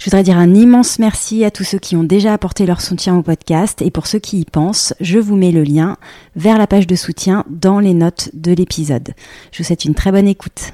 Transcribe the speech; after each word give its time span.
Je 0.00 0.06
voudrais 0.06 0.22
dire 0.22 0.38
un 0.38 0.54
immense 0.54 0.98
merci 0.98 1.44
à 1.44 1.50
tous 1.50 1.62
ceux 1.62 1.78
qui 1.78 1.94
ont 1.94 2.04
déjà 2.04 2.32
apporté 2.32 2.64
leur 2.64 2.80
soutien 2.80 3.18
au 3.18 3.22
podcast 3.22 3.82
et 3.82 3.90
pour 3.90 4.06
ceux 4.06 4.18
qui 4.18 4.40
y 4.40 4.44
pensent, 4.46 4.94
je 4.98 5.18
vous 5.18 5.36
mets 5.36 5.52
le 5.52 5.62
lien 5.62 5.98
vers 6.36 6.56
la 6.56 6.66
page 6.66 6.86
de 6.86 6.96
soutien 6.96 7.44
dans 7.50 7.80
les 7.80 7.92
notes 7.92 8.30
de 8.32 8.52
l'épisode. 8.52 9.10
Je 9.52 9.58
vous 9.58 9.64
souhaite 9.64 9.84
une 9.84 9.94
très 9.94 10.10
bonne 10.10 10.26
écoute. 10.26 10.72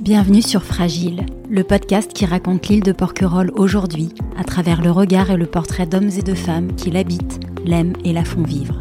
Bienvenue 0.00 0.42
sur 0.42 0.64
Fragile, 0.64 1.26
le 1.48 1.62
podcast 1.62 2.12
qui 2.12 2.26
raconte 2.26 2.66
l'île 2.66 2.82
de 2.82 2.90
Porquerolles 2.90 3.52
aujourd'hui 3.54 4.12
à 4.36 4.42
travers 4.42 4.82
le 4.82 4.90
regard 4.90 5.30
et 5.30 5.36
le 5.36 5.46
portrait 5.46 5.86
d'hommes 5.86 6.10
et 6.18 6.22
de 6.22 6.34
femmes 6.34 6.74
qui 6.74 6.90
l'habitent, 6.90 7.38
l'aiment 7.64 7.94
et 8.04 8.12
la 8.12 8.24
font 8.24 8.42
vivre. 8.42 8.80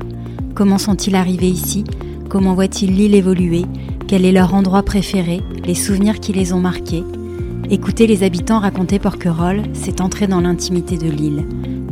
Comment 0.56 0.80
sont-ils 0.80 1.16
arrivés 1.16 1.48
ici? 1.48 1.84
Comment 2.30 2.54
voient-ils 2.54 2.96
l'île 2.96 3.16
évoluer? 3.16 3.66
Quel 4.08 4.24
est 4.24 4.32
leur 4.32 4.54
endroit 4.54 4.84
préféré, 4.84 5.42
les 5.66 5.74
souvenirs 5.74 6.20
qui 6.20 6.32
les 6.32 6.54
ont 6.54 6.60
marqués? 6.60 7.04
Écouter 7.72 8.06
les 8.06 8.22
habitants 8.22 8.60
raconter 8.60 9.00
Porquerolles, 9.00 9.64
c'est 9.74 10.00
entrer 10.00 10.28
dans 10.28 10.40
l'intimité 10.40 10.96
de 10.96 11.10
l'île, 11.10 11.44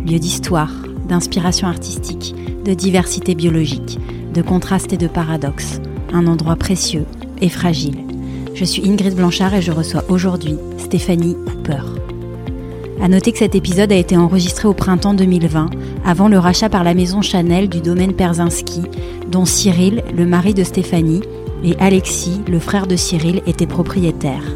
lieu 0.06 0.20
d'histoire, 0.20 0.72
d'inspiration 1.10 1.68
artistique, 1.68 2.36
de 2.64 2.76
diversité 2.76 3.34
biologique, 3.34 3.98
de 4.32 4.44
contraste 4.44 4.94
et 4.94 4.98
de 4.98 5.08
paradoxe, 5.08 5.82
un 6.14 6.28
endroit 6.28 6.56
précieux 6.56 7.06
et 7.42 7.50
fragile. 7.50 7.98
Je 8.54 8.64
suis 8.64 8.88
Ingrid 8.88 9.16
Blanchard 9.16 9.56
et 9.56 9.64
je 9.64 9.72
reçois 9.72 10.04
aujourd'hui 10.08 10.56
Stéphanie 10.78 11.36
Cooper. 11.48 11.82
À 13.00 13.08
noter 13.08 13.32
que 13.32 13.38
cet 13.38 13.54
épisode 13.54 13.92
a 13.92 13.96
été 13.96 14.18
enregistré 14.18 14.68
au 14.68 14.74
printemps 14.74 15.14
2020, 15.14 15.70
avant 16.04 16.28
le 16.28 16.40
rachat 16.40 16.68
par 16.68 16.84
la 16.84 16.96
maison 16.96 17.22
Chanel 17.22 17.70
du 17.70 17.80
domaine 17.80 18.14
Perzinski, 18.14 18.84
dont 19.30 19.46
Cyril, 19.46 20.04
le 20.16 20.26
mari 20.26 20.56
de 20.56 20.64
Stéphanie, 20.64 21.22
et 21.64 21.76
Alexis, 21.80 22.42
le 22.48 22.60
frère 22.60 22.88
de 22.88 22.96
Cyril, 22.96 23.42
étaient 23.46 23.68
propriétaires. 23.68 24.56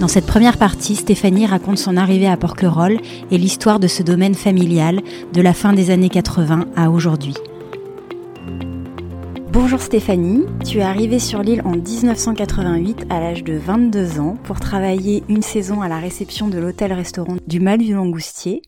Dans 0.00 0.08
cette 0.08 0.26
première 0.26 0.58
partie, 0.58 0.96
Stéphanie 0.96 1.46
raconte 1.46 1.78
son 1.78 1.96
arrivée 1.96 2.28
à 2.28 2.36
Porquerolles 2.36 2.98
et 3.30 3.38
l'histoire 3.38 3.80
de 3.80 3.88
ce 3.88 4.02
domaine 4.02 4.34
familial 4.34 5.00
de 5.32 5.40
la 5.40 5.54
fin 5.54 5.72
des 5.72 5.90
années 5.90 6.10
80 6.10 6.66
à 6.76 6.90
aujourd'hui. 6.90 7.34
Bonjour 9.58 9.80
Stéphanie, 9.80 10.44
tu 10.66 10.80
es 10.80 10.82
arrivée 10.82 11.18
sur 11.18 11.40
l'île 11.40 11.62
en 11.64 11.70
1988 11.70 13.06
à 13.08 13.20
l'âge 13.20 13.42
de 13.42 13.54
22 13.54 14.20
ans 14.20 14.36
pour 14.44 14.60
travailler 14.60 15.24
une 15.30 15.40
saison 15.40 15.80
à 15.80 15.88
la 15.88 15.98
réception 15.98 16.48
de 16.48 16.58
l'hôtel-restaurant 16.58 17.36
du 17.46 17.58
Mal 17.58 17.78
du 17.78 17.94
Langoustier. 17.94 18.60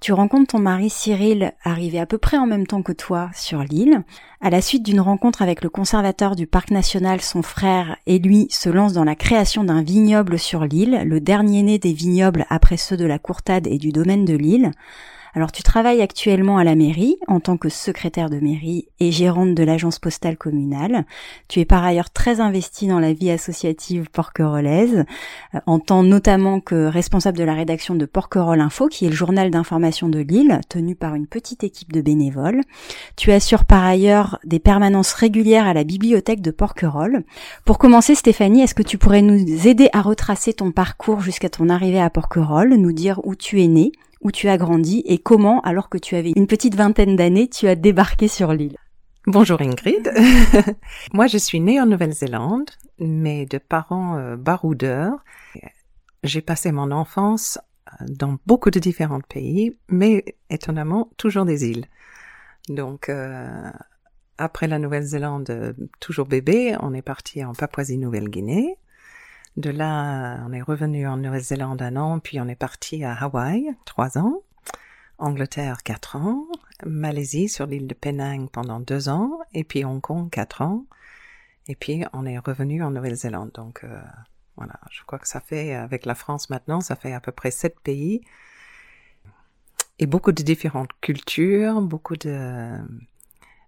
Tu 0.00 0.12
rencontres 0.12 0.48
ton 0.48 0.58
mari 0.58 0.90
Cyril 0.90 1.52
arrivé 1.62 2.00
à 2.00 2.06
peu 2.06 2.18
près 2.18 2.36
en 2.36 2.46
même 2.46 2.66
temps 2.66 2.82
que 2.82 2.90
toi 2.90 3.30
sur 3.32 3.60
l'île. 3.60 4.02
À 4.40 4.50
la 4.50 4.60
suite 4.60 4.82
d'une 4.82 5.00
rencontre 5.00 5.40
avec 5.40 5.62
le 5.62 5.68
conservateur 5.68 6.34
du 6.34 6.48
parc 6.48 6.72
national, 6.72 7.20
son 7.20 7.42
frère 7.42 7.96
et 8.06 8.18
lui 8.18 8.48
se 8.50 8.68
lancent 8.68 8.92
dans 8.92 9.04
la 9.04 9.14
création 9.14 9.62
d'un 9.62 9.82
vignoble 9.82 10.40
sur 10.40 10.64
l'île, 10.64 11.02
le 11.06 11.20
dernier 11.20 11.62
né 11.62 11.78
des 11.78 11.92
vignobles 11.92 12.44
après 12.50 12.76
ceux 12.76 12.96
de 12.96 13.06
la 13.06 13.20
Courtade 13.20 13.68
et 13.68 13.78
du 13.78 13.92
domaine 13.92 14.24
de 14.24 14.34
l'île. 14.34 14.72
Alors 15.36 15.50
tu 15.50 15.64
travailles 15.64 16.00
actuellement 16.00 16.58
à 16.58 16.64
la 16.64 16.76
mairie 16.76 17.16
en 17.26 17.40
tant 17.40 17.56
que 17.56 17.68
secrétaire 17.68 18.30
de 18.30 18.38
mairie 18.38 18.86
et 19.00 19.10
gérante 19.10 19.56
de 19.56 19.64
l'agence 19.64 19.98
postale 19.98 20.36
communale. 20.36 21.06
Tu 21.48 21.58
es 21.58 21.64
par 21.64 21.82
ailleurs 21.82 22.10
très 22.10 22.40
investie 22.40 22.86
dans 22.86 23.00
la 23.00 23.12
vie 23.12 23.32
associative 23.32 24.08
porquerolaise, 24.10 25.04
euh, 25.54 25.58
en 25.66 25.80
tant 25.80 26.04
notamment 26.04 26.60
que 26.60 26.86
responsable 26.86 27.36
de 27.36 27.42
la 27.42 27.54
rédaction 27.54 27.96
de 27.96 28.06
Porquerolles 28.06 28.60
Info, 28.60 28.86
qui 28.86 29.06
est 29.06 29.08
le 29.08 29.14
journal 29.14 29.50
d'information 29.50 30.08
de 30.08 30.20
Lille, 30.20 30.60
tenu 30.68 30.94
par 30.94 31.16
une 31.16 31.26
petite 31.26 31.64
équipe 31.64 31.92
de 31.92 32.00
bénévoles. 32.00 32.60
Tu 33.16 33.32
assures 33.32 33.64
par 33.64 33.82
ailleurs 33.82 34.38
des 34.44 34.60
permanences 34.60 35.14
régulières 35.14 35.66
à 35.66 35.74
la 35.74 35.82
bibliothèque 35.82 36.42
de 36.42 36.52
Porquerolles. 36.52 37.24
Pour 37.64 37.78
commencer, 37.78 38.14
Stéphanie, 38.14 38.62
est-ce 38.62 38.74
que 38.74 38.84
tu 38.84 38.98
pourrais 38.98 39.22
nous 39.22 39.66
aider 39.66 39.88
à 39.92 40.00
retracer 40.00 40.52
ton 40.52 40.70
parcours 40.70 41.22
jusqu'à 41.22 41.48
ton 41.48 41.68
arrivée 41.68 42.00
à 42.00 42.08
Porquerolles, 42.10 42.74
nous 42.74 42.92
dire 42.92 43.20
où 43.24 43.34
tu 43.34 43.60
es 43.60 43.66
né, 43.66 43.90
où 44.24 44.32
tu 44.32 44.48
as 44.48 44.56
grandi 44.56 45.02
et 45.06 45.18
comment, 45.18 45.60
alors 45.60 45.88
que 45.88 45.98
tu 45.98 46.16
avais 46.16 46.32
une 46.34 46.46
petite 46.46 46.74
vingtaine 46.74 47.14
d'années, 47.14 47.48
tu 47.48 47.68
as 47.68 47.76
débarqué 47.76 48.26
sur 48.26 48.52
l'île. 48.52 48.78
Bonjour 49.26 49.60
Ingrid. 49.60 50.12
Moi, 51.12 51.26
je 51.26 51.38
suis 51.38 51.60
née 51.60 51.80
en 51.80 51.86
Nouvelle-Zélande, 51.86 52.70
mais 52.98 53.46
de 53.46 53.58
parents 53.58 54.16
euh, 54.16 54.36
baroudeurs. 54.36 55.24
J'ai 56.24 56.40
passé 56.40 56.72
mon 56.72 56.90
enfance 56.90 57.58
euh, 57.88 58.06
dans 58.08 58.38
beaucoup 58.46 58.70
de 58.70 58.78
différents 58.78 59.20
pays, 59.20 59.78
mais 59.88 60.24
étonnamment 60.50 61.10
toujours 61.16 61.44
des 61.44 61.66
îles. 61.66 61.86
Donc, 62.68 63.08
euh, 63.08 63.70
après 64.38 64.66
la 64.66 64.78
Nouvelle-Zélande, 64.78 65.50
euh, 65.50 65.72
toujours 66.00 66.26
bébé, 66.26 66.76
on 66.80 66.92
est 66.94 67.02
parti 67.02 67.44
en 67.44 67.52
Papouasie-Nouvelle-Guinée. 67.52 68.76
De 69.56 69.70
là, 69.70 70.44
on 70.46 70.52
est 70.52 70.62
revenu 70.62 71.06
en 71.06 71.16
Nouvelle-Zélande 71.16 71.80
un 71.82 71.96
an, 71.96 72.18
puis 72.18 72.40
on 72.40 72.48
est 72.48 72.56
parti 72.56 73.04
à 73.04 73.14
Hawaï, 73.14 73.70
trois 73.84 74.18
ans. 74.18 74.42
Angleterre, 75.18 75.82
quatre 75.84 76.16
ans. 76.16 76.46
Malaisie, 76.84 77.48
sur 77.48 77.66
l'île 77.66 77.86
de 77.86 77.94
Penang 77.94 78.48
pendant 78.50 78.80
deux 78.80 79.08
ans. 79.08 79.38
Et 79.52 79.62
puis 79.62 79.84
Hong 79.84 80.00
Kong, 80.00 80.28
quatre 80.28 80.62
ans. 80.62 80.86
Et 81.68 81.76
puis 81.76 82.04
on 82.12 82.26
est 82.26 82.38
revenu 82.38 82.82
en 82.82 82.90
Nouvelle-Zélande. 82.90 83.52
Donc 83.54 83.84
euh, 83.84 84.00
voilà, 84.56 84.80
je 84.90 85.02
crois 85.04 85.20
que 85.20 85.28
ça 85.28 85.40
fait, 85.40 85.74
avec 85.74 86.04
la 86.04 86.16
France 86.16 86.50
maintenant, 86.50 86.80
ça 86.80 86.96
fait 86.96 87.12
à 87.12 87.20
peu 87.20 87.32
près 87.32 87.52
sept 87.52 87.78
pays. 87.80 88.22
Et 90.00 90.06
beaucoup 90.06 90.32
de 90.32 90.42
différentes 90.42 90.90
cultures, 91.00 91.80
beaucoup 91.80 92.16
de 92.16 92.76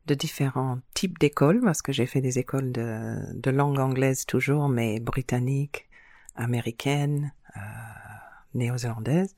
de 0.06 0.15
différents 0.15 0.78
types 0.94 1.19
d'écoles, 1.19 1.61
parce 1.62 1.83
que 1.83 1.93
j'ai 1.93 2.06
fait 2.06 2.21
des 2.21 2.39
écoles 2.39 2.72
de, 2.72 3.17
de 3.34 3.50
langue 3.50 3.78
anglaise 3.78 4.27
toujours, 4.27 4.69
mais 4.69 5.00
britannique, 5.00 5.89
américaine, 6.37 7.33
euh, 7.56 7.61
néo-zélandaise. 8.55 9.34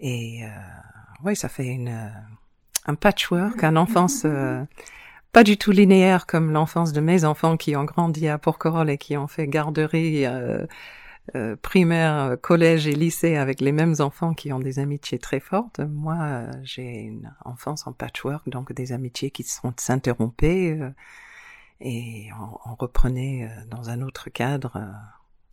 Et 0.00 0.44
euh, 0.44 0.48
oui, 1.24 1.36
ça 1.36 1.48
fait 1.48 1.66
une, 1.66 2.12
un 2.86 2.94
patchwork, 2.94 3.64
un 3.64 3.76
enfance 3.76 4.22
euh, 4.24 4.62
pas 5.32 5.44
du 5.44 5.58
tout 5.58 5.72
linéaire 5.72 6.26
comme 6.26 6.52
l'enfance 6.52 6.92
de 6.92 7.00
mes 7.00 7.24
enfants 7.24 7.56
qui 7.56 7.76
ont 7.76 7.84
grandi 7.84 8.28
à 8.28 8.38
Porquerolles 8.38 8.90
et 8.90 8.98
qui 8.98 9.16
ont 9.16 9.26
fait 9.26 9.46
garderie 9.46 10.24
euh, 11.34 11.38
euh, 11.38 11.56
primaire, 11.56 12.36
collège 12.40 12.86
et 12.86 12.92
lycée 12.92 13.36
avec 13.36 13.60
les 13.60 13.72
mêmes 13.72 13.94
enfants 14.00 14.34
qui 14.34 14.52
ont 14.52 14.58
des 14.58 14.78
amitiés 14.78 15.18
très 15.18 15.40
fortes. 15.40 15.80
Moi, 15.80 16.16
euh, 16.20 16.52
j'ai 16.62 17.00
une 17.00 17.32
enfance 17.44 17.86
en 17.86 17.92
patchwork, 17.92 18.48
donc 18.48 18.72
des 18.72 18.92
amitiés 18.92 19.30
qui 19.30 19.42
sont 19.42 19.72
s'interrompaient 19.76 20.78
euh, 20.80 20.90
et 21.80 22.28
on, 22.40 22.70
on, 22.70 22.74
reprenait 22.74 23.44
euh, 23.44 23.64
dans 23.70 23.90
un 23.90 24.02
autre 24.02 24.30
cadre 24.30 24.76
euh, 24.76 24.86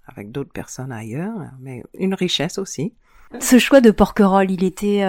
avec 0.07 0.31
d'autres 0.31 0.51
personnes 0.51 0.91
ailleurs, 0.91 1.35
mais 1.59 1.83
une 1.93 2.13
richesse 2.13 2.57
aussi. 2.57 2.93
Ce 3.39 3.59
choix 3.59 3.81
de 3.81 3.91
Porquerolles, 3.91 4.51
il 4.51 4.63
était 4.63 5.03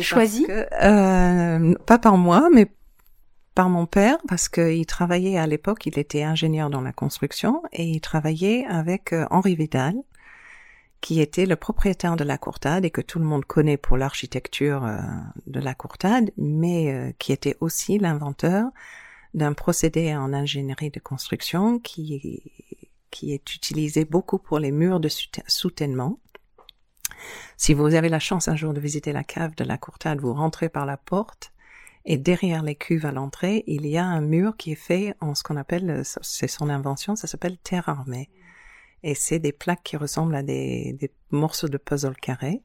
choisi? 0.00 0.44
que, 0.44 1.74
Pas 1.84 1.98
par 1.98 2.16
moi, 2.16 2.48
mais 2.52 2.70
par 3.58 3.70
mon 3.70 3.86
père 3.86 4.18
parce 4.28 4.48
qu'il 4.48 4.86
travaillait 4.86 5.36
à 5.36 5.48
l'époque, 5.48 5.84
il 5.86 5.98
était 5.98 6.22
ingénieur 6.22 6.70
dans 6.70 6.80
la 6.80 6.92
construction 6.92 7.60
et 7.72 7.88
il 7.88 8.00
travaillait 8.00 8.64
avec 8.66 9.12
euh, 9.12 9.26
Henri 9.32 9.56
Vidal, 9.56 9.96
qui 11.00 11.20
était 11.20 11.44
le 11.44 11.56
propriétaire 11.56 12.14
de 12.14 12.22
la 12.22 12.38
Courtade 12.38 12.84
et 12.84 12.92
que 12.92 13.00
tout 13.00 13.18
le 13.18 13.24
monde 13.24 13.44
connaît 13.44 13.76
pour 13.76 13.96
l'architecture 13.96 14.84
euh, 14.84 15.00
de 15.48 15.58
la 15.58 15.74
Courtade, 15.74 16.30
mais 16.36 16.92
euh, 16.92 17.10
qui 17.18 17.32
était 17.32 17.56
aussi 17.58 17.98
l'inventeur 17.98 18.70
d'un 19.34 19.54
procédé 19.54 20.14
en 20.14 20.32
ingénierie 20.32 20.90
de 20.90 21.00
construction 21.00 21.80
qui, 21.80 22.52
qui 23.10 23.32
est 23.32 23.56
utilisé 23.56 24.04
beaucoup 24.04 24.38
pour 24.38 24.60
les 24.60 24.70
murs 24.70 25.00
de 25.00 25.08
soutènement. 25.48 26.20
Si 27.56 27.74
vous 27.74 27.92
avez 27.96 28.08
la 28.08 28.20
chance 28.20 28.46
un 28.46 28.54
jour 28.54 28.72
de 28.72 28.78
visiter 28.78 29.12
la 29.12 29.24
cave 29.24 29.56
de 29.56 29.64
la 29.64 29.78
Courtade, 29.78 30.20
vous 30.20 30.32
rentrez 30.32 30.68
par 30.68 30.86
la 30.86 30.96
porte 30.96 31.50
et 32.04 32.16
derrière 32.16 32.62
les 32.62 32.74
cuves 32.74 33.06
à 33.06 33.12
l'entrée, 33.12 33.64
il 33.66 33.86
y 33.86 33.98
a 33.98 34.04
un 34.04 34.20
mur 34.20 34.56
qui 34.56 34.72
est 34.72 34.76
fait 34.76 35.14
en 35.20 35.34
ce 35.34 35.42
qu'on 35.42 35.56
appelle, 35.56 36.02
c'est 36.04 36.48
son 36.48 36.68
invention, 36.68 37.16
ça 37.16 37.26
s'appelle 37.26 37.58
terre 37.58 37.88
armée. 37.88 38.30
Et 39.02 39.14
c'est 39.14 39.38
des 39.38 39.52
plaques 39.52 39.82
qui 39.84 39.96
ressemblent 39.96 40.34
à 40.34 40.42
des, 40.42 41.10
morceaux 41.30 41.68
de 41.68 41.78
puzzle 41.78 42.16
carré. 42.16 42.62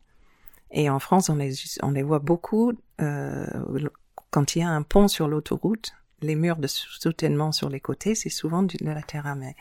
Et 0.71 0.89
en 0.89 0.99
France, 0.99 1.29
on 1.29 1.35
les, 1.35 2.03
voit 2.03 2.19
beaucoup 2.19 2.73
euh, 3.01 3.45
quand 4.31 4.55
il 4.55 4.59
y 4.59 4.63
a 4.63 4.69
un 4.69 4.81
pont 4.81 5.07
sur 5.07 5.27
l'autoroute. 5.27 5.93
les 6.21 6.35
murs 6.35 6.55
de 6.55 6.67
soutènement 6.67 7.51
sur 7.51 7.69
les 7.69 7.81
côtés, 7.81 8.15
c'est 8.15 8.29
souvent 8.29 8.63
de 8.63 8.73
la 8.81 9.01
terre 9.01 9.27
armée. 9.27 9.55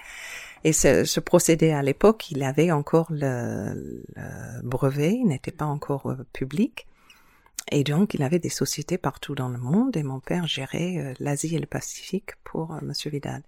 Et 0.65 0.73
ce, 0.73 1.05
ce 1.05 1.21
procédé 1.21 1.73
à 1.73 1.83
l'époque, 1.83 2.31
il 2.31 2.43
avait 2.45 2.71
encore 2.71 3.09
le, 3.11 4.05
le 4.15 4.63
brevet, 4.63 5.15
il 5.15 5.27
n'était 5.27 5.51
pas 5.51 5.67
encore 5.67 6.07
euh, 6.07 6.25
public. 6.33 6.87
Et 7.71 7.85
donc, 7.85 8.15
il 8.15 8.23
avait 8.23 8.39
des 8.39 8.49
sociétés 8.49 8.99
partout 8.99 9.35
dans 9.35 9.49
le 9.49 9.59
monde 9.59 9.97
et 9.97 10.03
mon 10.03 10.21
père 10.21 10.47
gérait 10.47 10.99
euh, 10.99 11.15
l'Asie 11.21 11.55
et 11.57 11.59
le 11.59 11.67
Pacifique 11.67 12.33
pour 12.45 12.73
euh, 12.73 12.79
Monsieur 12.83 13.11
Vidal. 13.11 13.43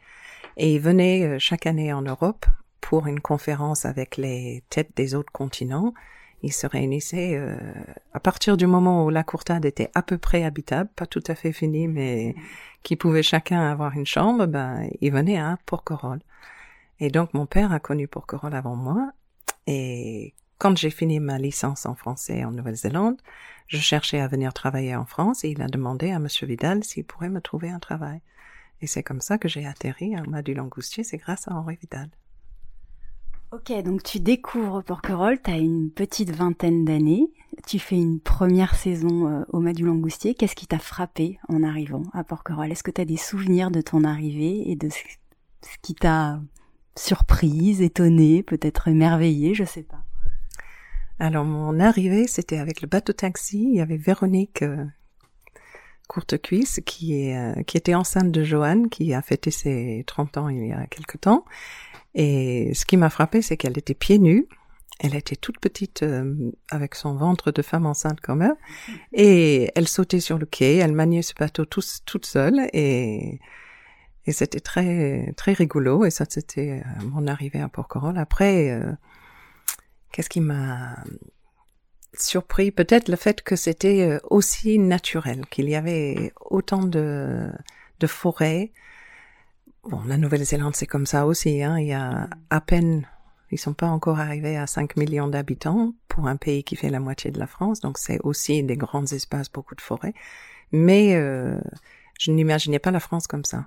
Et 0.56 0.74
il 0.74 0.80
venait 0.80 1.24
euh, 1.24 1.38
chaque 1.38 1.66
année 1.66 1.92
en 1.92 2.02
Europe 2.02 2.46
pour 2.80 3.06
une 3.06 3.20
conférence 3.20 3.84
avec 3.84 4.16
les 4.16 4.62
têtes 4.70 4.92
des 4.96 5.14
autres 5.14 5.32
continents. 5.32 5.94
Il 6.42 6.52
se 6.52 6.66
réunissait 6.66 7.40
à 8.12 8.20
partir 8.20 8.58
du 8.58 8.66
moment 8.66 9.06
où 9.06 9.08
la 9.08 9.24
courtade 9.24 9.64
était 9.64 9.90
à 9.94 10.02
peu 10.02 10.18
près 10.18 10.44
habitable, 10.44 10.90
pas 10.94 11.06
tout 11.06 11.22
à 11.26 11.34
fait 11.34 11.52
finie, 11.52 11.88
mais 11.88 12.34
qui 12.82 12.96
pouvait 12.96 13.22
chacun 13.22 13.62
avoir 13.62 13.94
une 13.96 14.04
chambre, 14.04 14.44
ben, 14.44 14.86
il 15.00 15.10
venait 15.10 15.38
à 15.38 15.56
Porquerolles. 15.64 16.20
Et 17.00 17.08
donc, 17.08 17.32
mon 17.32 17.46
père 17.46 17.72
a 17.72 17.80
connu 17.80 18.08
Porquerolles 18.08 18.54
avant 18.54 18.76
moi. 18.76 19.10
Et 19.66 20.34
quand 20.58 20.76
j'ai 20.76 20.90
fini 20.90 21.20
ma 21.20 21.38
licence 21.38 21.86
en 21.86 21.94
français 21.94 22.44
en 22.44 22.52
Nouvelle-Zélande, 22.52 23.20
je 23.66 23.78
cherchais 23.78 24.20
à 24.20 24.28
venir 24.28 24.52
travailler 24.52 24.94
en 24.94 25.04
France 25.04 25.44
et 25.44 25.50
il 25.50 25.62
a 25.62 25.66
demandé 25.66 26.10
à 26.10 26.18
Monsieur 26.18 26.46
Vidal 26.46 26.84
s'il 26.84 27.04
pourrait 27.04 27.30
me 27.30 27.40
trouver 27.40 27.70
un 27.70 27.78
travail. 27.78 28.20
Et 28.80 28.86
c'est 28.86 29.02
comme 29.02 29.20
ça 29.20 29.38
que 29.38 29.48
j'ai 29.48 29.66
atterri 29.66 30.14
à 30.14 30.42
du 30.42 30.54
Langoustier, 30.54 31.04
c'est 31.04 31.16
grâce 31.16 31.48
à 31.48 31.54
Henri 31.54 31.76
Vidal. 31.80 32.10
Ok, 33.52 33.72
donc 33.84 34.02
tu 34.02 34.18
découvres 34.18 34.82
Porquerolles, 34.82 35.40
tu 35.40 35.50
as 35.50 35.58
une 35.58 35.90
petite 35.90 36.30
vingtaine 36.30 36.84
d'années, 36.84 37.30
tu 37.66 37.78
fais 37.78 37.96
une 37.96 38.18
première 38.18 38.74
saison 38.74 39.28
euh, 39.28 39.44
au 39.48 39.60
Mas 39.60 39.74
du 39.74 39.84
Langoustier. 39.84 40.34
Qu'est-ce 40.34 40.56
qui 40.56 40.66
t'a 40.66 40.80
frappé 40.80 41.38
en 41.48 41.62
arrivant 41.62 42.02
à 42.12 42.24
Porquerolles? 42.24 42.72
Est-ce 42.72 42.82
que 42.82 42.90
tu 42.90 43.00
as 43.00 43.04
des 43.04 43.16
souvenirs 43.16 43.70
de 43.70 43.80
ton 43.80 44.02
arrivée 44.02 44.68
et 44.68 44.74
de 44.74 44.88
ce 44.88 45.78
qui 45.82 45.94
t'a 45.94 46.40
surprise, 46.96 47.80
étonnée, 47.80 48.42
peut-être 48.42 48.88
émerveillée, 48.88 49.54
je 49.54 49.64
sais 49.64 49.82
pas 49.82 50.03
alors 51.18 51.44
mon 51.44 51.78
arrivée, 51.78 52.26
c'était 52.26 52.58
avec 52.58 52.82
le 52.82 52.88
bateau 52.88 53.12
taxi. 53.12 53.68
Il 53.70 53.76
y 53.76 53.80
avait 53.80 53.96
Véronique 53.96 54.62
euh, 54.62 54.84
Courtecuisse 56.08 56.80
qui, 56.84 57.32
euh, 57.32 57.54
qui 57.62 57.76
était 57.76 57.94
enceinte 57.94 58.32
de 58.32 58.42
Joanne, 58.42 58.88
qui 58.88 59.14
a 59.14 59.22
fêté 59.22 59.50
ses 59.50 60.04
30 60.06 60.36
ans 60.38 60.48
il 60.48 60.66
y 60.66 60.72
a 60.72 60.86
quelque 60.86 61.16
temps. 61.16 61.44
Et 62.14 62.72
ce 62.74 62.84
qui 62.84 62.96
m'a 62.96 63.10
frappé, 63.10 63.42
c'est 63.42 63.56
qu'elle 63.56 63.78
était 63.78 63.94
pieds 63.94 64.18
nus. 64.18 64.48
Elle 65.00 65.16
était 65.16 65.36
toute 65.36 65.58
petite, 65.58 66.02
euh, 66.02 66.52
avec 66.70 66.94
son 66.94 67.16
ventre 67.16 67.50
de 67.50 67.62
femme 67.62 67.86
enceinte 67.86 68.18
quand 68.20 68.36
même. 68.36 68.54
Et 69.12 69.70
elle 69.76 69.88
sautait 69.88 70.20
sur 70.20 70.38
le 70.38 70.46
quai, 70.46 70.76
elle 70.76 70.92
maniait 70.92 71.22
ce 71.22 71.34
bateau 71.34 71.64
toute 71.64 72.26
seule. 72.26 72.68
Et, 72.72 73.40
et 74.26 74.32
c'était 74.32 74.60
très, 74.60 75.32
très 75.36 75.52
rigolo. 75.52 76.04
Et 76.04 76.10
ça, 76.10 76.24
c'était 76.28 76.82
mon 77.04 77.26
arrivée 77.26 77.60
à 77.60 77.68
Porquerolles. 77.68 78.18
Après 78.18 78.80
Qu'est-ce 80.14 80.28
qui 80.28 80.40
m'a 80.40 80.94
surpris? 82.16 82.70
Peut-être 82.70 83.08
le 83.08 83.16
fait 83.16 83.42
que 83.42 83.56
c'était 83.56 84.02
euh, 84.02 84.20
aussi 84.30 84.78
naturel, 84.78 85.44
qu'il 85.50 85.68
y 85.68 85.74
avait 85.74 86.32
autant 86.40 86.84
de, 86.84 87.50
forêts. 88.06 88.70
Bon, 89.82 90.00
la 90.06 90.16
Nouvelle-Zélande, 90.16 90.76
c'est 90.76 90.86
comme 90.86 91.06
ça 91.06 91.26
aussi. 91.26 91.64
Hein. 91.64 91.80
Il 91.80 91.88
y 91.88 91.92
a 91.92 92.28
à 92.48 92.60
peine, 92.60 93.08
ils 93.50 93.58
sont 93.58 93.74
pas 93.74 93.88
encore 93.88 94.20
arrivés 94.20 94.56
à 94.56 94.68
5 94.68 94.96
millions 94.96 95.26
d'habitants 95.26 95.94
pour 96.06 96.28
un 96.28 96.36
pays 96.36 96.62
qui 96.62 96.76
fait 96.76 96.90
la 96.90 97.00
moitié 97.00 97.32
de 97.32 97.40
la 97.40 97.48
France. 97.48 97.80
Donc, 97.80 97.98
c'est 97.98 98.20
aussi 98.22 98.62
des 98.62 98.76
grands 98.76 99.06
espaces, 99.06 99.50
beaucoup 99.50 99.74
de 99.74 99.80
forêts. 99.80 100.14
Mais 100.70 101.16
euh, 101.16 101.58
je 102.20 102.30
n'imaginais 102.30 102.78
pas 102.78 102.92
la 102.92 103.00
France 103.00 103.26
comme 103.26 103.44
ça 103.44 103.66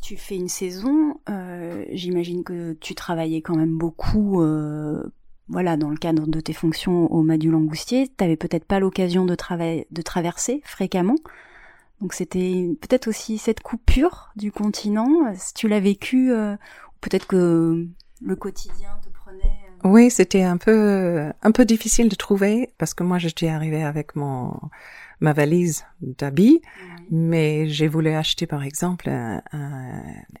tu 0.00 0.16
fais 0.16 0.36
une 0.36 0.48
saison. 0.48 1.17
Euh, 1.28 1.84
j'imagine 1.92 2.44
que 2.44 2.72
tu 2.74 2.94
travaillais 2.94 3.42
quand 3.42 3.56
même 3.56 3.76
beaucoup, 3.76 4.42
euh, 4.42 5.02
voilà, 5.48 5.76
dans 5.76 5.90
le 5.90 5.96
cadre 5.96 6.26
de 6.26 6.40
tes 6.40 6.52
fonctions 6.52 7.12
au 7.12 7.22
Mas 7.22 7.38
du 7.38 7.50
Langoustier. 7.50 8.08
T'avais 8.08 8.36
peut-être 8.36 8.64
pas 8.64 8.80
l'occasion 8.80 9.26
de, 9.26 9.36
de 9.90 10.02
traverser 10.02 10.60
fréquemment. 10.64 11.16
Donc 12.00 12.14
c'était 12.14 12.68
peut-être 12.80 13.08
aussi 13.08 13.38
cette 13.38 13.60
coupure 13.60 14.30
du 14.36 14.52
continent. 14.52 15.32
Si 15.34 15.52
tu 15.54 15.68
l'as 15.68 15.80
vécu, 15.80 16.32
euh, 16.32 16.56
peut-être 17.00 17.26
que 17.26 17.86
le 18.22 18.36
quotidien 18.36 18.90
te 19.02 19.08
prenait. 19.10 19.54
Oui, 19.84 20.10
c'était 20.10 20.42
un 20.42 20.56
peu 20.56 21.30
un 21.42 21.52
peu 21.52 21.64
difficile 21.64 22.08
de 22.08 22.16
trouver 22.16 22.72
parce 22.78 22.94
que 22.94 23.04
moi 23.04 23.18
j'étais 23.18 23.48
arrivée 23.48 23.82
avec 23.82 24.16
mon 24.16 24.58
ma 25.20 25.32
valise 25.32 25.84
d'habits, 26.00 26.60
mais 27.10 27.68
j'ai 27.68 27.88
voulu 27.88 28.10
acheter 28.10 28.46
par 28.46 28.62
exemple 28.62 29.08
un, 29.08 29.42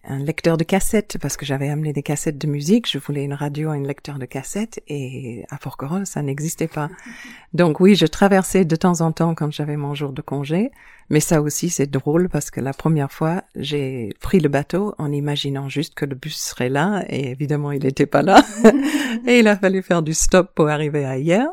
un, 0.04 0.18
lecteur 0.18 0.56
de 0.56 0.64
cassettes 0.64 1.16
parce 1.20 1.36
que 1.36 1.46
j'avais 1.46 1.68
amené 1.68 1.92
des 1.92 2.02
cassettes 2.02 2.38
de 2.38 2.46
musique. 2.46 2.90
Je 2.90 2.98
voulais 2.98 3.24
une 3.24 3.32
radio 3.32 3.72
et 3.72 3.78
un 3.78 3.82
lecteur 3.82 4.18
de 4.18 4.26
cassettes 4.26 4.80
et 4.86 5.44
à 5.50 5.56
Porquerolles 5.56 6.06
ça 6.06 6.22
n'existait 6.22 6.68
pas. 6.68 6.90
Donc 7.54 7.80
oui, 7.80 7.94
je 7.94 8.06
traversais 8.06 8.64
de 8.64 8.76
temps 8.76 9.00
en 9.00 9.12
temps 9.12 9.34
quand 9.34 9.50
j'avais 9.50 9.76
mon 9.76 9.94
jour 9.94 10.12
de 10.12 10.20
congé, 10.20 10.70
mais 11.10 11.20
ça 11.20 11.40
aussi 11.40 11.70
c'est 11.70 11.90
drôle 11.90 12.28
parce 12.28 12.50
que 12.50 12.60
la 12.60 12.72
première 12.72 13.10
fois 13.10 13.42
j'ai 13.56 14.10
pris 14.20 14.38
le 14.38 14.48
bateau 14.48 14.94
en 14.98 15.10
imaginant 15.10 15.68
juste 15.68 15.94
que 15.94 16.04
le 16.04 16.14
bus 16.14 16.36
serait 16.36 16.68
là 16.68 17.04
et 17.08 17.30
évidemment 17.30 17.72
il 17.72 17.82
n'était 17.82 18.06
pas 18.06 18.22
là 18.22 18.44
et 19.26 19.40
il 19.40 19.48
a 19.48 19.56
fallu 19.56 19.82
faire 19.82 20.02
du 20.02 20.14
stop 20.14 20.54
pour 20.54 20.68
arriver 20.68 21.04
ailleurs. 21.04 21.52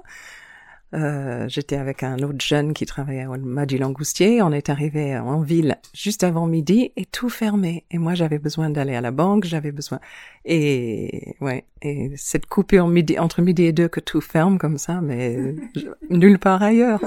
Euh, 0.96 1.46
j'étais 1.50 1.76
avec 1.76 2.04
un 2.04 2.20
autre 2.20 2.40
jeune 2.40 2.74
qui 2.74 2.86
travaillait 2.86 3.26
au 3.26 3.36
Madi 3.38 3.78
Langoustier. 3.78 4.42
On 4.42 4.52
est 4.52 4.70
arrivé 4.70 5.18
en 5.18 5.42
ville 5.42 5.78
juste 5.94 6.24
avant 6.24 6.48
midi 6.48 6.92
et 6.96 7.06
tout 7.06 7.30
fermé. 7.30 7.86
Et 7.92 7.98
moi, 7.98 8.14
j'avais 8.16 8.40
besoin 8.40 8.70
d'aller 8.70 8.96
à 8.96 9.02
la 9.02 9.12
banque, 9.12 9.44
j'avais 9.44 9.72
besoin. 9.72 10.00
Et 10.46 11.36
ouais, 11.42 11.66
et 11.82 12.12
cette 12.16 12.46
coupure 12.46 12.88
midi, 12.88 13.20
entre 13.20 13.42
midi 13.42 13.64
et 13.64 13.74
deux 13.74 13.90
que 13.90 14.00
tout 14.00 14.22
ferme 14.22 14.58
comme 14.58 14.78
ça, 14.78 15.02
mais 15.02 15.56
nulle 16.10 16.40
part 16.40 16.64
ailleurs. 16.64 17.02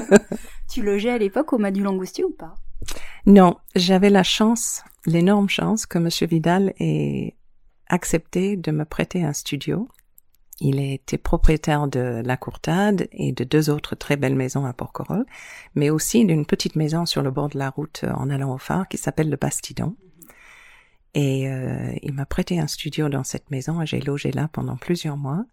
tu 0.68 0.82
logeais 0.82 1.10
à 1.10 1.18
l'époque 1.18 1.52
au 1.52 1.58
Madi 1.58 1.80
Langoustier 1.80 2.24
ou 2.24 2.30
pas? 2.30 2.54
Non, 3.26 3.56
j'avais 3.76 4.10
la 4.10 4.22
chance, 4.24 4.82
l'énorme 5.06 5.48
chance 5.48 5.86
que 5.86 5.98
Monsieur 5.98 6.26
Vidal 6.26 6.72
ait 6.80 7.34
accepté 7.86 8.56
de 8.56 8.70
me 8.72 8.84
prêter 8.84 9.22
un 9.22 9.32
studio 9.32 9.88
il 10.60 10.78
était 10.78 11.18
propriétaire 11.18 11.88
de 11.88 12.22
la 12.24 12.36
Courtade 12.36 13.08
et 13.12 13.32
de 13.32 13.44
deux 13.44 13.70
autres 13.70 13.94
très 13.94 14.16
belles 14.16 14.36
maisons 14.36 14.66
à 14.66 14.72
Porquerolles, 14.72 15.26
mais 15.74 15.88
aussi 15.90 16.24
d'une 16.24 16.44
petite 16.44 16.76
maison 16.76 17.06
sur 17.06 17.22
le 17.22 17.30
bord 17.30 17.48
de 17.48 17.58
la 17.58 17.70
route 17.70 18.02
euh, 18.04 18.12
en 18.12 18.28
allant 18.30 18.54
au 18.54 18.58
phare 18.58 18.86
qui 18.88 18.98
s'appelle 18.98 19.30
le 19.30 19.36
Bastidon. 19.36 19.96
Et 21.14 21.48
euh, 21.48 21.92
il 22.02 22.12
m'a 22.12 22.26
prêté 22.26 22.60
un 22.60 22.66
studio 22.66 23.08
dans 23.08 23.24
cette 23.24 23.50
maison 23.50 23.80
et 23.82 23.86
j'ai 23.86 24.00
logé 24.00 24.30
là 24.30 24.48
pendant 24.52 24.76
plusieurs 24.76 25.16
mois. 25.16 25.44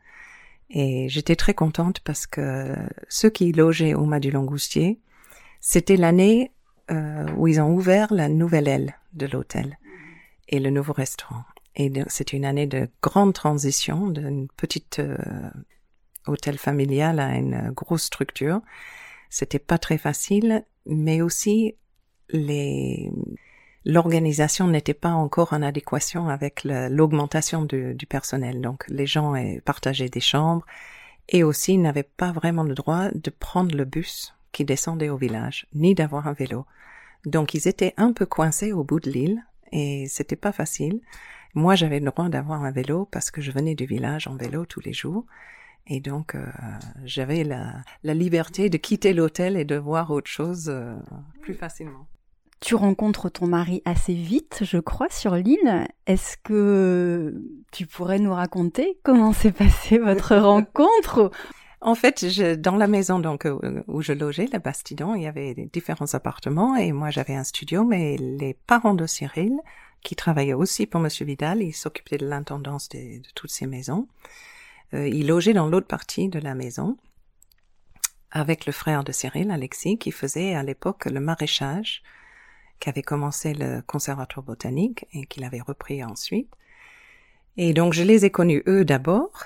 Et 0.69 1.07
j'étais 1.07 1.37
très 1.37 1.53
contente 1.53 2.01
parce 2.01 2.27
que 2.27 2.75
ceux 3.07 3.29
qui 3.29 3.53
logeaient 3.53 3.93
au 3.93 4.05
Mas 4.05 4.19
du 4.19 4.31
Langoustier, 4.31 4.99
c'était 5.61 5.95
l'année 5.95 6.51
euh, 6.91 7.25
où 7.37 7.47
ils 7.47 7.61
ont 7.61 7.73
ouvert 7.73 8.13
la 8.13 8.27
nouvelle 8.27 8.67
aile 8.67 8.95
de 9.13 9.25
l'hôtel 9.25 9.77
et 10.49 10.59
le 10.59 10.69
nouveau 10.69 10.93
restaurant. 10.93 11.43
Et 11.77 11.91
c'était 12.07 12.35
une 12.35 12.45
année 12.45 12.65
de 12.65 12.89
grande 13.03 13.33
transition 13.33 14.07
d'une 14.07 14.47
petite 14.57 14.99
euh, 14.99 15.15
hôtel 16.25 16.57
familial 16.57 17.19
à 17.19 17.35
une 17.35 17.69
grosse 17.69 18.03
structure. 18.03 18.61
C'était 19.29 19.59
pas 19.59 19.77
très 19.77 19.99
facile, 19.99 20.65
mais 20.87 21.21
aussi 21.21 21.75
les 22.29 23.11
l'organisation 23.85 24.67
n'était 24.67 24.93
pas 24.93 25.11
encore 25.11 25.53
en 25.53 25.61
adéquation 25.61 26.27
avec 26.27 26.65
l'augmentation 26.65 27.63
du, 27.63 27.95
du, 27.95 28.05
personnel. 28.05 28.59
Donc 28.59 28.83
les 28.89 29.05
gens 29.05 29.33
partageaient 29.63 30.09
des 30.09 30.19
chambres 30.19 30.65
et 31.29 31.43
aussi 31.43 31.77
n'avaient 31.77 32.03
pas 32.03 32.33
vraiment 32.33 32.63
le 32.63 32.73
droit 32.73 33.09
de 33.13 33.29
prendre 33.29 33.73
le 33.73 33.85
bus 33.85 34.33
qui 34.51 34.65
descendait 34.65 35.07
au 35.07 35.15
village, 35.15 35.67
ni 35.73 35.95
d'avoir 35.95 36.27
un 36.27 36.33
vélo. 36.33 36.65
Donc 37.25 37.53
ils 37.53 37.67
étaient 37.69 37.93
un 37.95 38.11
peu 38.11 38.25
coincés 38.25 38.73
au 38.73 38.83
bout 38.83 38.99
de 38.99 39.09
l'île 39.09 39.45
et 39.71 40.07
c'était 40.09 40.35
pas 40.35 40.51
facile. 40.51 40.99
Moi, 41.57 41.73
j'avais 41.73 41.99
le 41.99 42.05
droit 42.05 42.29
d'avoir 42.29 42.63
un 42.63 42.69
vélo 42.69 43.07
parce 43.11 43.31
que 43.31 43.41
je 43.41 43.49
venais 43.49 43.73
du 43.73 43.87
village 43.87 44.27
en 44.27 44.35
vélo 44.35 44.67
tous 44.67 44.79
les 44.79 44.93
jours. 44.93 45.25
Et 45.87 45.99
donc, 45.99 46.35
euh, 46.35 46.45
j'avais 47.03 47.43
la, 47.43 47.73
la, 48.03 48.13
liberté 48.13 48.69
de 48.69 48.77
quitter 48.77 49.11
l'hôtel 49.11 49.57
et 49.57 49.65
de 49.65 49.75
voir 49.75 50.11
autre 50.11 50.29
chose 50.29 50.69
euh, 50.69 50.95
plus 51.41 51.55
facilement. 51.55 52.05
Tu 52.59 52.75
rencontres 52.75 53.29
ton 53.29 53.47
mari 53.47 53.81
assez 53.85 54.13
vite, 54.13 54.59
je 54.61 54.77
crois, 54.77 55.09
sur 55.09 55.33
l'île. 55.33 55.87
Est-ce 56.05 56.37
que 56.37 57.41
tu 57.71 57.87
pourrais 57.87 58.19
nous 58.19 58.35
raconter 58.35 58.99
comment 59.01 59.33
s'est 59.33 59.51
passée 59.51 59.97
votre 59.97 60.35
rencontre? 60.37 61.31
En 61.81 61.95
fait, 61.95 62.29
je, 62.29 62.53
dans 62.53 62.75
la 62.75 62.87
maison 62.87 63.17
donc 63.17 63.47
où 63.87 64.01
je 64.03 64.13
logeais, 64.13 64.47
le 64.53 64.59
Bastidon, 64.59 65.15
il 65.15 65.23
y 65.23 65.27
avait 65.27 65.55
différents 65.73 66.13
appartements 66.13 66.75
et 66.75 66.91
moi 66.91 67.09
j'avais 67.09 67.35
un 67.35 67.43
studio, 67.43 67.83
mais 67.83 68.15
les 68.17 68.53
parents 68.53 68.93
de 68.93 69.07
Cyril 69.07 69.57
qui 70.07 70.15
travaillait 70.15 70.53
aussi 70.53 70.87
pour 70.87 71.01
Monsieur 71.01 71.25
Vidal. 71.25 71.61
Il 71.61 71.73
s'occupait 71.73 72.17
de 72.17 72.25
l'intendance 72.25 72.87
de, 72.87 73.21
toutes 73.35 73.51
ces 73.51 73.67
maisons. 73.67 74.07
Euh, 74.93 75.05
il 75.05 75.27
logeait 75.27 75.51
dans 75.51 75.67
l'autre 75.67 75.87
partie 75.87 76.29
de 76.29 76.39
la 76.39 76.55
maison 76.55 76.97
avec 78.31 78.65
le 78.65 78.71
frère 78.71 79.03
de 79.03 79.11
Cyril, 79.11 79.51
Alexis, 79.51 79.97
qui 79.97 80.11
faisait 80.11 80.55
à 80.55 80.63
l'époque 80.63 81.07
le 81.07 81.19
maraîchage. 81.19 82.03
qui 82.79 82.87
avait 82.87 83.01
commencé 83.01 83.53
le 83.53 83.81
conservatoire 83.81 84.45
botanique 84.45 85.05
et 85.11 85.25
qu'il 85.25 85.43
avait 85.43 85.59
repris 85.59 86.01
ensuite. 86.05 86.53
Et 87.57 87.73
donc 87.73 87.91
je 87.91 88.03
les 88.03 88.23
ai 88.23 88.29
connus 88.31 88.63
eux 88.65 88.85
d'abord. 88.85 89.43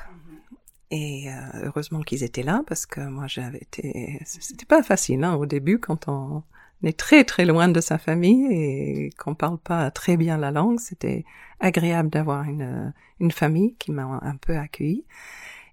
Et 0.91 1.27
euh, 1.31 1.33
heureusement 1.63 2.01
qu'ils 2.01 2.23
étaient 2.23 2.43
là 2.43 2.61
parce 2.67 2.85
que 2.85 3.01
moi 3.01 3.25
j'avais 3.25 3.63
été, 3.63 4.19
c'était 4.25 4.65
pas 4.67 4.83
facile 4.83 5.23
hein, 5.23 5.33
au 5.33 5.47
début 5.47 5.79
quand 5.79 6.07
on 6.07 6.43
est 6.83 6.97
très 6.97 7.23
très 7.23 7.45
loin 7.45 7.67
de 7.67 7.81
sa 7.81 7.97
famille 7.97 8.47
et 8.51 9.09
qu'on 9.17 9.35
parle 9.35 9.57
pas 9.57 9.91
très 9.91 10.17
bien 10.17 10.37
la 10.37 10.51
langue. 10.51 10.79
C'était 10.79 11.25
agréable 11.59 12.09
d'avoir 12.09 12.43
une 12.43 12.93
une 13.19 13.31
famille 13.31 13.75
qui 13.75 13.91
m'a 13.91 14.19
un 14.21 14.35
peu 14.35 14.57
accueilli. 14.57 15.05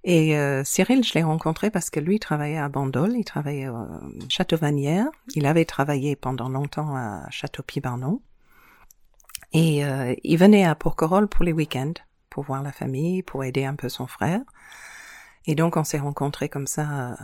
Et 0.05 0.39
euh, 0.39 0.63
Cyril, 0.65 1.05
je 1.05 1.15
l'ai 1.15 1.23
rencontré 1.23 1.71
parce 1.71 1.91
que 1.91 1.99
lui 1.99 2.21
travaillait 2.21 2.59
à 2.59 2.69
Bandol, 2.69 3.15
il 3.17 3.25
travaillait 3.25 3.67
à 3.67 3.89
Château-Vanière. 4.29 5.07
Il 5.35 5.45
avait 5.47 5.65
travaillé 5.65 6.15
pendant 6.15 6.49
longtemps 6.49 6.95
à 6.95 7.29
Château-Pibarnon. 7.31 8.21
Et 9.53 9.85
euh, 9.85 10.15
il 10.23 10.39
venait 10.39 10.65
à 10.65 10.75
Porquerolles 10.75 11.29
pour 11.29 11.45
les 11.45 11.53
week-ends, 11.53 11.95
pour 12.31 12.45
voir 12.45 12.63
la 12.63 12.73
famille, 12.73 13.23
pour 13.23 13.45
aider 13.45 13.65
un 13.65 13.75
peu 13.75 13.89
son 13.89 14.07
frère. 14.07 14.41
Et 15.47 15.55
donc 15.55 15.77
on 15.77 15.85
s'est 15.85 15.99
rencontrés 15.99 16.49
comme 16.49 16.67
ça, 16.67 17.17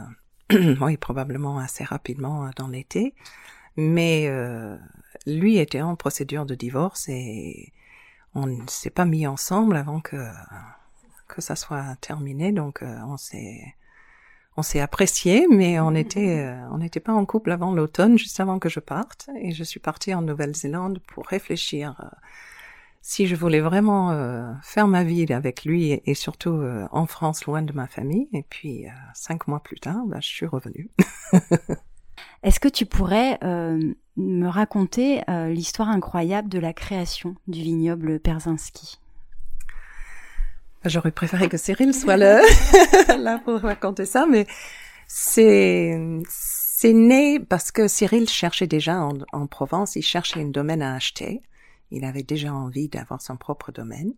euh, 0.52 0.74
oui, 0.80 0.96
probablement 0.96 1.58
assez 1.58 1.84
rapidement 1.84 2.50
dans 2.56 2.68
l'été. 2.68 3.14
Mais 3.76 4.30
lui 5.26 5.58
était 5.58 5.82
en 5.82 5.96
procédure 5.96 6.46
de 6.46 6.54
divorce 6.54 7.08
et 7.08 7.72
on 8.34 8.46
ne 8.46 8.66
s'est 8.68 8.90
pas 8.90 9.04
mis 9.04 9.26
ensemble 9.26 9.76
avant 9.76 10.00
que 10.00 10.16
que 11.28 11.40
ça 11.40 11.56
soit 11.56 11.96
terminé. 12.00 12.52
Donc 12.52 12.82
euh, 12.82 12.96
on 13.06 13.16
s'est 13.16 13.74
on 14.56 14.62
s'est 14.62 14.80
apprécié, 14.80 15.46
mais 15.50 15.80
on 15.80 15.94
était 15.94 16.40
euh, 16.40 16.68
on 16.70 16.78
n'était 16.78 17.00
pas 17.00 17.12
en 17.12 17.24
couple 17.26 17.50
avant 17.50 17.72
l'automne, 17.72 18.18
juste 18.18 18.40
avant 18.40 18.58
que 18.58 18.68
je 18.68 18.80
parte. 18.80 19.28
Et 19.40 19.52
je 19.52 19.64
suis 19.64 19.80
partie 19.80 20.14
en 20.14 20.22
Nouvelle-Zélande 20.22 21.00
pour 21.06 21.26
réfléchir 21.26 21.96
euh, 22.00 22.16
si 23.02 23.26
je 23.26 23.36
voulais 23.36 23.60
vraiment 23.60 24.56
faire 24.62 24.86
ma 24.88 25.04
vie 25.04 25.30
avec 25.30 25.66
lui 25.66 26.00
et, 26.06 26.14
surtout 26.14 26.58
en 26.90 27.04
France, 27.04 27.44
loin 27.44 27.60
de 27.60 27.74
ma 27.74 27.86
famille. 27.86 28.30
Et 28.32 28.42
puis 28.48 28.86
cinq 29.12 29.46
mois 29.46 29.60
plus 29.60 29.78
tard, 29.78 30.06
bah, 30.06 30.20
je 30.22 30.28
suis 30.28 30.46
revenue. 30.46 30.88
Est-ce 32.44 32.60
que 32.60 32.68
tu 32.68 32.84
pourrais 32.84 33.38
me 33.42 34.46
raconter 34.46 35.22
l'histoire 35.48 35.88
incroyable 35.88 36.50
de 36.50 36.58
la 36.58 36.74
création 36.74 37.34
du 37.48 37.62
vignoble 37.62 38.20
Perzinski? 38.20 39.00
J'aurais 40.84 41.10
préféré 41.10 41.48
que 41.48 41.56
Cyril 41.56 41.94
soit 41.94 42.16
là 43.18 43.40
pour 43.42 43.60
raconter 43.60 44.04
ça, 44.04 44.26
mais 44.26 44.46
c'est 45.06 45.98
c'est 46.28 46.92
né 46.92 47.40
parce 47.40 47.72
que 47.72 47.88
Cyril 47.88 48.28
cherchait 48.28 48.66
déjà 48.66 49.00
en, 49.00 49.14
en, 49.32 49.46
Provence, 49.46 49.96
il 49.96 50.02
cherchait 50.02 50.42
un 50.42 50.48
domaine 50.48 50.82
à 50.82 50.94
acheter. 50.94 51.40
Il 51.90 52.04
avait 52.04 52.22
déjà 52.22 52.52
envie 52.52 52.88
d'avoir 52.88 53.22
son 53.22 53.38
propre 53.38 53.72
domaine. 53.72 54.12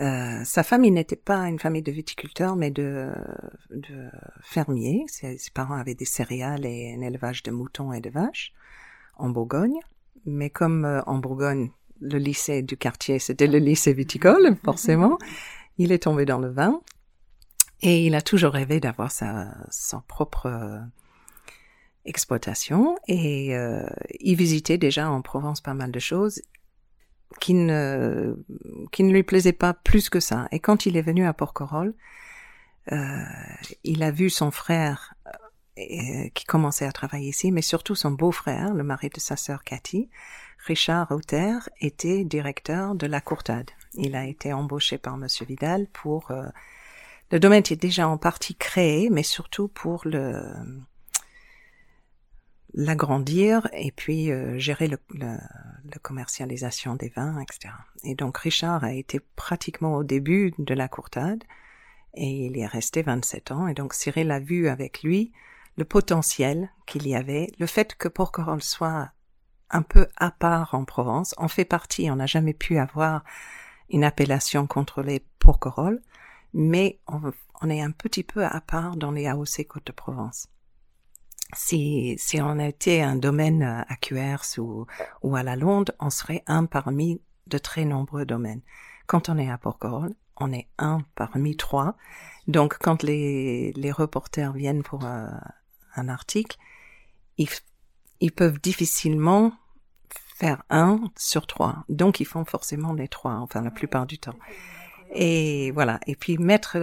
Euh, 0.00 0.42
sa 0.44 0.62
famille 0.62 0.90
n'était 0.90 1.16
pas 1.16 1.48
une 1.48 1.58
famille 1.58 1.82
de 1.82 1.92
viticulteurs, 1.92 2.56
mais 2.56 2.70
de, 2.70 3.12
de 3.70 4.10
fermiers. 4.42 5.04
Ses, 5.08 5.38
ses, 5.38 5.50
parents 5.50 5.74
avaient 5.74 5.94
des 5.94 6.06
céréales 6.06 6.64
et 6.64 6.94
un 6.96 7.02
élevage 7.02 7.42
de 7.42 7.50
moutons 7.50 7.92
et 7.92 8.00
de 8.00 8.10
vaches 8.10 8.52
en 9.16 9.28
Bourgogne. 9.28 9.78
Mais 10.24 10.50
comme 10.50 10.84
euh, 10.84 11.02
en 11.06 11.18
Bourgogne, 11.18 11.70
le 12.00 12.18
lycée 12.18 12.62
du 12.62 12.76
quartier, 12.76 13.18
c'était 13.18 13.46
le 13.46 13.58
lycée 13.58 13.92
viticole, 13.92 14.56
forcément. 14.64 15.18
Il 15.78 15.92
est 15.92 16.02
tombé 16.04 16.24
dans 16.24 16.38
le 16.38 16.50
vin 16.50 16.80
et 17.82 18.06
il 18.06 18.14
a 18.14 18.22
toujours 18.22 18.52
rêvé 18.52 18.80
d'avoir 18.80 19.10
sa, 19.10 19.54
propre 20.08 20.46
euh, 20.46 20.78
exploitation 22.04 22.96
et 23.08 23.54
il 24.20 24.36
visitait 24.36 24.78
déjà 24.78 25.08
en 25.08 25.22
Provence 25.22 25.60
pas 25.60 25.74
mal 25.74 25.90
de 25.90 25.98
choses 25.98 26.42
qui 27.40 27.54
ne, 27.54 28.36
qui 28.90 29.02
ne 29.04 29.12
lui 29.12 29.22
plaisaient 29.22 29.52
pas 29.52 29.74
plus 29.74 30.10
que 30.10 30.20
ça. 30.20 30.48
Et 30.52 30.60
quand 30.60 30.86
il 30.86 30.96
est 30.96 31.02
venu 31.02 31.26
à 31.26 31.32
Porquerolles, 31.32 31.94
euh, 32.90 32.96
il 33.84 34.02
a 34.02 34.10
vu 34.10 34.30
son 34.30 34.50
frère 34.50 35.14
euh, 35.78 36.28
qui 36.34 36.44
commençait 36.44 36.86
à 36.86 36.92
travailler 36.92 37.28
ici, 37.28 37.52
mais 37.52 37.62
surtout 37.62 37.94
son 37.94 38.10
beau-frère, 38.10 38.74
le 38.74 38.82
mari 38.82 39.08
de 39.08 39.20
sa 39.20 39.36
sœur 39.36 39.64
Cathy, 39.64 40.10
Richard 40.66 41.08
Rauter, 41.08 41.58
était 41.80 42.24
directeur 42.24 42.94
de 42.94 43.06
la 43.06 43.20
Courtade. 43.20 43.70
Il 43.94 44.16
a 44.16 44.24
été 44.26 44.52
embauché 44.52 44.98
par 44.98 45.16
Monsieur 45.16 45.46
Vidal 45.46 45.86
pour 45.92 46.30
euh, 46.30 46.46
le 47.30 47.40
domaine 47.40 47.60
était 47.60 47.76
déjà 47.76 48.08
en 48.08 48.18
partie 48.18 48.54
créé, 48.54 49.08
mais 49.10 49.22
surtout 49.22 49.68
pour 49.68 50.02
le 50.04 50.42
l'agrandir 52.74 53.68
et 53.72 53.92
puis 53.92 54.30
euh, 54.30 54.58
gérer 54.58 54.88
le, 54.88 54.98
le, 55.10 55.36
la 55.84 55.98
commercialisation 56.00 56.94
des 56.94 57.10
vins, 57.10 57.40
etc. 57.40 57.74
Et 58.04 58.14
donc 58.14 58.38
Richard 58.38 58.84
a 58.84 58.92
été 58.92 59.20
pratiquement 59.20 59.96
au 59.96 60.04
début 60.04 60.54
de 60.58 60.74
la 60.74 60.88
courtade 60.88 61.44
et 62.14 62.46
il 62.46 62.56
y 62.56 62.60
est 62.60 62.66
resté 62.66 63.02
27 63.02 63.52
ans. 63.52 63.66
Et 63.66 63.74
donc 63.74 63.94
Cyril 63.94 64.30
a 64.30 64.40
vu 64.40 64.68
avec 64.68 65.02
lui 65.02 65.32
le 65.76 65.84
potentiel 65.84 66.70
qu'il 66.86 67.06
y 67.06 67.14
avait, 67.14 67.50
le 67.58 67.66
fait 67.66 67.94
que 67.94 68.08
Porquerolles 68.08 68.62
soit 68.62 69.10
un 69.70 69.82
peu 69.82 70.06
à 70.16 70.30
part 70.30 70.74
en 70.74 70.84
Provence. 70.84 71.34
On 71.38 71.48
fait 71.48 71.64
partie, 71.64 72.10
on 72.10 72.16
n'a 72.16 72.26
jamais 72.26 72.52
pu 72.52 72.78
avoir 72.78 73.24
une 73.88 74.04
appellation 74.04 74.66
contrôlée 74.66 75.24
Porquerolles, 75.38 76.02
mais 76.52 77.00
on, 77.06 77.70
est 77.70 77.80
un 77.80 77.90
petit 77.90 78.22
peu 78.22 78.44
à 78.44 78.60
part 78.60 78.96
dans 78.96 79.10
les 79.10 79.26
AOC 79.26 79.66
Côte-de-Provence. 79.68 80.48
Si, 81.54 82.14
si 82.18 82.40
on 82.40 82.58
était 82.58 83.00
un 83.00 83.16
domaine 83.16 83.62
à 83.62 83.96
QRS 83.96 84.58
ou, 84.58 84.86
ou 85.22 85.36
à 85.36 85.42
la 85.42 85.56
Londe, 85.56 85.94
on 86.00 86.10
serait 86.10 86.42
un 86.46 86.64
parmi 86.64 87.20
de 87.46 87.58
très 87.58 87.84
nombreux 87.84 88.24
domaines. 88.24 88.62
Quand 89.06 89.28
on 89.28 89.36
est 89.36 89.50
à 89.50 89.58
Porquerolles, 89.58 90.14
on 90.36 90.52
est 90.52 90.68
un 90.78 91.02
parmi 91.14 91.56
trois. 91.56 91.96
Donc, 92.48 92.78
quand 92.80 93.02
les, 93.02 93.72
les 93.72 93.92
reporters 93.92 94.52
viennent 94.52 94.82
pour 94.82 95.04
euh, 95.04 95.26
un 95.94 96.08
article, 96.08 96.56
ils, 97.38 97.48
ils 98.20 98.32
peuvent 98.32 98.60
difficilement 98.60 99.52
faire 100.36 100.62
un 100.70 101.00
sur 101.16 101.46
trois. 101.46 101.84
Donc, 101.88 102.20
ils 102.20 102.26
font 102.26 102.44
forcément 102.44 102.92
les 102.92 103.08
trois, 103.08 103.34
enfin, 103.34 103.60
la 103.60 103.70
plupart 103.70 104.06
du 104.06 104.18
temps. 104.18 104.34
Et 105.14 105.70
voilà. 105.72 106.00
Et 106.06 106.16
puis, 106.16 106.38
mettre 106.38 106.78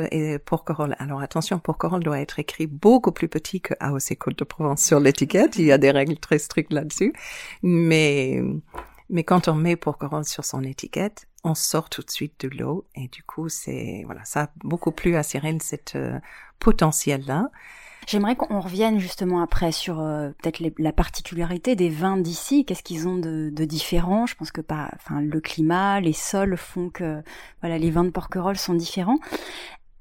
Porquerolles. 0.45 0.95
Alors, 0.99 1.21
attention, 1.21 1.59
Porquerolles 1.59 2.03
doit 2.03 2.19
être 2.19 2.39
écrit 2.39 2.67
beaucoup 2.67 3.11
plus 3.11 3.27
petit 3.27 3.59
que 3.59 3.73
AOC 3.79 4.17
Côte 4.17 4.39
de 4.39 4.43
Provence 4.43 4.83
sur 4.83 4.99
l'étiquette. 4.99 5.57
Il 5.57 5.65
y 5.65 5.71
a 5.71 5.77
des 5.77 5.91
règles 5.91 6.17
très 6.17 6.37
strictes 6.37 6.71
là-dessus. 6.71 7.13
Mais, 7.63 8.41
mais 9.09 9.23
quand 9.23 9.47
on 9.47 9.55
met 9.55 9.75
Porquerolles 9.75 10.25
sur 10.25 10.45
son 10.45 10.63
étiquette, 10.63 11.27
on 11.43 11.55
sort 11.55 11.89
tout 11.89 12.03
de 12.03 12.11
suite 12.11 12.45
de 12.45 12.49
l'eau. 12.49 12.85
Et 12.95 13.07
du 13.07 13.23
coup, 13.23 13.49
c'est, 13.49 14.03
voilà, 14.05 14.23
ça 14.25 14.43
a 14.43 14.49
beaucoup 14.63 14.91
plus 14.91 15.15
à 15.15 15.23
Cyril, 15.23 15.61
cette 15.61 15.95
euh, 15.95 16.19
potentiel-là. 16.59 17.49
J'aimerais 18.09 18.35
qu'on 18.35 18.59
revienne 18.59 18.97
justement 18.97 19.39
après 19.39 19.71
sur 19.71 19.99
euh, 19.99 20.29
peut-être 20.41 20.63
la 20.79 20.91
particularité 20.91 21.75
des 21.75 21.89
vins 21.89 22.17
d'ici. 22.17 22.65
Qu'est-ce 22.65 22.81
qu'ils 22.81 23.07
ont 23.07 23.17
de, 23.17 23.51
de, 23.51 23.65
différent? 23.65 24.25
Je 24.25 24.33
pense 24.33 24.49
que 24.49 24.61
pas, 24.61 24.89
enfin, 24.95 25.21
le 25.21 25.39
climat, 25.39 25.99
les 25.99 26.13
sols 26.13 26.57
font 26.57 26.89
que 26.89 27.21
voilà, 27.61 27.77
les 27.77 27.91
vins 27.91 28.03
de 28.03 28.09
Porquerolles 28.09 28.57
sont 28.57 28.73
différents. 28.73 29.19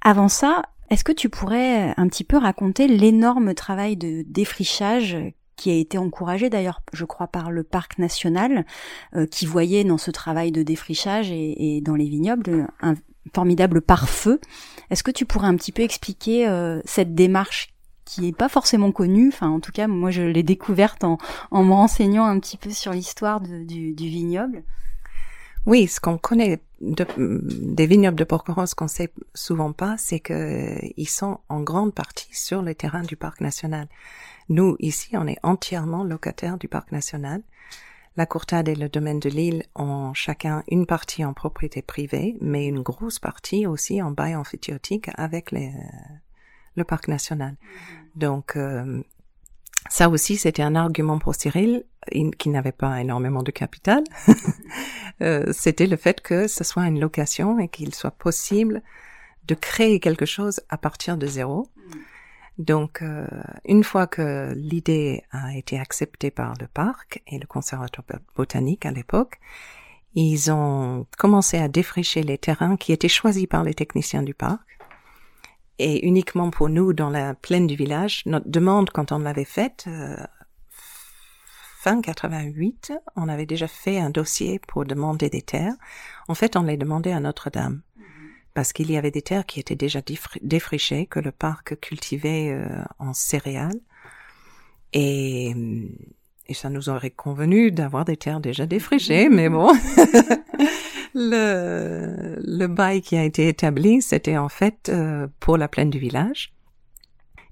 Avant 0.01 0.31
ça, 0.31 0.63
est-ce 0.89 1.05
que 1.05 1.13
tu 1.13 1.29
pourrais 1.29 1.93
un 1.99 2.09
petit 2.09 2.25
peu 2.25 2.39
raconter 2.39 2.89
l'énorme 2.89 3.53
travail 3.53 3.99
de 3.99 4.25
défrichage 4.27 5.19
qui 5.57 5.71
a 5.71 5.75
été 5.75 5.99
encouragé 5.99 6.49
d'ailleurs, 6.49 6.81
je 6.95 7.05
crois, 7.05 7.27
par 7.27 7.51
le 7.51 7.63
parc 7.63 7.99
national, 7.99 8.65
euh, 9.17 9.27
qui 9.27 9.45
voyait 9.45 9.85
dans 9.85 9.99
ce 9.99 10.11
travail 10.11 10.51
de 10.51 10.63
défrichage 10.63 11.31
et, 11.31 11.77
et 11.77 11.83
dans 11.83 11.95
les 11.95 12.09
vignobles 12.09 12.69
un 12.81 12.95
formidable 13.35 13.83
pare-feu? 13.83 14.41
Est-ce 14.89 15.03
que 15.03 15.11
tu 15.11 15.27
pourrais 15.27 15.49
un 15.49 15.57
petit 15.57 15.73
peu 15.73 15.83
expliquer 15.83 16.49
euh, 16.49 16.81
cette 16.87 17.15
démarche 17.15 17.69
qui 18.09 18.29
est 18.29 18.37
pas 18.37 18.49
forcément 18.49 18.91
connue. 18.91 19.29
Enfin, 19.29 19.51
en 19.51 19.61
tout 19.61 19.71
cas, 19.71 19.87
moi, 19.87 20.11
je 20.11 20.23
l'ai 20.23 20.43
découverte 20.43 21.05
en, 21.05 21.19
en 21.51 21.63
me 21.63 21.73
renseignant 21.73 22.25
un 22.25 22.41
petit 22.41 22.57
peu 22.57 22.71
sur 22.71 22.93
l'histoire 22.93 23.41
du, 23.41 23.95
vignoble. 23.95 24.65
Oui, 25.67 25.87
ce 25.87 26.01
qu'on 26.01 26.17
connaît 26.17 26.63
de, 26.81 27.07
des 27.19 27.87
vignobles 27.87 28.17
de 28.17 28.25
Porquerolles, 28.25 28.67
ce 28.67 28.75
qu'on 28.75 28.89
sait 28.89 29.13
souvent 29.35 29.73
pas, 29.73 29.97
c'est 29.99 30.21
que 30.21 30.79
ils 30.97 31.09
sont 31.09 31.41
en 31.51 31.61
grande 31.61 31.93
partie 31.93 32.31
sur 32.33 32.63
les 32.63 32.75
terrains 32.75 33.03
du 33.03 33.17
parc 33.17 33.43
national. 33.43 33.89
Nous, 34.49 34.77
ici, 34.79 35.11
on 35.13 35.27
est 35.27 35.39
entièrement 35.43 36.03
locataires 36.03 36.57
du 36.57 36.69
parc 36.69 36.91
national. 36.93 37.43
La 38.17 38.25
Courtade 38.25 38.69
et 38.69 38.75
le 38.75 38.89
domaine 38.89 39.21
de 39.21 39.29
l'île 39.29 39.65
ont 39.75 40.15
chacun 40.15 40.65
une 40.69 40.87
partie 40.87 41.27
en 41.27 41.35
propriété 41.35 41.83
privée, 41.83 42.39
mais 42.41 42.67
une 42.67 42.81
grosse 42.81 43.19
partie 43.19 43.67
aussi 43.67 44.01
en 44.01 44.11
bail 44.11 44.35
amphithéotique 44.35 45.11
avec 45.17 45.53
les, 45.53 45.73
le 46.79 46.85
parc 46.85 47.09
national. 47.09 47.57
Donc, 48.17 48.57
euh, 48.57 49.03
ça 49.89 50.09
aussi, 50.09 50.37
c'était 50.37 50.63
un 50.63 50.75
argument 50.75 51.19
pour 51.19 51.35
Cyril, 51.35 51.85
qui 52.39 52.49
n'avait 52.49 52.73
pas 52.73 53.01
énormément 53.01 53.43
de 53.43 53.51
capital. 53.51 54.03
euh, 55.21 55.53
c'était 55.53 55.87
le 55.87 55.97
fait 55.97 56.21
que 56.21 56.47
ce 56.47 56.65
soit 56.65 56.87
une 56.87 57.01
location 57.01 57.59
et 57.59 57.69
qu'il 57.69 57.95
soit 57.95 58.11
possible 58.11 58.83
de 59.47 59.55
créer 59.55 60.01
quelque 60.01 60.27
chose 60.27 60.61
à 60.69 60.79
partir 60.79 61.17
de 61.17 61.27
zéro. 61.27 61.69
Donc, 62.59 63.03
euh, 63.03 63.27
une 63.65 63.85
fois 63.85 64.07
que 64.07 64.53
l'idée 64.57 65.23
a 65.31 65.57
été 65.57 65.79
acceptée 65.79 66.31
par 66.31 66.55
le 66.61 66.67
parc 66.67 67.23
et 67.27 67.39
le 67.39 67.47
conservatoire 67.47 68.07
botanique 68.37 68.85
à 68.85 68.91
l'époque, 68.91 69.39
ils 70.15 70.51
ont 70.51 71.07
commencé 71.17 71.59
à 71.59 71.69
défricher 71.69 72.23
les 72.23 72.39
terrains 72.39 72.77
qui 72.77 72.93
étaient 72.93 73.09
choisis 73.09 73.47
par 73.47 73.63
les 73.63 73.75
techniciens 73.75 74.23
du 74.23 74.35
parc. 74.35 74.78
Et 75.79 76.07
uniquement 76.07 76.51
pour 76.51 76.69
nous, 76.69 76.93
dans 76.93 77.11
la 77.11 77.35
plaine 77.35 77.67
du 77.67 77.77
village, 77.77 78.23
notre 78.27 78.49
demande, 78.49 78.91
quand 78.91 79.13
on 79.13 79.21
l'avait 79.21 79.45
faite, 79.45 79.85
euh, 79.87 80.17
fin 81.79 82.01
88, 82.01 82.93
on 83.15 83.29
avait 83.29 83.47
déjà 83.47 83.69
fait 83.69 83.99
un 83.99 84.11
dossier 84.11 84.59
pour 84.59 84.85
demander 84.85 85.31
des 85.31 85.43
terres. 85.43 85.75
En 86.27 86.35
fait, 86.35 86.57
on 86.57 86.63
les 86.63 86.77
demandait 86.77 87.13
à 87.13 87.21
Notre-Dame 87.21 87.83
parce 88.55 88.73
qu'il 88.73 88.91
y 88.91 88.97
avait 88.97 89.13
des 89.13 89.23
terres 89.23 89.47
qui 89.47 89.61
étaient 89.61 89.77
déjà 89.77 90.01
défrichées, 90.43 91.07
que 91.07 91.21
le 91.21 91.31
parc 91.31 91.79
cultivait 91.79 92.51
euh, 92.51 92.83
en 92.99 93.15
céréales. 93.15 93.79
Et, 94.93 95.55
et 96.49 96.55
ça 96.55 96.69
nous 96.69 96.89
aurait 96.89 97.11
convenu 97.11 97.71
d'avoir 97.71 98.05
des 98.05 98.17
terres 98.17 98.41
déjà 98.41 98.67
défrichées, 98.67 99.29
mais 99.29 99.49
bon. 99.49 99.73
le, 101.19 102.37
le 102.39 102.67
bail 102.67 103.03
qui 103.03 103.17
a 103.17 103.25
été 103.25 103.49
établi, 103.49 104.03
c'était 104.03 104.37
en 104.37 104.49
fait 104.49 104.89
euh, 104.89 105.27
pour 105.41 105.57
la 105.57 105.69
plaine 105.69 105.91
du 105.91 105.99
village. 105.99 106.53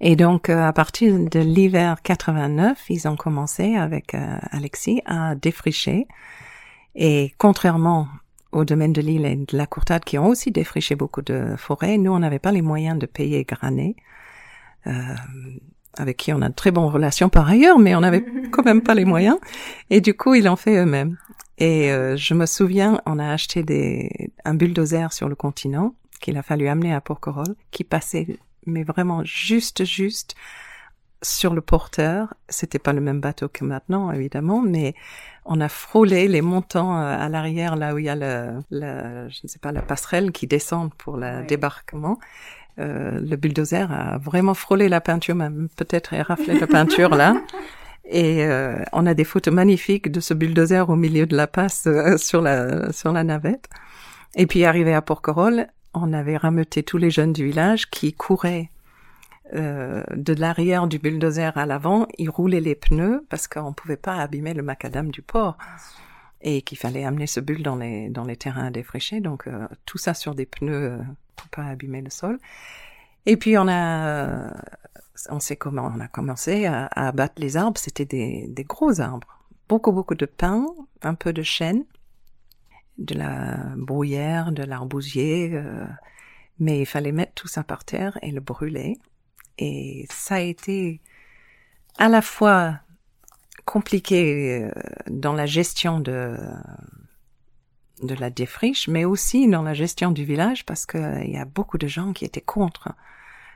Et 0.01 0.15
donc, 0.15 0.51
euh, 0.51 0.67
à 0.67 0.73
partir 0.73 1.19
de 1.19 1.41
l'hiver 1.41 2.03
89, 2.03 2.85
ils 2.91 3.09
ont 3.09 3.17
commencé 3.17 3.77
avec 3.77 4.15
Alexis 4.51 5.03
à 5.07 5.35
défricher. 5.35 6.07
Et 6.95 7.33
contrairement 7.39 8.09
au 8.57 8.65
domaine 8.65 8.93
de 8.93 9.03
l'île 9.03 9.27
et 9.27 9.37
de 9.37 9.57
la 9.57 9.67
Courtade 9.67 10.05
qui 10.05 10.19
ont 10.19 10.27
aussi 10.27 10.51
défriché 10.51 10.95
beaucoup 10.95 11.23
de 11.23 11.55
forêts. 11.57 11.99
Nous, 11.99 12.11
on 12.11 12.19
n'avait 12.19 12.39
pas 12.39 12.53
les 12.53 12.63
moyens 12.63 12.99
de 12.99 13.07
payer 13.07 13.45
Granet, 13.45 13.97
euh, 14.87 14.93
avec 15.97 16.17
qui 16.17 16.33
on 16.33 16.43
a 16.43 16.49
de 16.49 16.55
très 16.55 16.71
bonnes 16.71 16.85
relations 16.85 17.29
par 17.29 17.49
ailleurs, 17.49 17.79
mais 17.79 17.95
on 17.95 18.00
n'avait 18.00 18.25
quand 18.50 18.65
même 18.65 18.83
pas 18.83 18.95
les 18.95 19.05
moyens. 19.05 19.38
Et 19.91 20.00
du 20.00 20.15
coup, 20.15 20.35
ils 20.35 20.45
l'ont 20.45 20.57
fait 20.57 20.76
eux-mêmes. 20.76 21.17
Et 21.59 21.91
euh, 21.91 22.17
je 22.17 22.35
me 22.35 22.47
souviens, 22.47 23.00
on 23.07 23.19
a 23.19 23.31
acheté 23.33 23.62
des, 23.62 24.31
un 24.45 24.55
bulldozer 24.55 25.12
sur 25.12 25.29
le 25.29 25.35
continent 25.35 25.95
qu'il 26.21 26.37
a 26.37 26.43
fallu 26.43 26.69
amener 26.69 26.95
à 26.95 27.00
Porquerolles, 27.00 27.55
qui 27.71 27.85
passait, 27.85 28.38
mais 28.67 28.85
vraiment 28.85 29.23
juste, 29.25 29.85
juste 29.85 30.35
sur 31.23 31.55
le 31.55 31.61
porteur. 31.61 32.35
C'était 32.49 32.79
pas 32.79 32.93
le 32.93 33.00
même 33.00 33.21
bateau 33.21 33.49
que 33.49 33.65
maintenant, 33.65 34.11
évidemment, 34.12 34.61
mais 34.62 34.95
on 35.45 35.61
a 35.61 35.69
frôlé 35.69 36.29
les 36.29 36.43
montants 36.43 36.97
euh, 36.97 37.17
à 37.19 37.29
l'arrière, 37.29 37.76
là 37.76 37.95
où 37.95 37.99
il 37.99 38.05
y 38.05 38.09
a 38.09 38.17
le, 38.17 38.61
je 38.71 39.41
ne 39.43 39.49
sais 39.49 39.59
pas, 39.59 39.73
la 39.73 39.83
passerelle 39.83 40.33
qui 40.33 40.47
descend 40.47 40.93
pour 40.95 41.17
le 41.17 41.47
débarquement. 41.47 42.19
Euh, 42.78 43.21
le 43.21 43.37
bulldozer 43.37 43.90
a 43.90 44.18
vraiment 44.18 44.54
frôlé 44.54 44.88
la 44.88 45.00
peinture, 45.00 45.35
même 45.35 45.68
peut-être 45.76 46.12
éraflé 46.12 46.59
la 46.59 46.66
peinture 46.66 47.14
là. 47.14 47.37
Et 48.09 48.45
euh, 48.45 48.76
on 48.92 49.04
a 49.04 49.14
des 49.14 49.25
photos 49.25 49.52
magnifiques 49.52 50.12
de 50.12 50.21
ce 50.21 50.33
bulldozer 50.33 50.88
au 50.88 50.95
milieu 50.95 51.26
de 51.26 51.37
la 51.37 51.49
passe 51.49 51.87
euh, 51.87 52.16
sur 52.16 52.40
la 52.40 52.92
sur 52.92 53.12
la 53.12 53.25
navette. 53.25 53.68
Et 54.37 54.47
puis 54.47 54.64
arrivé 54.64 54.95
à 54.95 55.02
Porquerolles, 55.02 55.66
on 55.92 56.12
avait 56.12 56.37
rameuté 56.37 56.83
tous 56.83 56.99
les 56.99 57.11
jeunes 57.11 57.33
du 57.33 57.45
village 57.47 57.90
qui 57.90 58.12
couraient 58.12 58.71
euh, 59.54 60.02
de 60.14 60.33
l'arrière 60.33 60.88
du 60.88 60.99
bulldozer 60.99 61.56
à 61.56 61.66
l'avant, 61.66 62.06
il 62.18 62.30
roulait 62.30 62.61
les 62.61 62.75
pneus 62.75 63.25
parce 63.28 63.47
qu'on 63.47 63.73
pouvait 63.73 63.97
pas 63.97 64.16
abîmer 64.16 64.54
le 64.54 64.62
macadam 64.62 65.11
du 65.11 65.23
port 65.23 65.56
et 66.40 66.62
qu'il 66.62 66.78
fallait 66.78 67.04
amener 67.04 67.28
ce 67.28 67.38
bulle 67.38 67.62
dans 67.62 67.76
les 67.76 68.09
dans 68.09 68.25
les 68.25 68.37
terrains 68.37 68.71
défrichés. 68.71 69.21
Donc 69.21 69.47
euh, 69.47 69.68
tout 69.85 69.99
ça 69.99 70.14
sur 70.14 70.35
des 70.35 70.47
pneus 70.47 70.92
euh, 70.92 70.99
pour 71.37 71.49
pas 71.49 71.64
abîmer 71.64 72.02
le 72.02 72.11
sol. 72.11 72.38
Et 73.26 73.37
puis 73.37 73.59
on 73.59 73.69
a 73.69 74.52
on 75.31 75.40
sait 75.40 75.57
comment 75.57 75.90
on 75.95 76.00
a 76.00 76.09
commencé 76.09 76.66
à, 76.66 76.87
abattre 76.87 77.35
les 77.38 77.57
arbres. 77.57 77.78
C'était 77.78 78.05
des, 78.05 78.47
des 78.49 78.64
gros 78.64 79.00
arbres, 79.00 79.40
beaucoup 79.69 79.93
beaucoup 79.93 80.14
de 80.14 80.26
pins, 80.26 80.66
un 81.02 81.14
peu 81.14 81.33
de 81.33 81.43
chêne, 81.43 81.85
de 82.99 83.14
la 83.14 83.57
bruyère, 83.76 84.52
de 84.52 84.62
l'arbousier. 84.62 85.61
mais 86.59 86.81
il 86.81 86.87
fallait 86.87 87.12
mettre 87.12 87.35
tout 87.35 87.49
ça 87.49 87.62
par 87.64 87.85
terre 87.85 88.19
et 88.23 88.31
le 88.31 88.40
brûler. 88.40 88.99
Et 89.59 90.07
ça 90.11 90.37
a 90.37 90.40
été 90.40 91.00
à 91.99 92.08
la 92.08 92.23
fois 92.23 92.80
compliqué 93.65 94.63
euh, 94.63 94.71
dans 95.11 95.32
la 95.32 95.47
gestion 95.47 96.00
de 96.00 96.37
de 98.02 98.15
la 98.15 98.30
défriche, 98.30 98.89
mais 98.89 99.04
aussi 99.04 99.49
dans 99.49 99.63
la 99.63 99.75
gestion 99.75 100.11
du 100.11 100.25
village 100.25 100.65
parce 100.65 100.87
qu'il 100.87 101.30
y 101.30 101.37
a 101.37 101.45
beaucoup 101.45 101.78
de 101.78 101.87
gens 101.87 102.13
qui 102.13 102.25
étaient 102.25 102.41
contre. 102.41 102.91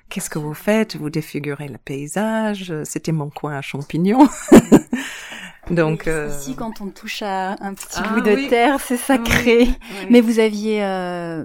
Qu'est-ce 0.09 0.31
que 0.31 0.39
vous 0.39 0.55
faites? 0.55 0.97
Vous 0.97 1.11
défigurez 1.11 1.69
le 1.69 1.79
paysage? 1.79 2.73
C'était 2.85 3.13
mon 3.13 3.31
coin 3.31 3.57
à 3.57 3.63
champignons. 3.63 4.29
Donc 5.71 6.09
euh... 6.09 6.33
quand 6.57 6.81
on 6.81 6.89
touche 6.89 7.23
à 7.23 7.53
un 7.61 7.75
petit 7.75 8.01
ah 8.03 8.09
bout 8.09 8.21
de 8.21 8.49
terre, 8.49 8.81
c'est 8.81 8.97
sacré. 8.97 9.69
Mais 10.09 10.21
vous 10.21 10.41
aviez 10.41 10.83
euh, 10.83 11.45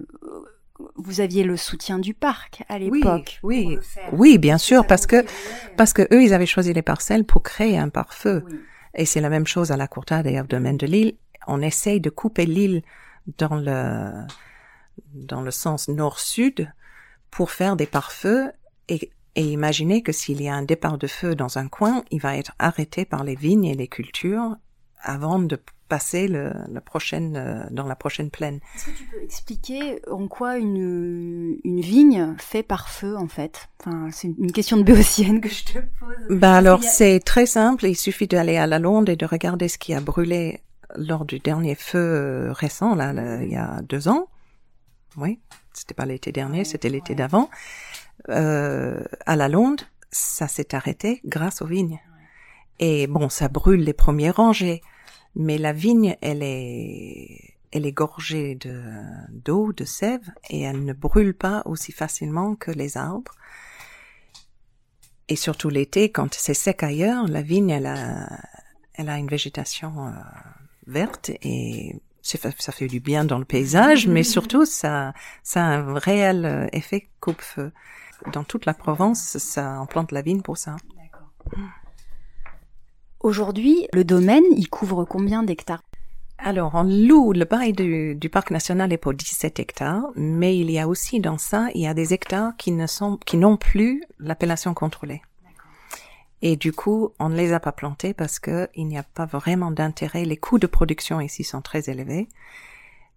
vous 0.96 1.22
aviez 1.22 1.44
le 1.44 1.58
soutien 1.58 2.00
du 2.00 2.14
parc 2.14 2.64
à 2.68 2.80
l'époque. 2.80 3.40
Oui, 3.44 3.68
oui, 3.68 3.78
oui, 4.14 4.38
bien 4.38 4.58
sûr, 4.58 4.88
parce 4.88 5.06
que 5.06 5.24
parce 5.78 5.94
que 5.94 6.02
eux, 6.14 6.24
ils 6.24 6.34
avaient 6.34 6.46
choisi 6.46 6.74
les 6.74 6.82
parcelles 6.82 7.26
pour 7.26 7.44
créer 7.44 7.78
un 7.78 7.90
pare-feu. 7.90 8.44
Et 8.96 9.06
c'est 9.06 9.22
la 9.22 9.30
même 9.30 9.46
chose 9.46 9.72
à 9.72 9.78
la 9.78 9.88
Courtade 9.88 10.26
et 10.26 10.40
au 10.40 10.46
domaine 10.46 10.78
de 10.78 10.88
l'île. 10.88 11.16
On 11.48 11.62
essaye 11.62 12.02
de 12.02 12.10
couper 12.10 12.46
l'île 12.46 12.82
dans 13.38 13.56
le 13.56 14.12
dans 15.14 15.42
le 15.42 15.52
sens 15.52 15.88
nord-sud 15.88 16.72
pour 17.32 17.52
faire 17.52 17.76
des 17.76 17.86
pare-feux 17.86 18.52
et, 18.88 19.12
et 19.36 19.44
imaginez 19.44 20.02
que 20.02 20.12
s'il 20.12 20.42
y 20.42 20.48
a 20.48 20.56
un 20.56 20.64
départ 20.64 20.98
de 20.98 21.08
feu 21.08 21.36
dans 21.36 21.58
un 21.58 21.68
coin, 21.68 22.04
il 22.12 22.22
va 22.22 22.38
être 22.38 22.54
arrêté 22.60 23.04
par 23.04 23.24
les 23.24 23.36
vignes 23.36 23.66
et 23.66 23.76
les 23.76 23.88
cultures 23.88 24.56
avant 25.02 25.40
de 25.40 25.60
passer 25.88 26.28
le, 26.28 26.52
la 26.72 26.82
prochaine, 26.82 27.36
euh, 27.36 27.64
dans 27.70 27.86
la 27.86 27.96
prochaine 27.96 28.32
plaine. 28.32 28.60
Est-ce 28.76 28.86
que 28.86 28.98
tu 28.98 29.04
peux 29.04 29.22
expliquer 29.22 30.02
en 30.10 30.28
quoi 30.28 30.58
une, 30.58 31.58
une 31.64 31.82
vigne 31.82 32.36
fait 32.40 32.64
par 32.64 32.90
feu 32.90 33.16
en 33.16 33.28
fait? 33.28 33.70
Enfin, 33.80 34.10
C'est 34.12 34.30
une 34.30 34.52
question 34.52 34.78
de 34.78 34.84
béotienne 34.84 35.42
que 35.42 35.50
je 35.50 35.64
te 35.66 35.80
pose. 36.00 36.40
Bah 36.40 36.56
alors 36.56 36.84
c'est 36.84 37.20
très 37.20 37.46
simple, 37.46 37.86
il 37.86 37.96
suffit 37.96 38.28
d'aller 38.28 38.58
à 38.58 38.66
la 38.66 38.80
Londe 38.80 39.10
et 39.10 39.16
de 39.16 39.26
regarder 39.26 39.68
ce 39.68 39.78
qui 39.78 39.94
a 39.94 40.02
brûlé 40.02 40.62
lors 40.98 41.26
du 41.26 41.40
dernier 41.40 41.76
feu 41.76 42.00
euh, 42.00 42.52
récent, 42.52 42.96
là, 42.96 43.14
il 43.42 43.52
y 43.52 43.56
a 43.56 43.82
deux 43.82 44.08
ans. 44.08 44.28
Oui, 45.18 45.40
c'était 45.74 45.94
pas 45.94 46.06
l'été 46.06 46.32
dernier, 46.32 46.66
c'était 46.66 46.90
l'été 46.90 47.16
d'avant. 47.16 47.50
Euh, 48.30 49.04
à 49.26 49.36
la 49.36 49.48
Londe, 49.48 49.82
ça 50.12 50.48
s'est 50.48 50.76
arrêté 50.76 51.22
grâce 51.26 51.62
aux 51.62 51.68
vignes. 51.68 52.00
Et 52.80 53.08
bon, 53.08 53.30
ça 53.30 53.48
brûle 53.48 53.82
les 53.82 53.94
premiers 53.94 54.32
rangées 54.32 54.82
mais 55.36 55.58
la 55.58 55.74
vigne, 55.74 56.16
elle 56.22 56.42
est, 56.42 57.56
elle 57.72 57.86
est 57.86 57.92
gorgée 57.92 58.56
de, 58.56 58.82
d'eau, 59.30 59.74
de 59.74 59.84
sève, 59.84 60.32
et 60.50 60.62
elle 60.62 60.84
ne 60.84 60.94
brûle 60.94 61.34
pas 61.34 61.62
aussi 61.66 61.92
facilement 61.92 62.56
que 62.56 62.72
les 62.72 62.98
arbres. 62.98 63.34
Et 65.28 65.36
surtout 65.36 65.70
l'été, 65.70 66.12
quand 66.12 66.34
c'est 66.34 66.54
sec 66.54 66.84
ailleurs, 66.84 67.28
la 67.28 67.42
vigne, 67.42 67.70
elle 67.70 67.88
a, 67.88 68.30
elle 68.94 69.10
a 69.10 69.18
une 69.18 69.28
végétation 69.28 70.08
euh, 70.08 70.12
verte 70.88 71.32
et 71.42 72.02
ça 72.22 72.72
fait 72.72 72.88
du 72.88 73.00
bien 73.00 73.24
dans 73.24 73.38
le 73.38 73.46
paysage, 73.46 74.08
mais 74.08 74.24
surtout 74.36 74.66
ça, 74.66 75.14
ça 75.44 75.66
a 75.66 75.70
un 75.70 76.00
réel 76.00 76.46
euh, 76.46 76.68
effet 76.74 77.08
coupe-feu. 77.20 77.72
Dans 78.32 78.44
toute 78.44 78.66
la 78.66 78.74
Provence, 78.74 79.38
ça 79.38 79.80
on 79.82 79.86
plante 79.86 80.12
la 80.12 80.22
vigne 80.22 80.42
pour 80.42 80.58
ça. 80.58 80.78
D'accord. 80.98 81.30
Aujourd'hui, 83.20 83.88
le 83.94 84.04
domaine, 84.04 84.44
il 84.56 84.70
couvre 84.70 85.06
combien 85.06 85.44
d'hectares? 85.44 85.84
Alors, 86.38 86.76
on 86.76 86.84
loue 86.84 87.34
le 87.34 87.46
bail 87.46 87.74
du, 87.74 88.30
parc 88.30 88.52
national 88.52 88.92
est 88.92 88.98
pour 88.98 89.14
17 89.14 89.60
hectares, 89.60 90.12
mais 90.16 90.58
il 90.58 90.70
y 90.70 90.80
a 90.80 90.88
aussi 90.88 91.20
dans 91.20 91.38
ça, 91.38 91.70
il 91.74 91.82
y 91.82 91.88
a 91.88 91.94
des 91.94 92.14
hectares 92.14 92.56
qui 92.58 92.72
ne 92.72 92.88
sont, 92.88 93.18
qui 93.26 93.38
n'ont 93.38 93.58
plus 93.58 94.04
l'appellation 94.20 94.74
contrôlée. 94.74 95.22
Et 96.48 96.58
du 96.58 96.74
coup, 96.74 97.12
on 97.18 97.30
ne 97.30 97.36
les 97.36 97.54
a 97.54 97.60
pas 97.60 97.72
plantés 97.72 98.14
parce 98.14 98.38
que 98.38 98.70
il 98.76 98.86
n'y 98.86 99.00
a 99.00 99.04
pas 99.04 99.26
vraiment 99.26 99.72
d'intérêt. 99.72 100.26
Les 100.26 100.38
coûts 100.38 100.60
de 100.60 100.68
production 100.68 101.20
ici 101.20 101.44
sont 101.44 101.64
très 101.64 101.90
élevés. 101.90 102.30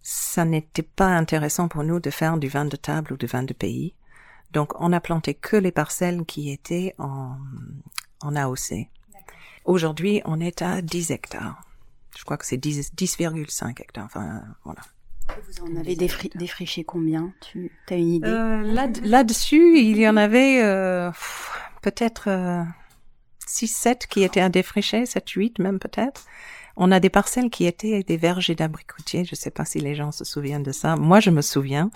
Ça 0.01 0.47
n'était 0.47 0.81
pas 0.81 1.09
intéressant 1.09 1.69
pour 1.69 1.85
nous 1.85 2.01
de 2.01 2.09
faire 2.09 2.39
du 2.39 2.49
vin 2.49 2.65
de 2.65 2.77
table 2.77 3.13
ou 3.13 3.19
du 3.19 3.27
vin 3.27 3.43
de 3.43 3.53
pays. 3.53 3.93
Donc, 4.55 4.73
on 4.81 4.95
a 4.95 5.01
planté 5.01 5.35
que 5.35 5.57
les 5.57 5.73
parcelles 5.73 6.25
qui 6.25 6.51
étaient 6.51 6.95
en, 6.97 7.37
en 8.23 8.35
AOC. 8.35 8.89
Aujourd'hui, 9.67 10.23
on 10.25 10.41
est 10.41 10.63
à 10.63 10.81
10 10.81 11.11
hectares. 11.11 11.63
Je 12.17 12.25
crois 12.25 12.39
que 12.39 12.47
c'est 12.47 12.57
10,5 12.57 13.79
hectares. 13.79 14.07
Enfin, 14.07 14.43
voilà. 14.65 14.81
Vous 15.47 15.65
en 15.65 15.77
avez 15.77 15.97
défriché 15.97 16.83
combien? 16.83 17.35
Tu 17.43 17.71
as 17.91 17.95
une 17.97 18.09
idée? 18.15 18.27
Euh, 18.27 18.89
Là-dessus, 19.03 19.81
il 19.81 19.99
y 19.99 20.09
en 20.09 20.17
avait 20.17 20.63
euh, 20.63 21.11
peut-être 21.83 22.31
euh, 23.49 23.67
6-7 23.67 24.07
qui 24.07 24.23
étaient 24.23 24.41
à 24.41 24.49
défricher, 24.49 25.05
7-8 25.05 25.63
même 25.63 25.79
peut-être. 25.79 26.25
On 26.77 26.93
a 26.93 27.01
des 27.01 27.11
parcelles 27.11 27.51
qui 27.51 27.67
étaient 27.67 28.03
des 28.03 28.17
vergers 28.17 28.55
d'abricotiers. 28.55 29.25
Je 29.25 29.33
ne 29.33 29.37
sais 29.37 29.51
pas 29.51 29.65
si 29.65 29.81
les 29.81 29.95
gens 29.95 30.13
se 30.13 30.25
souviennent 30.25 30.63
de 30.63 30.73
ça. 30.73 30.95
Moi, 30.95 31.19
je 31.19 31.31
me 31.31 31.43
souviens, 31.43 31.91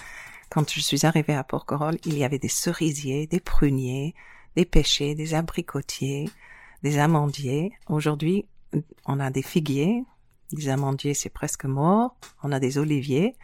quand 0.50 0.68
je 0.68 0.80
suis 0.80 1.06
arrivée 1.06 1.34
à 1.34 1.44
Porquerolles, 1.44 1.98
il 2.04 2.18
y 2.18 2.24
avait 2.24 2.40
des 2.40 2.48
cerisiers, 2.48 3.28
des 3.28 3.38
pruniers, 3.38 4.14
des 4.56 4.64
pêchers, 4.64 5.14
des 5.14 5.34
abricotiers, 5.34 6.28
des 6.82 6.98
amandiers. 6.98 7.72
Aujourd'hui, 7.88 8.46
on 9.06 9.20
a 9.20 9.30
des 9.30 9.42
figuiers, 9.42 10.04
des 10.52 10.68
amandiers, 10.68 11.14
c'est 11.14 11.30
presque 11.30 11.64
mort. 11.64 12.16
On 12.42 12.50
a 12.50 12.58
des 12.58 12.78
oliviers, 12.78 13.36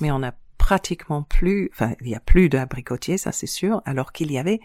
mais 0.00 0.10
on 0.10 0.22
a 0.22 0.32
pratiquement 0.56 1.22
plus, 1.22 1.70
enfin, 1.72 1.94
il 2.00 2.08
y 2.08 2.14
a 2.14 2.20
plus 2.20 2.48
d'abricotiers, 2.48 3.18
ça 3.18 3.32
c'est 3.32 3.46
sûr, 3.46 3.82
alors 3.84 4.12
qu'il 4.12 4.32
y 4.32 4.38
avait 4.38 4.60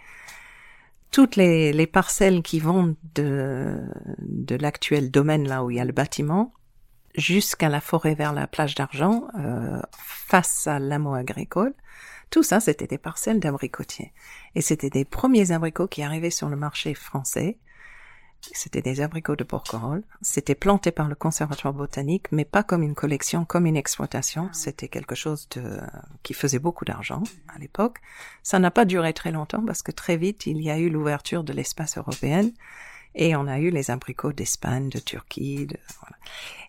toutes 1.11 1.35
les, 1.35 1.73
les, 1.73 1.87
parcelles 1.87 2.41
qui 2.41 2.59
vont 2.59 2.95
de, 3.15 3.77
de 4.19 4.55
l'actuel 4.55 5.11
domaine 5.11 5.47
là 5.47 5.63
où 5.63 5.69
il 5.69 5.77
y 5.77 5.79
a 5.79 5.85
le 5.85 5.91
bâtiment 5.91 6.53
jusqu'à 7.15 7.69
la 7.69 7.81
forêt 7.81 8.15
vers 8.15 8.33
la 8.33 8.47
plage 8.47 8.75
d'argent, 8.75 9.27
euh, 9.37 9.81
face 9.97 10.67
à 10.67 10.79
l'amour 10.79 11.15
agricole, 11.15 11.73
tout 12.29 12.43
ça 12.43 12.59
c'était 12.59 12.87
des 12.87 12.97
parcelles 12.97 13.39
d'abricotiers. 13.39 14.13
Et 14.55 14.61
c'était 14.61 14.89
des 14.89 15.05
premiers 15.05 15.51
abricots 15.51 15.87
qui 15.87 16.03
arrivaient 16.03 16.29
sur 16.29 16.49
le 16.49 16.55
marché 16.55 16.93
français 16.93 17.57
c'était 18.53 18.81
des 18.81 19.01
abricots 19.01 19.35
de 19.35 19.43
Porquerolles. 19.43 20.03
C'était 20.21 20.55
planté 20.55 20.91
par 20.91 21.07
le 21.07 21.15
conservatoire 21.15 21.73
botanique, 21.73 22.31
mais 22.31 22.45
pas 22.45 22.63
comme 22.63 22.83
une 22.83 22.95
collection, 22.95 23.45
comme 23.45 23.65
une 23.65 23.77
exploitation. 23.77 24.47
Ah. 24.49 24.53
C'était 24.53 24.87
quelque 24.87 25.15
chose 25.15 25.47
de, 25.49 25.79
qui 26.23 26.33
faisait 26.33 26.59
beaucoup 26.59 26.85
d'argent 26.85 27.23
à 27.53 27.59
l'époque. 27.59 27.99
Ça 28.43 28.59
n'a 28.59 28.71
pas 28.71 28.85
duré 28.85 29.13
très 29.13 29.31
longtemps 29.31 29.63
parce 29.65 29.83
que 29.83 29.91
très 29.91 30.17
vite, 30.17 30.45
il 30.47 30.61
y 30.61 30.71
a 30.71 30.77
eu 30.77 30.89
l'ouverture 30.89 31.43
de 31.43 31.53
l'espace 31.53 31.97
européen 31.97 32.49
et 33.15 33.35
on 33.35 33.47
a 33.47 33.59
eu 33.59 33.69
les 33.69 33.91
abricots 33.91 34.33
d'Espagne, 34.33 34.89
de 34.89 34.99
Turquie, 34.99 35.67
de, 35.67 35.77
voilà. 35.99 36.17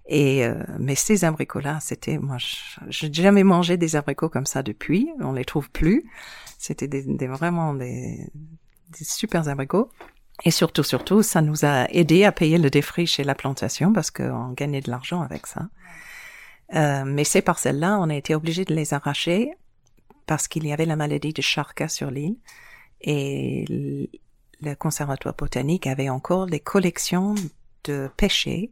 Et 0.06 0.44
euh, 0.44 0.54
mais 0.80 0.96
ces 0.96 1.24
abricots-là, 1.24 1.78
c'était 1.80 2.18
moi, 2.18 2.36
j'ai 2.88 3.12
jamais 3.12 3.44
mangé 3.44 3.76
des 3.76 3.94
abricots 3.94 4.28
comme 4.28 4.46
ça 4.46 4.62
depuis. 4.62 5.08
On 5.20 5.32
les 5.32 5.44
trouve 5.44 5.70
plus. 5.70 6.04
C'était 6.58 6.88
des, 6.88 7.02
des, 7.02 7.28
vraiment 7.28 7.72
des, 7.74 8.26
des 8.98 9.04
super 9.04 9.48
abricots. 9.48 9.90
Et 10.44 10.50
surtout, 10.50 10.82
surtout, 10.82 11.22
ça 11.22 11.40
nous 11.40 11.64
a 11.64 11.88
aidé 11.90 12.24
à 12.24 12.32
payer 12.32 12.58
le 12.58 12.70
défriche 12.70 13.20
et 13.20 13.24
la 13.24 13.34
plantation 13.34 13.92
parce 13.92 14.10
qu'on 14.10 14.50
gagnait 14.50 14.80
de 14.80 14.90
l'argent 14.90 15.22
avec 15.22 15.46
ça. 15.46 15.68
Euh, 16.74 17.04
mais 17.04 17.24
ces 17.24 17.42
parcelles-là, 17.42 17.98
on 18.00 18.08
a 18.10 18.14
été 18.14 18.34
obligé 18.34 18.64
de 18.64 18.74
les 18.74 18.94
arracher 18.94 19.52
parce 20.26 20.48
qu'il 20.48 20.66
y 20.66 20.72
avait 20.72 20.86
la 20.86 20.96
maladie 20.96 21.32
de 21.32 21.42
Charca 21.42 21.88
sur 21.88 22.10
l'île 22.10 22.36
et 23.00 24.08
le 24.60 24.74
conservatoire 24.74 25.34
botanique 25.34 25.86
avait 25.86 26.08
encore 26.08 26.46
des 26.46 26.60
collections 26.60 27.34
de 27.84 28.08
pêchers 28.16 28.70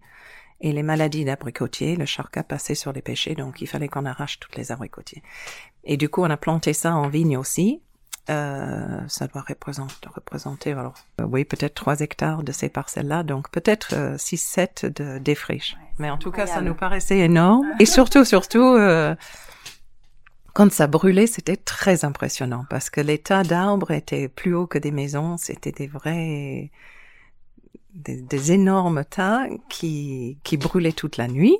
et 0.60 0.72
les 0.72 0.82
maladies 0.82 1.24
d'abricotiers, 1.24 1.96
le 1.96 2.04
charca 2.04 2.42
passait 2.42 2.74
sur 2.74 2.92
les 2.92 3.00
pêchers, 3.00 3.34
donc 3.34 3.62
il 3.62 3.66
fallait 3.66 3.88
qu'on 3.88 4.04
arrache 4.04 4.38
toutes 4.38 4.56
les 4.56 4.72
abricotiers. 4.72 5.22
Et 5.84 5.96
du 5.96 6.08
coup, 6.10 6.22
on 6.22 6.30
a 6.30 6.36
planté 6.36 6.74
ça 6.74 6.94
en 6.94 7.08
vigne 7.08 7.38
aussi, 7.38 7.80
euh, 8.30 9.00
ça 9.08 9.26
doit 9.26 9.44
représenter, 9.46 10.08
représenter 10.14 10.72
alors, 10.72 10.94
euh, 11.20 11.24
oui, 11.24 11.44
peut-être 11.44 11.74
3 11.74 12.00
hectares 12.00 12.44
de 12.44 12.52
ces 12.52 12.68
parcelles-là, 12.68 13.24
donc 13.24 13.50
peut-être 13.50 13.92
6-7 13.94 14.86
euh, 14.86 14.90
de 14.90 15.18
défriche. 15.18 15.76
Mais 15.98 16.10
en 16.10 16.16
tout 16.16 16.30
cas, 16.30 16.46
ça 16.46 16.60
nous 16.60 16.74
paraissait 16.74 17.18
énorme. 17.18 17.66
Et 17.80 17.86
surtout, 17.86 18.24
surtout, 18.24 18.78
quand 20.52 20.72
ça 20.72 20.86
brûlait, 20.86 21.26
c'était 21.26 21.56
très 21.56 22.04
impressionnant 22.04 22.64
parce 22.70 22.88
que 22.88 23.00
les 23.00 23.18
tas 23.18 23.42
d'arbres 23.42 23.90
étaient 23.90 24.28
plus 24.28 24.54
hauts 24.54 24.66
que 24.66 24.78
des 24.78 24.92
maisons. 24.92 25.36
C'était 25.36 25.72
des 25.72 25.86
vrais, 25.86 26.70
des, 27.94 28.22
des, 28.22 28.52
énormes 28.52 29.04
tas 29.04 29.46
qui, 29.68 30.38
qui 30.42 30.56
brûlaient 30.56 30.92
toute 30.92 31.16
la 31.16 31.28
nuit. 31.28 31.58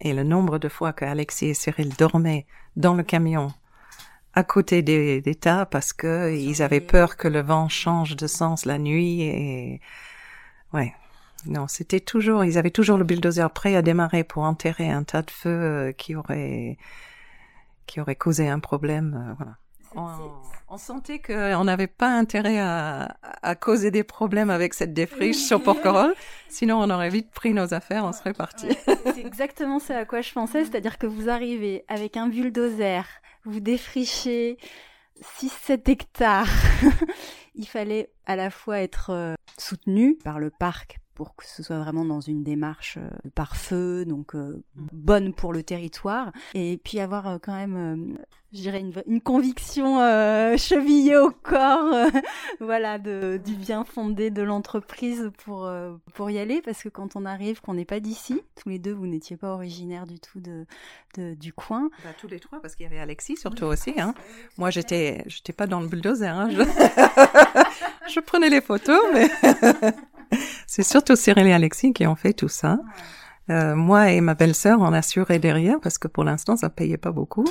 Et 0.00 0.12
le 0.12 0.22
nombre 0.22 0.58
de 0.58 0.68
fois 0.68 0.92
que 0.92 1.04
Alexis 1.04 1.46
et 1.46 1.54
Cyril 1.54 1.94
dormaient 1.96 2.46
dans 2.76 2.94
le 2.94 3.02
camion 3.02 3.52
à 4.34 4.44
côté 4.44 4.82
des, 4.82 5.20
des 5.20 5.34
tas 5.34 5.66
parce 5.66 5.92
que 5.92 6.34
ils 6.34 6.62
avaient 6.62 6.80
peur 6.80 7.16
que 7.16 7.28
le 7.28 7.40
vent 7.40 7.68
change 7.68 8.16
de 8.16 8.26
sens 8.26 8.64
la 8.64 8.78
nuit 8.78 9.22
et 9.22 9.80
ouais. 10.72 10.94
Non, 11.46 11.68
c'était 11.68 12.00
toujours, 12.00 12.44
ils 12.44 12.56
avaient 12.56 12.70
toujours 12.70 12.96
le 12.96 13.04
bulldozer 13.04 13.50
prêt 13.50 13.76
à 13.76 13.82
démarrer 13.82 14.24
pour 14.24 14.44
enterrer 14.44 14.90
un 14.90 15.02
tas 15.04 15.22
de 15.22 15.30
feu 15.30 15.50
euh, 15.50 15.92
qui 15.92 16.16
aurait 16.16 16.78
qui 17.86 18.00
aurait 18.00 18.16
causé 18.16 18.48
un 18.48 18.60
problème. 18.60 19.14
Euh, 19.14 19.34
voilà. 19.36 19.56
On, 19.96 20.78
sentait 20.78 21.20
qu'on 21.20 21.64
n'avait 21.64 21.86
pas 21.86 22.08
intérêt 22.08 22.58
à, 22.58 23.16
à, 23.42 23.54
causer 23.54 23.90
des 23.90 24.02
problèmes 24.02 24.50
avec 24.50 24.74
cette 24.74 24.92
défriche 24.92 25.36
sur 25.36 25.62
Porquerolles, 25.62 26.14
sinon 26.48 26.80
on 26.82 26.90
aurait 26.90 27.10
vite 27.10 27.30
pris 27.30 27.54
nos 27.54 27.74
affaires, 27.74 28.04
on 28.04 28.12
serait 28.12 28.32
parti. 28.32 28.68
c'est 28.86 29.24
exactement 29.24 29.78
ça 29.78 29.98
à 29.98 30.04
quoi 30.04 30.20
je 30.20 30.32
pensais, 30.32 30.64
c'est-à-dire 30.64 30.98
que 30.98 31.06
vous 31.06 31.28
arrivez 31.28 31.84
avec 31.86 32.16
un 32.16 32.26
bulldozer, 32.26 33.04
vous 33.44 33.60
défrichez 33.60 34.58
6-7 35.22 35.90
hectares. 35.90 36.48
Il 37.54 37.68
fallait 37.68 38.10
à 38.26 38.34
la 38.34 38.50
fois 38.50 38.80
être 38.80 39.10
euh, 39.10 39.34
soutenu 39.58 40.16
par 40.24 40.40
le 40.40 40.50
parc 40.50 40.98
pour 41.14 41.36
que 41.36 41.44
ce 41.46 41.62
soit 41.62 41.78
vraiment 41.78 42.04
dans 42.04 42.20
une 42.20 42.42
démarche 42.42 42.98
euh, 42.98 43.08
par 43.34 43.56
feu, 43.56 44.04
donc 44.04 44.34
euh, 44.34 44.62
mm. 44.74 44.86
bonne 44.92 45.34
pour 45.34 45.52
le 45.52 45.62
territoire, 45.62 46.32
et 46.54 46.78
puis 46.82 47.00
avoir 47.00 47.28
euh, 47.28 47.38
quand 47.40 47.54
même, 47.54 48.18
je 48.54 48.60
dirais, 48.60 48.80
une, 48.80 48.92
une 49.06 49.20
conviction 49.20 49.98
chevillée 50.56 51.16
au 51.16 51.30
corps, 51.30 52.08
voilà, 52.60 52.98
de, 52.98 53.40
du 53.44 53.54
bien 53.54 53.84
fondé 53.84 54.30
de 54.30 54.42
l'entreprise 54.42 55.30
pour, 55.44 55.70
pour 56.14 56.30
y 56.30 56.38
aller, 56.38 56.62
parce 56.62 56.82
que 56.82 56.88
quand 56.88 57.16
on 57.16 57.24
arrive, 57.24 57.60
qu'on 57.60 57.74
n'est 57.74 57.84
pas 57.84 58.00
d'ici, 58.00 58.40
tous 58.60 58.68
les 58.68 58.78
deux, 58.78 58.92
vous 58.92 59.06
n'étiez 59.06 59.36
pas 59.36 59.52
originaire 59.52 60.06
du 60.06 60.20
tout 60.20 60.40
de, 60.40 60.66
de 61.16 61.34
du 61.34 61.52
coin. 61.52 61.90
Bah, 62.02 62.10
tous 62.18 62.28
les 62.28 62.40
trois, 62.40 62.60
parce 62.60 62.74
qu'il 62.74 62.84
y 62.84 62.86
avait 62.86 62.98
Alexis 62.98 63.36
surtout 63.36 63.64
aussi. 63.64 63.94
Hein. 63.98 64.14
Moi, 64.58 64.70
j'étais, 64.70 65.22
j'étais 65.26 65.52
pas 65.52 65.66
dans 65.66 65.80
le 65.80 65.86
bulldozer. 65.86 66.34
Hein. 66.34 66.48
Je... 66.50 66.62
je 68.14 68.20
prenais 68.20 68.48
les 68.48 68.60
photos, 68.60 69.00
mais 69.12 69.28
c'est 70.66 70.82
surtout 70.82 71.16
Cyril 71.16 71.46
et 71.46 71.52
Alexis 71.52 71.92
qui 71.92 72.06
ont 72.06 72.16
fait 72.16 72.32
tout 72.32 72.48
ça. 72.48 72.78
Euh, 73.50 73.74
moi 73.74 74.10
et 74.10 74.20
ma 74.22 74.34
belle-sœur, 74.34 74.80
on 74.80 74.92
assurait 74.92 75.38
derrière 75.38 75.78
parce 75.80 75.98
que 75.98 76.08
pour 76.08 76.24
l'instant, 76.24 76.56
ça 76.56 76.70
payait 76.70 76.96
pas 76.96 77.12
beaucoup. 77.12 77.44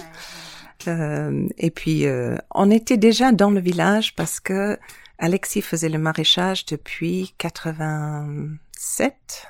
Euh, 0.88 1.48
et 1.58 1.72
puis, 1.72 2.06
euh, 2.06 2.38
on 2.54 2.72
était 2.72 2.98
déjà 2.98 3.32
dans 3.32 3.50
le 3.50 3.60
village 3.60 4.15
parce 4.15 4.39
que 4.39 4.78
Alexis 5.17 5.62
faisait 5.62 5.89
le 5.89 6.00
maraîchage 6.00 6.65
depuis 6.65 7.34
87. 7.38 9.48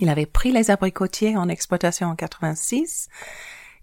Il 0.00 0.08
avait 0.08 0.26
pris 0.26 0.52
les 0.52 0.70
abricotiers 0.70 1.36
en 1.36 1.48
exploitation 1.48 2.08
en 2.08 2.16
86. 2.16 3.08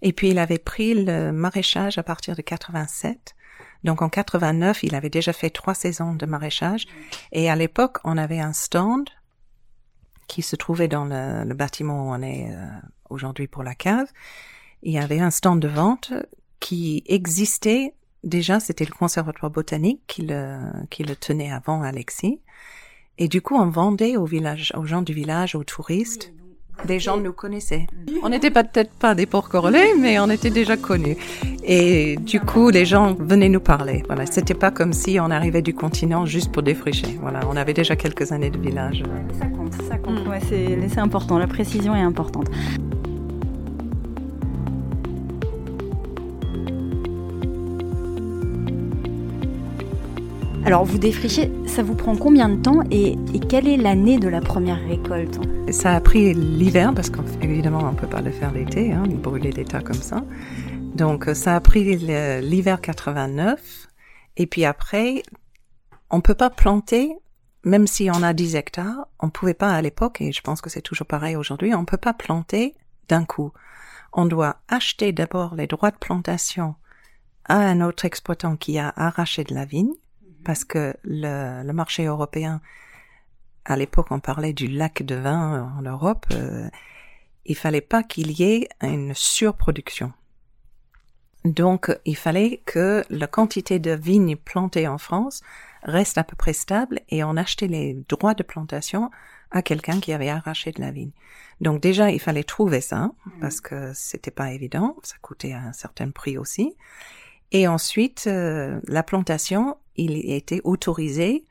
Et 0.02 0.12
puis, 0.12 0.30
il 0.30 0.38
avait 0.38 0.58
pris 0.58 1.04
le 1.04 1.32
maraîchage 1.32 1.98
à 1.98 2.02
partir 2.02 2.36
de 2.36 2.42
87. 2.42 3.34
Donc 3.84 4.02
en 4.02 4.08
89, 4.08 4.82
il 4.82 4.94
avait 4.94 5.10
déjà 5.10 5.32
fait 5.32 5.50
trois 5.50 5.74
saisons 5.74 6.14
de 6.14 6.26
maraîchage. 6.26 6.86
Et 7.32 7.50
à 7.50 7.56
l'époque, 7.56 7.98
on 8.04 8.18
avait 8.18 8.40
un 8.40 8.52
stand 8.52 9.08
qui 10.26 10.42
se 10.42 10.56
trouvait 10.56 10.88
dans 10.88 11.04
le, 11.04 11.54
bâtiment 11.54 12.08
où 12.08 12.12
on 12.12 12.20
est 12.20 12.50
euh, 12.50 12.66
aujourd'hui 13.10 13.46
pour 13.46 13.62
la 13.62 13.74
cave. 13.74 14.08
Il 14.82 14.92
y 14.92 14.98
avait 14.98 15.20
un 15.20 15.30
stand 15.30 15.60
de 15.60 15.68
vente 15.68 16.12
qui 16.60 17.02
existait 17.06 17.94
déjà, 18.24 18.60
c'était 18.60 18.84
le 18.84 18.92
conservatoire 18.92 19.50
botanique 19.50 20.00
qui 20.06 20.22
le, 20.22 20.58
qui 20.90 21.04
le 21.04 21.16
tenait 21.16 21.50
avant 21.50 21.82
Alexis. 21.82 22.40
Et 23.18 23.28
du 23.28 23.40
coup, 23.40 23.56
on 23.56 23.68
vendait 23.68 24.16
aux 24.16 24.26
village, 24.26 24.72
aux 24.76 24.84
gens 24.84 25.02
du 25.02 25.14
village, 25.14 25.54
aux 25.54 25.64
touristes, 25.64 26.32
des 26.84 27.00
gens 27.00 27.16
nous 27.16 27.32
connaissaient. 27.32 27.86
On 28.22 28.28
n'était 28.28 28.50
peut-être 28.50 28.92
pas 28.92 29.14
des 29.14 29.24
porcs 29.24 29.48
correlés, 29.48 29.94
mais 29.98 30.18
on 30.18 30.28
était 30.28 30.50
déjà 30.50 30.76
connus. 30.76 31.16
Et 31.62 32.16
du 32.16 32.38
coup, 32.38 32.68
les 32.68 32.84
gens 32.84 33.14
venaient 33.14 33.48
nous 33.48 33.60
parler. 33.60 34.02
Voilà, 34.06 34.26
c'était 34.26 34.54
pas 34.54 34.70
comme 34.70 34.92
si 34.92 35.18
on 35.18 35.30
arrivait 35.30 35.62
du 35.62 35.72
continent 35.72 36.26
juste 36.26 36.52
pour 36.52 36.62
défricher. 36.62 37.18
Voilà, 37.22 37.40
on 37.48 37.56
avait 37.56 37.72
déjà 37.72 37.96
quelques 37.96 38.30
années 38.32 38.50
de 38.50 38.58
village. 38.58 39.02
Ça 39.38 39.46
compte, 39.46 39.72
ça 39.88 39.96
compte. 39.96 40.26
Ouais, 40.28 40.40
c'est 40.40 40.98
important. 40.98 41.38
La 41.38 41.46
précision 41.46 41.94
est 41.94 42.02
importante. 42.02 42.50
Alors 50.66 50.84
vous 50.84 50.98
défrichez, 50.98 51.52
ça 51.64 51.84
vous 51.84 51.94
prend 51.94 52.16
combien 52.16 52.48
de 52.48 52.60
temps 52.60 52.80
et, 52.90 53.16
quelle 53.48 53.68
est 53.68 53.76
l'année 53.76 54.18
de 54.18 54.26
la 54.26 54.40
première 54.40 54.80
récolte 54.84 55.38
Ça 55.70 55.94
a 55.94 56.00
pris 56.00 56.34
l'hiver 56.34 56.92
parce 56.92 57.08
qu'évidemment 57.08 57.84
on 57.84 57.92
ne 57.92 57.96
peut 57.96 58.08
pas 58.08 58.20
le 58.20 58.32
faire 58.32 58.50
l'été, 58.50 58.92
hein, 58.92 59.04
brûler 59.06 59.50
des 59.50 59.64
tas 59.64 59.80
comme 59.80 59.94
ça. 59.94 60.24
Donc 60.96 61.30
ça 61.34 61.54
a 61.54 61.60
pris 61.60 61.96
l'hiver 62.40 62.80
89 62.80 63.86
et 64.38 64.46
puis 64.48 64.64
après 64.64 65.22
on 66.10 66.20
peut 66.20 66.34
pas 66.34 66.50
planter 66.50 67.16
même 67.62 67.86
si 67.86 68.10
on 68.10 68.24
a 68.24 68.32
10 68.32 68.56
hectares, 68.56 69.06
on 69.20 69.30
pouvait 69.30 69.54
pas 69.54 69.70
à 69.70 69.80
l'époque 69.80 70.20
et 70.20 70.32
je 70.32 70.40
pense 70.40 70.60
que 70.60 70.68
c'est 70.68 70.82
toujours 70.82 71.06
pareil 71.06 71.36
aujourd'hui, 71.36 71.76
on 71.76 71.84
peut 71.84 71.96
pas 71.96 72.12
planter 72.12 72.74
d'un 73.08 73.24
coup. 73.24 73.52
On 74.12 74.26
doit 74.26 74.56
acheter 74.66 75.12
d'abord 75.12 75.54
les 75.54 75.68
droits 75.68 75.92
de 75.92 75.96
plantation 75.96 76.74
à 77.44 77.54
un 77.54 77.80
autre 77.82 78.04
exploitant 78.04 78.56
qui 78.56 78.80
a 78.80 78.92
arraché 78.96 79.44
de 79.44 79.54
la 79.54 79.64
vigne 79.64 79.94
parce 80.46 80.64
que 80.64 80.94
le, 81.02 81.72
marché 81.72 82.04
européen, 82.04 82.60
à 83.64 83.76
l'époque 83.76 84.06
on 84.12 84.20
parlait 84.20 84.52
du 84.52 84.68
lac 84.68 85.02
de 85.02 85.16
vin 85.16 85.74
en 85.76 85.82
Europe, 85.82 86.24
euh, 86.30 86.68
il 87.46 87.56
fallait 87.56 87.80
pas 87.80 88.04
qu'il 88.04 88.30
y 88.30 88.44
ait 88.44 88.68
une 88.80 89.12
surproduction. 89.12 90.12
Donc 91.44 91.90
il 92.04 92.16
fallait 92.16 92.62
que 92.64 93.04
la 93.10 93.26
quantité 93.26 93.80
de 93.80 93.90
vignes 93.90 94.36
plantées 94.36 94.86
en 94.86 94.98
France 94.98 95.42
reste 95.82 96.16
à 96.16 96.22
peu 96.22 96.36
près 96.36 96.52
stable 96.52 97.00
et 97.08 97.24
on 97.24 97.36
achetait 97.36 97.66
les 97.66 97.94
droits 98.08 98.34
de 98.34 98.44
plantation 98.44 99.10
à 99.50 99.62
quelqu'un 99.62 99.98
qui 99.98 100.12
avait 100.12 100.28
arraché 100.28 100.70
de 100.70 100.80
la 100.80 100.92
vigne. 100.92 101.12
Donc 101.60 101.80
déjà, 101.80 102.12
il 102.12 102.20
fallait 102.20 102.44
trouver 102.44 102.80
ça 102.80 103.10
mhm. 103.26 103.40
parce 103.40 103.60
que 103.60 103.90
c'était 103.94 104.30
pas 104.30 104.52
évident, 104.52 104.96
ça 105.02 105.16
coûtait 105.22 105.54
un 105.54 105.72
certain 105.72 106.10
prix 106.10 106.38
aussi. 106.38 106.76
Et 107.50 107.66
ensuite, 107.66 108.26
euh, 108.28 108.80
la 108.86 109.02
plantation, 109.02 109.76
il 109.96 110.30
était 110.30 110.60
autorisé 110.64 111.46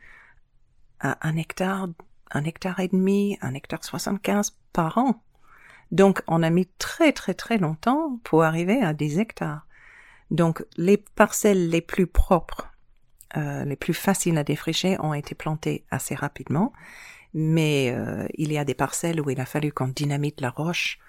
à 1.00 1.18
un 1.28 1.38
hectare, 1.38 1.90
un 2.32 2.44
hectare 2.44 2.80
et 2.80 2.88
demi, 2.88 3.38
un 3.42 3.54
hectare 3.54 3.84
75 3.84 4.58
par 4.74 4.98
an. 4.98 5.22
Donc, 5.92 6.22
on 6.28 6.42
a 6.44 6.50
mis 6.50 6.68
très 6.80 7.12
très 7.12 7.34
très 7.34 7.58
longtemps 7.58 8.20
pour 8.24 8.44
arriver 8.44 8.82
à 8.82 8.94
des 8.94 9.20
hectares. 9.20 9.68
Donc, 10.32 10.66
les 10.78 10.98
parcelles 10.98 11.70
les 11.70 11.82
plus 11.82 12.08
propres, 12.08 12.72
euh, 13.38 13.66
les 13.66 13.76
plus 13.76 13.94
faciles 13.94 14.38
à 14.38 14.44
défricher 14.44 14.98
ont 15.00 15.14
été 15.14 15.36
plantées 15.36 15.86
assez 15.92 16.16
rapidement 16.16 16.74
mais 17.36 17.94
euh, 17.94 18.26
il 18.36 18.54
y 18.54 18.58
a 18.58 18.64
des 18.64 18.74
parcelles 18.74 19.20
où 19.20 19.30
il 19.30 19.42
a 19.42 19.46
fallu 19.46 19.74
qu'on 19.74 19.90
dynamite 19.90 20.40
la 20.40 20.50
roche, 20.50 21.00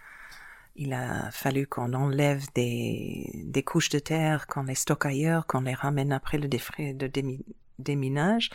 il 0.77 0.93
a 0.93 1.31
fallu 1.31 1.67
qu'on 1.67 1.93
enlève 1.95 2.47
des, 2.55 3.31
des 3.35 3.62
couches 3.62 3.89
de 3.89 3.99
terre, 3.99 4.47
qu'on 4.47 4.65
les 4.65 4.75
stocke 4.75 5.07
ailleurs, 5.07 5.47
qu'on 5.47 5.62
les 5.62 5.75
ramène 5.75 6.12
après 6.12 6.39
le 6.39 6.49
de 6.49 7.11
déminage, 7.79 8.51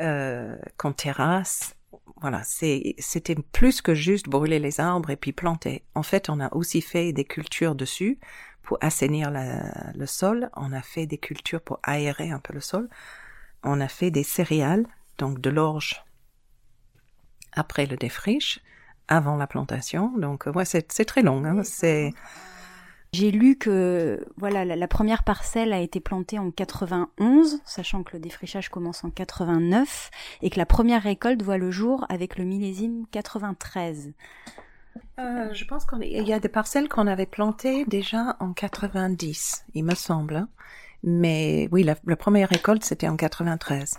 euh, 0.00 0.56
qu'on 0.76 0.92
terrasse. 0.92 1.74
Voilà, 2.20 2.42
c'était 2.44 3.36
plus 3.52 3.80
que 3.80 3.94
juste 3.94 4.28
brûler 4.28 4.58
les 4.58 4.80
arbres 4.80 5.10
et 5.10 5.16
puis 5.16 5.32
planter. 5.32 5.84
En 5.94 6.02
fait, 6.02 6.28
on 6.28 6.40
a 6.40 6.52
aussi 6.54 6.80
fait 6.80 7.12
des 7.12 7.24
cultures 7.24 7.74
dessus 7.74 8.18
pour 8.62 8.78
assainir 8.80 9.30
le 9.30 10.06
sol. 10.06 10.50
On 10.54 10.72
a 10.72 10.82
fait 10.82 11.06
des 11.06 11.18
cultures 11.18 11.60
pour 11.60 11.78
aérer 11.82 12.30
un 12.30 12.38
peu 12.38 12.52
le 12.52 12.60
sol. 12.60 12.88
On 13.62 13.80
a 13.80 13.88
fait 13.88 14.10
des 14.10 14.22
céréales, 14.22 14.86
donc 15.18 15.40
de 15.40 15.50
l'orge 15.50 16.04
après 17.56 17.86
le 17.86 17.96
défriche, 17.96 18.60
avant 19.08 19.36
la 19.36 19.46
plantation. 19.46 20.12
Donc, 20.18 20.46
ouais, 20.46 20.64
c'est 20.64 20.82
très 21.04 21.22
long. 21.22 21.44
Hein, 21.44 21.62
c'est 21.62 22.12
j'ai 23.12 23.30
lu 23.30 23.56
que 23.56 24.26
voilà 24.36 24.64
la, 24.64 24.88
première 24.88 25.22
parcelle 25.22 25.72
a 25.72 25.80
été 25.80 26.00
plantée 26.00 26.38
en 26.38 26.50
91, 26.50 27.60
sachant 27.64 28.02
que 28.02 28.12
le 28.14 28.20
défrichage 28.20 28.68
commence 28.68 29.04
en 29.04 29.10
89 29.10 30.10
et 30.42 30.50
que 30.50 30.58
la 30.58 30.66
première 30.66 31.02
récolte 31.02 31.42
voit 31.42 31.56
le 31.56 31.70
jour 31.70 32.04
avec 32.10 32.36
le 32.36 32.44
millésime 32.44 33.06
93. 33.12 34.12
Euh, 35.18 35.48
je 35.52 35.64
pense 35.64 35.86
qu'il 35.86 36.28
y 36.28 36.32
a 36.32 36.40
des 36.40 36.48
parcelles 36.48 36.88
qu'on 36.88 37.06
avait 37.06 37.26
plantées 37.26 37.86
déjà 37.86 38.36
en 38.38 38.52
90, 38.52 39.64
il 39.74 39.84
me 39.84 39.94
semble. 39.94 40.36
Hein. 40.36 40.48
Mais 41.02 41.68
oui, 41.72 41.84
la, 41.84 41.94
la 42.04 42.16
première 42.16 42.50
récolte 42.50 42.84
c'était 42.84 43.08
en 43.08 43.16
93. 43.16 43.98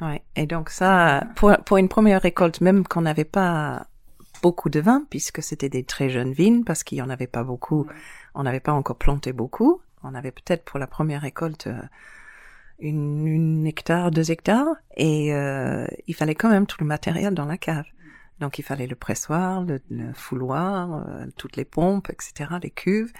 Ouais. 0.00 0.22
Et 0.36 0.46
donc 0.46 0.70
ça, 0.70 1.24
pour, 1.36 1.54
pour 1.64 1.76
une 1.76 1.88
première 1.88 2.22
récolte, 2.22 2.60
même 2.60 2.86
qu'on 2.86 3.02
n'avait 3.02 3.24
pas 3.24 3.86
beaucoup 4.42 4.70
de 4.70 4.80
vin, 4.80 5.04
puisque 5.10 5.42
c'était 5.42 5.68
des 5.68 5.84
très 5.84 6.08
jeunes 6.08 6.32
vignes, 6.32 6.64
parce 6.64 6.82
qu'il 6.84 6.98
y 6.98 7.02
en 7.02 7.10
avait 7.10 7.26
pas 7.26 7.44
beaucoup, 7.44 7.86
on 8.34 8.44
n'avait 8.44 8.60
pas 8.60 8.72
encore 8.72 8.96
planté 8.96 9.32
beaucoup. 9.32 9.82
On 10.02 10.14
avait 10.14 10.30
peut-être 10.30 10.64
pour 10.64 10.78
la 10.78 10.86
première 10.86 11.20
récolte 11.20 11.66
euh, 11.66 11.82
une, 12.78 13.26
une 13.26 13.66
hectare, 13.66 14.10
deux 14.10 14.30
hectares, 14.30 14.74
et 14.96 15.34
euh, 15.34 15.86
il 16.06 16.14
fallait 16.14 16.34
quand 16.34 16.48
même 16.48 16.66
tout 16.66 16.78
le 16.80 16.86
matériel 16.86 17.34
dans 17.34 17.44
la 17.44 17.58
cave. 17.58 17.84
Donc 18.40 18.58
il 18.58 18.62
fallait 18.62 18.86
le 18.86 18.96
pressoir, 18.96 19.62
le, 19.62 19.80
fouloir, 20.14 20.94
euh, 20.94 21.26
toutes 21.36 21.56
les 21.56 21.64
pompes, 21.64 22.10
etc., 22.10 22.50
les 22.62 22.70
cuves. 22.70 23.12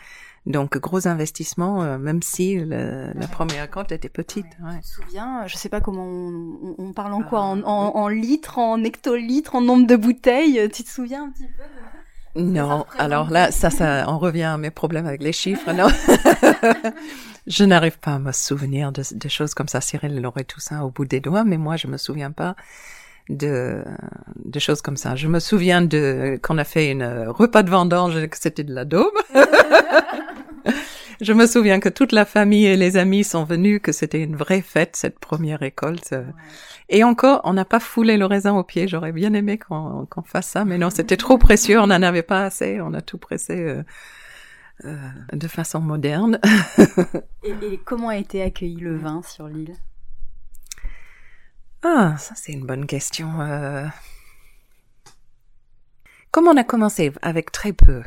Donc 0.46 0.78
gros 0.78 1.06
investissement, 1.06 1.82
euh, 1.82 1.98
même 1.98 2.22
si 2.22 2.56
le, 2.56 3.12
la 3.14 3.26
première 3.26 3.70
compte 3.70 3.92
était 3.92 4.08
petite. 4.08 4.46
Ouais. 4.62 4.72
Je 4.72 4.76
me 4.76 4.82
souviens, 4.82 5.46
je 5.46 5.56
sais 5.56 5.68
pas 5.68 5.82
comment 5.82 6.06
on, 6.06 6.74
on 6.78 6.92
parle 6.92 7.12
en 7.12 7.22
quoi, 7.22 7.40
en, 7.42 7.60
en, 7.60 7.96
en, 7.96 8.08
litres, 8.08 8.58
en 8.58 8.82
hectolitres, 8.82 9.54
en 9.54 9.60
nombre 9.60 9.86
de 9.86 9.96
bouteilles. 9.96 10.68
Tu 10.72 10.82
te 10.82 10.88
souviens 10.88 11.24
un 11.24 11.30
petit 11.30 11.46
peu 11.46 11.62
de... 11.62 12.00
Non, 12.36 12.86
alors 12.96 13.28
là, 13.28 13.50
ça, 13.50 13.70
ça, 13.70 14.04
on 14.06 14.18
revient 14.18 14.44
à 14.44 14.56
mes 14.56 14.70
problèmes 14.70 15.06
avec 15.06 15.20
les 15.20 15.32
chiffres, 15.32 15.72
non? 15.72 15.88
Je 17.46 17.64
n'arrive 17.64 17.98
pas 17.98 18.14
à 18.14 18.18
me 18.20 18.30
souvenir 18.30 18.92
de, 18.92 19.02
de, 19.12 19.28
choses 19.28 19.54
comme 19.54 19.66
ça. 19.66 19.80
Cyril 19.80 20.12
il 20.14 20.24
aurait 20.24 20.44
tout 20.44 20.60
ça 20.60 20.84
au 20.84 20.90
bout 20.90 21.04
des 21.04 21.18
doigts, 21.18 21.42
mais 21.42 21.56
moi, 21.56 21.76
je 21.76 21.88
me 21.88 21.96
souviens 21.96 22.30
pas 22.30 22.54
de, 23.30 23.82
de 24.44 24.58
choses 24.58 24.82
comme 24.82 24.96
ça. 24.96 25.16
Je 25.16 25.28
me 25.28 25.40
souviens 25.40 25.82
de 25.82 26.38
qu'on 26.42 26.58
a 26.58 26.64
fait 26.64 26.90
une 26.90 27.04
repas 27.28 27.62
de 27.62 27.70
vendange 27.70 28.16
et 28.16 28.28
que 28.28 28.36
c'était 28.38 28.64
de 28.64 28.74
la 28.74 28.84
daube. 28.84 29.12
je 31.20 31.32
me 31.32 31.46
souviens 31.46 31.80
que 31.80 31.88
toute 31.88 32.12
la 32.12 32.24
famille 32.24 32.66
et 32.66 32.76
les 32.76 32.96
amis 32.96 33.24
sont 33.24 33.44
venus, 33.44 33.80
que 33.82 33.92
c'était 33.92 34.22
une 34.22 34.36
vraie 34.36 34.62
fête 34.62 34.96
cette 34.96 35.18
première 35.18 35.60
récolte. 35.60 36.14
Et 36.88 37.04
encore, 37.04 37.40
on 37.44 37.52
n'a 37.52 37.64
pas 37.64 37.80
foulé 37.80 38.16
le 38.16 38.26
raisin 38.26 38.54
au 38.54 38.64
pied. 38.64 38.88
J'aurais 38.88 39.12
bien 39.12 39.32
aimé 39.34 39.58
qu'on 39.58 40.06
fasse 40.24 40.48
ça, 40.48 40.64
mais 40.64 40.76
non, 40.76 40.90
c'était 40.90 41.16
trop 41.16 41.38
précieux. 41.38 41.78
On 41.80 41.86
n'en 41.86 42.02
avait 42.02 42.22
pas 42.22 42.44
assez. 42.44 42.80
On 42.80 42.92
a 42.94 43.00
tout 43.00 43.18
pressé. 43.18 43.54
Euh, 43.54 43.82
euh, 44.86 44.96
de 45.34 45.46
façon 45.46 45.80
moderne. 45.80 46.40
et, 47.42 47.50
et 47.50 47.78
comment 47.84 48.08
a 48.08 48.16
été 48.16 48.42
accueilli 48.42 48.76
le 48.76 48.96
vin 48.96 49.20
sur 49.22 49.46
l'île? 49.46 49.74
Ah, 51.82 52.16
ça 52.18 52.34
c'est 52.34 52.52
une 52.52 52.66
bonne 52.66 52.86
question. 52.86 53.40
Euh... 53.40 53.86
Comme 56.30 56.46
on 56.46 56.56
a 56.56 56.64
commencé 56.64 57.12
avec 57.22 57.50
très 57.50 57.72
peu, 57.72 58.02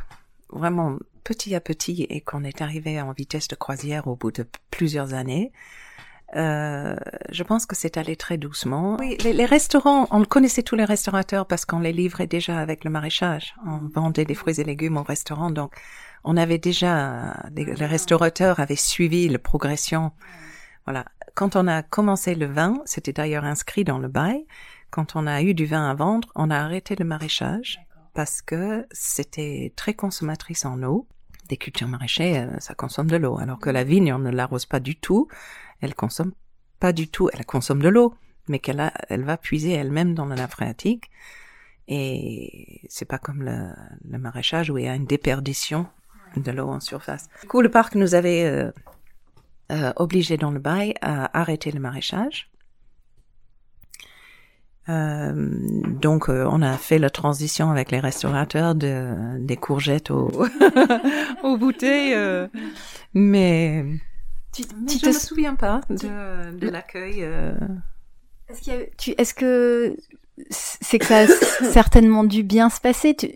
vraiment 0.50 0.98
petit 1.24 1.56
à 1.56 1.60
petit, 1.60 2.06
et 2.10 2.22
qu'on 2.22 2.44
est 2.44 2.62
arrivé 2.62 3.02
en 3.02 3.12
vitesse 3.12 3.48
de 3.48 3.56
croisière 3.56 4.08
au 4.08 4.16
bout 4.16 4.32
de 4.32 4.46
plusieurs 4.72 5.14
années, 5.14 5.52
euh, 6.36 6.96
je 7.30 7.44
pense 7.44 7.66
que 7.66 7.76
c'est 7.76 7.98
allé 7.98 8.16
très 8.16 8.38
doucement. 8.38 8.98
Oui, 9.00 9.18
les, 9.24 9.46
restaurants, 9.46 10.08
on 10.10 10.24
connaissait 10.26 10.64
tous 10.64 10.76
les 10.76 10.86
restaurateurs 10.86 11.46
parce 11.46 11.66
qu'on 11.66 11.80
les 11.80 11.94
livrait 11.94 12.28
déjà 12.28 12.60
avec 12.60 12.84
le 12.84 12.92
maraîchage. 12.92 13.56
On 13.66 13.78
vendait 13.94 14.26
des 14.26 14.34
fruits 14.34 14.60
et 14.60 14.64
légumes 14.64 14.98
au 14.98 15.04
restaurant, 15.04 15.52
donc 15.52 15.74
on 16.24 16.38
avait 16.38 16.58
déjà, 16.58 17.36
les, 17.56 17.66
les 17.66 17.86
restaurateurs 17.86 18.60
avaient 18.60 18.76
suivi 18.76 19.28
la 19.30 19.40
progression. 19.40 20.12
Voilà 20.86 21.06
quand 21.36 21.56
on 21.56 21.68
a 21.68 21.82
commencé 21.82 22.36
le 22.36 22.46
vin, 22.46 22.82
c'était 22.86 23.14
d'ailleurs 23.14 23.44
inscrit 23.44 23.84
dans 23.84 23.98
le 23.98 24.08
bail, 24.08 24.46
quand 24.92 25.16
on 25.16 25.26
a 25.26 25.42
eu 25.42 25.54
du 25.54 25.66
vin 25.66 25.90
à 25.90 25.96
vendre, 25.96 26.32
on 26.36 26.52
a 26.52 26.58
arrêté 26.58 26.96
le 26.96 27.06
maraîchage 27.06 27.80
parce 28.14 28.44
que 28.44 28.86
c'était 28.92 29.74
très 29.76 29.96
consommatrice 29.96 30.66
en 30.66 30.84
eau. 30.84 31.08
Des 31.50 31.58
cultures 31.58 31.88
maraîchères, 31.88 32.50
euh, 32.54 32.60
ça 32.60 32.76
consomme 32.76 33.10
de 33.10 33.18
l'eau, 33.18 33.38
alors 33.40 33.60
que 33.60 33.70
la 33.70 33.84
vigne, 33.84 34.14
on 34.14 34.20
ne 34.20 34.30
l'arrose 34.30 34.66
pas 34.66 34.80
du 34.80 34.96
tout. 34.96 35.28
Elle 35.82 35.96
consomme 35.96 36.32
pas 36.80 36.94
du 36.94 37.08
tout, 37.10 37.30
elle 37.34 37.46
consomme 37.46 37.82
de 37.82 37.90
l'eau, 37.90 38.14
mais 38.48 38.60
qu'elle 38.60 38.92
elle 39.10 39.24
va 39.24 39.38
puiser 39.38 39.72
elle-même 39.72 40.14
dans 40.14 40.26
la 40.26 40.36
nappe 40.36 40.52
phréatique. 40.52 41.10
Et 41.88 42.82
c'est 42.88 43.06
pas 43.06 43.18
comme 43.18 43.42
le, 43.42 43.74
le, 44.10 44.18
maraîchage 44.18 44.70
où 44.70 44.78
il 44.78 44.86
y 44.86 44.88
a 44.88 44.96
une 44.96 45.06
déperdition 45.06 45.88
de 46.38 46.52
l'eau 46.52 46.70
en 46.70 46.80
surface. 46.80 47.28
Du 47.42 47.48
coup, 47.48 47.62
le 47.62 47.70
parc 47.70 47.96
nous 47.96 48.16
avait 48.16 48.46
euh, 48.46 48.72
euh, 49.72 49.94
obligé 49.96 50.38
dans 50.38 50.52
le 50.52 50.60
bail 50.60 50.94
à 51.02 51.38
arrêter 51.40 51.72
le 51.72 51.80
maraîchage. 51.80 52.50
Euh, 54.90 55.50
donc, 56.02 56.30
euh, 56.30 56.46
on 56.50 56.62
a 56.62 56.78
fait 56.78 57.00
la 57.00 57.10
transition 57.10 57.72
avec 57.72 57.92
les 57.92 58.00
restaurateurs 58.00 58.76
de, 58.76 59.38
des 59.40 59.56
courgettes 59.56 60.12
aux, 60.12 60.30
aux 61.44 61.58
bouteilles, 61.58 62.14
euh, 62.14 62.48
mais, 63.14 63.86
tu, 64.52 64.64
tu 64.88 65.00
te 65.00 65.12
souviens 65.12 65.56
pas 65.56 65.82
de, 65.90 66.58
de 66.58 66.70
l'accueil. 66.70 67.26
Est-ce 68.50 69.34
que 69.34 69.96
c'est 70.50 71.00
que 71.00 71.06
ça 71.06 71.20
a 71.20 71.28
certainement 71.72 72.26
dû 72.26 72.44
bien 72.44 72.70
se 72.70 72.82
passer? 72.82 73.16
Tu, 73.16 73.30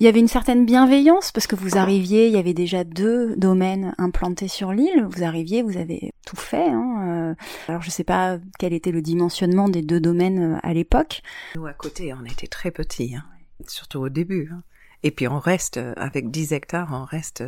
il 0.00 0.06
y 0.06 0.08
avait 0.08 0.20
une 0.20 0.28
certaine 0.28 0.64
bienveillance 0.64 1.30
parce 1.30 1.46
que 1.46 1.54
vous 1.54 1.76
arriviez, 1.76 2.26
il 2.26 2.32
y 2.32 2.38
avait 2.38 2.54
déjà 2.54 2.84
deux 2.84 3.36
domaines 3.36 3.94
implantés 3.98 4.48
sur 4.48 4.72
l'île. 4.72 5.06
Vous 5.10 5.22
arriviez, 5.22 5.62
vous 5.62 5.76
avez 5.76 6.14
tout 6.26 6.36
fait. 6.36 6.68
Hein. 6.68 7.34
Euh. 7.34 7.34
Alors 7.68 7.82
je 7.82 7.90
sais 7.90 8.02
pas 8.02 8.38
quel 8.58 8.72
était 8.72 8.92
le 8.92 9.02
dimensionnement 9.02 9.68
des 9.68 9.82
deux 9.82 10.00
domaines 10.00 10.54
euh, 10.54 10.58
à 10.62 10.72
l'époque. 10.72 11.20
Nous 11.54 11.66
à 11.66 11.74
côté, 11.74 12.14
on 12.14 12.24
était 12.24 12.46
très 12.46 12.70
petits, 12.70 13.14
hein. 13.14 13.24
surtout 13.66 13.98
au 13.98 14.08
début. 14.08 14.50
Hein. 14.50 14.62
Et 15.02 15.10
puis 15.10 15.28
on 15.28 15.38
reste 15.38 15.76
euh, 15.76 15.92
avec 15.98 16.30
10 16.30 16.54
hectares, 16.54 16.88
on 16.92 17.04
reste 17.04 17.44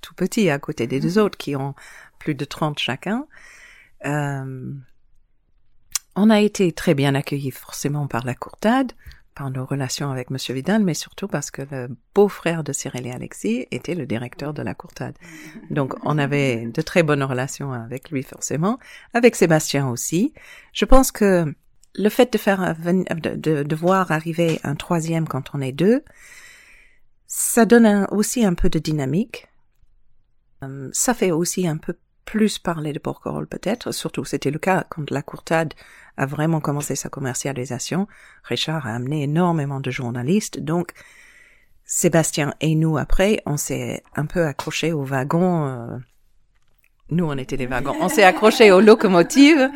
tout 0.00 0.14
petit 0.14 0.48
à 0.48 0.58
côté 0.58 0.86
des 0.86 0.98
deux 0.98 1.20
mmh. 1.20 1.24
autres 1.24 1.36
qui 1.36 1.56
ont 1.56 1.74
plus 2.18 2.34
de 2.34 2.44
30 2.46 2.78
chacun. 2.78 3.26
Euh, 4.06 4.72
on 6.16 6.30
a 6.30 6.40
été 6.40 6.72
très 6.72 6.94
bien 6.94 7.14
accueillis 7.14 7.50
forcément 7.50 8.06
par 8.06 8.24
la 8.24 8.34
courtade 8.34 8.92
par 9.34 9.50
nos 9.50 9.64
relations 9.64 10.10
avec 10.10 10.30
Monsieur 10.30 10.54
Vidal, 10.54 10.82
mais 10.82 10.94
surtout 10.94 11.28
parce 11.28 11.50
que 11.50 11.62
le 11.70 11.88
beau-frère 12.14 12.64
de 12.64 12.72
Cyril 12.72 13.06
et 13.06 13.12
Alexis 13.12 13.66
était 13.70 13.94
le 13.94 14.06
directeur 14.06 14.52
de 14.52 14.62
la 14.62 14.74
courtade. 14.74 15.16
Donc, 15.70 15.94
on 16.04 16.18
avait 16.18 16.66
de 16.66 16.82
très 16.82 17.02
bonnes 17.02 17.22
relations 17.22 17.72
avec 17.72 18.10
lui, 18.10 18.22
forcément, 18.22 18.78
avec 19.14 19.36
Sébastien 19.36 19.88
aussi. 19.88 20.34
Je 20.72 20.84
pense 20.84 21.12
que 21.12 21.54
le 21.94 22.08
fait 22.08 22.32
de 22.32 22.38
faire, 22.38 22.74
de, 22.80 23.62
de, 23.62 23.76
voir 23.76 24.12
arriver 24.12 24.60
un 24.64 24.74
troisième 24.74 25.28
quand 25.28 25.54
on 25.54 25.60
est 25.60 25.72
deux, 25.72 26.02
ça 27.26 27.64
donne 27.64 28.06
aussi 28.10 28.44
un 28.44 28.54
peu 28.54 28.68
de 28.68 28.78
dynamique. 28.78 29.48
Euh, 30.62 30.88
ça 30.92 31.14
fait 31.14 31.32
aussi 31.32 31.66
un 31.66 31.76
peu 31.76 31.94
plus 32.24 32.58
parlé 32.58 32.92
de 32.92 32.98
porquerolles 32.98 33.46
peut-être, 33.46 33.92
surtout 33.92 34.24
c'était 34.24 34.50
le 34.50 34.58
cas 34.58 34.84
quand 34.88 35.10
la 35.10 35.22
courtade 35.22 35.74
a 36.16 36.26
vraiment 36.26 36.60
commencé 36.60 36.94
sa 36.94 37.08
commercialisation. 37.08 38.06
Richard 38.44 38.86
a 38.86 38.94
amené 38.94 39.22
énormément 39.24 39.80
de 39.80 39.90
journalistes, 39.90 40.60
donc 40.60 40.92
Sébastien 41.84 42.54
et 42.60 42.74
nous 42.74 42.96
après, 42.96 43.42
on 43.44 43.56
s'est 43.56 44.02
un 44.14 44.26
peu 44.26 44.46
accroché 44.46 44.92
au 44.92 45.04
wagon 45.04 45.66
euh, 45.66 45.98
nous, 47.12 47.26
on 47.26 47.36
était 47.36 47.56
des 47.56 47.66
wagons. 47.66 47.94
On 48.00 48.08
s'est 48.08 48.24
accroché 48.24 48.72
aux 48.72 48.80
locomotives 48.80 49.70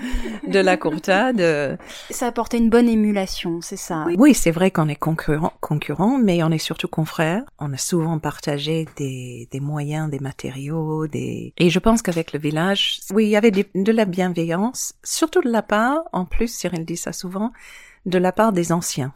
de 0.47 0.59
la 0.59 0.77
courtade. 0.77 1.79
Ça 2.11 2.27
apportait 2.27 2.59
une 2.59 2.71
bonne 2.71 2.89
émulation, 2.89 3.61
c'est 3.61 3.77
ça? 3.77 4.07
Oui, 4.17 4.35
c'est 4.35 4.51
vrai 4.51 4.71
qu'on 4.71 4.89
est 4.89 4.97
concurrents, 4.97 5.53
concurrents, 5.61 6.19
mais 6.19 6.43
on 6.43 6.51
est 6.51 6.59
surtout 6.59 6.89
confrères. 6.89 7.43
On 7.59 7.73
a 7.73 7.77
souvent 7.77 8.19
partagé 8.19 8.87
des, 8.97 9.49
des 9.51 9.61
moyens, 9.61 10.11
des 10.11 10.21
matériaux, 10.21 11.07
des... 11.07 11.53
Et 11.59 11.71
je 11.71 11.79
pense 11.79 12.03
qu'avec 12.03 12.33
le 12.33 12.39
village, 12.39 13.01
oui, 13.13 13.27
il 13.27 13.31
y 13.31 13.37
avait 13.37 13.51
de 13.51 13.93
la 13.93 14.05
bienveillance, 14.05 14.95
surtout 15.05 15.43
de 15.43 15.51
la 15.51 15.63
part, 15.63 16.01
en 16.13 16.25
plus, 16.25 16.49
Cyril 16.49 16.85
dit 16.85 16.97
ça 16.97 17.13
souvent, 17.13 17.53
de 18.07 18.19
la 18.19 18.33
part 18.33 18.53
des 18.53 18.73
anciens, 18.73 19.13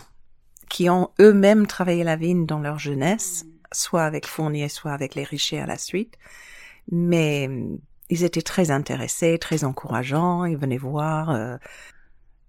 qui 0.68 0.90
ont 0.90 1.10
eux-mêmes 1.20 1.66
travaillé 1.66 2.04
la 2.04 2.16
vigne 2.16 2.46
dans 2.46 2.60
leur 2.60 2.78
jeunesse, 2.78 3.44
soit 3.72 4.04
avec 4.04 4.26
Fournier, 4.26 4.68
soit 4.68 4.92
avec 4.92 5.14
les 5.14 5.24
Richer 5.24 5.60
à 5.60 5.66
la 5.66 5.78
suite. 5.78 6.14
Mais 6.90 7.48
ils 8.10 8.24
étaient 8.24 8.42
très 8.42 8.70
intéressés, 8.70 9.38
très 9.38 9.64
encourageants, 9.64 10.44
ils 10.44 10.56
venaient 10.56 10.76
voir. 10.76 11.30
Euh. 11.30 11.56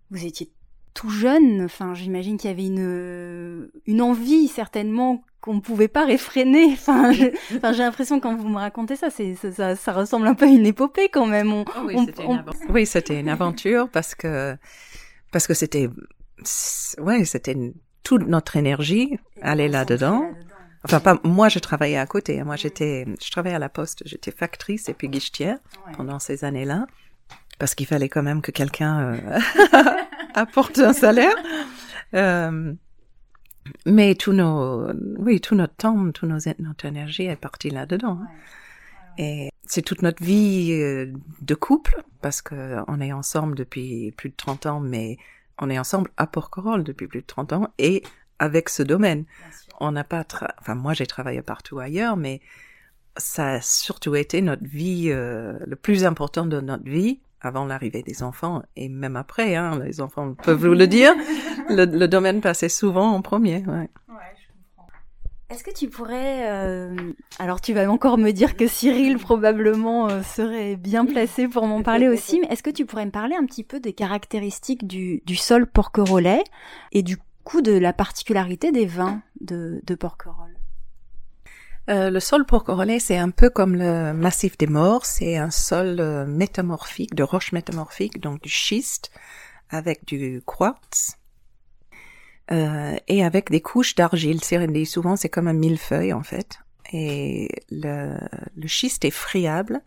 Vous 0.09 0.25
étiez 0.25 0.51
tout 0.93 1.09
jeune, 1.09 1.63
enfin 1.63 1.93
j'imagine 1.93 2.37
qu'il 2.37 2.49
y 2.49 2.53
avait 2.53 2.65
une 2.65 3.69
une 3.85 4.01
envie 4.01 4.49
certainement 4.49 5.23
qu'on 5.39 5.55
ne 5.55 5.59
pouvait 5.59 5.87
pas 5.87 6.05
réfréner. 6.05 6.73
Enfin, 6.73 7.11
j'ai 7.13 7.83
l'impression 7.83 8.19
quand 8.19 8.35
vous 8.35 8.49
me 8.49 8.57
racontez 8.57 8.95
ça, 8.95 9.09
c'est 9.09 9.35
ça, 9.35 9.75
ça, 9.75 9.93
ressemble 9.93 10.27
un 10.27 10.35
peu 10.35 10.45
à 10.45 10.49
une 10.49 10.65
épopée 10.65 11.09
quand 11.09 11.25
même. 11.25 11.51
Oh 11.53 11.63
oui, 12.69 12.85
c'était 12.85 13.19
une, 13.19 13.29
aventure 13.29 13.89
parce 13.89 14.15
que 14.15 14.55
parce 15.31 15.47
que 15.47 15.53
c'était 15.53 15.89
ouais, 16.99 17.25
c'était 17.25 17.55
toute 18.03 18.27
notre 18.27 18.57
énergie 18.57 19.17
allait 19.41 19.67
là-dedans. 19.67 20.31
Enfin, 20.83 20.99
pas, 20.99 21.19
moi, 21.23 21.49
je 21.49 21.59
travaillais 21.59 21.97
à 21.97 22.05
côté. 22.05 22.43
Moi, 22.43 22.55
j'étais, 22.55 23.05
je 23.21 23.31
travaillais 23.31 23.55
à 23.55 23.59
la 23.59 23.69
poste. 23.69 24.01
J'étais 24.05 24.31
factrice 24.31 24.89
et 24.89 24.93
puis 24.93 25.09
guichetière 25.09 25.57
pendant 25.95 26.19
ces 26.19 26.43
années-là. 26.43 26.87
Parce 27.59 27.75
qu'il 27.75 27.85
fallait 27.85 28.09
quand 28.09 28.23
même 28.23 28.41
que 28.41 28.51
quelqu'un 28.51 29.13
euh, 29.13 29.39
apporte 30.33 30.79
un 30.79 30.93
salaire. 30.93 31.35
Euh, 32.15 32.73
mais 33.85 34.15
tout 34.15 34.33
nos, 34.33 34.91
oui, 35.19 35.39
tout 35.39 35.53
notre 35.53 35.75
temps, 35.75 36.11
tout 36.11 36.25
nos, 36.25 36.39
notre 36.59 36.85
énergie 36.85 37.25
est 37.25 37.35
parti 37.35 37.69
là-dedans. 37.69 38.19
Et 39.19 39.49
c'est 39.63 39.83
toute 39.83 40.01
notre 40.01 40.23
vie 40.23 40.71
euh, 40.71 41.13
de 41.41 41.53
couple, 41.53 42.03
parce 42.21 42.41
que 42.41 42.77
on 42.87 42.99
est 42.99 43.13
ensemble 43.13 43.55
depuis 43.55 44.11
plus 44.17 44.29
de 44.29 44.35
30 44.35 44.65
ans, 44.65 44.79
mais 44.79 45.17
on 45.59 45.69
est 45.69 45.77
ensemble 45.77 46.09
à 46.17 46.25
Porquerolles 46.25 46.83
depuis 46.83 47.07
plus 47.07 47.21
de 47.21 47.25
30 47.25 47.53
ans 47.53 47.67
et 47.77 48.03
avec 48.41 48.69
ce 48.69 48.83
domaine 48.83 49.25
on 49.81 49.91
n'a 49.91 50.03
pas, 50.03 50.23
enfin 50.59 50.75
moi 50.75 50.93
j'ai 50.93 51.07
travaillé 51.07 51.41
partout 51.41 51.79
ailleurs, 51.79 52.15
mais 52.15 52.39
ça 53.17 53.53
a 53.53 53.61
surtout 53.61 54.15
été 54.15 54.41
notre 54.41 54.63
vie, 54.63 55.07
euh, 55.09 55.57
le 55.65 55.75
plus 55.75 56.05
important 56.05 56.45
de 56.45 56.61
notre 56.61 56.85
vie 56.85 57.19
avant 57.41 57.65
l'arrivée 57.65 58.03
des 58.03 58.21
enfants 58.21 58.61
et 58.75 58.87
même 58.87 59.15
après, 59.15 59.55
hein, 59.55 59.79
les 59.83 59.99
enfants 59.99 60.35
peuvent 60.35 60.67
vous 60.67 60.75
le 60.75 60.85
dire, 60.85 61.13
le, 61.69 62.05
domaine 62.05 62.41
passait 62.41 62.69
souvent 62.69 63.11
en 63.11 63.21
premier. 63.21 63.65
Ouais. 63.67 63.89
Est-ce 65.49 65.65
que 65.65 65.73
tu 65.73 65.89
pourrais, 65.89 66.49
euh, 66.49 66.95
alors 67.37 67.59
tu 67.59 67.73
vas 67.73 67.91
encore 67.91 68.17
me 68.17 68.31
dire 68.31 68.55
que 68.55 68.67
Cyril 68.67 69.17
probablement 69.17 70.07
euh, 70.07 70.21
serait 70.21 70.77
bien 70.77 71.05
placé 71.05 71.49
pour 71.49 71.67
m'en 71.67 71.81
parler 71.81 72.07
aussi, 72.07 72.39
mais 72.39 72.47
est-ce 72.47 72.63
que 72.63 72.69
tu 72.69 72.85
pourrais 72.85 73.05
me 73.05 73.11
parler 73.11 73.35
un 73.35 73.45
petit 73.45 73.65
peu 73.65 73.81
des 73.81 73.91
caractéristiques 73.91 74.87
du, 74.87 75.21
du 75.25 75.35
sol 75.35 75.67
porquerolais 75.67 76.43
et 76.93 77.03
du 77.03 77.17
coup 77.43 77.61
de 77.61 77.73
la 77.73 77.93
particularité 77.93 78.71
des 78.71 78.85
vins 78.85 79.21
de, 79.39 79.81
de 79.85 79.95
Porquerolles 79.95 80.61
euh, 81.89 82.09
le 82.09 82.19
sol 82.19 82.45
porquerolais, 82.45 82.99
c'est 82.99 83.17
un 83.17 83.31
peu 83.31 83.49
comme 83.49 83.75
le 83.75 84.13
massif 84.13 84.57
des 84.57 84.67
morts. 84.67 85.05
C'est 85.05 85.37
un 85.37 85.49
sol 85.49 85.99
euh, 85.99 86.25
métamorphique, 86.25 87.15
de 87.15 87.23
roches 87.23 87.51
métamorphiques, 87.53 88.19
donc 88.19 88.41
du 88.41 88.49
schiste 88.49 89.11
avec 89.69 90.05
du 90.05 90.41
quartz 90.45 91.17
euh, 92.51 92.95
et 93.07 93.23
avec 93.23 93.49
des 93.49 93.61
couches 93.61 93.95
d'argile. 93.95 94.41
Souvent 94.85 95.15
c'est 95.15 95.29
comme 95.29 95.47
un 95.47 95.53
millefeuille 95.53 96.13
en 96.13 96.23
fait. 96.23 96.59
Et 96.93 97.49
le, 97.71 98.17
le 98.55 98.67
schiste 98.67 99.05
est 99.05 99.11
friable, 99.11 99.81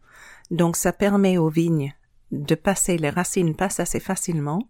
donc 0.50 0.76
ça 0.76 0.92
permet 0.92 1.38
aux 1.38 1.50
vignes 1.50 1.94
de 2.32 2.54
passer, 2.54 2.96
les 2.96 3.10
racines 3.10 3.54
passent 3.54 3.80
assez 3.80 4.00
facilement 4.00 4.66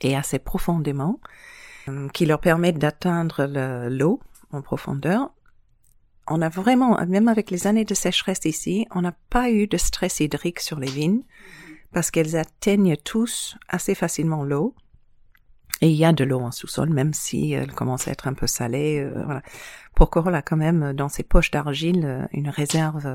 et 0.00 0.14
assez 0.14 0.38
profondément 0.38 1.18
qui 2.12 2.26
leur 2.26 2.40
permettent 2.40 2.78
d'atteindre 2.78 3.46
l'eau 3.88 4.20
en 4.50 4.62
profondeur. 4.62 5.30
On 6.26 6.40
a 6.40 6.48
vraiment, 6.48 6.98
même 7.06 7.28
avec 7.28 7.50
les 7.50 7.66
années 7.66 7.84
de 7.84 7.94
sécheresse 7.94 8.44
ici, 8.44 8.86
on 8.90 9.02
n'a 9.02 9.14
pas 9.30 9.50
eu 9.50 9.66
de 9.66 9.76
stress 9.76 10.20
hydrique 10.20 10.60
sur 10.60 10.78
les 10.78 10.90
vignes 10.90 11.22
parce 11.92 12.10
qu'elles 12.10 12.36
atteignent 12.36 12.96
tous 12.96 13.56
assez 13.68 13.94
facilement 13.94 14.42
l'eau. 14.44 14.74
Et 15.80 15.88
il 15.88 15.96
y 15.96 16.04
a 16.04 16.12
de 16.12 16.24
l'eau 16.24 16.40
en 16.40 16.50
sous-sol, 16.50 16.88
même 16.90 17.12
si 17.12 17.52
elle 17.52 17.72
commence 17.72 18.08
à 18.08 18.12
être 18.12 18.28
un 18.28 18.32
peu 18.32 18.46
salée. 18.46 19.00
Euh, 19.00 19.22
voilà. 19.24 19.42
A 20.38 20.42
quand 20.42 20.56
même 20.56 20.92
dans 20.92 21.08
ses 21.08 21.22
poches 21.22 21.50
d'argile 21.50 22.04
euh, 22.04 22.26
une 22.32 22.48
réserve 22.48 23.06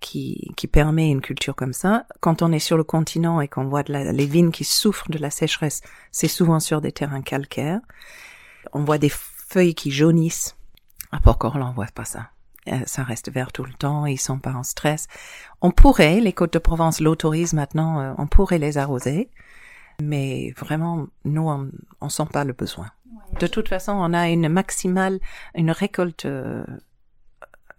qui, 0.00 0.52
qui 0.56 0.66
permet 0.66 1.10
une 1.10 1.20
culture 1.20 1.54
comme 1.54 1.72
ça. 1.72 2.06
Quand 2.20 2.42
on 2.42 2.52
est 2.52 2.58
sur 2.58 2.76
le 2.76 2.84
continent 2.84 3.40
et 3.40 3.48
qu'on 3.48 3.68
voit 3.68 3.82
de 3.82 3.92
les 3.92 4.26
vignes 4.26 4.50
qui 4.50 4.64
souffrent 4.64 5.10
de 5.10 5.18
la 5.18 5.30
sécheresse, 5.30 5.80
c'est 6.10 6.28
souvent 6.28 6.60
sur 6.60 6.80
des 6.80 6.92
terrains 6.92 7.22
calcaires. 7.22 7.80
On 8.72 8.84
voit 8.84 8.98
des 8.98 9.10
feuilles 9.10 9.74
qui 9.74 9.90
jaunissent. 9.90 10.56
À 11.12 11.20
Port-Corle, 11.20 11.62
on 11.62 11.72
voit 11.72 11.86
pas 11.94 12.04
ça? 12.04 12.30
Euh, 12.68 12.80
ça 12.86 13.02
reste 13.02 13.30
vert 13.30 13.52
tout 13.52 13.64
le 13.64 13.74
temps, 13.74 14.06
ils 14.06 14.18
sont 14.18 14.38
pas 14.38 14.52
en 14.52 14.62
stress. 14.62 15.06
On 15.60 15.70
pourrait, 15.70 16.20
les 16.20 16.32
Côtes 16.32 16.54
de 16.54 16.58
Provence 16.58 17.00
l'autorisent 17.00 17.52
maintenant, 17.52 18.00
euh, 18.00 18.14
on 18.16 18.26
pourrait 18.26 18.58
les 18.58 18.78
arroser, 18.78 19.28
mais 20.02 20.52
vraiment, 20.56 21.06
nous, 21.24 21.48
on, 21.48 21.70
on 22.00 22.08
sent 22.08 22.26
pas 22.32 22.44
le 22.44 22.54
besoin. 22.54 22.86
De 23.38 23.46
toute 23.46 23.68
façon, 23.68 23.92
on 23.92 24.14
a 24.14 24.28
une 24.30 24.48
maximale, 24.48 25.20
une 25.54 25.70
récolte 25.70 26.24
euh, 26.24 26.64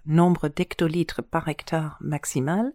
nombre 0.07 0.47
d'hectolitres 0.47 1.21
par 1.23 1.47
hectare 1.47 1.97
maximal. 2.01 2.71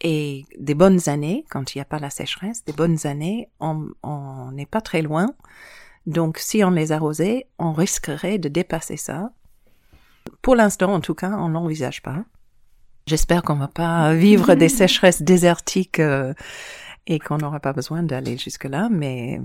Et 0.00 0.46
des 0.58 0.74
bonnes 0.74 1.08
années, 1.08 1.44
quand 1.50 1.74
il 1.74 1.78
n'y 1.78 1.82
a 1.82 1.84
pas 1.84 1.98
la 1.98 2.10
sécheresse, 2.10 2.64
des 2.64 2.72
bonnes 2.72 3.06
années, 3.06 3.50
on 3.60 4.50
n'est 4.52 4.66
pas 4.66 4.80
très 4.80 5.02
loin. 5.02 5.34
Donc, 6.06 6.38
si 6.38 6.64
on 6.64 6.70
les 6.70 6.92
arrosait, 6.92 7.48
on 7.58 7.72
risquerait 7.72 8.38
de 8.38 8.48
dépasser 8.48 8.96
ça. 8.96 9.32
Pour 10.40 10.54
l'instant, 10.54 10.94
en 10.94 11.00
tout 11.00 11.14
cas, 11.14 11.32
on 11.32 11.48
l'envisage 11.48 12.02
pas. 12.02 12.24
J'espère 13.06 13.42
qu'on 13.42 13.56
va 13.56 13.68
pas 13.68 14.14
vivre 14.14 14.54
des 14.54 14.68
sécheresses 14.70 15.22
désertiques 15.22 16.00
euh, 16.00 16.32
et 17.06 17.18
qu'on 17.18 17.38
n'aura 17.38 17.60
pas 17.60 17.72
besoin 17.72 18.02
d'aller 18.02 18.38
jusque-là, 18.38 18.88
mais... 18.90 19.40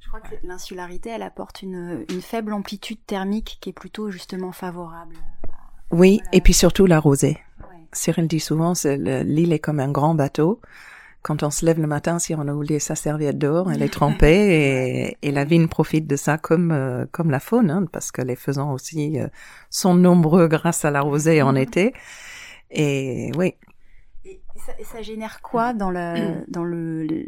Je 0.00 0.08
crois 0.08 0.20
que 0.20 0.34
l'insularité, 0.42 1.10
elle 1.10 1.22
apporte 1.22 1.62
une, 1.62 2.04
une 2.08 2.22
faible 2.22 2.52
amplitude 2.52 3.04
thermique 3.06 3.58
qui 3.60 3.70
est 3.70 3.74
plutôt 3.74 4.10
justement 4.10 4.52
favorable 4.52 5.16
oui, 5.90 6.20
et 6.32 6.40
puis 6.40 6.52
surtout 6.52 6.86
la 6.86 7.00
rosée. 7.00 7.38
Cyril 7.92 8.28
dit 8.28 8.40
souvent, 8.40 8.74
l'île 8.84 9.52
est 9.52 9.58
comme 9.58 9.80
un 9.80 9.90
grand 9.90 10.14
bateau. 10.14 10.60
Quand 11.22 11.42
on 11.42 11.50
se 11.50 11.66
lève 11.66 11.80
le 11.80 11.86
matin, 11.86 12.18
si 12.18 12.34
on 12.34 12.46
a 12.46 12.52
oublié 12.52 12.78
sa 12.78 12.94
serviette 12.94 13.38
d'or, 13.38 13.72
elle 13.72 13.82
est 13.82 13.92
trempée 13.92 15.16
et, 15.22 15.32
la 15.32 15.44
vigne 15.44 15.66
profite 15.66 16.06
de 16.06 16.16
ça 16.16 16.38
comme 16.38 16.70
euh, 16.70 17.06
comme 17.10 17.30
la 17.30 17.40
faune, 17.40 17.70
hein, 17.70 17.86
parce 17.90 18.12
que 18.12 18.22
les 18.22 18.36
faisans 18.36 18.72
aussi 18.72 19.18
euh, 19.18 19.26
sont 19.68 19.94
nombreux 19.94 20.46
grâce 20.46 20.84
à 20.84 20.90
la 20.90 21.00
rosée 21.00 21.42
en 21.42 21.56
été. 21.56 21.92
Et 22.70 23.32
oui, 23.36 23.54
et 24.78 24.84
ça, 24.84 25.02
génère 25.02 25.40
quoi 25.40 25.72
dans 25.72 25.90
le 25.90 26.44
dans 26.48 26.64
le, 26.64 27.04
le, 27.04 27.26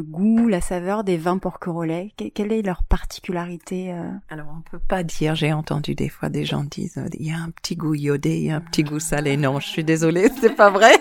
goût, 0.00 0.48
la 0.48 0.60
saveur 0.60 1.04
des 1.04 1.16
vins 1.16 1.38
porquerolais 1.38 2.12
Quelle 2.34 2.52
est 2.52 2.62
leur 2.62 2.82
particularité 2.84 3.92
euh? 3.92 4.10
Alors 4.30 4.46
on 4.56 4.60
peut 4.62 4.78
pas 4.78 5.02
dire. 5.02 5.34
J'ai 5.34 5.52
entendu 5.52 5.94
des 5.94 6.08
fois 6.08 6.28
des 6.28 6.44
gens 6.44 6.64
dire 6.64 6.90
il 7.18 7.26
y 7.26 7.32
a 7.32 7.36
un 7.36 7.50
petit 7.50 7.76
goût 7.76 7.94
iodé, 7.94 8.36
il 8.36 8.44
y 8.44 8.50
a 8.50 8.56
un 8.56 8.60
petit 8.60 8.84
goût 8.84 9.00
salé. 9.00 9.36
Non, 9.36 9.60
je 9.60 9.66
suis 9.66 9.84
désolée, 9.84 10.30
c'est 10.40 10.56
pas 10.56 10.70
vrai. 10.70 10.92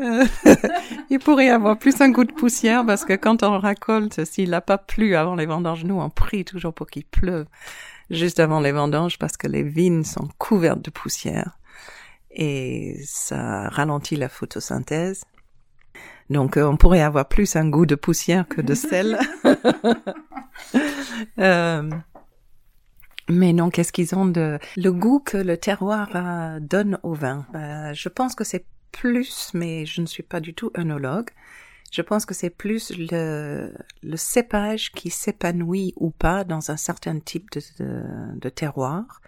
il 1.10 1.18
pourrait 1.18 1.46
y 1.46 1.50
avoir 1.50 1.78
plus 1.78 2.00
un 2.00 2.10
goût 2.10 2.24
de 2.24 2.32
poussière 2.32 2.86
parce 2.86 3.04
que 3.04 3.14
quand 3.14 3.42
on 3.42 3.58
récolte, 3.58 4.24
s'il 4.24 4.50
n'a 4.50 4.60
pas 4.60 4.78
plu 4.78 5.16
avant 5.16 5.34
les 5.34 5.46
vendanges, 5.46 5.84
nous 5.84 6.00
on 6.00 6.08
prie 6.08 6.44
toujours 6.44 6.72
pour 6.72 6.86
qu'il 6.86 7.04
pleuve 7.04 7.46
juste 8.10 8.40
avant 8.40 8.60
les 8.60 8.72
vendanges 8.72 9.18
parce 9.18 9.36
que 9.36 9.48
les 9.48 9.62
vignes 9.62 10.04
sont 10.04 10.28
couvertes 10.38 10.82
de 10.82 10.90
poussière 10.90 11.58
et 12.30 13.00
ça 13.04 13.68
ralentit 13.70 14.16
la 14.16 14.28
photosynthèse. 14.28 15.24
Donc 16.30 16.56
euh, 16.56 16.66
on 16.66 16.76
pourrait 16.76 17.02
avoir 17.02 17.28
plus 17.28 17.56
un 17.56 17.68
goût 17.68 17.86
de 17.86 17.94
poussière 17.94 18.48
que 18.48 18.60
de 18.60 18.74
sel. 18.74 19.18
euh, 21.38 21.90
mais 23.28 23.52
non, 23.52 23.70
qu'est-ce 23.70 23.92
qu'ils 23.92 24.14
ont 24.14 24.26
de 24.26 24.58
le 24.76 24.92
goût 24.92 25.20
que 25.20 25.36
le 25.36 25.56
terroir 25.56 26.10
euh, 26.14 26.60
donne 26.60 26.98
au 27.02 27.14
vin? 27.14 27.46
Euh, 27.54 27.92
Je 27.92 28.08
pense 28.08 28.34
que 28.34 28.44
c'est 28.44 28.64
plus, 28.92 29.50
mais 29.52 29.84
je 29.84 30.00
ne 30.00 30.06
suis 30.06 30.22
pas 30.22 30.40
du 30.40 30.54
tout 30.54 30.70
œnologue. 30.78 31.30
Je 31.92 32.02
pense 32.02 32.26
que 32.26 32.34
c'est 32.34 32.50
plus 32.50 32.96
le, 32.96 33.72
le 34.02 34.16
cépage 34.16 34.92
qui 34.92 35.10
s'épanouit 35.10 35.92
ou 35.96 36.10
pas 36.10 36.44
dans 36.44 36.70
un 36.70 36.76
certain 36.76 37.18
type 37.18 37.50
de, 37.52 37.62
de, 38.34 38.48
terroir. 38.48 39.20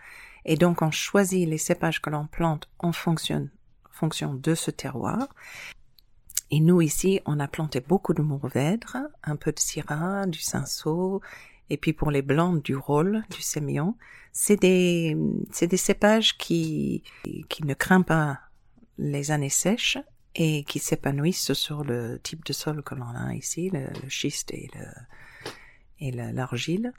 Et 0.45 0.57
donc, 0.57 0.83
on 0.83 0.91
choisit 0.91 1.49
les 1.49 1.59
cépages 1.59 2.03
que 2.03 2.11
l'on 2.11 2.27
plante 2.27 2.69
en 2.79 2.93
fonction, 2.93 3.49
fonction 3.91 4.35
de 4.35 4.55
ce 4.55 4.71
terroir. 4.71 5.29
Et 6.51 6.61
nous, 6.61 6.81
ici, 6.81 7.21
on 7.27 7.41
a 7.41 7.49
planté 7.49 7.81
beaucoup 7.81 8.15
de 8.15 8.23
mourvèdre, 8.23 8.97
un 9.23 9.37
peu 9.37 9.53
de 9.53 9.59
syrah, 9.59 10.27
du 10.27 10.41
cinsault, 10.41 11.21
et 11.71 11.77
puis 11.77 11.93
pour 11.93 12.11
les 12.11 12.23
blancs, 12.23 12.63
du 12.63 12.75
rôle, 12.75 13.25
du 13.31 13.43
sémillon. 13.43 13.97
C'est 14.33 14.57
des, 14.57 15.17
c'est 15.51 15.67
des 15.67 15.77
cépages 15.77 16.39
qui, 16.39 17.03
qui 17.49 17.65
ne 17.65 17.75
craignent 17.75 18.05
pas 18.05 18.39
les 18.97 19.31
années 19.31 19.51
sèches 19.51 19.99
et 20.35 20.65
qui 20.65 20.79
s'épanouissent 20.79 21.53
sur 21.53 21.85
le 21.85 22.19
type 22.23 22.45
de 22.45 22.53
sol 22.53 22.83
que 22.83 22.95
l'on 22.95 23.09
a 23.09 23.35
ici, 23.35 23.71
le, 23.71 23.89
schiste 24.09 24.53
et 24.53 24.71
le 24.75 24.87
et 26.01 26.13
l'argile. 26.13 26.93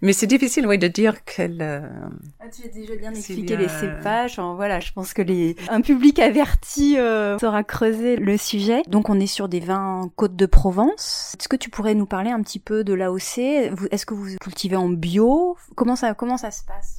Mais 0.00 0.12
c'est 0.12 0.26
difficile, 0.26 0.66
oui, 0.66 0.78
de 0.78 0.88
dire 0.88 1.24
quel. 1.24 1.62
Ah, 2.40 2.44
tu 2.48 2.66
as 2.66 2.72
déjà 2.72 2.96
bien 2.96 3.10
expliqué 3.10 3.56
les 3.56 3.68
cépages. 3.68 4.38
voilà, 4.38 4.80
je 4.80 4.92
pense 4.92 5.12
que 5.14 5.22
les 5.22 5.56
un 5.70 5.80
public 5.80 6.18
averti 6.18 6.98
euh, 6.98 7.38
saura 7.38 7.64
creuser 7.64 8.16
le 8.16 8.36
sujet. 8.36 8.82
Donc, 8.88 9.08
on 9.08 9.18
est 9.20 9.26
sur 9.26 9.48
des 9.48 9.60
vins 9.60 10.10
Côte 10.16 10.36
de 10.36 10.46
Provence. 10.46 11.34
Est-ce 11.38 11.48
que 11.48 11.56
tu 11.56 11.70
pourrais 11.70 11.94
nous 11.94 12.06
parler 12.06 12.30
un 12.30 12.42
petit 12.42 12.58
peu 12.58 12.84
de 12.84 12.94
l'AOC 12.94 13.38
Est-ce 13.90 14.06
que 14.06 14.14
vous 14.14 14.36
cultivez 14.40 14.76
en 14.76 14.88
bio? 14.88 15.56
Comment 15.74 15.96
ça 15.96 16.14
comment 16.14 16.36
ça 16.36 16.50
se 16.50 16.64
passe? 16.64 16.98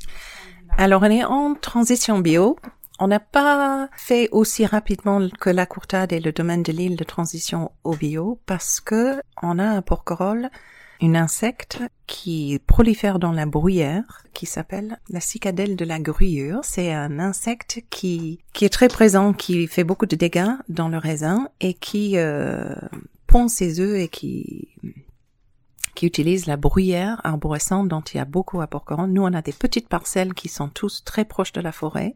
Alors, 0.78 1.04
on 1.04 1.12
est 1.12 1.24
en 1.24 1.54
transition 1.56 2.20
bio. 2.20 2.58
On 3.00 3.08
n'a 3.08 3.20
pas 3.20 3.90
fait 3.98 4.30
aussi 4.32 4.66
rapidement 4.66 5.28
que 5.40 5.50
la 5.50 5.66
courtade 5.66 6.14
et 6.14 6.20
le 6.20 6.32
domaine 6.32 6.64
de 6.64 6.72
l'île 6.72 6.96
de 6.96 7.04
transition 7.04 7.72
au 7.84 7.96
bio 7.96 8.40
parce 8.46 8.80
que 8.80 9.20
on 9.42 9.58
a 9.58 9.66
un 9.66 9.82
porquerolles, 9.82 10.50
un 11.04 11.16
insecte 11.16 11.82
qui 12.08 12.60
prolifère 12.66 13.20
dans 13.20 13.32
la 13.32 13.46
bruyère, 13.46 14.24
qui 14.34 14.46
s'appelle 14.46 15.00
la 15.10 15.20
cicadelle 15.20 15.76
de 15.76 15.86
la 15.86 16.00
gruyure. 16.00 16.62
C'est 16.64 16.94
un 16.94 17.20
insecte 17.20 17.82
qui, 17.90 18.40
qui 18.54 18.66
est 18.66 18.70
très 18.70 18.88
présent, 18.88 19.34
qui 19.34 19.68
fait 19.68 19.84
beaucoup 19.84 20.06
de 20.06 20.16
dégâts 20.16 20.54
dans 20.70 20.90
le 20.90 20.98
raisin 20.98 21.50
et 21.60 21.74
qui 21.74 22.18
euh, 22.18 22.74
pond 23.28 23.48
ses 23.48 23.80
œufs 23.80 24.00
et 24.00 24.08
qui 24.08 24.70
qui 25.96 26.08
utilise 26.08 26.48
la 26.48 26.58
bruyère 26.58 27.22
arborescente 27.24 27.88
dont 27.88 28.02
il 28.02 28.18
y 28.18 28.20
a 28.20 28.26
beaucoup 28.26 28.62
à 28.62 28.68
Porquerolles. 28.68 29.12
Nous, 29.12 29.22
on 29.22 29.32
a 29.34 29.44
des 29.44 29.54
petites 29.54 29.88
parcelles 29.88 30.34
qui 30.34 30.50
sont 30.50 30.68
tous 30.68 31.04
très 31.04 31.24
proches 31.24 31.52
de 31.52 31.62
la 31.62 31.72
forêt 31.72 32.16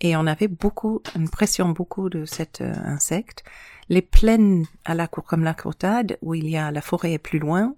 et 0.00 0.16
on 0.16 0.26
avait 0.26 0.48
beaucoup, 0.48 1.00
une 1.14 1.28
pression 1.28 1.68
beaucoup 1.68 2.08
de 2.08 2.24
cet 2.24 2.60
euh, 2.60 2.74
insecte. 2.84 3.44
Les 3.88 4.02
plaines 4.02 4.66
à 4.84 4.94
la 4.94 5.06
comme 5.06 5.44
la 5.44 5.54
courtade, 5.54 6.18
où 6.22 6.34
il 6.34 6.48
y 6.48 6.56
a 6.56 6.70
la 6.70 6.80
forêt 6.80 7.12
est 7.12 7.18
plus 7.18 7.38
loin, 7.38 7.74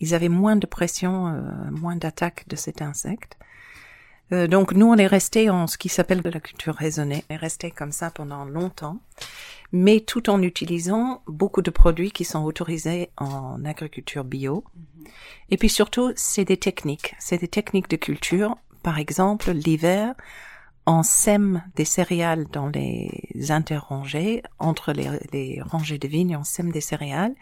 ils 0.00 0.14
avaient 0.14 0.28
moins 0.28 0.56
de 0.56 0.66
pression, 0.66 1.28
euh, 1.28 1.70
moins 1.70 1.96
d'attaque 1.96 2.44
de 2.48 2.56
cet 2.56 2.82
insecte. 2.82 3.36
Euh, 4.32 4.46
donc 4.46 4.72
nous, 4.72 4.86
on 4.86 4.96
est 4.96 5.06
resté 5.06 5.50
en 5.50 5.66
ce 5.66 5.78
qui 5.78 5.88
s'appelle 5.88 6.22
de 6.22 6.30
la 6.30 6.40
culture 6.40 6.74
raisonnée. 6.74 7.24
On 7.28 7.34
est 7.34 7.38
resté 7.38 7.70
comme 7.70 7.92
ça 7.92 8.10
pendant 8.10 8.44
longtemps, 8.44 8.98
mais 9.72 10.00
tout 10.00 10.30
en 10.30 10.42
utilisant 10.42 11.22
beaucoup 11.26 11.62
de 11.62 11.70
produits 11.70 12.10
qui 12.10 12.24
sont 12.24 12.42
autorisés 12.42 13.10
en 13.16 13.64
agriculture 13.64 14.24
bio. 14.24 14.64
Mm-hmm. 14.64 15.08
Et 15.50 15.56
puis 15.56 15.68
surtout, 15.68 16.12
c'est 16.16 16.44
des 16.44 16.56
techniques. 16.56 17.14
C'est 17.18 17.38
des 17.38 17.48
techniques 17.48 17.90
de 17.90 17.96
culture. 17.96 18.56
Par 18.82 18.98
exemple, 18.98 19.52
l'hiver, 19.52 20.14
on 20.86 21.02
sème 21.02 21.62
des 21.76 21.84
céréales 21.84 22.46
dans 22.52 22.68
les 22.68 23.10
interrangées, 23.50 24.42
entre 24.58 24.92
les, 24.92 25.60
rangées 25.62 25.98
de 25.98 26.08
vignes, 26.08 26.36
on 26.36 26.44
sème 26.44 26.72
des 26.72 26.80
céréales 26.80 27.34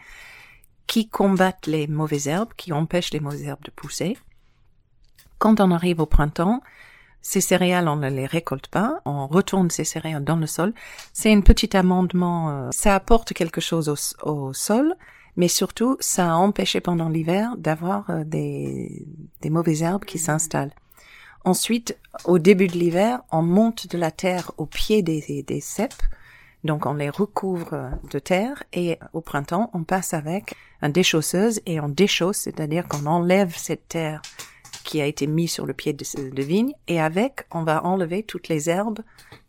qui 0.87 1.07
combattent 1.07 1.67
les 1.67 1.87
mauvaises 1.87 2.27
herbes, 2.27 2.53
qui 2.55 2.73
empêchent 2.73 3.13
les 3.13 3.19
mauvaises 3.19 3.43
herbes 3.43 3.63
de 3.63 3.71
pousser. 3.71 4.17
Quand 5.37 5.59
on 5.59 5.71
arrive 5.71 5.99
au 5.99 6.05
printemps, 6.05 6.61
ces 7.21 7.41
céréales, 7.41 7.87
on 7.87 7.95
ne 7.95 8.09
les 8.09 8.25
récolte 8.25 8.67
pas, 8.67 9.01
on 9.05 9.27
retourne 9.27 9.71
ces 9.71 9.85
céréales 9.85 10.25
dans 10.25 10.35
le 10.35 10.45
sol. 10.45 10.73
C'est 11.13 11.33
un 11.33 11.41
petit 11.41 11.75
amendement, 11.75 12.49
euh, 12.49 12.69
ça 12.71 12.95
apporte 12.95 13.33
quelque 13.33 13.61
chose 13.61 13.89
au, 14.21 14.53
sol, 14.53 14.93
mais 15.37 15.47
surtout, 15.47 15.95
ça 16.01 16.33
a 16.33 16.35
empêché 16.35 16.81
pendant 16.81 17.09
l'hiver 17.09 17.55
d'avoir 17.57 18.09
euh, 18.09 18.23
des, 18.25 19.07
des 19.41 19.49
mauvaises 19.49 19.83
herbes 19.83 20.05
qui 20.05 20.19
s'installent. 20.19 20.73
Ensuite, 21.45 21.97
au 22.25 22.39
début 22.39 22.67
de 22.67 22.77
l'hiver, 22.77 23.21
on 23.31 23.41
monte 23.41 23.87
de 23.87 23.97
la 23.97 24.11
terre 24.11 24.51
au 24.57 24.65
pied 24.65 25.01
des, 25.01 25.43
des 25.43 25.61
cèpes, 25.61 26.03
donc 26.63 26.85
on 26.85 26.93
les 26.93 27.09
recouvre 27.09 27.91
de 28.09 28.19
terre 28.19 28.63
et 28.71 28.99
au 29.13 29.21
printemps, 29.21 29.69
on 29.73 29.83
passe 29.83 30.13
avec 30.13 30.55
un 30.81 30.89
déchausseuse 30.89 31.61
et 31.65 31.79
on 31.79 31.89
déchausse, 31.89 32.37
c'est-à-dire 32.37 32.87
qu'on 32.87 33.05
enlève 33.05 33.55
cette 33.55 33.87
terre 33.87 34.21
qui 34.83 35.01
a 35.01 35.05
été 35.05 35.27
mise 35.27 35.51
sur 35.51 35.65
le 35.65 35.73
pied 35.73 35.93
de, 35.93 36.43
vigne 36.43 36.73
et 36.87 36.99
avec, 36.99 37.45
on 37.51 37.63
va 37.63 37.85
enlever 37.85 38.23
toutes 38.23 38.47
les 38.47 38.69
herbes 38.69 38.99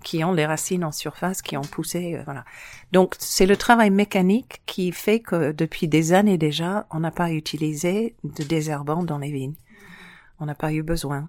qui 0.03 0.23
ont 0.25 0.33
les 0.33 0.47
racines 0.47 0.85
en 0.85 0.93
surface, 0.93 1.43
qui 1.43 1.57
ont 1.57 1.63
poussé, 1.63 2.15
euh, 2.15 2.23
voilà. 2.25 2.45
Donc 2.93 3.15
c'est 3.19 3.47
le 3.47 3.57
travail 3.57 3.91
mécanique 3.91 4.63
qui 4.67 4.93
fait 4.93 5.21
que 5.21 5.53
depuis 5.53 5.89
des 5.89 6.13
années 6.13 6.39
déjà, 6.39 6.87
on 6.91 7.01
n'a 7.01 7.11
pas 7.11 7.31
utilisé 7.31 8.15
de 8.23 8.45
désherbant 8.45 9.03
dans 9.03 9.19
les 9.19 9.33
vignes. 9.33 9.57
On 10.41 10.47
n'a 10.47 10.55
pas 10.55 10.73
eu 10.73 10.83
besoin. 10.83 11.29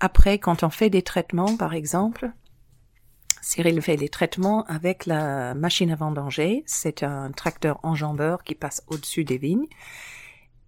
Après, 0.00 0.38
quand 0.38 0.62
on 0.62 0.70
fait 0.70 0.90
des 0.90 1.02
traitements, 1.02 1.56
par 1.56 1.74
exemple, 1.74 2.30
Cyril 3.44 3.82
fait 3.82 3.96
les 3.96 4.08
traitements 4.08 4.64
avec 4.64 5.04
la 5.04 5.54
machine 5.54 5.90
à 5.90 5.96
vendanger. 5.96 6.62
C'est 6.64 7.02
un 7.02 7.30
tracteur 7.30 7.78
enjambeur 7.82 8.42
qui 8.42 8.54
passe 8.54 8.82
au-dessus 8.88 9.24
des 9.24 9.36
vignes. 9.36 9.66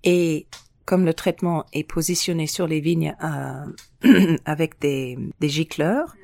Et 0.05 0.47
comme 0.85 1.07
le 1.07 1.14
traitement 1.14 1.64
est 1.72 1.85
positionné 1.85 2.47
sur 2.47 2.66
les 2.66 2.81
vignes 2.81 3.16
euh, 3.24 4.37
avec 4.45 4.79
des, 4.79 5.18
des 5.41 5.49
gicleurs, 5.49 6.14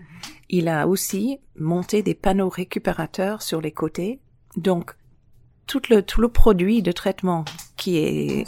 il 0.50 0.68
a 0.68 0.86
aussi 0.86 1.40
monté 1.56 2.02
des 2.02 2.14
panneaux 2.14 2.50
récupérateurs 2.50 3.40
sur 3.40 3.62
les 3.62 3.72
côtés. 3.72 4.20
Donc, 4.56 4.94
tout 5.66 5.80
le, 5.88 6.02
tout 6.02 6.20
le 6.20 6.28
produit 6.28 6.82
de 6.82 6.92
traitement 6.92 7.46
qui 7.78 7.96
est 7.96 8.44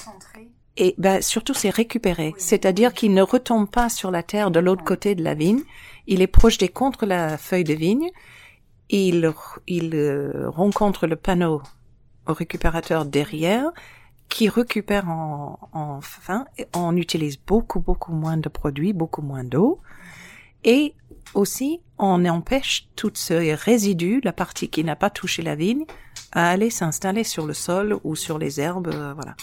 et 0.77 0.95
ben, 0.99 1.23
surtout 1.23 1.55
c'est 1.55 1.71
récupéré, 1.71 2.35
c'est-à-dire 2.37 2.93
qu'il 2.95 3.15
ne 3.15 3.23
retombe 3.23 3.71
pas 3.71 3.89
sur 3.89 4.11
la 4.11 4.25
terre 4.25 4.51
de 4.51 4.59
l'autre 4.59 4.83
côté 4.83 5.15
de 5.15 5.23
la 5.23 5.35
vigne, 5.35 5.63
il 6.07 6.23
est 6.23 6.27
projeté 6.27 6.69
contre 6.69 7.07
la 7.07 7.39
feuille 7.39 7.65
de 7.65 7.75
vigne, 7.75 8.11
il, 8.91 9.25
euh, 9.25 10.51
rencontre 10.51 11.07
le 11.07 11.17
panneau 11.17 11.63
au 12.27 12.33
récupérateur 12.33 13.05
derrière, 13.05 13.71
qui 14.29 14.49
récupère 14.49 15.09
en, 15.09 15.59
en 15.73 16.01
fin, 16.01 16.47
on 16.75 16.97
utilise 16.97 17.39
beaucoup 17.39 17.81
beaucoup 17.81 18.13
moins 18.13 18.37
de 18.37 18.49
produits, 18.49 18.93
beaucoup 18.93 19.23
moins 19.23 19.45
d'eau, 19.45 19.81
et 20.65 20.95
aussi 21.35 21.81
on 21.99 22.25
empêche 22.25 22.89
tout 22.97 23.13
ce 23.15 23.55
résidu, 23.55 24.21
la 24.25 24.33
partie 24.33 24.69
qui 24.69 24.83
n'a 24.85 24.97
pas 24.97 25.11
touché 25.11 25.43
la 25.43 25.55
vigne, 25.55 25.85
à 26.33 26.51
aller 26.51 26.71
s'installer 26.71 27.25
sur 27.25 27.47
le 27.47 27.55
sol 27.55 27.99
ou 28.03 28.17
sur 28.17 28.39
les 28.39 28.61
herbes, 28.61 28.89
euh, 28.89 29.15
voilà, 29.15 29.37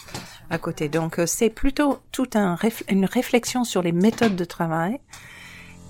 à 0.50 0.58
côté. 0.58 0.90
Donc 0.90 1.20
euh, 1.20 1.26
c'est 1.26 1.50
plutôt 1.50 2.00
tout 2.12 2.30
un 2.34 2.58
une 2.90 3.06
réflexion 3.06 3.64
sur 3.64 3.82
les 3.82 3.94
méthodes 3.94 4.36
de 4.36 4.46
travail 4.46 5.00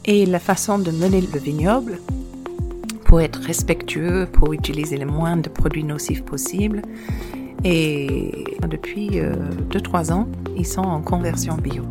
et 0.06 0.26
la 0.26 0.40
façon 0.40 0.80
de 0.80 0.92
mener 0.92 1.22
le 1.22 1.40
vignoble 1.40 2.00
pour 3.06 3.22
être 3.22 3.42
respectueux, 3.42 4.28
pour 4.32 4.54
utiliser 4.54 4.98
le 4.98 5.06
moins 5.06 5.38
de 5.38 5.50
produits 5.50 5.84
nocifs 5.84 6.24
possible. 6.24 6.82
Et 7.64 8.46
depuis 8.68 9.10
2-3 9.10 9.20
euh, 9.20 10.14
ans, 10.14 10.28
ils 10.58 10.66
sont 10.66 10.82
en 10.82 11.02
conversion 11.02 11.56
bio. 11.56 11.84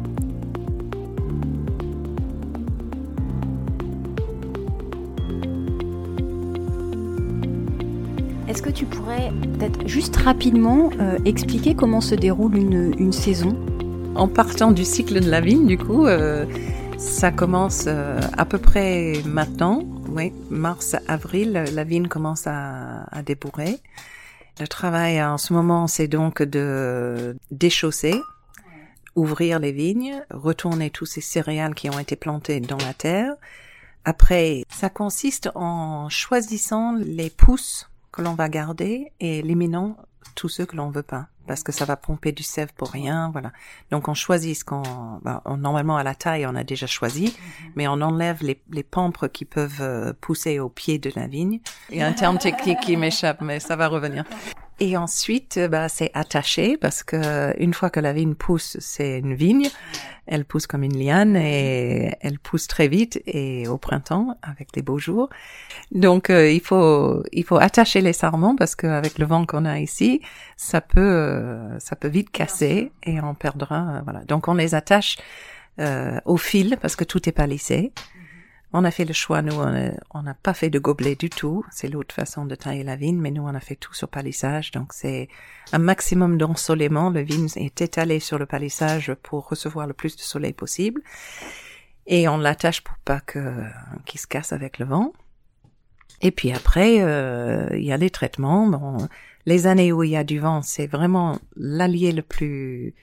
Est-ce 8.48 8.62
que 8.62 8.70
tu 8.70 8.84
pourrais 8.84 9.30
peut-être 9.58 9.86
juste 9.86 10.16
rapidement 10.16 10.90
euh, 10.98 11.18
expliquer 11.24 11.76
comment 11.76 12.00
se 12.00 12.16
déroule 12.16 12.56
une, 12.56 13.12
saison? 13.12 13.56
En 14.16 14.26
partant 14.26 14.72
du 14.72 14.84
cycle 14.84 15.20
de 15.20 15.30
la 15.30 15.40
vigne, 15.40 15.66
du 15.66 15.78
coup, 15.78 16.06
euh, 16.06 16.46
ça 17.00 17.32
commence 17.32 17.84
euh, 17.86 18.20
à 18.36 18.44
peu 18.44 18.58
près 18.58 19.14
maintenant. 19.24 19.82
Oui, 20.08 20.32
mars, 20.50 20.96
avril, 21.08 21.52
la 21.52 21.84
vigne 21.84 22.08
commence 22.08 22.46
à, 22.46 23.04
à 23.04 23.22
débourrer. 23.22 23.78
Le 24.60 24.68
travail 24.68 25.22
en 25.22 25.38
ce 25.38 25.54
moment, 25.54 25.86
c'est 25.86 26.08
donc 26.08 26.42
de 26.42 27.36
déchausser, 27.50 28.20
ouvrir 29.16 29.58
les 29.58 29.72
vignes, 29.72 30.22
retourner 30.30 30.90
tous 30.90 31.06
ces 31.06 31.22
céréales 31.22 31.74
qui 31.74 31.88
ont 31.88 31.98
été 31.98 32.16
plantées 32.16 32.60
dans 32.60 32.76
la 32.76 32.92
terre. 32.92 33.32
Après, 34.04 34.64
ça 34.68 34.90
consiste 34.90 35.50
en 35.54 36.10
choisissant 36.10 36.94
les 36.94 37.30
pousses 37.30 37.88
que 38.12 38.20
l'on 38.20 38.34
va 38.34 38.48
garder 38.50 39.12
et 39.20 39.38
éliminant 39.38 39.96
tous 40.34 40.48
ceux 40.48 40.66
que 40.66 40.76
l'on 40.76 40.90
veut 40.90 41.02
pas 41.02 41.28
parce 41.50 41.64
que 41.64 41.72
ça 41.72 41.84
va 41.84 41.96
pomper 41.96 42.30
du 42.30 42.44
sève 42.44 42.72
pour 42.76 42.90
rien, 42.90 43.28
voilà. 43.32 43.50
Donc 43.90 44.06
on 44.06 44.14
choisit 44.14 44.56
ce 44.56 44.64
qu'on, 44.64 44.84
bah, 45.20 45.42
normalement 45.58 45.96
à 45.96 46.04
la 46.04 46.14
taille 46.14 46.46
on 46.46 46.54
a 46.54 46.62
déjà 46.62 46.86
choisi, 46.86 47.24
mhm. 47.24 47.72
mais 47.74 47.88
on 47.88 48.00
enlève 48.02 48.40
les, 48.40 48.62
les 48.70 48.84
pampres 48.84 49.26
qui 49.26 49.44
peuvent 49.44 49.80
euh, 49.80 50.12
pousser 50.20 50.60
au 50.60 50.68
pied 50.68 51.00
de 51.00 51.10
la 51.16 51.26
vigne. 51.26 51.58
Il 51.90 51.98
y 51.98 52.02
a 52.02 52.06
un 52.06 52.12
terme 52.12 52.38
technique 52.38 52.78
qui 52.78 52.96
m'échappe, 52.96 53.40
mais 53.40 53.58
ça 53.58 53.74
va 53.74 53.88
revenir. 53.88 54.22
Et 54.82 54.96
ensuite, 54.96 55.58
euh, 55.58 55.68
bah, 55.68 55.90
c'est 55.90 56.10
attaché 56.14 56.78
parce 56.78 57.02
que 57.02 57.54
une 57.62 57.74
fois 57.74 57.90
que 57.90 58.00
la 58.00 58.14
vigne 58.14 58.34
pousse, 58.34 58.78
c'est 58.80 59.18
une 59.18 59.34
vigne. 59.34 59.68
Elle 60.26 60.46
pousse 60.46 60.66
comme 60.66 60.82
une 60.82 60.96
liane 60.96 61.36
et 61.36 62.14
elle 62.22 62.38
pousse 62.38 62.66
très 62.66 62.88
vite 62.88 63.20
et 63.26 63.68
au 63.68 63.76
printemps 63.76 64.38
avec 64.42 64.72
des 64.72 64.80
beaux 64.80 64.98
jours. 64.98 65.28
Donc 65.92 66.30
euh, 66.30 66.50
il 66.50 66.62
faut 66.62 67.22
il 67.32 67.44
faut 67.44 67.56
attacher 67.56 68.00
les 68.00 68.14
sarments 68.14 68.56
parce 68.56 68.74
qu'avec 68.74 69.18
le 69.18 69.26
vent 69.26 69.44
qu'on 69.44 69.66
a 69.66 69.80
ici, 69.80 70.22
ça 70.56 70.80
peut 70.80 71.00
euh, 71.00 71.78
ça 71.78 71.94
peut 71.94 72.08
vite 72.08 72.30
casser 72.30 72.90
et 73.02 73.20
on 73.20 73.34
perdra 73.34 74.00
voilà. 74.04 74.24
Donc 74.24 74.48
on 74.48 74.54
les 74.54 74.74
attache 74.74 75.18
au 76.26 76.36
fil 76.36 76.76
parce 76.80 76.94
que 76.94 77.04
tout 77.04 77.26
est 77.28 77.32
pas 77.32 77.46
lissé. 77.46 77.92
On 78.72 78.84
a 78.84 78.90
fait 78.92 79.04
le 79.04 79.12
choix, 79.12 79.42
nous, 79.42 79.54
on 79.54 80.22
n'a 80.22 80.34
pas 80.34 80.54
fait 80.54 80.70
de 80.70 80.78
gobelet 80.78 81.16
du 81.16 81.28
tout. 81.28 81.64
C'est 81.72 81.88
l'autre 81.88 82.14
façon 82.14 82.44
de 82.44 82.54
tailler 82.54 82.84
la 82.84 82.94
vigne, 82.94 83.18
mais 83.18 83.32
nous, 83.32 83.42
on 83.42 83.54
a 83.54 83.60
fait 83.60 83.74
tout 83.74 83.94
sur 83.94 84.08
palissage. 84.08 84.70
Donc, 84.70 84.92
c'est 84.92 85.28
un 85.72 85.78
maximum 85.78 86.38
d'ensoleillement. 86.38 87.10
Le 87.10 87.20
vigne 87.20 87.48
est 87.56 87.80
étalé 87.80 88.20
sur 88.20 88.38
le 88.38 88.46
palissage 88.46 89.12
pour 89.22 89.48
recevoir 89.48 89.88
le 89.88 89.92
plus 89.92 90.14
de 90.14 90.20
soleil 90.20 90.52
possible. 90.52 91.02
Et 92.06 92.28
on 92.28 92.38
l'attache 92.38 92.82
pour 92.82 92.96
pas 92.98 93.20
que 93.20 93.64
qu'il 94.04 94.20
se 94.20 94.28
casse 94.28 94.52
avec 94.52 94.78
le 94.78 94.86
vent. 94.86 95.12
Et 96.22 96.30
puis 96.30 96.52
après, 96.52 97.00
euh, 97.00 97.68
il 97.72 97.84
y 97.84 97.92
a 97.92 97.96
les 97.96 98.10
traitements. 98.10 98.68
Bon, 98.68 99.08
les 99.46 99.66
années 99.66 99.92
où 99.92 100.04
il 100.04 100.10
y 100.10 100.16
a 100.16 100.24
du 100.24 100.38
vent, 100.38 100.62
c'est 100.62 100.86
vraiment 100.86 101.38
l'allié 101.56 102.12
le 102.12 102.22
plus 102.22 102.94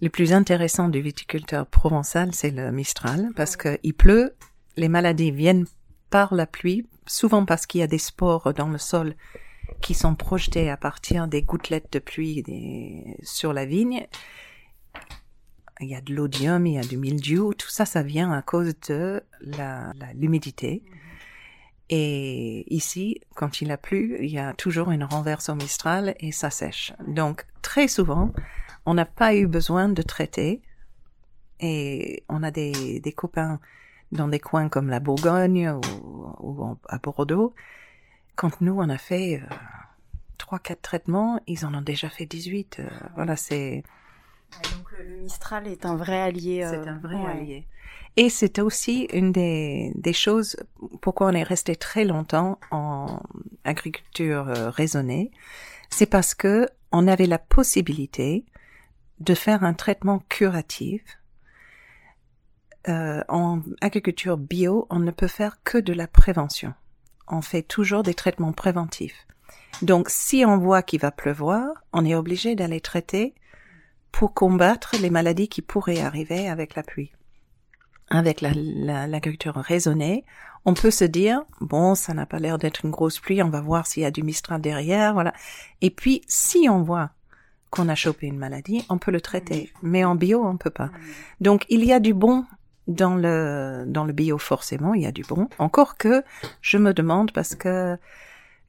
le 0.00 0.08
plus 0.08 0.32
intéressant 0.32 0.88
du 0.88 1.00
viticulteur 1.00 1.64
provençal, 1.64 2.34
c'est 2.34 2.50
le 2.50 2.72
Mistral, 2.72 3.28
parce 3.36 3.56
qu'il 3.56 3.94
pleut 3.94 4.34
les 4.76 4.88
maladies 4.88 5.30
viennent 5.30 5.66
par 6.10 6.34
la 6.34 6.46
pluie, 6.46 6.86
souvent 7.06 7.44
parce 7.44 7.66
qu'il 7.66 7.80
y 7.80 7.84
a 7.84 7.88
des 7.88 7.98
spores 7.98 8.52
dans 8.54 8.68
le 8.68 8.78
sol 8.78 9.14
qui 9.80 9.94
sont 9.94 10.14
projetés 10.14 10.70
à 10.70 10.76
partir 10.76 11.28
des 11.28 11.42
gouttelettes 11.42 11.92
de 11.92 11.98
pluie 11.98 12.44
sur 13.22 13.52
la 13.52 13.64
vigne. 13.64 14.06
Il 15.80 15.88
y 15.88 15.94
a 15.94 16.00
de 16.00 16.14
l'odium, 16.14 16.66
il 16.66 16.74
y 16.74 16.78
a 16.78 16.82
du 16.82 16.96
mildiou, 16.96 17.54
tout 17.54 17.68
ça, 17.68 17.84
ça 17.84 18.02
vient 18.02 18.30
à 18.32 18.42
cause 18.42 18.74
de 18.88 19.22
l'humidité. 20.14 20.82
Et 21.88 22.72
ici, 22.72 23.20
quand 23.34 23.60
il 23.60 23.70
a 23.70 23.76
plu, 23.76 24.16
il 24.20 24.30
y 24.30 24.38
a 24.38 24.54
toujours 24.54 24.92
une 24.92 25.04
renverse 25.04 25.48
au 25.48 25.54
mistral 25.54 26.14
et 26.20 26.32
ça 26.32 26.50
sèche. 26.50 26.92
Donc, 27.06 27.44
très 27.60 27.88
souvent, 27.88 28.32
on 28.86 28.94
n'a 28.94 29.04
pas 29.04 29.34
eu 29.34 29.46
besoin 29.46 29.88
de 29.88 30.02
traiter. 30.02 30.62
Et 31.60 32.24
on 32.28 32.42
a 32.42 32.50
des, 32.50 33.00
des 33.00 33.12
copains 33.12 33.60
dans 34.12 34.28
des 34.28 34.38
coins 34.38 34.68
comme 34.68 34.88
la 34.88 35.00
Bourgogne 35.00 35.70
ou, 36.40 36.76
à 36.88 36.98
Bordeaux. 36.98 37.54
Quand 38.36 38.60
nous, 38.60 38.78
on 38.78 38.88
a 38.88 38.98
fait 38.98 39.42
euh, 39.42 39.54
trois, 40.38 40.58
quatre 40.58 40.82
traitements, 40.82 41.40
ils 41.46 41.66
en 41.66 41.74
ont 41.74 41.82
déjà 41.82 42.08
fait 42.08 42.26
18. 42.26 42.78
Euh, 42.80 42.88
voilà, 43.16 43.36
c'est... 43.36 43.82
donc 44.76 44.92
le, 44.98 45.22
Mistral 45.22 45.66
est 45.66 45.84
un 45.86 45.96
vrai 45.96 46.20
allié. 46.20 46.62
Euh, 46.62 46.70
c'est 46.70 46.88
un 46.88 46.98
vrai 46.98 47.16
allié. 47.26 47.66
Et 48.16 48.28
c'est 48.28 48.58
aussi 48.58 49.08
une 49.12 49.32
des, 49.32 49.92
des 49.94 50.12
choses 50.12 50.56
pourquoi 51.00 51.28
on 51.28 51.32
est 51.32 51.42
resté 51.42 51.76
très 51.76 52.04
longtemps 52.04 52.58
en 52.70 53.22
agriculture 53.64 54.44
raisonnée. 54.46 55.30
C'est 55.88 56.06
parce 56.06 56.34
que 56.34 56.68
on 56.90 57.08
avait 57.08 57.26
la 57.26 57.38
possibilité 57.38 58.44
de 59.20 59.34
faire 59.34 59.64
un 59.64 59.72
traitement 59.72 60.18
curatif 60.28 61.02
euh, 62.88 63.22
en 63.28 63.60
agriculture 63.80 64.36
bio, 64.36 64.86
on 64.90 64.98
ne 64.98 65.10
peut 65.10 65.28
faire 65.28 65.62
que 65.62 65.78
de 65.78 65.92
la 65.92 66.06
prévention. 66.06 66.74
On 67.28 67.40
fait 67.40 67.62
toujours 67.62 68.02
des 68.02 68.14
traitements 68.14 68.52
préventifs. 68.52 69.26
Donc, 69.80 70.08
si 70.10 70.44
on 70.44 70.58
voit 70.58 70.82
qu'il 70.82 71.00
va 71.00 71.10
pleuvoir, 71.10 71.68
on 71.92 72.04
est 72.04 72.14
obligé 72.14 72.54
d'aller 72.54 72.80
traiter 72.80 73.34
pour 74.10 74.34
combattre 74.34 74.94
les 75.00 75.10
maladies 75.10 75.48
qui 75.48 75.62
pourraient 75.62 76.00
arriver 76.00 76.48
avec 76.48 76.74
la 76.74 76.82
pluie. 76.82 77.12
Avec 78.10 78.42
l'agriculture 78.42 79.54
la, 79.56 79.62
raisonnée, 79.62 80.24
on 80.64 80.74
peut 80.74 80.90
se 80.90 81.04
dire, 81.04 81.42
bon, 81.60 81.94
ça 81.94 82.12
n'a 82.12 82.26
pas 82.26 82.38
l'air 82.38 82.58
d'être 82.58 82.84
une 82.84 82.90
grosse 82.90 83.18
pluie, 83.18 83.42
on 83.42 83.48
va 83.48 83.60
voir 83.60 83.86
s'il 83.86 84.02
y 84.02 84.06
a 84.06 84.10
du 84.10 84.22
mistral 84.22 84.60
derrière, 84.60 85.14
voilà. 85.14 85.32
Et 85.80 85.90
puis, 85.90 86.20
si 86.28 86.68
on 86.68 86.82
voit 86.82 87.10
qu'on 87.70 87.88
a 87.88 87.94
chopé 87.94 88.26
une 88.26 88.38
maladie, 88.38 88.84
on 88.90 88.98
peut 88.98 89.10
le 89.10 89.22
traiter. 89.22 89.72
Mais 89.82 90.04
en 90.04 90.14
bio, 90.14 90.44
on 90.44 90.58
peut 90.58 90.70
pas. 90.70 90.90
Donc, 91.40 91.64
il 91.70 91.84
y 91.84 91.92
a 91.92 92.00
du 92.00 92.12
bon 92.12 92.44
dans 92.88 93.14
le 93.14 93.84
dans 93.86 94.04
le 94.04 94.12
bio 94.12 94.38
forcément 94.38 94.94
il 94.94 95.02
y 95.02 95.06
a 95.06 95.12
du 95.12 95.22
bon. 95.22 95.48
Encore 95.58 95.96
que 95.96 96.24
je 96.60 96.78
me 96.78 96.92
demande 96.92 97.32
parce 97.32 97.54
que 97.54 97.96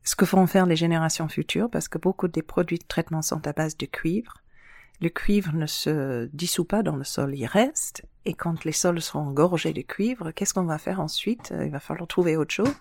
ce 0.03 0.15
que 0.15 0.25
vont 0.25 0.47
faire 0.47 0.65
les 0.65 0.75
générations 0.75 1.27
futures 1.27 1.69
parce 1.69 1.87
que 1.87 1.97
beaucoup 1.97 2.27
des 2.27 2.41
produits 2.41 2.77
de 2.77 2.85
traitement 2.85 3.21
sont 3.21 3.45
à 3.47 3.53
base 3.53 3.77
de 3.77 3.85
cuivre. 3.85 4.41
Le 5.01 5.09
cuivre 5.09 5.53
ne 5.53 5.65
se 5.65 6.29
dissout 6.33 6.65
pas 6.65 6.83
dans 6.83 6.95
le 6.95 7.03
sol 7.03 7.35
il 7.35 7.45
reste. 7.45 8.03
Et 8.25 8.33
quand 8.33 8.63
les 8.63 8.71
sols 8.71 9.01
seront 9.01 9.27
engorgés 9.27 9.73
de 9.73 9.81
cuivre 9.81 10.31
qu'est-ce 10.31 10.53
qu'on 10.53 10.63
va 10.63 10.77
faire 10.77 10.99
ensuite? 10.99 11.53
Il 11.59 11.71
va 11.71 11.79
falloir 11.79 12.07
trouver 12.07 12.37
autre 12.37 12.53
chose. 12.53 12.73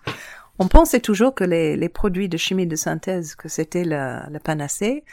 On 0.59 0.67
pensait 0.67 0.99
toujours 0.99 1.33
que 1.33 1.43
les, 1.43 1.75
les 1.75 1.89
produits 1.89 2.29
de 2.29 2.37
chimie 2.37 2.67
de 2.67 2.75
synthèse 2.75 3.35
que 3.35 3.49
c'était 3.49 3.83
la, 3.83 4.29
la 4.29 4.39
panacée. 4.39 5.03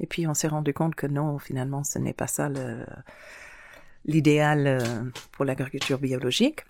Et 0.00 0.06
puis 0.06 0.26
on 0.26 0.34
s'est 0.34 0.48
rendu 0.48 0.72
compte 0.72 0.94
que 0.94 1.06
non 1.06 1.38
finalement 1.38 1.84
ce 1.84 1.98
n'est 1.98 2.14
pas 2.14 2.26
ça 2.26 2.48
le 2.48 2.86
l'idéal 4.08 4.66
euh, 4.66 4.78
pour 5.30 5.44
l'agriculture 5.44 5.98
biologique. 5.98 6.64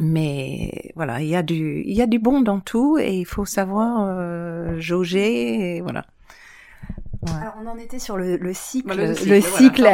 Mais 0.00 0.92
voilà, 0.96 1.20
il 1.20 1.28
y 1.28 1.36
a 1.36 1.42
du, 1.42 1.82
il 1.86 1.94
y 1.94 2.02
a 2.02 2.06
du 2.06 2.18
bon 2.18 2.40
dans 2.40 2.58
tout 2.58 2.98
et 2.98 3.14
il 3.14 3.26
faut 3.26 3.44
savoir 3.44 4.06
euh, 4.08 4.80
jauger 4.80 5.76
et 5.76 5.80
voilà. 5.82 6.06
Alors 7.28 7.54
on 7.62 7.66
en 7.66 7.76
était 7.76 7.98
sur 7.98 8.16
le, 8.16 8.38
le 8.38 8.54
cycle, 8.54 8.96
le, 8.96 9.40
cycle. 9.42 9.86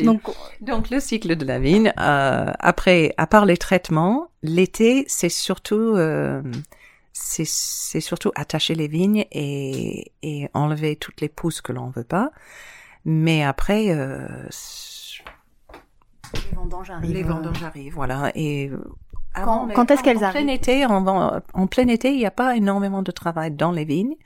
donc, 0.04 0.22
donc 0.60 0.90
le 0.90 0.98
cycle 0.98 1.36
de 1.36 1.44
la 1.44 1.60
vigne. 1.60 1.92
Euh, 2.00 2.52
après, 2.58 3.14
à 3.16 3.28
part 3.28 3.46
les 3.46 3.56
traitements, 3.56 4.28
l'été 4.42 5.04
c'est 5.06 5.28
surtout 5.28 5.94
euh, 5.94 6.42
c'est 7.12 7.44
surtout 8.00 8.32
attacher 8.34 8.74
les 8.74 8.88
vignes 8.88 9.24
et, 9.30 10.10
et 10.22 10.48
enlever 10.52 10.96
toutes 10.96 11.20
les 11.20 11.28
pousses 11.28 11.60
que 11.60 11.72
l'on 11.72 11.90
veut 11.90 12.04
pas. 12.04 12.32
Mais 13.04 13.44
après, 13.44 13.90
euh, 13.90 14.26
les 16.34 16.56
vendanges 16.56 16.90
arrivent. 16.90 17.14
Les 17.14 17.22
vendanges 17.22 17.62
arrivent, 17.62 17.94
voilà. 17.94 18.32
Et 18.34 18.70
quand, 19.34 19.68
quand 19.74 19.90
est-ce 19.90 20.02
qu'elles 20.02 20.24
arrivent 20.24 20.44
plein 20.44 20.52
été, 20.52 20.86
en, 20.86 21.06
en, 21.54 21.66
plein 21.66 21.88
été, 21.88 22.12
il 22.12 22.18
n'y 22.18 22.26
a 22.26 22.30
pas 22.30 22.56
énormément 22.56 23.02
de 23.02 23.10
travail 23.10 23.50
dans 23.50 23.72
les 23.72 23.84
vignes. 23.84 24.16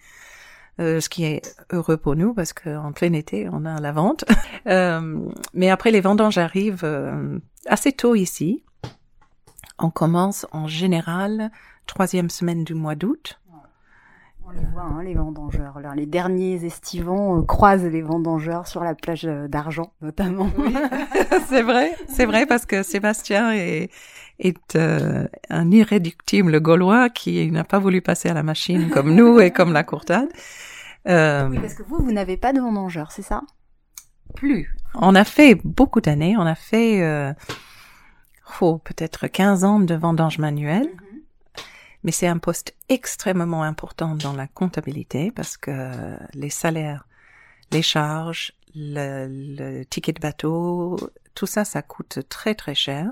Euh, 0.81 1.01
ce 1.01 1.09
qui 1.09 1.25
est 1.25 1.55
heureux 1.71 1.97
pour 1.97 2.17
nous 2.17 2.35
parce 2.35 2.53
qu'en 2.53 2.91
plein 2.91 3.13
été, 3.13 3.49
on 3.53 3.65
a 3.65 3.81
la 3.81 3.93
vente. 3.93 4.25
euh, 4.67 5.31
mais 5.53 5.71
après, 5.71 5.93
les 5.93 6.01
vendanges 6.01 6.39
arrivent 6.39 6.85
euh, 6.85 7.39
assez 7.67 7.93
tôt 7.93 8.17
ici. 8.17 8.65
On 9.79 9.91
commence 9.91 10.47
en 10.51 10.67
général 10.67 11.51
troisième 11.87 12.29
semaine 12.29 12.65
du 12.65 12.75
mois 12.75 12.97
d'août. 12.97 13.39
On 14.47 14.51
les 14.51 14.65
voit, 14.73 14.83
hein, 14.83 15.03
les 15.03 15.15
vendangeurs. 15.15 15.79
les 15.97 16.05
derniers 16.05 16.67
estivants 16.67 17.39
euh, 17.39 17.43
croisent 17.43 17.87
les 17.87 18.03
vendangeurs 18.03 18.67
sur 18.67 18.85
la 18.85 18.95
plage 18.95 19.25
euh, 19.25 19.49
d'Argent, 19.49 19.93
notamment. 20.03 20.51
Oui, 20.59 20.75
c'est 21.49 21.63
vrai, 21.63 21.97
c'est 22.09 22.27
vrai 22.27 22.45
parce 22.45 22.67
que 22.67 22.83
Sébastien 22.83 23.53
est, 23.55 23.91
est 24.39 24.77
euh, 24.77 25.27
un 25.49 25.71
irréductible 25.71 26.61
Gaulois 26.61 27.09
qui 27.09 27.51
n'a 27.51 27.65
pas 27.65 27.79
voulu 27.79 28.03
passer 28.03 28.29
à 28.29 28.35
la 28.35 28.43
machine 28.43 28.91
comme 28.91 29.15
nous 29.15 29.41
et 29.41 29.51
comme 29.51 29.73
la 29.73 29.83
courtade. 29.83 30.29
Oui, 31.07 31.59
parce 31.59 31.75
que 31.75 31.83
vous, 31.83 31.97
vous 32.03 32.13
n'avez 32.13 32.37
pas 32.37 32.53
de 32.53 32.61
vendangeurs, 32.61 33.13
c'est 33.13 33.23
ça? 33.23 33.41
Plus. 34.35 34.77
On 34.95 35.15
a 35.15 35.25
fait 35.25 35.59
beaucoup 35.65 36.03
d'années. 36.03 36.37
On 36.37 36.47
a 36.47 36.55
fait 36.55 37.35
oh, 38.61 38.79
peut-être 38.79 39.27
15 39.27 39.65
ans 39.65 39.81
de 39.81 39.95
vendange 39.95 40.39
manuelle. 40.39 40.89
Mais 42.05 42.13
c'est 42.13 42.27
un 42.27 42.39
poste 42.39 42.75
extrêmement 42.89 43.63
important 43.63 44.15
dans 44.15 44.35
la 44.35 44.47
comptabilité 44.47 45.33
parce 45.33 45.57
que 45.57 46.17
les 46.35 46.51
salaires, 46.51 47.09
les 47.73 47.83
charges, 47.83 48.53
le, 48.75 49.83
ticket 49.85 50.13
de 50.13 50.21
bateau, 50.21 50.97
tout 51.35 51.47
ça, 51.47 51.65
ça 51.65 51.83
coûte 51.83 52.21
très 52.29 52.55
très 52.55 52.75
cher. 52.75 53.11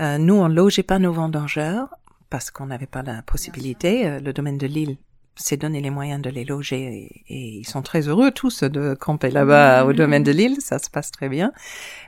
Euh, 0.00 0.18
nous, 0.18 0.34
on 0.34 0.48
logeait 0.48 0.82
pas 0.82 0.98
nos 0.98 1.12
vendangeurs 1.12 1.88
parce 2.30 2.50
qu'on 2.50 2.66
n'avait 2.66 2.86
pas 2.86 3.02
la 3.02 3.22
possibilité. 3.22 4.06
Euh, 4.06 4.20
le 4.20 4.32
domaine 4.32 4.58
de 4.58 4.66
l'île 4.66 4.96
s'est 5.36 5.56
donné 5.56 5.80
les 5.80 5.90
moyens 5.90 6.20
de 6.20 6.30
les 6.30 6.44
loger 6.44 7.10
et, 7.28 7.58
ils 7.58 7.66
sont 7.66 7.82
très 7.82 8.08
heureux 8.08 8.30
tous 8.30 8.62
de 8.62 8.94
camper 8.94 9.30
là-bas 9.30 9.84
au 9.84 9.92
domaine 9.92 10.22
de 10.22 10.30
l'île, 10.30 10.60
ça 10.60 10.78
se 10.78 10.90
passe 10.90 11.10
très 11.10 11.28
bien. 11.28 11.52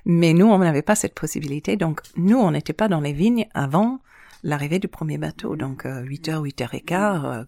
Mais 0.05 0.33
nous, 0.33 0.47
on 0.47 0.59
n'avait 0.59 0.83
pas 0.83 0.95
cette 0.95 1.15
possibilité, 1.15 1.77
donc 1.77 2.03
nous, 2.17 2.39
on 2.39 2.53
n'était 2.53 2.73
pas 2.73 2.89
dans 2.89 3.01
les 3.01 3.13
vignes 3.13 3.49
avant 3.55 4.01
l'arrivée 4.47 4.79
du 4.79 4.89
premier 4.89 5.19
bateau. 5.19 5.57
Donc 5.57 5.85
8h, 5.85 6.43
8h15, 6.43 7.47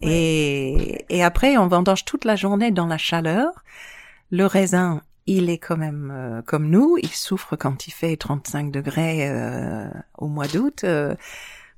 Et, 0.00 1.04
et 1.08 1.22
après, 1.22 1.56
on 1.56 1.68
vendange 1.68 2.04
toute 2.04 2.24
la 2.24 2.36
journée 2.36 2.70
dans 2.70 2.86
la 2.86 2.98
chaleur. 2.98 3.62
Le 4.30 4.46
raisin, 4.46 5.02
il 5.26 5.50
est 5.50 5.58
quand 5.58 5.76
même 5.76 6.10
euh, 6.12 6.42
comme 6.42 6.68
nous, 6.68 6.96
il 7.00 7.10
souffre 7.10 7.56
quand 7.56 7.86
il 7.86 7.92
fait 7.92 8.16
35 8.16 8.70
degrés 8.70 9.28
euh, 9.28 9.88
au 10.18 10.28
mois 10.28 10.48
d'août. 10.48 10.82
Euh, 10.84 11.14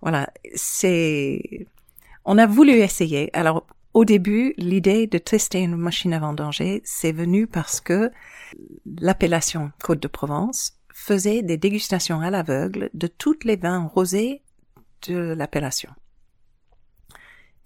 voilà, 0.01 0.29
c'est. 0.55 1.67
On 2.25 2.39
a 2.39 2.47
voulu 2.47 2.73
essayer. 2.73 3.31
Alors, 3.37 3.67
au 3.93 4.05
début, 4.05 4.55
l'idée 4.57 5.07
de 5.07 5.19
tester 5.19 5.61
une 5.61 5.77
machine 5.77 6.15
à 6.15 6.19
vendanger, 6.19 6.81
c'est 6.85 7.13
venu 7.13 7.47
parce 7.47 7.81
que 7.81 8.11
l'appellation 9.01 9.73
Côte 9.83 10.01
de 10.01 10.09
Provence 10.09 10.79
faisait 10.95 11.43
des 11.43 11.59
dégustations 11.59 12.21
à 12.21 12.31
l'aveugle 12.31 12.89
de 12.95 13.09
toutes 13.09 13.45
les 13.45 13.57
vins 13.57 13.91
rosés 13.93 14.43
de 15.09 15.35
l'appellation. 15.35 15.91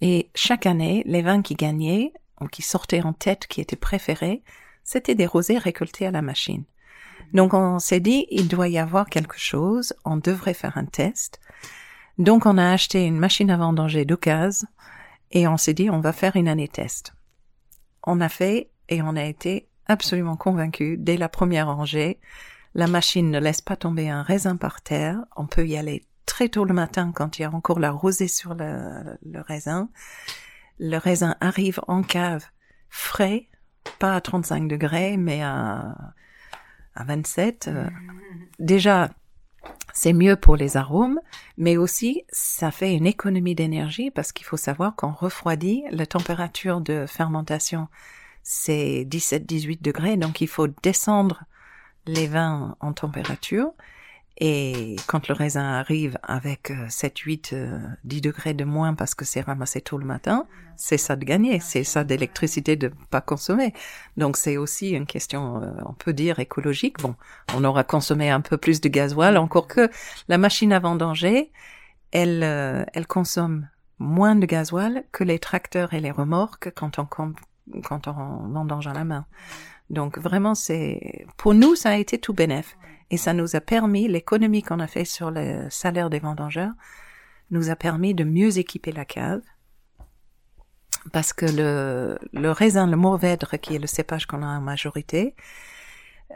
Et 0.01 0.29
chaque 0.33 0.65
année, 0.65 1.03
les 1.05 1.21
vins 1.21 1.41
qui 1.41 1.53
gagnaient, 1.53 2.11
ou 2.41 2.47
qui 2.47 2.63
sortaient 2.63 3.03
en 3.03 3.13
tête, 3.13 3.47
qui 3.47 3.61
étaient 3.61 3.75
préférés, 3.75 4.43
c'était 4.83 5.15
des 5.15 5.27
rosés 5.27 5.57
récoltés 5.57 6.07
à 6.07 6.11
la 6.11 6.23
machine. 6.23 6.63
Donc 7.33 7.53
on 7.53 7.77
s'est 7.79 7.99
dit, 7.99 8.25
il 8.31 8.47
doit 8.47 8.67
y 8.67 8.79
avoir 8.79 9.07
quelque 9.07 9.37
chose, 9.37 9.93
on 10.03 10.17
devrait 10.17 10.55
faire 10.55 10.77
un 10.77 10.85
test. 10.85 11.39
Donc 12.17 12.45
on 12.45 12.57
a 12.57 12.71
acheté 12.71 13.05
une 13.05 13.19
machine 13.19 13.51
à 13.51 13.57
vendanger 13.57 14.05
d'occasion 14.05 14.67
et 15.31 15.47
on 15.47 15.57
s'est 15.57 15.75
dit, 15.75 15.91
on 15.91 15.99
va 15.99 16.13
faire 16.13 16.35
une 16.35 16.47
année 16.47 16.67
test. 16.67 17.13
On 18.03 18.21
a 18.21 18.29
fait 18.29 18.71
et 18.87 19.03
on 19.03 19.15
a 19.15 19.23
été 19.23 19.67
absolument 19.85 20.35
convaincus 20.35 20.97
dès 20.99 21.17
la 21.17 21.29
première 21.29 21.67
rangée. 21.67 22.19
La 22.75 22.87
machine 22.87 23.31
ne 23.31 23.39
laisse 23.39 23.61
pas 23.61 23.75
tomber 23.75 24.09
un 24.09 24.21
raisin 24.21 24.55
par 24.55 24.81
terre. 24.81 25.25
On 25.35 25.47
peut 25.47 25.67
y 25.67 25.77
aller 25.77 26.05
très 26.25 26.49
tôt 26.49 26.65
le 26.65 26.73
matin 26.73 27.11
quand 27.13 27.39
il 27.39 27.41
y 27.41 27.45
a 27.45 27.51
encore 27.51 27.79
la 27.79 27.91
rosée 27.91 28.27
sur 28.27 28.53
le, 28.53 29.17
raisin. 29.41 29.89
Le 30.79 30.97
raisin 30.97 31.35
arrive 31.41 31.81
en 31.87 32.03
cave 32.03 32.45
frais, 32.89 33.47
pas 33.97 34.15
à 34.15 34.21
35 34.21 34.67
degrés, 34.67 35.17
mais 35.17 35.41
à, 35.41 35.95
à 36.95 37.03
27. 37.03 37.69
Déjà, 38.59 39.09
c'est 39.93 40.13
mieux 40.13 40.35
pour 40.35 40.55
les 40.55 40.77
arômes, 40.77 41.19
mais 41.57 41.77
aussi 41.77 42.23
ça 42.29 42.71
fait 42.71 42.95
une 42.95 43.05
économie 43.05 43.55
d'énergie 43.55 44.11
parce 44.11 44.31
qu'il 44.31 44.45
faut 44.45 44.57
savoir 44.57 44.95
qu'on 44.95 45.11
refroidit 45.11 45.83
la 45.91 46.05
température 46.05 46.81
de 46.81 47.05
fermentation, 47.07 47.87
c'est 48.43 49.05
17-18 49.09 49.81
degrés, 49.81 50.17
donc 50.17 50.41
il 50.41 50.47
faut 50.47 50.67
descendre 50.67 51.43
les 52.13 52.27
vins 52.27 52.75
en 52.79 52.93
température 52.93 53.71
et 54.41 54.95
quand 55.07 55.27
le 55.27 55.33
raisin 55.33 55.65
arrive 55.65 56.17
avec 56.23 56.71
7, 56.87 57.17
8, 57.17 57.55
10 58.05 58.21
degrés 58.21 58.53
de 58.53 58.63
moins 58.63 58.93
parce 58.93 59.13
que 59.13 59.25
c'est 59.25 59.41
ramassé 59.41 59.81
tôt 59.81 59.97
le 59.97 60.05
matin, 60.05 60.47
c'est 60.77 60.97
ça 60.97 61.17
de 61.17 61.25
gagner, 61.25 61.59
c'est 61.59 61.83
ça 61.83 62.05
d'électricité 62.05 62.77
de 62.77 62.89
pas 63.09 63.19
consommer. 63.19 63.73
Donc 64.15 64.37
c'est 64.37 64.55
aussi 64.55 64.91
une 64.91 65.05
question, 65.05 65.61
euh, 65.61 65.71
on 65.85 65.91
peut 65.91 66.13
dire 66.13 66.39
écologique. 66.39 66.99
Bon, 66.99 67.15
on 67.53 67.65
aura 67.65 67.83
consommé 67.83 68.29
un 68.29 68.39
peu 68.39 68.55
plus 68.55 68.79
de 68.79 68.87
gasoil, 68.87 69.37
encore 69.37 69.67
que 69.67 69.89
la 70.29 70.37
machine 70.37 70.71
à 70.71 70.79
vendanger, 70.79 71.51
elle, 72.11 72.43
euh, 72.43 72.85
elle 72.93 73.07
consomme 73.07 73.67
moins 73.99 74.35
de 74.35 74.45
gasoil 74.45 75.03
que 75.11 75.25
les 75.25 75.39
tracteurs 75.39 75.93
et 75.93 75.99
les 75.99 76.11
remorques 76.11 76.71
quand 76.75 76.97
on 76.97 77.05
quand 77.83 78.07
on 78.07 78.47
vendange 78.47 78.87
à 78.87 78.93
la 78.93 79.03
main. 79.03 79.25
Donc 79.89 80.17
vraiment, 80.17 80.55
c'est 80.55 81.25
pour 81.37 81.53
nous, 81.53 81.75
ça 81.75 81.91
a 81.91 81.95
été 81.95 82.17
tout 82.19 82.33
bénéf. 82.33 82.77
Et 83.11 83.17
ça 83.17 83.33
nous 83.33 83.55
a 83.55 83.61
permis, 83.61 84.07
l'économie 84.07 84.61
qu'on 84.61 84.79
a 84.79 84.87
fait 84.87 85.05
sur 85.05 85.31
le 85.31 85.67
salaire 85.69 86.09
des 86.09 86.19
vendangeurs, 86.19 86.73
nous 87.49 87.71
a 87.71 87.75
permis 87.75 88.13
de 88.13 88.23
mieux 88.23 88.59
équiper 88.59 88.91
la 88.91 89.05
cave. 89.05 89.41
Parce 91.11 91.33
que 91.33 91.45
le, 91.45 92.19
le 92.33 92.51
raisin, 92.51 92.85
le 92.85 92.97
Mourvèdre, 92.97 93.59
qui 93.59 93.75
est 93.75 93.79
le 93.79 93.87
cépage 93.87 94.27
qu'on 94.27 94.43
a 94.43 94.47
en 94.47 94.61
majorité, 94.61 95.35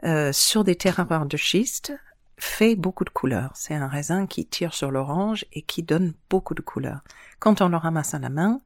euh, 0.03 0.31
sur 0.33 0.63
des 0.63 0.75
terroirs 0.75 1.25
de 1.27 1.37
schiste, 1.37 1.93
fait 2.37 2.75
beaucoup 2.75 3.03
de 3.03 3.11
couleurs. 3.11 3.51
C'est 3.53 3.75
un 3.75 3.87
raisin 3.87 4.25
qui 4.25 4.45
tire 4.45 4.73
sur 4.73 4.89
l'orange 4.89 5.45
et 5.53 5.61
qui 5.61 5.83
donne 5.83 6.13
beaucoup 6.29 6.55
de 6.55 6.61
couleurs. 6.61 7.03
Quand 7.39 7.61
on 7.61 7.69
le 7.69 7.77
ramasse 7.77 8.15
à 8.15 8.19
la 8.19 8.29
main, 8.29 8.59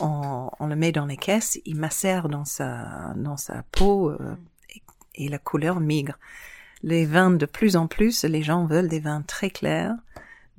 on, 0.00 0.50
on 0.58 0.66
le 0.66 0.76
met 0.76 0.92
dans 0.92 1.06
les 1.06 1.16
caisses, 1.16 1.58
il 1.64 1.76
macère 1.76 2.28
dans 2.28 2.44
sa, 2.44 3.12
dans 3.16 3.36
sa 3.36 3.62
peau 3.72 4.10
euh, 4.10 4.36
et, 4.70 4.82
et, 5.14 5.28
la 5.28 5.38
couleur 5.38 5.80
migre 5.80 6.18
les 6.84 7.06
vins 7.06 7.30
de 7.30 7.46
plus 7.46 7.76
en 7.76 7.86
plus, 7.86 8.24
les 8.24 8.42
gens 8.42 8.66
veulent 8.66 8.88
des 8.88 9.00
vins 9.00 9.22
très 9.22 9.48
clairs, 9.48 9.94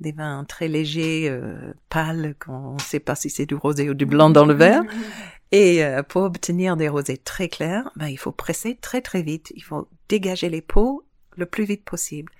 des 0.00 0.10
vins 0.10 0.44
très 0.44 0.66
légers, 0.66 1.28
euh, 1.30 1.72
pâles, 1.88 2.34
qu'on 2.44 2.74
ne 2.74 2.80
sait 2.80 3.00
pas 3.00 3.14
si 3.14 3.30
c'est 3.30 3.46
du 3.46 3.54
rosé 3.54 3.88
ou 3.88 3.94
du 3.94 4.06
blanc 4.06 4.28
dans 4.28 4.44
le 4.44 4.52
verre. 4.52 4.82
Et 5.52 5.84
euh, 5.84 6.02
pour 6.02 6.22
obtenir 6.22 6.76
des 6.76 6.88
rosés 6.88 7.16
très 7.16 7.48
clairs, 7.48 7.92
ben, 7.94 8.08
il 8.08 8.18
faut 8.18 8.32
presser 8.32 8.74
très 8.74 9.00
très 9.00 9.22
vite. 9.22 9.52
Il 9.54 9.62
faut 9.62 9.88
dégager 10.08 10.50
les 10.50 10.60
peaux 10.60 11.06
le 11.36 11.46
plus 11.46 11.64
vite 11.64 11.84
possible. 11.84 12.32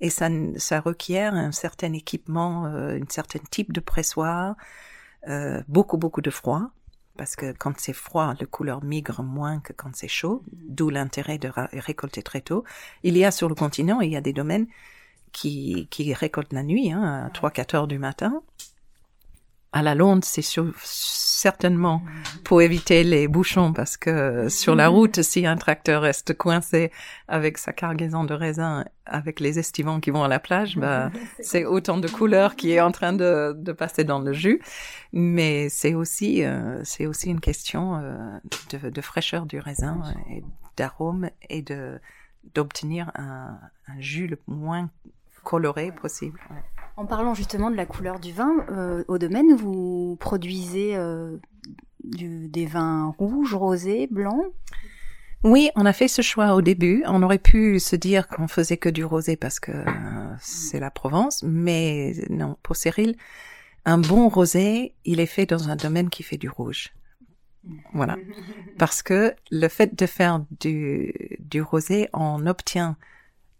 Et 0.00 0.10
ça, 0.10 0.28
ça 0.56 0.78
requiert 0.78 1.34
un 1.34 1.50
certain 1.50 1.92
équipement, 1.92 2.66
euh, 2.66 3.00
un 3.00 3.08
certain 3.08 3.40
type 3.50 3.72
de 3.72 3.80
pressoir, 3.80 4.54
euh, 5.28 5.62
beaucoup 5.68 5.96
beaucoup 5.96 6.20
de 6.20 6.30
froid 6.30 6.70
parce 7.16 7.36
que 7.36 7.52
quand 7.52 7.78
c'est 7.78 7.92
froid, 7.92 8.34
le 8.40 8.46
couleur 8.46 8.82
migre 8.82 9.22
moins 9.22 9.60
que 9.60 9.72
quand 9.72 9.94
c'est 9.94 10.08
chaud, 10.08 10.42
d'où 10.52 10.90
l'intérêt 10.90 11.38
de 11.38 11.48
récolter 11.78 12.22
très 12.22 12.40
tôt. 12.40 12.64
Il 13.02 13.16
y 13.16 13.24
a 13.24 13.30
sur 13.30 13.48
le 13.48 13.54
continent, 13.54 14.00
il 14.00 14.10
y 14.10 14.16
a 14.16 14.20
des 14.20 14.32
domaines 14.32 14.66
qui, 15.32 15.86
qui 15.90 16.12
récoltent 16.12 16.52
la 16.52 16.62
nuit, 16.62 16.90
hein, 16.90 17.26
à 17.26 17.28
3-4 17.28 17.76
heures 17.76 17.86
du 17.86 17.98
matin, 17.98 18.42
à 19.74 19.82
la 19.82 19.96
londe, 19.96 20.24
c'est 20.24 20.44
certainement 20.84 22.00
pour 22.44 22.62
éviter 22.62 23.02
les 23.02 23.26
bouchons 23.26 23.72
parce 23.72 23.96
que 23.96 24.48
sur 24.48 24.76
la 24.76 24.86
route, 24.86 25.20
si 25.22 25.46
un 25.46 25.56
tracteur 25.56 26.02
reste 26.02 26.32
coincé 26.32 26.92
avec 27.26 27.58
sa 27.58 27.72
cargaison 27.72 28.22
de 28.22 28.34
raisins, 28.34 28.84
avec 29.04 29.40
les 29.40 29.58
estivants 29.58 29.98
qui 29.98 30.12
vont 30.12 30.22
à 30.22 30.28
la 30.28 30.38
plage, 30.38 30.78
bah, 30.78 31.10
c'est 31.40 31.64
autant 31.64 31.98
de 31.98 32.06
couleurs 32.06 32.54
qui 32.54 32.70
est 32.70 32.80
en 32.80 32.92
train 32.92 33.12
de, 33.12 33.52
de 33.58 33.72
passer 33.72 34.04
dans 34.04 34.20
le 34.20 34.32
jus. 34.32 34.62
Mais 35.12 35.68
c'est 35.70 35.94
aussi, 35.94 36.44
euh, 36.44 36.80
c'est 36.84 37.06
aussi 37.06 37.30
une 37.30 37.40
question 37.40 37.96
euh, 37.96 38.38
de, 38.70 38.90
de, 38.90 39.00
fraîcheur 39.00 39.44
du 39.44 39.58
raisin 39.58 40.00
et 40.30 40.44
d'arôme 40.76 41.30
et 41.50 41.62
de 41.62 42.00
d'obtenir 42.54 43.10
un, 43.16 43.58
un, 43.88 44.00
jus 44.00 44.28
le 44.28 44.38
moins 44.46 44.90
coloré 45.42 45.90
possible. 45.90 46.38
En 46.96 47.06
parlant 47.06 47.34
justement 47.34 47.70
de 47.70 47.76
la 47.76 47.86
couleur 47.86 48.20
du 48.20 48.32
vin, 48.32 48.64
euh, 48.70 49.04
au 49.08 49.18
domaine, 49.18 49.54
vous 49.54 50.16
produisez 50.20 50.96
euh, 50.96 51.36
du, 52.04 52.48
des 52.48 52.66
vins 52.66 53.12
rouges, 53.18 53.54
rosés, 53.54 54.06
blancs? 54.10 54.44
Oui, 55.42 55.70
on 55.74 55.84
a 55.84 55.92
fait 55.92 56.08
ce 56.08 56.22
choix 56.22 56.54
au 56.54 56.62
début. 56.62 57.02
On 57.06 57.22
aurait 57.22 57.38
pu 57.38 57.78
se 57.80 57.96
dire 57.96 58.28
qu'on 58.28 58.48
faisait 58.48 58.76
que 58.76 58.88
du 58.88 59.04
rosé 59.04 59.36
parce 59.36 59.60
que 59.60 59.72
euh, 59.72 60.34
c'est 60.40 60.80
la 60.80 60.90
Provence, 60.90 61.42
mais 61.42 62.14
non, 62.30 62.56
pour 62.62 62.76
Cyril, 62.76 63.16
un 63.84 63.98
bon 63.98 64.28
rosé, 64.28 64.94
il 65.04 65.20
est 65.20 65.26
fait 65.26 65.46
dans 65.46 65.68
un 65.68 65.76
domaine 65.76 66.08
qui 66.08 66.22
fait 66.22 66.38
du 66.38 66.48
rouge. 66.48 66.94
Voilà. 67.92 68.16
Parce 68.78 69.02
que 69.02 69.34
le 69.50 69.68
fait 69.68 69.94
de 69.94 70.06
faire 70.06 70.44
du, 70.60 71.12
du 71.38 71.60
rosé, 71.62 72.08
on 72.12 72.46
obtient 72.46 72.96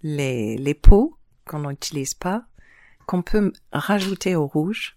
les, 0.03 0.57
les 0.57 0.75
peaux 0.75 1.17
qu'on 1.47 1.69
n'utilise 1.69 2.15
pas 2.15 2.45
qu'on 3.07 3.23
peut 3.23 3.53
rajouter 3.73 4.37
au 4.37 4.47
rouge. 4.47 4.97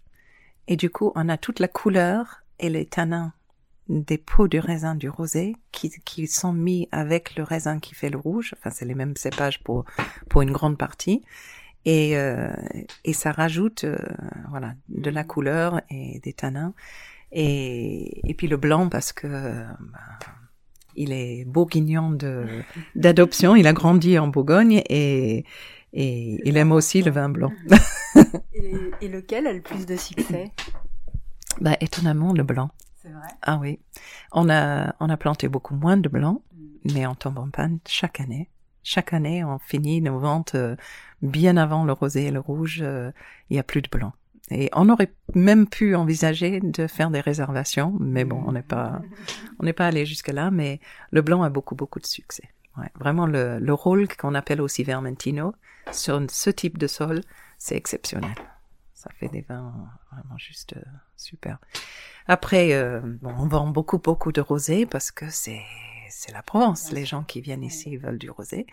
Et 0.68 0.76
du 0.76 0.90
coup, 0.90 1.12
on 1.16 1.30
a 1.30 1.38
toute 1.38 1.60
la 1.60 1.68
couleur 1.68 2.44
et 2.60 2.70
les 2.70 2.86
tanins 2.86 3.34
des 3.90 4.18
peaux 4.18 4.50
du 4.50 4.60
raisin 4.60 4.96
du 4.96 5.10
rosé 5.10 5.56
qui, 5.72 5.90
qui 6.04 6.28
sont 6.28 6.52
mis 6.52 6.90
avec 6.92 7.36
le 7.36 7.44
raisin 7.44 7.80
qui 7.80 7.96
fait 7.96 8.10
le 8.10 8.18
rouge. 8.18 8.54
Enfin, 8.58 8.70
c'est 8.70 8.86
les 8.86 8.96
mêmes 8.96 9.16
cépages 9.16 9.64
pour, 9.64 9.86
pour 10.30 10.42
une 10.42 10.52
grande 10.52 10.78
partie. 10.78 11.24
Et, 11.86 12.18
euh, 12.18 12.52
et 13.06 13.14
ça 13.14 13.32
rajoute 13.32 13.86
euh, 13.86 13.98
voilà 14.50 14.74
de 14.90 15.10
la 15.10 15.24
couleur 15.24 15.82
et 15.90 16.20
des 16.20 16.34
tanins. 16.34 16.74
Et, 17.32 18.30
et 18.30 18.34
puis 18.34 18.48
le 18.48 18.58
blanc 18.58 18.90
parce 18.90 19.14
que 19.14 19.28
bah, 19.28 20.00
il 20.98 21.14
est 21.14 21.46
bourguignon 21.46 22.18
d'adoption. 22.96 23.56
Il 23.56 23.68
a 23.68 23.74
grandi 23.74 24.20
en 24.20 24.28
Bourgogne 24.28 24.82
et 24.90 25.46
et 25.94 26.42
il 26.48 26.58
aime 26.58 26.72
aussi 26.72 27.02
le 27.02 27.12
vin 27.12 27.30
blanc. 27.30 27.52
et, 29.02 29.08
lequel 29.08 29.48
a 29.48 29.54
le 29.54 29.62
plus 29.62 29.86
de 29.86 29.96
succès? 29.96 30.52
Bah 31.62 31.76
étonnamment 31.82 32.34
le 32.34 32.44
blanc. 32.44 32.70
C'est 33.02 33.10
vrai? 33.10 33.30
Ah 33.42 33.58
oui, 33.62 33.80
on 34.32 34.50
a 34.50 34.96
on 35.00 35.10
a 35.10 35.18
planté 35.18 35.48
beaucoup 35.48 35.76
moins 35.76 35.98
de 35.98 36.10
blanc, 36.10 36.42
mm. 36.54 36.94
mais 36.94 37.08
on 37.08 37.16
tombe 37.16 37.40
en 37.40 37.50
panne 37.50 37.80
chaque 37.88 38.20
année. 38.20 38.50
Chaque 38.84 39.14
année, 39.14 39.44
on 39.44 39.60
finit 39.60 40.02
nos 40.02 40.20
ventes 40.20 40.56
euh, 40.56 40.76
bien 41.22 41.58
avant 41.58 41.84
le 41.84 41.92
rosé 41.94 42.26
et 42.26 42.32
le 42.32 42.40
rouge. 42.40 42.80
Euh, 42.82 43.12
il 43.50 43.58
y 43.58 43.60
a 43.60 43.64
plus 43.64 43.82
de 43.82 43.90
blanc. 43.90 44.14
Et 44.50 44.70
on 44.74 44.88
aurait 44.88 45.14
même 45.36 45.68
pu 45.68 45.94
envisager 45.96 46.62
de 46.62 46.88
faire 46.88 47.10
des 47.10 47.20
réservations, 47.20 47.98
mais 48.00 48.24
bon, 48.24 48.42
on 48.48 48.54
n'est 48.54 48.62
pas 48.62 49.02
on 49.60 49.66
n'est 49.66 49.74
pas 49.74 49.88
allé 49.88 50.06
jusque 50.06 50.30
là. 50.30 50.52
Mais 50.52 50.80
le 51.12 51.22
blanc 51.22 51.44
a 51.44 51.50
beaucoup 51.50 51.76
beaucoup 51.76 52.00
de 52.00 52.06
succès. 52.06 52.50
Ouais, 52.78 52.90
vraiment 52.96 53.26
le, 53.26 53.60
le 53.60 53.74
rôle 53.74 54.08
qu'on 54.08 54.36
appelle 54.36 54.62
aussi 54.62 54.84
vermentino, 54.84 55.56
sur 55.92 56.22
ce 56.30 56.50
type 56.50 56.78
de 56.78 56.88
sol, 56.88 57.22
c'est 57.58 57.76
exceptionnel. 57.76 58.36
ça 58.94 59.10
fait 59.20 59.30
des 59.30 59.42
vins 59.42 59.74
vraiment 60.12 60.38
juste 60.38 60.74
euh, 60.76 60.82
super. 61.16 61.60
Après, 62.28 62.74
euh, 62.74 63.00
bon, 63.04 63.34
on 63.38 63.48
vend 63.48 63.68
beaucoup, 63.68 64.00
beaucoup 64.00 64.32
de 64.32 64.42
rosé 64.42 64.86
parce 64.86 65.12
que 65.12 65.30
c'est 65.30 65.62
c'est 66.10 66.32
la 66.32 66.42
Provence. 66.42 66.92
Les 66.92 67.06
gens 67.06 67.24
qui 67.24 67.42
viennent 67.42 67.64
ici 67.64 67.98
veulent 67.98 68.18
du 68.18 68.30
rosé. 68.30 68.66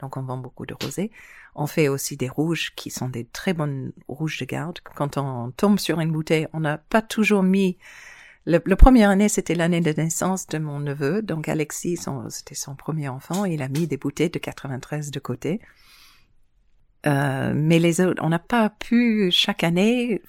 Donc 0.00 0.16
on 0.16 0.22
vend 0.22 0.36
beaucoup 0.36 0.66
de 0.66 0.74
rosé. 0.74 1.10
On 1.54 1.66
fait 1.66 1.88
aussi 1.88 2.16
des 2.16 2.28
rouges 2.28 2.74
qui 2.74 2.90
sont 2.90 3.08
des 3.08 3.24
très 3.24 3.54
bonnes 3.54 3.92
rouges 4.08 4.38
de 4.38 4.44
garde. 4.44 4.80
Quand 4.94 5.16
on 5.16 5.50
tombe 5.50 5.78
sur 5.78 6.00
une 6.00 6.12
bouteille, 6.12 6.46
on 6.52 6.60
n'a 6.60 6.78
pas 6.78 7.02
toujours 7.02 7.42
mis 7.42 7.78
le, 8.46 8.60
le 8.64 8.76
première 8.76 9.10
année, 9.10 9.28
c'était 9.28 9.54
l'année 9.54 9.80
de 9.80 9.92
naissance 9.92 10.46
de 10.46 10.58
mon 10.58 10.78
neveu, 10.78 11.20
donc 11.20 11.48
Alexis, 11.48 11.98
c'était 12.28 12.54
son 12.54 12.76
premier 12.76 13.08
enfant, 13.08 13.44
il 13.44 13.60
a 13.60 13.68
mis 13.68 13.86
des 13.86 13.96
bouteilles 13.96 14.30
de 14.30 14.38
93 14.38 15.10
de 15.10 15.18
côté. 15.18 15.60
Euh, 17.06 17.52
mais 17.54 17.78
les 17.78 18.00
autres, 18.00 18.22
on 18.24 18.28
n'a 18.28 18.38
pas 18.38 18.70
pu 18.70 19.30
chaque 19.30 19.64
année 19.64 20.22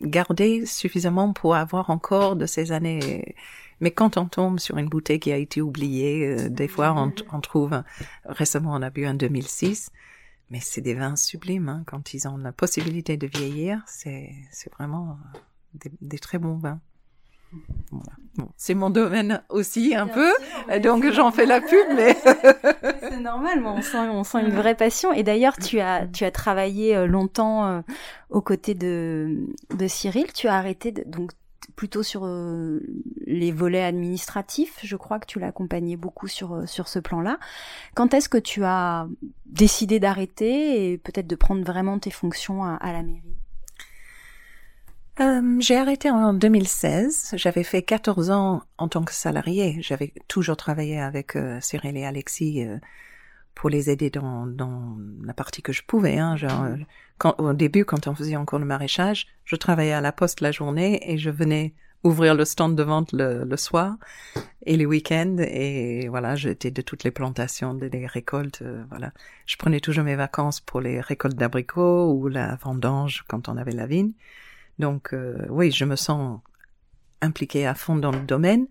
garder 0.00 0.66
suffisamment 0.66 1.32
pour 1.32 1.54
avoir 1.54 1.90
encore 1.90 2.36
de 2.36 2.46
ces 2.46 2.72
années. 2.72 3.36
Mais 3.80 3.90
quand 3.90 4.16
on 4.16 4.26
tombe 4.26 4.58
sur 4.58 4.78
une 4.78 4.88
bouteille 4.88 5.20
qui 5.20 5.32
a 5.32 5.36
été 5.36 5.60
oubliée, 5.60 6.26
euh, 6.26 6.48
des 6.48 6.68
fois 6.68 6.94
on, 6.96 7.12
on, 7.32 7.40
trouve. 7.40 7.82
Récemment, 8.24 8.72
on 8.72 8.82
a 8.82 8.90
bu 8.90 9.04
un 9.04 9.14
2006, 9.14 9.90
mais 10.50 10.60
c'est 10.60 10.80
des 10.80 10.94
vins 10.94 11.16
sublimes 11.16 11.68
hein, 11.68 11.82
quand 11.86 12.14
ils 12.14 12.26
ont 12.26 12.36
la 12.36 12.52
possibilité 12.52 13.16
de 13.16 13.26
vieillir. 13.26 13.82
C'est 13.86 14.32
vraiment 14.78 15.18
des, 15.74 15.90
des 16.00 16.18
très 16.18 16.38
bons 16.38 16.56
vins. 16.56 16.80
Bon, 18.36 18.48
c'est 18.56 18.74
mon 18.74 18.90
domaine 18.90 19.42
aussi 19.48 19.94
un 19.94 20.08
peu, 20.08 20.32
donc 20.82 21.08
j'en 21.12 21.30
fais 21.30 21.46
la 21.46 21.60
pub, 21.60 21.86
mais 21.94 22.14
c'est 23.00 23.20
normal. 23.20 23.62
on 23.64 23.80
sent, 23.80 24.08
on 24.08 24.24
sent 24.24 24.40
une 24.40 24.50
vraie 24.50 24.74
passion. 24.74 25.12
Et 25.12 25.22
d'ailleurs, 25.22 25.56
tu 25.56 25.78
as, 25.78 26.06
tu 26.06 26.24
as 26.24 26.30
travaillé 26.32 26.96
euh, 26.96 27.06
longtemps 27.06 27.66
euh, 27.66 27.80
aux 28.30 28.40
côtés 28.40 28.74
de, 28.74 29.46
de 29.76 29.86
Cyril. 29.86 30.32
Tu 30.32 30.48
as 30.48 30.54
arrêté 30.54 30.90
de, 30.90 31.04
donc 31.06 31.30
plutôt 31.76 32.02
sur 32.02 32.22
euh, 32.24 32.80
les 33.26 33.52
volets 33.52 33.84
administratifs. 33.84 34.80
Je 34.82 34.96
crois 34.96 35.20
que 35.20 35.26
tu 35.26 35.38
l'as 35.38 35.48
accompagné 35.48 35.96
beaucoup 35.96 36.26
sur 36.26 36.68
sur 36.68 36.88
ce 36.88 36.98
plan-là. 36.98 37.38
Quand 37.94 38.14
est-ce 38.14 38.28
que 38.28 38.38
tu 38.38 38.64
as 38.64 39.06
décidé 39.46 40.00
d'arrêter 40.00 40.92
et 40.92 40.98
peut-être 40.98 41.28
de 41.28 41.36
prendre 41.36 41.64
vraiment 41.64 42.00
tes 42.00 42.10
fonctions 42.10 42.64
à 42.64 42.92
la 42.92 43.02
mairie? 43.02 43.33
Euh, 45.20 45.60
j'ai 45.60 45.76
arrêté 45.76 46.10
en 46.10 46.34
2016. 46.34 47.34
J'avais 47.36 47.62
fait 47.62 47.82
14 47.82 48.30
ans 48.30 48.62
en 48.78 48.88
tant 48.88 49.04
que 49.04 49.12
salarié. 49.12 49.78
J'avais 49.80 50.12
toujours 50.26 50.56
travaillé 50.56 51.00
avec 51.00 51.36
euh, 51.36 51.58
Cyril 51.60 51.96
et 51.96 52.04
Alexis 52.04 52.64
euh, 52.64 52.78
pour 53.54 53.70
les 53.70 53.90
aider 53.90 54.10
dans, 54.10 54.46
dans 54.46 54.96
la 55.22 55.32
partie 55.32 55.62
que 55.62 55.72
je 55.72 55.82
pouvais. 55.86 56.18
Hein, 56.18 56.36
genre, 56.36 56.66
quand, 57.18 57.36
au 57.38 57.52
début, 57.52 57.84
quand 57.84 58.08
on 58.08 58.14
faisait 58.14 58.34
encore 58.34 58.58
le 58.58 58.64
maraîchage, 58.64 59.28
je 59.44 59.54
travaillais 59.54 59.92
à 59.92 60.00
la 60.00 60.10
poste 60.10 60.40
la 60.40 60.50
journée 60.50 61.00
et 61.08 61.16
je 61.16 61.30
venais 61.30 61.74
ouvrir 62.02 62.34
le 62.34 62.44
stand 62.44 62.76
de 62.76 62.82
vente 62.82 63.12
le, 63.12 63.44
le 63.44 63.56
soir 63.56 63.96
et 64.66 64.76
les 64.76 64.84
week-ends. 64.84 65.36
Et 65.38 66.08
voilà, 66.08 66.34
j'étais 66.34 66.72
de 66.72 66.82
toutes 66.82 67.04
les 67.04 67.12
plantations, 67.12 67.72
des 67.72 68.06
récoltes. 68.08 68.64
voilà, 68.90 69.12
je 69.46 69.56
prenais 69.56 69.78
toujours 69.78 70.02
mes 70.02 70.16
vacances 70.16 70.60
pour 70.60 70.80
les 70.80 71.00
récoltes 71.00 71.36
d'abricots 71.36 72.12
ou 72.12 72.26
la 72.26 72.56
vendange 72.56 73.24
quand 73.28 73.48
on 73.48 73.56
avait 73.56 73.72
la 73.72 73.86
vigne. 73.86 74.12
Donc 74.78 75.12
euh, 75.12 75.46
oui, 75.48 75.70
je 75.70 75.84
me 75.84 75.96
sens 75.96 76.40
impliquée 77.24 77.66
à 77.66 77.74
fond 77.74 77.96
dans 77.96 78.12
le 78.12 78.20
domaine. 78.20 78.66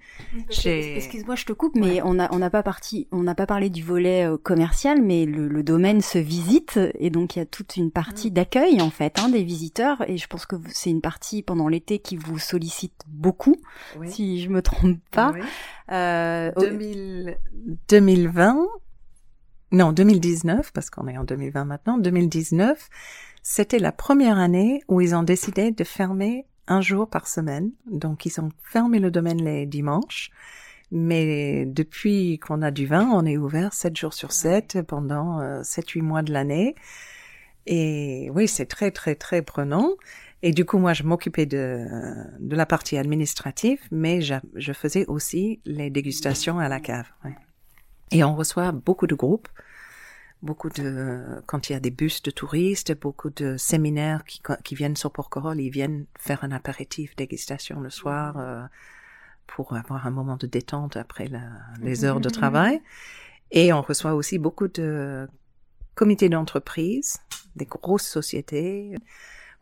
Excuse-moi, 0.49 1.35
je 1.35 1.45
te 1.45 1.53
coupe, 1.53 1.75
mais 1.75 2.01
on 2.01 2.13
n'a 2.13 2.29
on 2.31 2.39
pas 2.49 2.63
parti, 2.63 3.07
on 3.11 3.23
n'a 3.23 3.35
pas 3.35 3.47
parlé 3.47 3.69
du 3.69 3.83
volet 3.83 4.27
euh, 4.27 4.37
commercial, 4.37 5.01
mais 5.01 5.25
le, 5.25 5.47
le, 5.47 5.63
domaine 5.63 6.01
se 6.01 6.19
visite 6.19 6.79
et 6.99 7.09
donc 7.09 7.35
il 7.35 7.39
y 7.39 7.41
a 7.41 7.45
toute 7.45 7.75
une 7.77 7.89
partie 7.89 8.29
mm. 8.29 8.33
d'accueil 8.33 8.81
en 8.81 8.89
fait 8.89 9.17
hein, 9.19 9.29
des 9.29 9.43
visiteurs 9.43 10.07
et 10.07 10.17
je 10.17 10.27
pense 10.27 10.45
que 10.45 10.55
c'est 10.67 10.91
une 10.91 11.01
partie 11.01 11.41
pendant 11.41 11.67
l'été 11.67 11.99
qui 11.99 12.15
vous 12.15 12.37
sollicite 12.37 13.01
beaucoup, 13.07 13.55
si 14.05 14.41
je 14.41 14.49
me 14.49 14.61
trompe 14.61 14.99
pas. 15.11 15.33
Euh, 15.91 16.51
2000, 16.57 17.37
2020, 17.89 18.67
non 19.71 19.91
2019 19.91 20.71
parce 20.73 20.89
qu'on 20.89 21.07
est 21.07 21.17
en 21.17 21.23
2020 21.23 21.65
maintenant, 21.65 21.97
2019 21.97 22.89
c'était 23.43 23.79
la 23.79 23.91
première 23.91 24.37
année 24.37 24.81
où 24.87 25.01
ils 25.01 25.15
ont 25.15 25.23
décidé 25.23 25.71
de 25.71 25.83
fermer 25.83 26.45
un 26.67 26.79
jour 26.79 27.09
par 27.09 27.27
semaine. 27.27 27.71
Donc, 27.85 28.25
ils 28.25 28.39
ont 28.39 28.49
fermé 28.63 28.99
le 28.99 29.11
domaine 29.11 29.43
les 29.43 29.65
dimanches. 29.65 30.31
Mais 30.91 31.65
depuis 31.65 32.39
qu'on 32.39 32.61
a 32.61 32.71
du 32.71 32.85
vin, 32.85 33.09
on 33.11 33.25
est 33.25 33.37
ouvert 33.37 33.73
sept 33.73 33.97
jours 33.97 34.13
sur 34.13 34.31
sept 34.31 34.81
pendant 34.83 35.41
euh, 35.41 35.61
sept, 35.63 35.89
huit 35.89 36.01
mois 36.01 36.21
de 36.21 36.31
l'année. 36.31 36.75
Et 37.65 38.29
oui, 38.33 38.47
c'est 38.47 38.65
très, 38.65 38.91
très, 38.91 39.15
très 39.15 39.41
prenant. 39.41 39.89
Et 40.41 40.51
du 40.51 40.65
coup, 40.65 40.77
moi, 40.77 40.93
je 40.93 41.03
m'occupais 41.03 41.45
de, 41.45 41.85
la 42.39 42.65
partie 42.65 42.97
administrative, 42.97 43.79
mais 43.91 44.21
je, 44.21 44.73
faisais 44.73 45.05
aussi 45.07 45.61
les 45.65 45.89
dégustations 45.89 46.59
à 46.59 46.69
la 46.69 46.79
cave. 46.79 47.07
Et 48.11 48.23
on 48.23 48.35
reçoit 48.35 48.71
beaucoup 48.71 49.07
de 49.07 49.15
groupes 49.15 49.47
beaucoup 50.43 50.69
de 50.69 51.41
quand 51.47 51.69
il 51.69 51.73
y 51.73 51.75
a 51.75 51.79
des 51.79 51.89
bus 51.89 52.21
de 52.21 52.29
touristes, 52.29 52.93
beaucoup 52.99 53.29
de 53.29 53.57
séminaires 53.57 54.23
qui, 54.25 54.41
qui 54.63 54.75
viennent 54.75 54.95
sur 54.95 55.11
Porquerolles, 55.11 55.61
ils 55.61 55.71
viennent 55.71 56.05
faire 56.19 56.43
un 56.43 56.51
apéritif 56.51 57.15
dégustation 57.15 57.79
le 57.79 57.89
soir 57.89 58.37
euh, 58.37 58.63
pour 59.47 59.73
avoir 59.73 60.05
un 60.05 60.11
moment 60.11 60.35
de 60.35 60.45
détente 60.45 60.97
après 60.97 61.27
la, 61.27 61.41
les 61.81 62.05
heures 62.05 62.19
de 62.19 62.29
travail. 62.29 62.81
Et 63.51 63.71
on 63.71 63.81
reçoit 63.81 64.13
aussi 64.13 64.37
beaucoup 64.37 64.67
de 64.67 65.27
comités 65.95 66.29
d'entreprise, 66.29 67.19
des 67.55 67.65
grosses 67.65 68.07
sociétés 68.07 68.95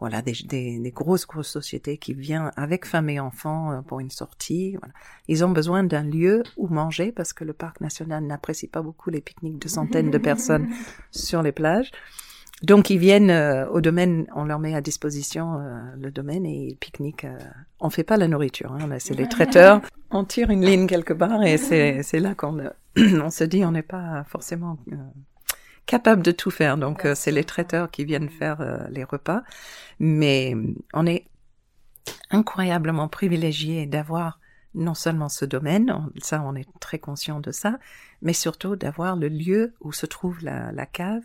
voilà, 0.02 0.24
des, 0.24 0.34
des, 0.45 0.80
des, 0.80 0.91
grosses, 0.91 1.28
grosses 1.28 1.52
sociétés 1.52 1.97
qui 1.97 2.16
viennent 2.16 2.52
avec 2.58 2.86
femmes 2.88 3.10
et 3.10 3.20
enfants 3.20 3.72
euh, 3.72 3.82
pour 3.82 3.99
une 3.99 4.10
sortie. 4.10 4.76
Voilà. 4.78 4.93
Ils 5.28 5.45
ont 5.45 5.52
besoin 5.52 5.84
d'un 5.84 6.04
lieu 6.04 6.41
où 6.58 6.68
manger 6.68 7.12
parce 7.12 7.34
que 7.34 7.43
le 7.43 7.54
parc 7.54 7.80
national 7.82 8.26
n'apprécie 8.26 8.68
pas 8.68 8.82
beaucoup 8.82 9.12
les 9.12 9.22
pique-niques 9.22 9.60
de 9.60 9.68
centaines 9.68 10.10
de 10.10 10.18
personnes 10.18 10.70
sur 11.12 11.43
les 11.43 11.52
plages. 11.52 11.91
Donc 12.64 12.89
ils 12.89 12.97
viennent 12.97 13.30
euh, 13.30 13.68
au 13.70 13.80
domaine, 13.80 14.26
on 14.36 14.43
leur 14.43 14.58
met 14.58 14.74
à 14.74 14.82
disposition 14.82 15.60
euh, 15.60 15.80
le 15.99 16.10
domaine 16.10 16.47
et 16.47 16.70
ils 16.72 16.78
pique-niquent. 16.78 17.28
on 17.80 17.91
fait 17.91 18.04
pas 18.04 18.18
la 18.18 18.28
nourriture, 18.28 18.72
hein, 18.74 18.89
c'est 18.97 19.16
les 19.16 19.30
traiteurs. 19.30 19.82
On 20.14 20.26
tire 20.26 20.49
une 20.49 20.66
ligne 20.66 20.88
quelque 20.88 21.14
part 21.14 21.41
et 21.41 21.58
c'est 21.58 22.20
là 22.20 22.36
qu'on 22.36 22.58
on 22.97 23.30
se 23.30 23.45
dit 23.45 23.64
on 23.64 23.72
n'est 23.72 23.82
pas 23.82 24.26
forcément 24.28 24.78
capable 25.86 26.22
de 26.22 26.32
tout 26.32 26.52
faire. 26.52 26.78
Donc, 26.78 27.06
euh, 27.06 27.16
c'est 27.16 27.32
les 27.32 27.44
traiteurs 27.44 27.92
qui 27.92 28.06
viennent 28.06 28.30
faire 28.30 28.62
euh, 28.62 28.88
les 28.90 29.04
repas. 29.04 29.44
Mais 30.00 30.56
on 30.94 31.06
est 31.06 31.26
incroyablement 32.30 33.08
privilégié 33.08 33.86
d'avoir 33.86 34.40
non 34.74 34.94
seulement 34.94 35.28
ce 35.28 35.44
domaine, 35.44 36.10
ça 36.22 36.42
on 36.46 36.56
est 36.56 36.68
très 36.80 36.98
conscient 36.98 37.42
de 37.42 37.52
ça, 37.52 37.78
mais 38.22 38.32
surtout 38.32 38.78
d'avoir 38.78 39.18
le 39.18 39.28
lieu 39.28 39.74
où 39.82 39.92
se 39.92 40.06
trouve 40.06 40.42
la, 40.44 40.72
la 40.72 40.86
cave, 40.86 41.24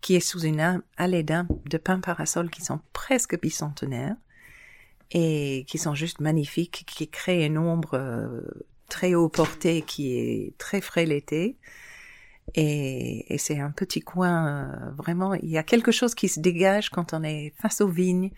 qui 0.00 0.16
est 0.16 0.20
sous 0.20 0.40
une 0.40 0.82
allée 0.96 1.22
de 1.22 1.78
pins 1.78 2.00
parasols 2.00 2.50
qui 2.50 2.60
sont 2.60 2.80
presque 2.92 3.40
bicentenaires 3.40 4.16
et 5.12 5.64
qui 5.68 5.78
sont 5.78 5.94
juste 5.94 6.20
magnifiques, 6.20 6.84
qui 6.86 7.08
créent 7.08 7.46
une 7.46 7.56
ombre 7.56 7.94
euh, 7.94 8.40
très 8.88 9.14
haut 9.14 9.28
portée 9.28 9.82
qui 9.82 10.14
est 10.14 10.58
très 10.58 10.80
frais 10.80 11.06
l'été 11.06 11.56
et, 12.54 13.34
et 13.34 13.38
c'est 13.38 13.58
un 13.58 13.70
petit 13.70 14.00
coin, 14.00 14.46
euh, 14.46 14.90
vraiment, 14.96 15.34
il 15.34 15.48
y 15.48 15.58
a 15.58 15.62
quelque 15.62 15.92
chose 15.92 16.14
qui 16.14 16.28
se 16.28 16.40
dégage 16.40 16.90
quand 16.90 17.14
on 17.14 17.22
est 17.22 17.52
face 17.60 17.80
aux 17.80 17.88
vignes, 17.88 18.30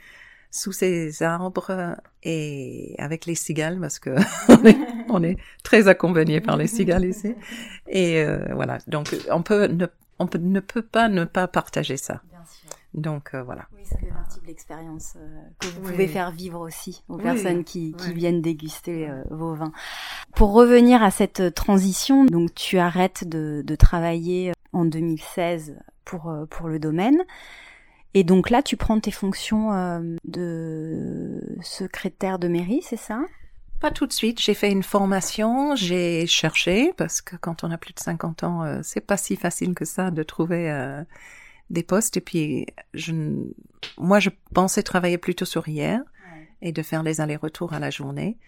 sous 0.50 0.70
ces 0.70 1.22
arbres 1.24 1.96
et 2.22 2.94
avec 2.98 3.26
les 3.26 3.34
cigales, 3.34 3.80
parce 3.80 3.98
que 3.98 4.10
on, 4.48 4.64
est, 4.64 4.78
on 5.08 5.22
est 5.22 5.36
très 5.64 5.88
accompagné 5.88 6.40
par 6.40 6.56
les 6.56 6.68
cigales 6.68 7.04
ici. 7.04 7.34
Et 7.88 8.22
euh, 8.22 8.54
voilà, 8.54 8.78
donc 8.86 9.16
on 9.30 9.42
peut 9.42 9.66
ne, 9.66 9.86
on 10.20 10.28
peut, 10.28 10.38
ne 10.38 10.60
peut 10.60 10.82
pas 10.82 11.08
ne 11.08 11.24
pas 11.24 11.48
partager 11.48 11.96
ça. 11.96 12.22
Donc 12.94 13.34
euh, 13.34 13.42
voilà. 13.42 13.66
Oui, 13.76 13.84
ça 13.84 13.98
fait 13.98 14.06
partie 14.06 14.40
de 14.40 14.46
l'expérience 14.46 15.14
euh, 15.16 15.40
que 15.58 15.66
vous 15.66 15.80
pouvez 15.80 16.06
faire 16.06 16.30
vivre 16.30 16.60
aussi 16.60 17.02
aux 17.08 17.16
personnes 17.16 17.64
qui, 17.64 17.92
qui 17.92 18.12
viennent 18.12 18.40
déguster 18.40 19.10
euh, 19.10 19.22
vos 19.30 19.54
vins. 19.54 19.72
Pour 20.36 20.52
revenir 20.52 21.02
à 21.02 21.10
cette 21.10 21.54
transition, 21.54 22.24
donc 22.24 22.54
tu 22.54 22.78
arrêtes 22.78 23.28
de, 23.28 23.62
de 23.66 23.74
travailler 23.74 24.52
en 24.72 24.84
2016 24.84 25.76
pour 26.04 26.32
pour 26.50 26.68
le 26.68 26.78
domaine. 26.78 27.18
Et 28.16 28.22
donc 28.22 28.48
là, 28.48 28.62
tu 28.62 28.76
prends 28.76 29.00
tes 29.00 29.10
fonctions 29.10 29.72
de 30.24 31.42
secrétaire 31.62 32.38
de 32.38 32.46
mairie, 32.46 32.80
c'est 32.82 32.96
ça? 32.96 33.22
Pas 33.80 33.90
tout 33.90 34.06
de 34.06 34.12
suite. 34.12 34.40
J'ai 34.40 34.54
fait 34.54 34.70
une 34.70 34.84
formation, 34.84 35.74
j'ai 35.74 36.24
cherché 36.28 36.92
parce 36.96 37.20
que 37.20 37.34
quand 37.34 37.64
on 37.64 37.72
a 37.72 37.76
plus 37.76 37.92
de 37.92 37.98
50 37.98 38.44
ans, 38.44 38.82
c'est 38.84 39.00
pas 39.00 39.16
si 39.16 39.34
facile 39.34 39.74
que 39.74 39.84
ça 39.84 40.12
de 40.12 40.22
trouver 40.22 40.70
des 41.70 41.82
postes. 41.82 42.16
Et 42.16 42.20
puis, 42.20 42.66
je, 42.92 43.12
moi, 43.98 44.20
je 44.20 44.30
pensais 44.52 44.82
travailler 44.82 45.18
plutôt 45.18 45.44
sur 45.44 45.68
hier 45.68 46.00
et 46.62 46.72
de 46.72 46.82
faire 46.82 47.02
les 47.02 47.20
allers-retours 47.20 47.72
à 47.72 47.78
la 47.78 47.90
journée. 47.90 48.38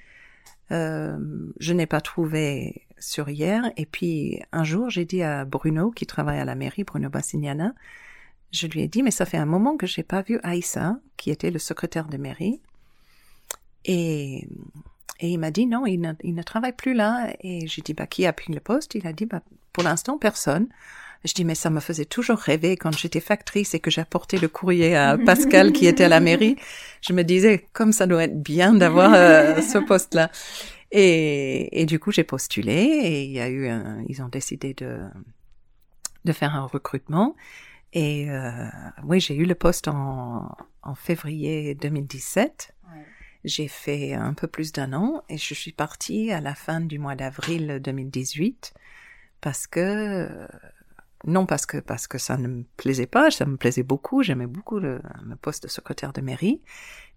Euh, 0.73 1.19
je 1.61 1.73
n'ai 1.73 1.87
pas 1.87 2.01
trouvé 2.01 2.87
sur 2.99 3.29
hier. 3.29 3.71
Et 3.77 3.87
puis, 3.87 4.43
un 4.53 4.64
jour, 4.64 4.91
j'ai 4.91 5.05
dit 5.05 5.23
à 5.23 5.45
Bruno, 5.45 5.91
qui 5.91 6.07
travaille 6.07 6.39
à 6.39 6.45
la 6.45 6.55
mairie, 6.55 6.85
Bruno 6.85 7.09
Bassignana, 7.09 7.75
je 8.53 8.67
lui 8.67 8.81
ai 8.81 8.89
dit, 8.89 9.03
mais 9.03 9.11
ça 9.11 9.27
fait 9.27 9.37
un 9.37 9.47
moment 9.47 9.77
que 9.77 9.87
j'ai 9.87 10.03
pas 10.03 10.23
vu 10.23 10.41
Aïssa, 10.43 10.99
qui 11.17 11.31
était 11.31 11.51
le 11.51 11.59
secrétaire 11.59 12.09
de 12.09 12.17
mairie. 12.17 12.61
Et, 13.85 14.49
et 15.21 15.29
il 15.29 15.39
m'a 15.39 15.51
dit, 15.51 15.67
non, 15.67 15.85
il 15.85 15.99
ne, 15.99 16.12
il 16.23 16.35
ne 16.35 16.43
travaille 16.43 16.73
plus 16.73 16.95
là. 16.95 17.35
Et 17.41 17.67
j'ai 17.67 17.83
dit, 17.83 17.93
bah, 17.93 18.07
qui 18.07 18.25
a 18.25 18.33
pris 18.33 18.53
le 18.53 18.61
poste? 18.61 18.95
Il 18.95 19.07
a 19.07 19.12
dit, 19.12 19.27
bah, 19.27 19.43
pour 19.73 19.85
l'instant, 19.85 20.17
personne. 20.17 20.69
Je 21.25 21.33
dis, 21.33 21.45
mais 21.45 21.55
ça 21.55 21.71
me 21.71 21.81
faisait 21.81 22.05
toujours 22.05 22.39
rêver 22.39 22.77
quand 22.77 22.97
j'étais 22.97 23.21
factrice 23.21 23.75
et 23.75 23.81
que 23.81 23.91
j'apportais 23.91 24.39
le 24.39 24.49
courrier 24.49 24.97
à 24.97 25.19
Pascal 25.19 25.73
qui 25.73 25.87
était 25.87 26.05
à 26.05 26.09
la 26.09 26.21
mairie. 26.21 26.57
Je 27.01 27.12
me 27.12 27.23
disais, 27.23 27.67
comme 27.73 27.93
ça 27.93 28.07
doit 28.07 28.25
être 28.25 28.41
bien 28.41 28.75
d'avoir 28.75 29.12
euh, 29.14 29.61
ce 29.62 29.79
poste-là. 29.79 30.31
Et, 30.93 31.81
et, 31.81 31.87
du 31.87 31.99
coup, 31.99 32.12
j'ai 32.12 32.25
postulé 32.25 32.73
et 32.73 33.25
il 33.25 33.33
y 33.33 33.41
a 33.41 33.49
eu 33.49 33.67
un, 33.67 34.05
ils 34.09 34.23
ont 34.23 34.29
décidé 34.29 34.73
de, 34.75 35.01
de 36.25 36.33
faire 36.33 36.55
un 36.55 36.67
recrutement. 36.67 37.35
Et 37.93 38.31
euh, 38.31 38.67
oui, 39.05 39.21
j'ai 39.21 39.35
eu 39.35 39.47
le 39.47 39.55
poste 39.55 39.89
en, 39.89 40.55
en 40.83 40.95
février 40.95 41.75
2017. 41.75 42.73
J'ai 43.45 43.69
fait 43.69 44.12
un 44.12 44.35
peu 44.35 44.49
plus 44.49 44.73
d'un 44.73 44.93
an 44.93 45.23
et 45.29 45.39
je 45.39 45.55
suis 45.55 45.73
partie 45.73 46.33
à 46.33 46.41
la 46.41 46.55
fin 46.55 46.81
du 46.81 46.99
mois 46.99 47.14
d'avril 47.14 47.81
2018 47.83 48.75
parce 49.41 49.69
que 49.69 50.29
non 51.27 51.45
parce 51.45 51.66
que 51.66 51.79
parce 51.79 52.07
que 52.07 52.18
ça 52.18 52.37
ne 52.37 52.49
me 52.49 52.64
plaisait 52.77 53.07
pas, 53.07 53.31
ça 53.31 53.45
me 53.45 53.57
plaisait 53.57 53.83
beaucoup, 53.83 54.22
j'aimais 54.22 54.47
beaucoup 54.47 54.79
le, 54.79 55.01
poste 55.43 55.64
de 55.64 55.68
secrétaire 55.68 56.12
de 56.12 56.20
mairie, 56.20 56.62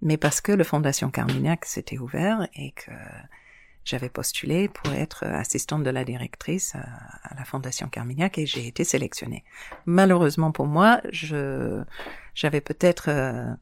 mais 0.01 0.17
parce 0.17 0.41
que 0.41 0.51
le 0.51 0.63
Fondation 0.63 1.11
Carmignac 1.11 1.65
s'était 1.65 1.99
ouvert 1.99 2.47
et 2.55 2.71
que 2.71 2.91
j'avais 3.85 4.09
postulé 4.09 4.67
pour 4.67 4.91
être 4.93 5.23
assistante 5.25 5.83
de 5.83 5.89
la 5.89 6.03
directrice 6.03 6.75
à, 6.75 7.35
la 7.35 7.45
Fondation 7.45 7.87
Carmignac 7.87 8.37
et 8.37 8.45
j'ai 8.45 8.67
été 8.67 8.83
sélectionnée. 8.83 9.43
Malheureusement 9.85 10.51
pour 10.51 10.65
moi, 10.65 11.01
je 11.11 11.83
j'avais 12.33 12.61
peut-être 12.61 13.09
euh, 13.09 13.53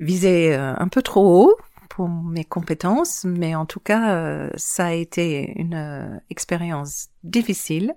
visé 0.00 0.54
euh, 0.54 0.74
un 0.76 0.88
peu 0.88 1.02
trop 1.02 1.44
haut 1.44 1.56
pour 1.88 2.08
mes 2.08 2.44
compétences, 2.44 3.24
mais 3.24 3.54
en 3.54 3.66
tout 3.66 3.80
cas, 3.80 4.14
euh, 4.14 4.50
ça 4.56 4.86
a 4.86 4.92
été 4.92 5.52
une 5.56 6.20
expérience 6.30 7.08
difficile. 7.24 7.94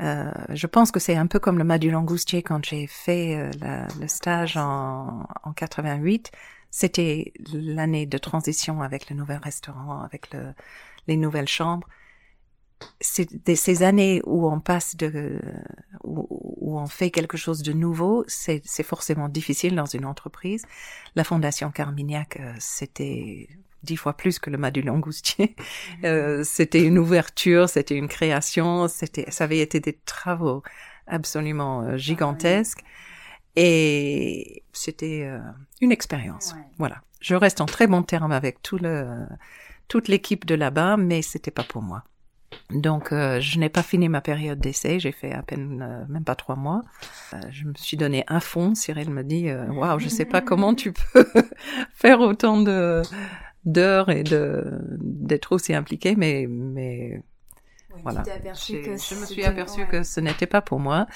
Euh, 0.00 0.30
je 0.50 0.66
pense 0.66 0.90
que 0.90 0.98
c'est 0.98 1.16
un 1.16 1.26
peu 1.26 1.38
comme 1.38 1.58
le 1.58 1.64
mât 1.64 1.78
du 1.78 1.90
langoustier 1.90 2.42
quand 2.42 2.64
j'ai 2.64 2.86
fait 2.88 3.50
la, 3.60 3.86
le 4.00 4.08
stage 4.08 4.56
en, 4.56 5.26
en 5.44 5.52
88 5.52 6.32
c'était 6.74 7.32
l'année 7.52 8.04
de 8.04 8.18
transition 8.18 8.82
avec 8.82 9.08
le 9.08 9.14
nouvel 9.14 9.38
restaurant, 9.38 10.02
avec 10.02 10.32
le, 10.32 10.54
les 11.06 11.16
nouvelles 11.16 11.46
chambres. 11.46 11.88
C'est 13.00 13.54
ces 13.54 13.84
années 13.84 14.20
où 14.24 14.48
on 14.50 14.58
passe 14.58 14.96
de, 14.96 15.40
où, 16.02 16.26
où, 16.28 16.76
on 16.76 16.86
fait 16.86 17.12
quelque 17.12 17.36
chose 17.36 17.62
de 17.62 17.72
nouveau, 17.72 18.24
c'est 18.26 18.82
forcément 18.82 19.28
difficile 19.28 19.76
dans 19.76 19.86
une 19.86 20.04
entreprise. 20.04 20.66
La 21.14 21.22
Fondation 21.22 21.70
Carmignac, 21.70 22.40
euh, 22.40 22.52
c'était 22.58 23.48
dix 23.84 23.96
fois 23.96 24.14
plus 24.16 24.38
que 24.38 24.50
le 24.50 24.58
mât 24.58 24.70
du 24.70 24.82
langoustier. 24.82 25.54
Mm-hmm. 25.56 26.04
Euh, 26.04 26.44
c'était 26.44 26.82
une 26.82 26.98
ouverture, 26.98 27.68
c'était 27.68 27.94
une 27.96 28.08
création, 28.08 28.88
c'était, 28.88 29.30
ça 29.30 29.44
avait 29.44 29.60
été 29.60 29.80
des 29.80 29.94
travaux 30.04 30.62
absolument 31.06 31.82
euh, 31.82 31.96
gigantesques. 31.96 32.84
Et 33.56 34.64
c'était 34.72 35.22
euh, 35.24 35.38
une 35.80 35.92
expérience. 35.92 36.54
Voilà. 36.78 37.02
Je 37.20 37.34
reste 37.34 37.60
en 37.60 37.66
très 37.66 37.86
bon 37.86 38.02
terme 38.02 38.32
avec 38.32 38.62
tout 38.62 38.78
le, 38.78 39.26
toute 39.88 40.08
l'équipe 40.08 40.44
de 40.44 40.54
là-bas, 40.54 40.96
mais 40.96 41.22
c'était 41.22 41.50
pas 41.50 41.62
pour 41.62 41.82
moi. 41.82 42.02
Donc, 42.70 43.12
euh, 43.12 43.40
je 43.40 43.58
n'ai 43.58 43.68
pas 43.68 43.82
fini 43.82 44.08
ma 44.08 44.20
période 44.20 44.58
d'essai. 44.58 45.00
J'ai 45.00 45.12
fait 45.12 45.32
à 45.32 45.42
peine, 45.42 45.82
euh, 45.82 46.04
même 46.08 46.24
pas 46.24 46.34
trois 46.34 46.56
mois. 46.56 46.82
je 47.50 47.64
me 47.64 47.74
suis 47.76 47.96
donné 47.96 48.24
un 48.28 48.40
fond. 48.40 48.74
Cyril 48.74 49.10
me 49.10 49.22
dit, 49.22 49.50
waouh, 49.52 49.98
je 49.98 50.08
sais 50.08 50.24
pas 50.24 50.40
comment 50.40 50.74
tu 50.74 50.92
peux 50.92 51.26
faire 51.94 52.20
autant 52.20 52.60
de 52.60 53.02
d'heures 53.64 54.10
et 54.10 54.22
de 54.22 54.64
d'être 54.98 55.52
aussi 55.52 55.74
impliqué, 55.74 56.16
mais 56.16 56.46
mais 56.48 57.22
voilà. 58.02 58.22
je 58.26 59.14
me 59.20 59.26
suis 59.26 59.44
aperçue 59.44 59.86
que 59.86 60.02
ce 60.02 60.20
n'était 60.20 60.46
pas 60.46 60.60
pour 60.62 60.80
moi. 60.80 61.06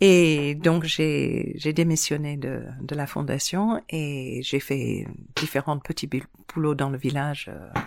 Et 0.00 0.54
donc 0.54 0.84
j'ai 0.84 1.54
j'ai 1.56 1.72
démissionné 1.72 2.36
de, 2.36 2.62
de 2.80 2.94
la 2.94 3.06
fondation 3.06 3.82
et 3.88 4.40
j'ai 4.42 4.60
fait 4.60 5.06
différents 5.34 5.78
petits 5.78 6.08
boulots 6.54 6.76
dans 6.76 6.90
le 6.90 6.98
village 6.98 7.50
euh, 7.52 7.80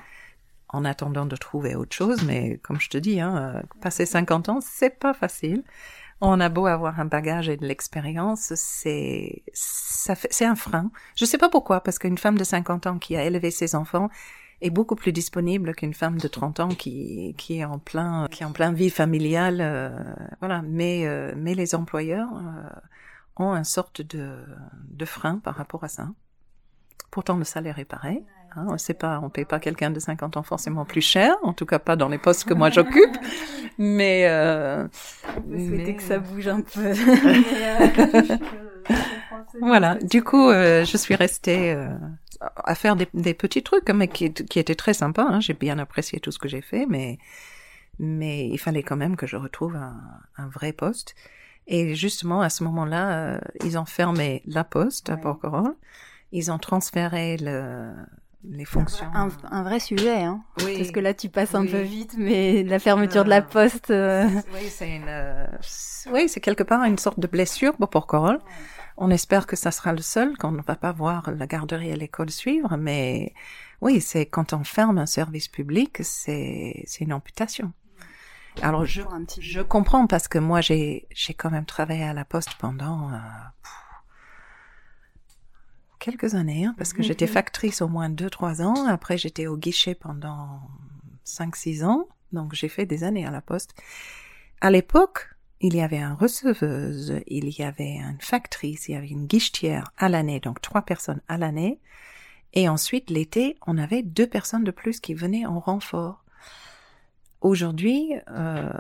en 0.69 0.83
attendant 0.83 1.25
de 1.25 1.35
trouver 1.35 1.75
autre 1.75 1.95
chose. 1.95 2.23
Mais 2.23 2.57
comme 2.63 2.79
je 2.81 2.89
te 2.89 2.97
dis, 2.97 3.19
hein, 3.21 3.55
euh, 3.55 3.61
passer 3.81 4.05
50 4.05 4.49
ans, 4.49 4.59
c'est 4.61 4.99
pas 4.99 5.13
facile. 5.13 5.63
On 6.22 6.39
a 6.39 6.49
beau 6.49 6.67
avoir 6.67 6.99
un 6.99 7.05
bagage 7.05 7.49
et 7.49 7.57
de 7.57 7.65
l'expérience, 7.65 8.53
c'est 8.55 9.43
c'est 9.53 10.45
un 10.45 10.55
frein. 10.55 10.91
Je 11.15 11.26
sais 11.26 11.39
pas 11.39 11.49
pourquoi, 11.49 11.82
parce 11.82 11.97
qu'une 11.97 12.17
femme 12.17 12.38
de 12.38 12.43
50 12.43 12.88
ans 12.88 12.99
qui 12.99 13.15
a 13.15 13.24
élevé 13.24 13.49
ses 13.49 13.76
enfants, 13.76 14.09
est 14.61 14.69
beaucoup 14.69 14.95
plus 14.95 15.11
disponible 15.11 15.74
qu'une 15.74 15.93
femme 15.93 16.17
de 16.17 16.28
30 16.28 16.59
ans 16.59 16.69
qui, 16.69 17.34
qui 17.38 17.57
est 17.57 17.65
en 17.65 17.80
plein 17.80 18.28
qui 18.30 18.43
est 18.43 18.45
en 18.45 18.51
plein 18.51 18.72
vie 18.72 18.89
familiale 18.89 19.59
euh, 19.61 19.89
voilà. 20.39 20.61
Mais 20.61 21.07
euh, 21.07 21.34
mais 21.36 21.55
les 21.55 21.76
employeurs 21.76 22.30
euh, 22.34 22.69
ont 23.38 23.51
un 23.51 23.63
sorte 23.63 24.01
de 24.01 24.38
de 24.89 25.05
frein 25.05 25.39
par 25.39 25.55
rapport 25.55 25.84
à 25.84 25.88
ça. 25.88 26.09
Pourtant 27.09 27.38
le 27.38 27.43
salaire 27.43 27.80
est 27.80 27.86
pareil 27.86 28.24
hein, 28.55 28.65
on 28.69 28.77
sait 28.77 28.93
pas 28.93 29.19
on 29.23 29.29
paye 29.29 29.45
pas 29.45 29.59
quelqu'un 29.59 29.91
de 29.91 29.99
50 29.99 30.37
ans 30.37 30.43
forcément 30.43 30.85
plus 30.85 31.01
cher 31.01 31.35
en 31.43 31.53
tout 31.53 31.65
cas 31.65 31.79
pas 31.79 31.95
dans 31.95 32.09
les 32.09 32.17
postes 32.17 32.45
que 32.45 32.53
moi 32.53 32.69
j'occupe 32.69 33.17
mais 33.77 34.25
euh, 34.25 34.87
mais... 35.47 35.95
que 35.95 36.03
ça 36.03 36.19
bouge 36.19 36.47
un 36.47 36.61
peu 36.61 36.91
voilà 39.61 39.95
du 39.95 40.23
coup 40.23 40.51
je 40.51 40.97
suis 40.97 41.15
restée 41.15 41.75
à 42.41 42.75
faire 42.75 42.95
des, 42.95 43.07
des, 43.13 43.33
petits 43.33 43.63
trucs, 43.63 43.89
mais 43.89 44.07
qui, 44.07 44.33
qui 44.33 44.59
étaient 44.59 44.75
très 44.75 44.93
sympas. 44.93 45.27
Hein. 45.29 45.39
J'ai 45.39 45.53
bien 45.53 45.79
apprécié 45.79 46.19
tout 46.19 46.31
ce 46.31 46.39
que 46.39 46.47
j'ai 46.47 46.61
fait, 46.61 46.85
mais 46.89 47.17
mais 47.99 48.47
il 48.47 48.57
fallait 48.57 48.83
quand 48.83 48.95
même 48.95 49.15
que 49.15 49.27
je 49.27 49.35
retrouve 49.35 49.75
un, 49.75 50.01
un 50.37 50.47
vrai 50.47 50.73
poste. 50.73 51.13
Et 51.67 51.93
justement, 51.93 52.41
à 52.41 52.49
ce 52.49 52.63
moment-là, 52.63 53.35
euh, 53.35 53.39
ils 53.63 53.77
ont 53.77 53.85
fermé 53.85 54.41
la 54.45 54.63
poste 54.63 55.09
à 55.09 55.17
Porquerolles. 55.17 55.75
Ils 56.31 56.51
ont 56.51 56.57
transféré 56.57 57.37
le, 57.37 57.93
les 58.43 58.65
fonctions. 58.65 59.07
Un, 59.13 59.29
un, 59.51 59.63
vrai 59.63 59.79
sujet, 59.79 60.23
hein. 60.23 60.43
Oui. 60.63 60.77
Parce 60.77 60.91
que 60.91 60.99
là, 60.99 61.13
tu 61.13 61.29
passes 61.29 61.55
un 61.55 61.65
peu 61.65 61.81
vite, 61.81 62.15
mais 62.17 62.63
la 62.63 62.79
fermeture 62.79 63.23
de 63.23 63.29
la 63.29 63.41
poste. 63.41 63.91
Euh... 63.91 64.27
Oui, 64.53 64.67
c'est 64.69 64.95
une, 64.95 65.07
euh, 65.07 65.45
oui, 66.11 66.27
c'est 66.27 66.39
quelque 66.39 66.63
part 66.63 66.83
une 66.83 66.97
sorte 66.97 67.19
de 67.19 67.27
blessure 67.27 67.75
pour 67.75 67.89
Porquerolles. 67.89 68.39
On 68.97 69.09
espère 69.09 69.47
que 69.47 69.55
ça 69.55 69.71
sera 69.71 69.93
le 69.93 70.01
seul, 70.01 70.37
qu'on 70.37 70.51
ne 70.51 70.61
va 70.61 70.75
pas 70.75 70.91
voir 70.91 71.31
la 71.31 71.47
garderie 71.47 71.89
et 71.89 71.95
l'école 71.95 72.29
suivre, 72.29 72.75
mais 72.77 73.33
oui, 73.79 74.01
c'est 74.01 74.25
quand 74.25 74.53
on 74.53 74.63
ferme 74.63 74.97
un 74.97 75.05
service 75.05 75.47
public, 75.47 75.97
c'est 76.01 76.83
c'est 76.85 77.03
une 77.03 77.13
amputation. 77.13 77.73
Alors 78.61 78.85
je, 78.85 79.01
je 79.39 79.61
comprends 79.61 80.07
parce 80.07 80.27
que 80.27 80.37
moi 80.37 80.61
j'ai 80.61 81.07
j'ai 81.09 81.33
quand 81.33 81.49
même 81.49 81.65
travaillé 81.65 82.03
à 82.03 82.13
la 82.13 82.25
poste 82.25 82.55
pendant 82.59 83.09
euh, 83.09 83.17
quelques 86.01 86.35
années, 86.35 86.65
hein, 86.65 86.75
parce 86.77 86.91
que 86.91 87.03
j'étais 87.03 87.27
mhm. 87.27 87.31
factrice 87.31 87.81
au 87.81 87.87
moins 87.87 88.09
deux 88.09 88.29
trois 88.29 88.61
ans. 88.61 88.87
Après 88.87 89.17
j'étais 89.17 89.47
au 89.47 89.55
guichet 89.55 89.95
pendant 89.95 90.59
cinq 91.23 91.55
six 91.55 91.85
ans, 91.85 92.09
donc 92.33 92.53
j'ai 92.53 92.67
fait 92.67 92.85
des 92.85 93.05
années 93.05 93.25
à 93.25 93.31
la 93.31 93.41
poste. 93.41 93.73
À 94.59 94.69
l'époque, 94.69 95.29
il 95.61 95.75
y 95.75 95.81
avait 95.81 95.99
un 95.99 96.15
receveuse, 96.15 97.21
il 97.27 97.49
y 97.57 97.63
avait 97.63 97.97
une 97.97 98.19
factrice, 98.19 98.89
il 98.89 98.93
y 98.93 98.95
avait 98.95 99.09
une 99.09 99.27
guichetière 99.27 99.91
à 99.95 100.09
l'année, 100.09 100.39
donc 100.39 100.59
trois 100.59 100.81
personnes 100.81 101.21
à 101.27 101.37
l'année. 101.37 101.79
Et 102.53 102.67
ensuite, 102.67 103.09
l'été, 103.09 103.55
on 103.65 103.77
avait 103.77 104.01
deux 104.01 104.27
personnes 104.27 104.63
de 104.63 104.71
plus 104.71 104.99
qui 104.99 105.13
venaient 105.13 105.45
en 105.45 105.59
renfort. 105.59 106.25
Aujourd'hui, 107.39 108.13
euh, 108.29 108.73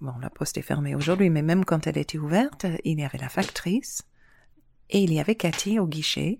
bon, 0.00 0.12
la 0.20 0.30
poste 0.30 0.58
est 0.58 0.62
fermée 0.62 0.94
aujourd'hui, 0.94 1.30
mais 1.30 1.42
même 1.42 1.64
quand 1.64 1.86
elle 1.86 1.98
était 1.98 2.18
ouverte, 2.18 2.66
il 2.84 3.00
y 3.00 3.04
avait 3.04 3.18
la 3.18 3.28
factrice 3.28 4.02
et 4.90 5.02
il 5.02 5.12
y 5.12 5.20
avait 5.20 5.34
Cathy 5.34 5.78
au 5.78 5.86
guichet, 5.86 6.38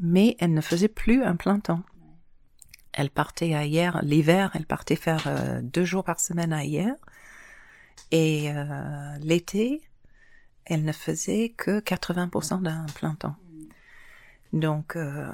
mais 0.00 0.36
elle 0.40 0.54
ne 0.54 0.60
faisait 0.60 0.88
plus 0.88 1.22
un 1.22 1.36
plein 1.36 1.60
temps. 1.60 1.82
Elle 2.92 3.10
partait 3.10 3.48
hier, 3.48 4.00
l'hiver, 4.02 4.52
elle 4.54 4.66
partait 4.66 4.96
faire 4.96 5.24
euh, 5.26 5.60
deux 5.62 5.84
jours 5.84 6.04
par 6.04 6.20
semaine 6.20 6.56
hier. 6.62 6.94
Et 8.10 8.52
euh, 8.52 9.16
l'été, 9.20 9.82
elle 10.64 10.84
ne 10.84 10.92
faisait 10.92 11.50
que 11.56 11.80
80% 11.80 12.62
d'un 12.62 12.86
plein 12.94 13.14
temps. 13.14 13.36
Donc, 14.52 14.94
euh, 14.94 15.28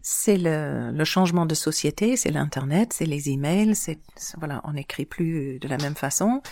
c'est 0.00 0.38
le, 0.38 0.92
le, 0.92 1.04
changement 1.04 1.46
de 1.46 1.54
société, 1.54 2.16
c'est 2.16 2.30
l'internet, 2.30 2.92
c'est 2.92 3.06
les 3.06 3.30
emails, 3.30 3.74
c'est 3.74 4.00
voilà, 4.38 4.60
on 4.64 4.74
n'écrit 4.74 5.06
plus 5.06 5.58
de 5.58 5.68
la 5.68 5.78
même 5.78 5.96
façon. 5.96 6.42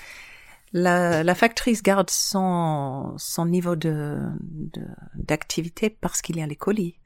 La, 0.73 1.25
la 1.25 1.35
factrice 1.35 1.83
garde 1.83 2.11
son, 2.11 3.15
son 3.19 3.47
niveau 3.47 3.75
de 3.75 4.21
d'activité 5.15 5.91
parce 5.91 6.23
qu'il 6.23 6.37
y 6.37 6.43
a 6.43 6.47
les 6.47 6.57
colis, 6.57 7.00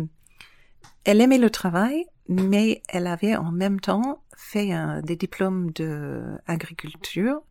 elle 1.03 1.19
aimait 1.19 1.37
le 1.37 1.49
travail, 1.49 2.05
mais 2.29 2.81
elle 2.87 3.07
avait 3.07 3.35
en 3.35 3.51
même 3.51 3.81
temps 3.81 4.23
fait 4.37 4.71
un, 4.71 5.01
des 5.01 5.17
diplômes 5.17 5.71
de 5.71 6.23
agriculture 6.47 7.41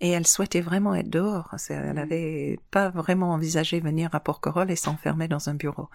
et 0.00 0.10
elle 0.10 0.28
souhaitait 0.28 0.60
vraiment 0.60 0.94
être 0.94 1.10
dehors. 1.10 1.56
Elle 1.68 1.92
n'avait 1.92 2.60
pas 2.70 2.90
vraiment 2.90 3.32
envisagé 3.32 3.80
venir 3.80 4.14
à 4.14 4.20
Porquerolles 4.20 4.70
et 4.70 4.76
s'enfermer 4.76 5.26
dans 5.26 5.48
un 5.48 5.54
bureau. 5.54 5.88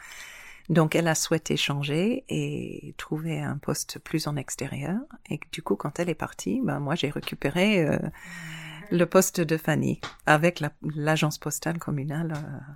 Donc 0.70 0.96
elle 0.96 1.08
a 1.08 1.16
souhaité 1.16 1.58
changer 1.58 2.24
et 2.30 2.94
trouver 2.98 3.42
un 3.42 3.58
poste 3.58 4.00
plus 4.00 4.28
en 4.28 4.36
extérieur. 4.36 5.00
Et 5.30 5.40
du 5.52 5.64
coup, 5.64 5.76
quand 5.76 6.00
elle 6.00 6.10
est 6.10 6.16
partie, 6.16 6.62
ben 6.64 6.80
moi 6.80 6.94
j'ai 6.96 7.10
récupéré 7.10 7.86
euh, 7.86 7.98
le 8.92 9.06
poste 9.06 9.42
de 9.42 9.58
Fanny 9.58 10.00
avec 10.28 10.64
l'agence 10.84 11.40
postale 11.40 11.80
communale. 11.80 12.34
Euh, 12.36 12.74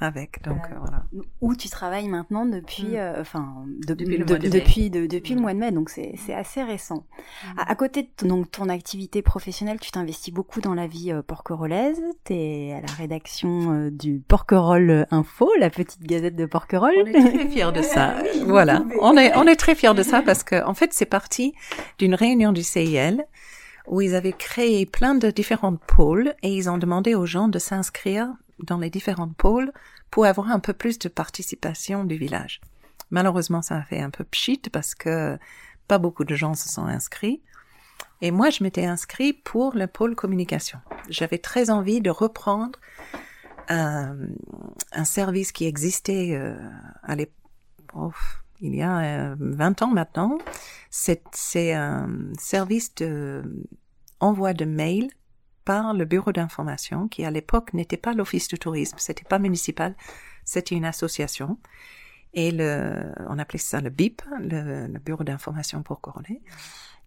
avec. 0.00 0.42
Donc 0.44 0.58
euh, 0.70 0.74
voilà. 0.80 1.04
Où 1.40 1.54
tu 1.54 1.68
travailles 1.68 2.08
maintenant 2.08 2.46
depuis, 2.46 2.92
mm. 2.92 2.96
euh, 2.96 3.20
enfin 3.20 3.64
depuis, 3.86 4.16
le, 4.16 4.24
mois 4.24 4.38
de 4.38 4.48
depuis, 4.48 4.90
depuis 4.90 5.34
le 5.34 5.40
mois 5.40 5.54
de 5.54 5.58
mai, 5.58 5.70
donc 5.70 5.90
c'est 5.90 6.14
assez 6.34 6.62
récent. 6.62 7.04
Mm. 7.44 7.58
À, 7.58 7.74
côté 7.74 8.02
de 8.02 8.08
ton, 8.16 8.26
donc, 8.28 8.50
ton 8.50 8.68
activité 8.68 9.22
professionnelle, 9.22 9.78
tu 9.80 9.90
t'investis 9.90 10.32
beaucoup 10.32 10.60
dans 10.60 10.74
la 10.74 10.86
vie 10.86 11.12
euh, 11.12 11.22
porquerolnaise. 11.22 12.00
Tu 12.24 12.34
es 12.34 12.72
à 12.72 12.80
la 12.80 12.92
rédaction 12.92 13.72
euh, 13.72 13.90
du 13.90 14.22
Porquerolles 14.26 15.06
Info, 15.10 15.50
la 15.58 15.70
petite 15.70 16.02
gazette 16.02 16.36
de 16.36 16.46
Porquerolles. 16.46 16.94
On 17.02 17.06
est 17.06 17.12
très 17.12 17.48
fiers 17.48 17.72
de 17.72 17.82
ça. 17.82 18.14
voilà, 18.46 18.84
on 19.00 19.16
est 19.16 19.36
on 19.36 19.46
est 19.46 19.56
très 19.56 19.74
fiers 19.74 19.94
de 19.94 20.02
ça 20.02 20.22
parce 20.22 20.42
que 20.42 20.64
en 20.64 20.74
fait 20.74 20.92
c'est 20.92 21.06
parti 21.06 21.54
d'une 21.98 22.14
réunion 22.14 22.52
du 22.52 22.62
CIL 22.62 23.24
où 23.86 24.00
ils 24.00 24.14
avaient 24.14 24.32
créé 24.32 24.86
plein 24.86 25.14
de 25.14 25.30
différents 25.30 25.74
pôles 25.74 26.34
et 26.42 26.54
ils 26.54 26.70
ont 26.70 26.78
demandé 26.78 27.14
aux 27.14 27.26
gens 27.26 27.48
de 27.48 27.58
s'inscrire 27.58 28.28
dans 28.64 28.78
les 28.78 28.90
différents 28.90 29.28
pôles 29.28 29.72
pour 30.10 30.26
avoir 30.26 30.50
un 30.50 30.60
peu 30.60 30.72
plus 30.72 30.98
de 30.98 31.08
participation 31.08 32.04
du 32.04 32.16
village. 32.16 32.60
Malheureusement, 33.10 33.62
ça 33.62 33.76
a 33.76 33.82
fait 33.82 34.00
un 34.00 34.10
peu 34.10 34.24
pchit 34.24 34.62
parce 34.72 34.94
que 34.94 35.38
pas 35.88 35.98
beaucoup 35.98 36.24
de 36.24 36.34
gens 36.34 36.54
se 36.54 36.68
sont 36.68 36.86
inscrits. 36.86 37.42
Et 38.22 38.30
moi, 38.30 38.50
je 38.50 38.62
m'étais 38.62 38.84
inscrit 38.84 39.32
pour 39.32 39.74
le 39.74 39.86
pôle 39.86 40.14
communication. 40.14 40.78
J'avais 41.08 41.38
très 41.38 41.70
envie 41.70 42.00
de 42.00 42.10
reprendre 42.10 42.78
un, 43.68 44.16
service 45.04 45.52
qui 45.52 45.66
existait 45.66 46.32
euh, 46.32 46.56
à 47.02 47.14
l'époque, 47.14 47.34
il 48.60 48.74
y 48.74 48.82
a 48.82 49.34
20 49.38 49.82
euh, 49.82 49.84
ans 49.84 49.90
maintenant. 49.90 50.38
C'est 50.90 51.72
un 51.72 52.08
service 52.38 52.94
de 52.96 53.42
de 54.20 54.64
mails 54.64 55.10
par 55.64 55.94
le 55.94 56.04
bureau 56.04 56.32
d'information, 56.32 57.08
qui 57.08 57.24
à 57.24 57.30
l'époque 57.30 57.74
n'était 57.74 57.96
pas 57.96 58.12
l'office 58.12 58.48
de 58.48 58.56
tourisme, 58.56 58.96
c'était 58.98 59.24
pas 59.24 59.38
municipal, 59.38 59.94
c'était 60.44 60.74
une 60.74 60.84
association. 60.84 61.58
Et 62.32 62.52
le, 62.52 63.12
on 63.28 63.38
appelait 63.38 63.58
ça 63.58 63.80
le 63.80 63.90
BIP, 63.90 64.22
le, 64.38 64.86
bureau 64.98 65.24
d'information 65.24 65.82
pour 65.82 66.00
Coronet. 66.00 66.40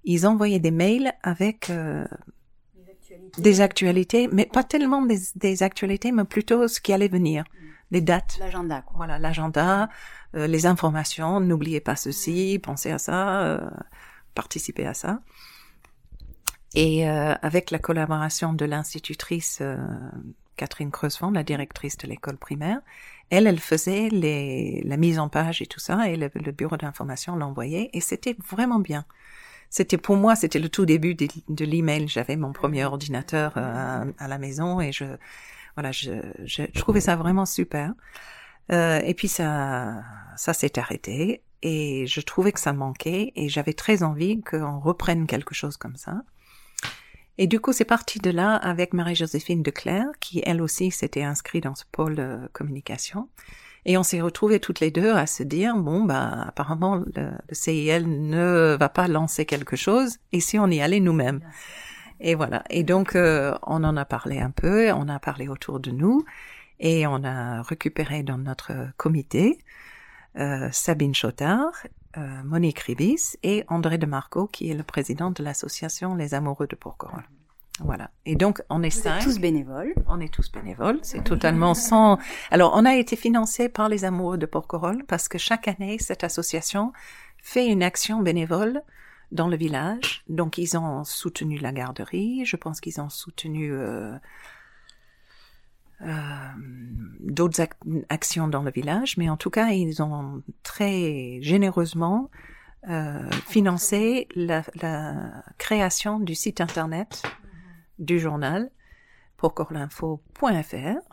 Ils 0.03 0.27
envoyaient 0.27 0.59
des 0.59 0.71
mails 0.71 1.13
avec 1.23 1.69
euh, 1.69 2.05
des, 3.37 3.61
actualités. 3.61 4.27
mais 4.31 4.45
pas 4.45 4.63
tellement 4.63 5.01
des, 5.01 5.63
actualités, 5.63 6.11
mais 6.11 6.25
plutôt 6.25 6.67
ce 6.67 6.81
qui 6.81 6.91
allait 6.91 7.07
venir, 7.07 7.45
les 7.91 8.01
dates. 8.01 8.37
L'agenda. 8.39 8.83
Voilà, 8.95 9.17
l'agenda, 9.17 9.89
euh, 10.35 10.47
les 10.47 10.65
informations. 10.65 11.39
N'oubliez 11.39 11.79
pas 11.79 11.95
ceci, 11.95 12.59
pensez 12.61 12.91
à 12.91 12.97
ça, 12.97 13.43
euh, 13.43 13.69
participez 14.35 14.85
à 14.85 14.93
ça. 14.93 15.21
Et 16.75 17.07
euh, 17.07 17.33
avec 17.41 17.71
la 17.71 17.79
collaboration 17.79 18.53
de 18.53 18.65
l'institutrice 18.65 19.59
euh, 19.61 19.77
Catherine 20.57 20.91
Creusevent, 20.91 21.31
la 21.31 21.43
directrice 21.43 21.97
de 21.97 22.07
l'école 22.07 22.37
primaire, 22.37 22.79
elle, 23.29 23.47
elle 23.47 23.59
faisait 23.59 24.09
les, 24.09 24.81
la 24.85 24.97
mise 24.97 25.19
en 25.19 25.29
page 25.29 25.61
et 25.61 25.65
tout 25.65 25.79
ça, 25.79 26.09
et 26.09 26.15
le, 26.15 26.29
bureau 26.51 26.77
d'information 26.77 27.35
l'envoyait, 27.35 27.89
et 27.93 28.01
c'était 28.01 28.35
vraiment 28.47 28.79
bien. 28.79 29.05
C'était 29.69 29.97
pour 29.97 30.17
moi, 30.17 30.35
c'était 30.35 30.59
le 30.59 30.69
tout 30.69 30.85
début 30.85 31.15
de, 31.15 31.27
de 31.49 31.65
l'email. 31.65 32.07
J'avais 32.07 32.35
mon 32.35 32.53
premier 32.53 32.85
ordinateur 32.85 33.53
euh, 33.57 34.05
à, 34.17 34.27
la 34.27 34.37
maison, 34.37 34.79
et 34.81 34.91
je, 34.91 35.05
voilà, 35.75 35.91
je, 35.91 36.11
je, 36.45 36.63
je 36.71 36.79
trouvais 36.79 37.01
ça 37.01 37.15
vraiment 37.15 37.45
super. 37.45 37.93
Euh, 38.71 38.99
et 38.99 39.13
puis 39.13 39.27
ça, 39.27 40.03
ça 40.37 40.53
s'est 40.53 40.77
arrêté, 40.77 41.41
et 41.63 42.05
je 42.07 42.21
trouvais 42.21 42.51
que 42.51 42.59
ça 42.59 42.73
manquait, 42.73 43.31
et 43.35 43.49
j'avais 43.49 43.73
très 43.73 44.03
envie 44.03 44.41
qu'on 44.41 44.79
reprenne 44.79 45.25
quelque 45.25 45.55
chose 45.55 45.77
comme 45.77 45.95
ça. 45.95 46.21
Et 47.37 47.47
du 47.47 47.59
coup, 47.59 47.73
c'est 47.73 47.85
parti 47.85 48.19
de 48.19 48.29
là 48.29 48.55
avec 48.55 48.93
Marie-Joséphine 48.93 49.63
Declerc, 49.63 50.05
qui 50.19 50.41
elle 50.45 50.61
aussi 50.61 50.91
s'était 50.91 51.23
inscrite 51.23 51.63
dans 51.63 51.75
ce 51.75 51.83
pôle 51.91 52.15
de 52.15 52.37
communication. 52.53 53.27
Et 53.85 53.97
on 53.97 54.03
s'est 54.03 54.21
retrouvés 54.21 54.59
toutes 54.59 54.79
les 54.79 54.91
deux 54.91 55.11
à 55.11 55.25
se 55.25 55.43
dire, 55.43 55.75
bon, 55.75 56.03
bah, 56.05 56.45
apparemment, 56.47 56.95
le, 57.15 57.31
CIL 57.51 58.29
ne 58.29 58.77
va 58.79 58.89
pas 58.89 59.07
lancer 59.07 59.45
quelque 59.45 59.75
chose, 59.75 60.17
et 60.31 60.39
si 60.39 60.57
on 60.59 60.67
y 60.67 60.81
allait 60.81 60.99
nous-mêmes? 60.99 61.41
Et 62.19 62.35
voilà. 62.35 62.63
Et 62.69 62.83
donc, 62.83 63.15
euh, 63.15 63.53
on 63.63 63.83
en 63.83 63.97
a 63.97 64.05
parlé 64.05 64.39
un 64.39 64.51
peu, 64.51 64.91
on 64.91 65.09
a 65.09 65.19
parlé 65.19 65.47
autour 65.47 65.79
de 65.79 65.91
nous, 65.91 66.23
et 66.79 67.07
on 67.07 67.23
a 67.23 67.61
récupéré 67.63 68.23
dans 68.23 68.37
notre 68.37 68.73
comité 68.97 69.59
euh, 70.37 70.69
Sabine 70.71 71.13
Chotard 71.13 71.73
euh, 72.17 72.43
Monique 72.43 72.79
Ribis 72.79 73.37
et 73.43 73.63
André 73.67 73.97
de 73.97 74.05
Marco, 74.05 74.47
qui 74.47 74.69
est 74.69 74.73
le 74.73 74.83
président 74.83 75.31
de 75.31 75.43
l'association 75.43 76.15
Les 76.15 76.33
Amoureux 76.33 76.67
de 76.67 76.75
Porquerolles. 76.75 77.27
Voilà. 77.79 78.11
Et 78.25 78.35
donc, 78.35 78.61
on 78.69 78.83
est 78.83 78.91
cinq. 78.91 79.23
tous 79.23 79.39
bénévoles. 79.39 79.93
On 80.07 80.19
est 80.19 80.31
tous 80.31 80.51
bénévoles. 80.51 80.99
C'est 81.01 81.23
totalement 81.23 81.73
sans. 81.73 82.19
Alors, 82.51 82.73
on 82.75 82.85
a 82.85 82.95
été 82.95 83.15
financé 83.15 83.67
par 83.67 83.89
les 83.89 84.05
Amoureux 84.05 84.37
de 84.37 84.45
Porquerolles 84.45 85.03
parce 85.07 85.27
que 85.27 85.39
chaque 85.39 85.67
année, 85.67 85.97
cette 85.99 86.23
association 86.23 86.93
fait 87.41 87.67
une 87.67 87.81
action 87.81 88.21
bénévole 88.21 88.83
dans 89.31 89.47
le 89.47 89.57
village. 89.57 90.23
Donc, 90.29 90.59
ils 90.59 90.77
ont 90.77 91.03
soutenu 91.03 91.57
la 91.57 91.71
garderie. 91.71 92.45
Je 92.45 92.55
pense 92.57 92.79
qu'ils 92.79 93.01
ont 93.01 93.09
soutenu 93.09 93.73
euh, 93.73 94.15
euh, 96.03 96.15
d'autres 97.19 97.61
actions 98.09 98.47
dans 98.47 98.63
le 98.63 98.71
village, 98.71 99.17
mais 99.17 99.29
en 99.29 99.37
tout 99.37 99.49
cas, 99.49 99.69
ils 99.69 100.01
ont 100.01 100.43
très 100.63 101.39
généreusement 101.41 102.29
euh, 102.89 103.29
financé 103.47 104.27
la, 104.35 104.63
la, 104.81 105.43
création 105.57 106.19
du 106.19 106.35
site 106.35 106.59
internet 106.59 107.23
du 107.99 108.19
journal 108.19 108.69
pour 109.37 109.53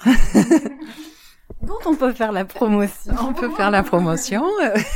dont 1.63 1.79
on 1.85 1.95
peut 1.95 2.13
faire 2.13 2.33
la 2.33 2.45
promotion. 2.45 3.15
On 3.21 3.33
peut 3.33 3.51
faire 3.51 3.71
la 3.71 3.83
promotion. 3.83 4.45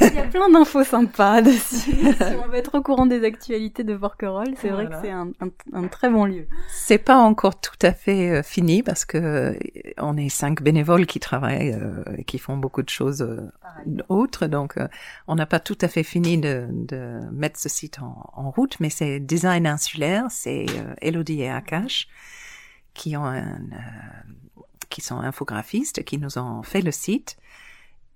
Il 0.01 0.15
y 0.15 0.19
a 0.19 0.25
plein 0.25 0.49
d'infos 0.49 0.85
sympas 0.85 1.43
dessus. 1.43 1.93
si 1.93 2.35
on 2.43 2.49
veut 2.49 2.57
être 2.57 2.79
au 2.79 2.83
courant 2.83 3.07
des 3.07 3.25
actualités 3.25 3.85
de 3.85 3.95
Porquerolles, 3.97 4.55
c'est 4.61 4.71
vrai 4.71 4.87
que 4.87 4.95
c'est 5.03 5.11
un, 5.11 5.31
un, 5.73 5.89
très 5.89 6.09
bon 6.09 6.25
lieu. 6.25 6.47
C'est 6.73 6.99
pas 6.99 7.17
encore 7.17 7.61
tout 7.61 7.79
à 7.83 7.93
fait 7.93 8.31
euh, 8.31 8.43
fini 8.43 8.83
parce 8.83 9.05
que 9.05 9.19
euh, 9.19 9.53
on 9.99 10.17
est 10.17 10.29
cinq 10.29 10.63
bénévoles 10.63 11.07
qui 11.07 11.21
travaillent 11.21 11.73
euh, 11.73 12.03
et 12.17 12.25
qui 12.25 12.39
font 12.39 12.57
beaucoup 12.57 12.83
de 12.83 12.89
choses 12.89 13.27
autres, 14.09 14.47
donc 14.47 14.77
on 15.27 15.35
n'a 15.35 15.47
pas 15.47 15.61
tout 15.61 15.79
à 15.81 15.89
fait 15.89 16.03
fini 16.03 16.39
de, 16.39 16.67
de 16.71 17.21
mettre 17.33 17.59
ce 17.59 17.69
site 17.69 17.99
en, 18.01 18.31
en 18.35 18.51
route, 18.51 18.79
mais 18.81 18.91
c'est 18.91 19.21
Design 19.21 19.67
Insulaire, 19.67 20.27
c'est 20.31 20.67
Elodie 21.01 21.43
et 21.43 21.51
Akash 21.51 22.09
qui 22.95 23.17
ont 23.17 23.27
un 23.27 23.59
qui 24.95 25.01
sont 25.01 25.19
infographistes, 25.19 26.05
qui 26.05 26.19
nous 26.19 26.39
ont 26.39 26.63
fait 26.63 26.81
le 26.81 26.93
site 26.93 27.37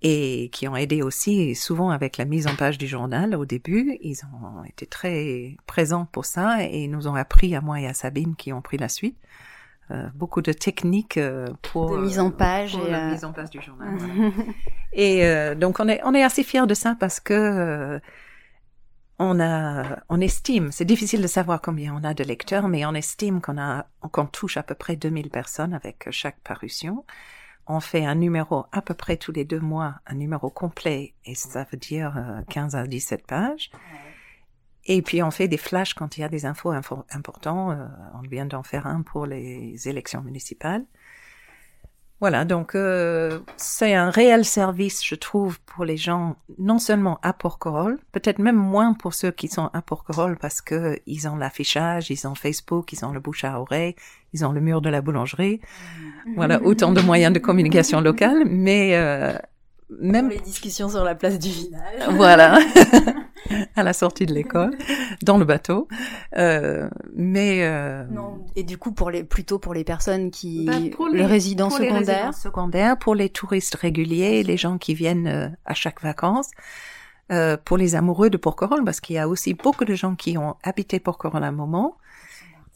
et 0.01 0.49
qui 0.53 0.65
ont 0.65 0.77
aidé 0.77 1.01
aussi 1.01 1.53
souvent 1.55 1.89
avec 1.89 2.15
la 2.15 2.23
mise 2.23 2.47
en 2.47 2.55
page 2.55 2.77
du 2.77 2.87
journal 2.87 3.35
au 3.35 3.43
début. 3.43 3.97
Ils 3.99 4.21
ont 4.23 4.63
été 4.63 4.85
très 4.85 5.57
présents 5.65 6.05
pour 6.05 6.23
ça 6.23 6.63
et 6.63 6.87
nous 6.87 7.09
ont 7.09 7.15
appris 7.15 7.53
à 7.53 7.59
moi 7.59 7.81
et 7.81 7.85
à 7.85 7.93
Sabine 7.93 8.37
qui 8.37 8.53
ont 8.53 8.61
pris 8.61 8.77
la 8.77 8.87
suite 8.87 9.17
beaucoup 10.13 10.43
de 10.43 10.53
techniques 10.53 11.19
pour 11.63 11.97
de 11.97 12.03
mise 12.03 12.19
en 12.19 12.29
page 12.29 12.75
et 12.75 12.91
la 12.91 13.09
mise 13.09 13.25
en 13.25 13.33
place 13.33 13.49
du 13.49 13.59
journal. 13.59 13.97
et 14.93 15.55
donc 15.55 15.81
on 15.81 15.89
est 15.89 15.99
on 16.05 16.13
est 16.13 16.23
assez 16.23 16.43
fiers 16.43 16.67
de 16.67 16.75
ça 16.75 16.95
parce 16.97 17.19
que 17.19 17.99
on 19.19 19.39
a, 19.39 19.99
on 20.07 20.21
estime, 20.21 20.71
c'est 20.71 20.85
difficile 20.85 21.21
de 21.21 21.27
savoir 21.27 21.61
combien 21.61 21.93
on 21.93 22.03
a 22.03 22.13
de 22.13 22.23
lecteurs, 22.23 22.69
mais 22.69 22.85
on 22.85 22.93
estime 22.93 23.41
qu'on 23.41 23.57
a, 23.57 23.85
qu'on 24.11 24.25
touche 24.25 24.57
à 24.57 24.63
peu 24.63 24.75
près 24.75 24.95
2000 24.95 25.29
personnes 25.29 25.73
avec 25.73 26.07
chaque 26.11 26.39
parution. 26.39 27.05
On 27.67 27.81
fait 27.81 28.05
un 28.05 28.15
numéro 28.15 28.65
à 28.71 28.81
peu 28.81 28.93
près 28.93 29.17
tous 29.17 29.31
les 29.31 29.45
deux 29.45 29.59
mois, 29.59 29.95
un 30.07 30.15
numéro 30.15 30.49
complet, 30.49 31.13
et 31.25 31.35
ça 31.35 31.65
veut 31.69 31.77
dire 31.77 32.43
15 32.49 32.75
à 32.75 32.87
17 32.87 33.27
pages. 33.27 33.69
Et 34.85 35.01
puis 35.03 35.21
on 35.21 35.29
fait 35.29 35.47
des 35.47 35.57
flashs 35.57 35.93
quand 35.93 36.17
il 36.17 36.21
y 36.21 36.23
a 36.23 36.29
des 36.29 36.45
infos 36.47 36.71
importantes. 36.71 37.77
Euh, 37.77 37.87
on 38.15 38.21
vient 38.21 38.45
d'en 38.45 38.63
faire 38.63 38.87
un 38.87 39.03
pour 39.03 39.27
les 39.27 39.87
élections 39.87 40.21
municipales. 40.21 40.83
Voilà, 42.21 42.43
donc 42.43 42.75
euh, 42.75 43.39
c'est 43.55 43.93
un 43.93 44.09
réel 44.09 44.43
service, 44.43 45.05
je 45.05 45.15
trouve, 45.15 45.57
pour 45.61 45.85
les 45.85 45.95
gens, 45.95 46.35
non 46.57 46.77
seulement 46.77 47.17
à 47.21 47.31
Porquerolles, 47.31 47.97
peut-être 48.11 48.39
même 48.39 48.57
moins 48.57 48.93
pour 48.93 49.13
ceux 49.13 49.31
qui 49.31 49.47
sont 49.47 49.69
à 49.71 49.81
Porquerolles 49.81 50.37
parce 50.37 50.61
que 50.61 50.99
ils 51.07 51.29
ont 51.29 51.37
l'affichage, 51.37 52.09
ils 52.11 52.27
ont 52.27 52.35
Facebook, 52.35 52.91
ils 52.91 53.05
ont 53.05 53.13
le 53.13 53.21
bouche 53.21 53.45
à 53.45 53.57
oreille, 53.61 53.95
ils 54.33 54.45
ont 54.45 54.51
le 54.51 54.59
mur 54.59 54.81
de 54.81 54.89
la 54.89 54.99
boulangerie. 55.01 55.61
Voilà, 56.35 56.61
autant 56.61 56.91
de 56.91 57.01
moyens 57.01 57.33
de 57.33 57.39
communication 57.39 58.01
locale, 58.01 58.43
mais 58.45 58.97
euh, 58.97 59.33
même 59.89 60.29
les 60.29 60.39
discussions 60.39 60.89
sur 60.89 61.03
la 61.03 61.15
place 61.15 61.39
du 61.39 61.49
village. 61.49 61.81
Voilà, 62.11 62.59
à 63.75 63.83
la 63.83 63.93
sortie 63.93 64.25
de 64.25 64.33
l'école, 64.33 64.77
dans 65.23 65.37
le 65.37 65.45
bateau. 65.45 65.87
Euh, 66.37 66.89
mais 67.13 67.59
euh... 67.63 68.05
non. 68.11 68.45
Et 68.55 68.63
du 68.63 68.77
coup, 68.77 68.91
pour 68.91 69.11
les 69.11 69.23
plutôt 69.23 69.59
pour 69.59 69.73
les 69.73 69.83
personnes 69.83 70.31
qui 70.31 70.65
bah, 70.65 70.73
pour 70.91 71.07
les, 71.07 71.25
résidents 71.25 71.69
secondaires, 71.69 72.33
secondaires, 72.33 72.97
pour 72.97 73.15
les 73.15 73.29
touristes 73.29 73.75
réguliers, 73.75 74.43
les 74.43 74.57
gens 74.57 74.77
qui 74.77 74.93
viennent 74.93 75.27
euh, 75.27 75.49
à 75.65 75.73
chaque 75.73 76.01
vacances. 76.01 76.51
Euh, 77.31 77.57
pour 77.63 77.77
les 77.77 77.93
amoureux 77.93 78.31
de 78.31 78.37
Porquerolles, 78.37 78.83
parce 78.83 78.99
qu'il 78.99 79.15
y 79.15 79.19
a 79.19 79.27
aussi 79.27 79.53
beaucoup 79.53 79.85
de 79.85 79.93
gens 79.93 80.15
qui 80.15 80.35
ont 80.39 80.55
habité 80.63 80.99
Porquerolles 80.99 81.43
à 81.43 81.47
un 81.47 81.51
moment, 81.51 81.95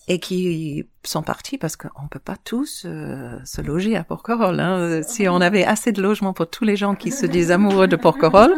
et 0.08 0.20
qui 0.20 0.86
sont 1.04 1.24
partis 1.24 1.58
parce 1.58 1.76
qu'on 1.76 2.08
peut 2.10 2.20
pas 2.20 2.36
tous 2.44 2.84
euh, 2.86 3.38
se 3.46 3.62
loger 3.62 3.96
à 3.96 4.04
Porquerolles. 4.04 4.60
Hein. 4.60 5.02
Si 5.04 5.28
on 5.28 5.40
avait 5.40 5.64
assez 5.64 5.92
de 5.92 6.02
logements 6.02 6.34
pour 6.34 6.50
tous 6.50 6.66
les 6.66 6.76
gens 6.76 6.96
qui 6.96 7.12
se 7.12 7.26
disent 7.26 7.52
amoureux 7.52 7.88
de 7.88 7.96
Porquerolles, 7.96 8.56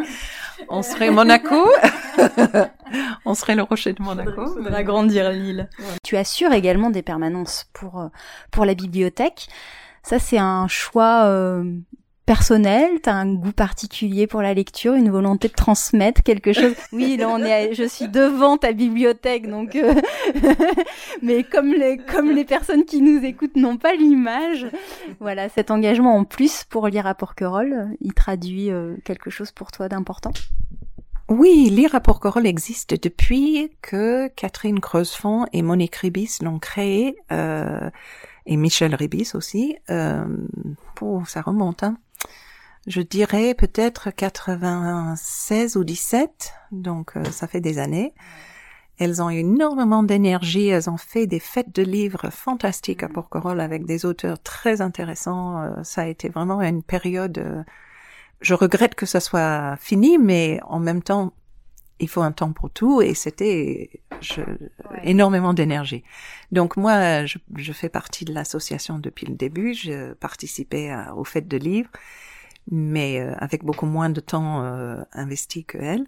on 0.68 0.82
serait 0.82 1.10
Monaco, 1.10 1.68
on 3.24 3.34
serait 3.34 3.54
le 3.54 3.62
rocher 3.62 3.92
de 3.92 4.02
Monaco. 4.02 4.56
On 4.58 4.72
agrandir 4.72 5.30
l'île. 5.30 5.68
Tu 6.02 6.16
assures 6.16 6.52
également 6.52 6.90
des 6.90 7.02
permanences 7.02 7.68
pour 7.72 8.00
euh, 8.00 8.08
pour 8.50 8.64
la 8.64 8.74
bibliothèque. 8.74 9.48
Ça, 10.02 10.20
c'est 10.20 10.38
un 10.38 10.68
choix 10.68 11.24
euh, 11.24 11.64
personnel 12.26 13.00
T'as 13.02 13.14
un 13.14 13.32
goût 13.32 13.52
particulier 13.52 14.26
pour 14.26 14.42
la 14.42 14.52
lecture, 14.52 14.94
une 14.94 15.10
volonté 15.10 15.48
de 15.48 15.54
transmettre 15.54 16.22
quelque 16.22 16.52
chose 16.52 16.74
Oui, 16.92 17.16
là 17.16 17.28
on 17.28 17.38
est, 17.38 17.74
je 17.74 17.84
suis 17.84 18.08
devant 18.08 18.58
ta 18.58 18.72
bibliothèque, 18.72 19.48
donc. 19.48 19.76
Euh, 19.76 19.94
mais 21.22 21.44
comme 21.44 21.72
les 21.72 21.96
comme 21.96 22.30
les 22.32 22.44
personnes 22.44 22.84
qui 22.84 23.00
nous 23.00 23.24
écoutent 23.24 23.56
n'ont 23.56 23.78
pas 23.78 23.94
l'image, 23.94 24.66
voilà, 25.20 25.48
cet 25.48 25.70
engagement 25.70 26.16
en 26.16 26.24
plus 26.24 26.64
pour 26.64 26.88
lire 26.88 27.06
à 27.06 27.14
Porquerolles, 27.14 27.88
il 28.00 28.12
traduit 28.12 28.70
euh, 28.70 28.96
quelque 29.04 29.30
chose 29.30 29.52
pour 29.52 29.72
toi 29.72 29.88
d'important. 29.88 30.32
Oui, 31.28 31.70
lire 31.70 31.94
à 31.96 32.00
Porquerolles 32.00 32.46
existe 32.46 33.02
depuis 33.02 33.72
que 33.82 34.28
Catherine 34.28 34.78
Creusefond 34.78 35.46
et 35.52 35.62
Monique 35.62 35.96
Ribis 35.96 36.38
l'ont 36.40 36.60
créé, 36.60 37.16
euh, 37.32 37.90
et 38.46 38.56
Michel 38.56 38.94
Ribis 38.94 39.32
aussi. 39.34 39.76
Euh, 39.90 40.24
ça 41.26 41.42
remonte, 41.42 41.82
hein 41.82 41.98
je 42.86 43.00
dirais 43.00 43.54
peut-être 43.54 44.10
96 44.10 45.76
ou 45.76 45.84
17, 45.84 46.54
donc 46.70 47.16
euh, 47.16 47.24
ça 47.24 47.48
fait 47.48 47.60
des 47.60 47.78
années. 47.78 48.14
Elles 48.98 49.20
ont 49.20 49.28
énormément 49.28 50.02
d'énergie, 50.02 50.68
elles 50.68 50.88
ont 50.88 50.96
fait 50.96 51.26
des 51.26 51.40
fêtes 51.40 51.74
de 51.74 51.82
livres 51.82 52.30
fantastiques 52.30 53.02
à 53.02 53.08
Porquerolles 53.08 53.60
avec 53.60 53.84
des 53.84 54.06
auteurs 54.06 54.40
très 54.40 54.80
intéressants. 54.80 55.62
Euh, 55.62 55.82
ça 55.82 56.02
a 56.02 56.06
été 56.06 56.28
vraiment 56.28 56.62
une 56.62 56.82
période. 56.82 57.38
Euh, 57.38 57.62
je 58.40 58.54
regrette 58.54 58.94
que 58.94 59.04
ça 59.04 59.18
soit 59.18 59.76
fini, 59.80 60.16
mais 60.18 60.60
en 60.62 60.78
même 60.78 61.02
temps, 61.02 61.32
il 61.98 62.08
faut 62.08 62.22
un 62.22 62.32
temps 62.32 62.52
pour 62.52 62.70
tout 62.70 63.00
et 63.00 63.14
c'était 63.14 63.90
énormément 65.02 65.54
d'énergie. 65.54 66.04
Donc 66.52 66.76
moi, 66.76 67.24
je, 67.24 67.38
je, 67.56 67.72
fais 67.72 67.88
partie 67.88 68.26
de 68.26 68.34
l'association 68.34 68.98
depuis 68.98 69.26
le 69.26 69.34
début. 69.34 69.72
Je 69.72 70.12
participais 70.12 70.94
aux 71.16 71.24
fêtes 71.24 71.48
de 71.48 71.56
livres 71.56 71.90
mais 72.70 73.20
euh, 73.20 73.34
avec 73.38 73.64
beaucoup 73.64 73.86
moins 73.86 74.10
de 74.10 74.20
temps 74.20 74.62
euh, 74.62 75.02
investi 75.12 75.64
que 75.64 75.78
elle. 75.78 76.06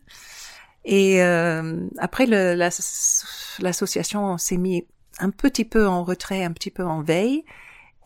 Et 0.84 1.22
euh, 1.22 1.86
après, 1.98 2.26
l'association 2.26 4.38
s'est 4.38 4.56
mis 4.56 4.86
un 5.18 5.30
petit 5.30 5.64
peu 5.64 5.86
en 5.86 6.04
retrait, 6.04 6.44
un 6.44 6.52
petit 6.52 6.70
peu 6.70 6.84
en 6.84 7.02
veille. 7.02 7.44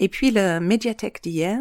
Et 0.01 0.09
puis 0.09 0.31
la 0.31 0.61
médiathèque 0.61 1.23
d'hier, 1.23 1.61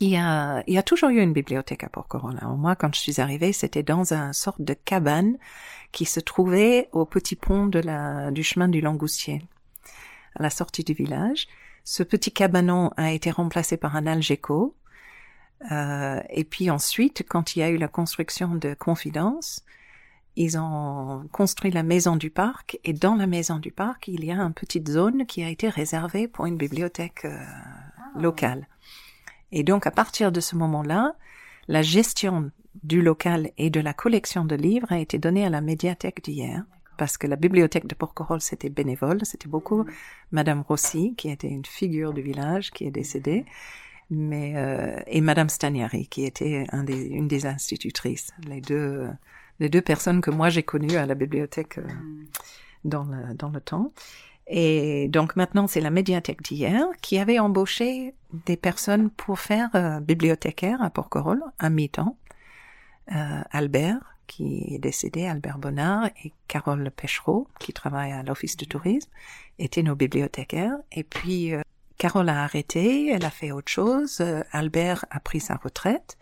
il 0.00 0.10
y 0.10 0.16
a, 0.16 0.62
il 0.66 0.74
y 0.74 0.78
a 0.78 0.82
toujours 0.82 1.08
eu 1.08 1.20
une 1.20 1.32
bibliothèque 1.32 1.84
à 1.84 1.88
Port-Corona. 1.88 2.46
Moi, 2.56 2.76
quand 2.76 2.94
je 2.94 3.00
suis 3.00 3.20
arrivée, 3.20 3.52
c'était 3.52 3.82
dans 3.82 4.12
un 4.12 4.32
sorte 4.32 4.60
de 4.60 4.74
cabane 4.74 5.38
qui 5.92 6.04
se 6.04 6.20
trouvait 6.20 6.88
au 6.92 7.06
petit 7.06 7.36
pont 7.36 7.66
de 7.66 7.78
la, 7.78 8.30
du 8.30 8.42
chemin 8.42 8.68
du 8.68 8.82
Langoustier, 8.82 9.42
à 10.34 10.42
la 10.42 10.50
sortie 10.50 10.84
du 10.84 10.92
village. 10.92 11.46
Ce 11.84 12.02
petit 12.02 12.32
cabanon 12.32 12.90
a 12.96 13.12
été 13.12 13.30
remplacé 13.30 13.78
par 13.78 13.96
un 13.96 14.06
algeco 14.06 14.74
euh, 15.70 16.20
et 16.30 16.44
puis 16.44 16.70
ensuite, 16.70 17.24
quand 17.28 17.56
il 17.56 17.60
y 17.60 17.62
a 17.62 17.70
eu 17.70 17.76
la 17.76 17.88
construction 17.88 18.54
de 18.54 18.74
Confidence, 18.74 19.64
ils 20.36 20.58
ont 20.58 21.26
construit 21.32 21.70
la 21.70 21.82
maison 21.82 22.16
du 22.16 22.30
parc 22.30 22.78
et 22.84 22.92
dans 22.92 23.14
la 23.14 23.26
maison 23.26 23.58
du 23.58 23.72
parc, 23.72 24.08
il 24.08 24.24
y 24.24 24.30
a 24.30 24.36
une 24.36 24.52
petite 24.52 24.88
zone 24.88 25.24
qui 25.26 25.42
a 25.42 25.48
été 25.48 25.68
réservée 25.68 26.28
pour 26.28 26.44
une 26.46 26.58
bibliothèque 26.58 27.24
euh, 27.24 27.38
ah. 27.40 28.20
locale. 28.20 28.68
Et 29.50 29.62
donc 29.62 29.86
à 29.86 29.90
partir 29.90 30.32
de 30.32 30.40
ce 30.40 30.54
moment-là, 30.56 31.14
la 31.68 31.82
gestion 31.82 32.50
du 32.84 33.00
local 33.00 33.50
et 33.56 33.70
de 33.70 33.80
la 33.80 33.94
collection 33.94 34.44
de 34.44 34.54
livres 34.54 34.92
a 34.92 34.98
été 34.98 35.18
donnée 35.18 35.46
à 35.46 35.50
la 35.50 35.62
médiathèque 35.62 36.22
d'hier 36.22 36.64
parce 36.98 37.18
que 37.18 37.26
la 37.26 37.36
bibliothèque 37.36 37.86
de 37.86 37.94
Porquerolles 37.94 38.42
c'était 38.42 38.68
bénévole, 38.68 39.24
c'était 39.24 39.48
beaucoup 39.48 39.84
mm. 39.84 39.90
Madame 40.32 40.64
Rossi 40.68 41.14
qui 41.16 41.30
était 41.30 41.48
une 41.48 41.64
figure 41.64 42.12
du 42.12 42.20
village 42.20 42.70
qui 42.72 42.84
est 42.84 42.90
décédée 42.90 43.46
mais 44.10 44.54
euh, 44.56 45.00
et 45.06 45.20
Madame 45.20 45.48
Stagnari 45.48 46.06
qui 46.08 46.24
était 46.24 46.66
un 46.72 46.84
des, 46.84 47.06
une 47.06 47.28
des 47.28 47.46
institutrices, 47.46 48.30
les 48.46 48.60
deux 48.60 49.08
les 49.58 49.68
deux 49.68 49.82
personnes 49.82 50.20
que 50.20 50.30
moi 50.30 50.48
j'ai 50.48 50.62
connues 50.62 50.96
à 50.96 51.06
la 51.06 51.14
bibliothèque 51.14 51.78
euh, 51.78 51.82
mm. 51.82 52.26
dans 52.84 53.04
le 53.04 53.34
dans 53.34 53.50
le 53.50 53.60
temps. 53.60 53.92
Et 54.48 55.08
donc 55.08 55.34
maintenant 55.34 55.66
c'est 55.66 55.80
la 55.80 55.90
médiathèque 55.90 56.42
d'hier 56.42 56.86
qui 57.02 57.18
avait 57.18 57.38
embauché 57.40 58.14
des 58.46 58.56
personnes 58.56 59.10
pour 59.10 59.40
faire 59.40 59.70
euh, 59.74 60.00
bibliothécaire 60.00 60.82
à 60.82 60.90
Porquerolles 60.90 61.42
à 61.58 61.70
mi-temps. 61.70 62.16
Euh, 63.12 63.42
Albert 63.50 64.16
qui 64.26 64.74
est 64.74 64.78
décédé, 64.78 65.26
Albert 65.26 65.58
Bonnard 65.58 66.10
et 66.24 66.32
Carole 66.48 66.90
Pechereau 66.90 67.48
qui 67.60 67.72
travaille 67.72 68.12
à 68.12 68.22
l'office 68.22 68.56
de 68.56 68.64
tourisme 68.64 69.10
étaient 69.58 69.82
nos 69.82 69.94
bibliothécaires. 69.94 70.76
Et 70.92 71.04
puis 71.04 71.54
euh, 71.54 71.62
Carole 71.98 72.28
a 72.28 72.42
arrêté, 72.42 73.08
elle 73.08 73.24
a 73.24 73.30
fait 73.30 73.52
autre 73.52 73.70
chose, 73.70 74.18
euh, 74.20 74.42
Albert 74.52 75.04
a 75.10 75.20
pris 75.20 75.40
sa 75.40 75.56
retraite, 75.56 76.18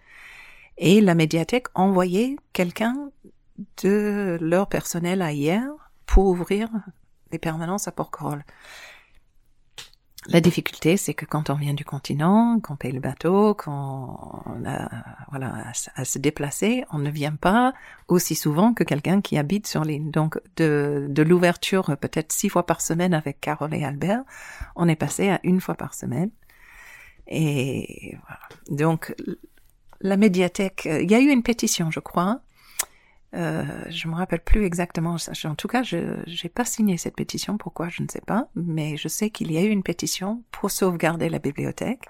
et 0.79 1.01
la 1.01 1.15
médiathèque 1.15 1.67
envoyait 1.75 2.37
quelqu'un 2.53 3.11
de 3.83 4.39
leur 4.41 4.69
personnel 4.69 5.23
à 5.23 5.33
hier 5.33 5.69
pour 6.07 6.27
ouvrir 6.27 6.69
les 7.33 7.39
permanences 7.39 7.89
à 7.89 7.93
Porquerolles. 7.93 8.45
La 10.29 10.41
difficulté, 10.41 10.97
c'est 10.97 11.13
que 11.13 11.27
quand 11.27 11.51
on 11.51 11.55
vient 11.55 11.75
du 11.75 11.85
continent, 11.85 12.59
qu'on 12.61 12.77
paye 12.77 12.93
le 12.93 13.01
bateau, 13.01 13.55
qu'on 13.55 14.65
a, 14.65 14.89
voilà, 15.31 15.67
à, 15.95 16.05
se 16.05 16.19
déplacer, 16.19 16.85
on 16.91 16.99
ne 16.99 17.11
vient 17.11 17.35
pas 17.35 17.75
aussi 18.09 18.35
souvent 18.35 18.73
que 18.73 18.85
quelqu'un 18.85 19.21
qui 19.21 19.37
habite 19.37 19.67
sur 19.67 19.85
l'île. 19.85 20.11
Donc, 20.11 20.41
de, 20.57 21.07
de 21.11 21.23
l'ouverture 21.23 21.97
peut-être 22.01 22.33
six 22.33 22.49
fois 22.49 22.65
par 22.65 22.81
semaine 22.81 23.13
avec 23.13 23.41
Carole 23.41 23.75
et 23.75 23.85
Albert, 23.85 24.23
on 24.77 24.89
est 24.89 24.97
passé 24.97 25.29
à 25.29 25.41
une 25.43 25.61
fois 25.61 25.75
par 25.75 25.93
semaine. 25.93 26.31
Et 27.27 28.17
voilà. 28.27 28.41
Donc, 28.71 29.15
la 30.01 30.17
médiathèque, 30.17 30.87
il 30.87 31.11
y 31.11 31.15
a 31.15 31.21
eu 31.21 31.29
une 31.29 31.43
pétition, 31.43 31.91
je 31.91 32.01
crois, 32.01 32.41
euh, 33.35 33.65
je 33.89 34.09
me 34.09 34.15
rappelle 34.15 34.41
plus 34.41 34.65
exactement. 34.65 35.17
En 35.45 35.55
tout 35.55 35.69
cas, 35.69 35.83
je 35.83 35.97
n'ai 35.97 36.49
pas 36.49 36.65
signé 36.65 36.97
cette 36.97 37.17
pétition. 37.17 37.59
Pourquoi 37.59 37.89
Je 37.89 38.03
ne 38.03 38.09
sais 38.09 38.21
pas. 38.21 38.49
Mais 38.55 38.97
je 38.97 39.09
sais 39.09 39.31
qu'il 39.31 39.51
y 39.53 39.59
a 39.59 39.63
eu 39.63 39.69
une 39.69 39.83
pétition 39.83 40.43
pour 40.51 40.71
sauvegarder 40.71 41.29
la 41.29 41.39
bibliothèque. 41.39 42.05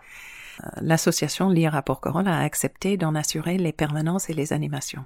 Euh, 0.63 0.69
l'association 0.83 1.49
Lire 1.49 1.75
à 1.75 1.83
Porquerolles 1.83 2.29
a 2.29 2.41
accepté 2.41 2.97
d'en 2.97 3.15
assurer 3.15 3.59
les 3.59 3.73
permanences 3.73 4.31
et 4.31 4.35
les 4.35 4.53
animations. 4.53 5.05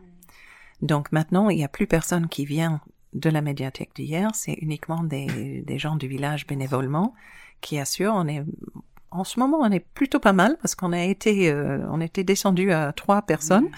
Donc 0.83 1.13
maintenant, 1.13 1.51
il 1.51 1.57
n'y 1.57 1.65
a 1.65 1.69
plus 1.69 1.87
personne 1.87 2.29
qui 2.29 2.45
vient 2.45 2.81
de 3.15 3.31
la 3.31 3.41
médiathèque 3.41 3.95
d'hier. 3.95 4.31
C'est 4.35 4.55
uniquement 4.55 5.03
des, 5.03 5.63
des 5.63 5.79
gens 5.79 5.97
du 5.97 6.09
village 6.09 6.47
bénévolement 6.47 7.15
qui 7.61 7.79
assure. 7.79 8.13
On 8.15 8.27
est 8.27 8.45
en 9.11 9.25
ce 9.25 9.41
moment, 9.41 9.59
on 9.59 9.71
est 9.71 9.81
plutôt 9.81 10.21
pas 10.21 10.33
mal 10.33 10.57
parce 10.61 10.75
qu'on 10.75 10.93
a 10.93 11.03
été, 11.03 11.51
euh, 11.51 11.79
on 11.91 12.01
était 12.01 12.25
descendu 12.25 12.73
à 12.73 12.93
trois 12.93 13.23
personnes. 13.23 13.69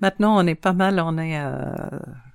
Maintenant, 0.00 0.36
on 0.36 0.46
est 0.46 0.54
pas 0.54 0.72
mal, 0.72 1.00
on 1.00 1.16
est 1.18 1.38
euh, 1.38 1.74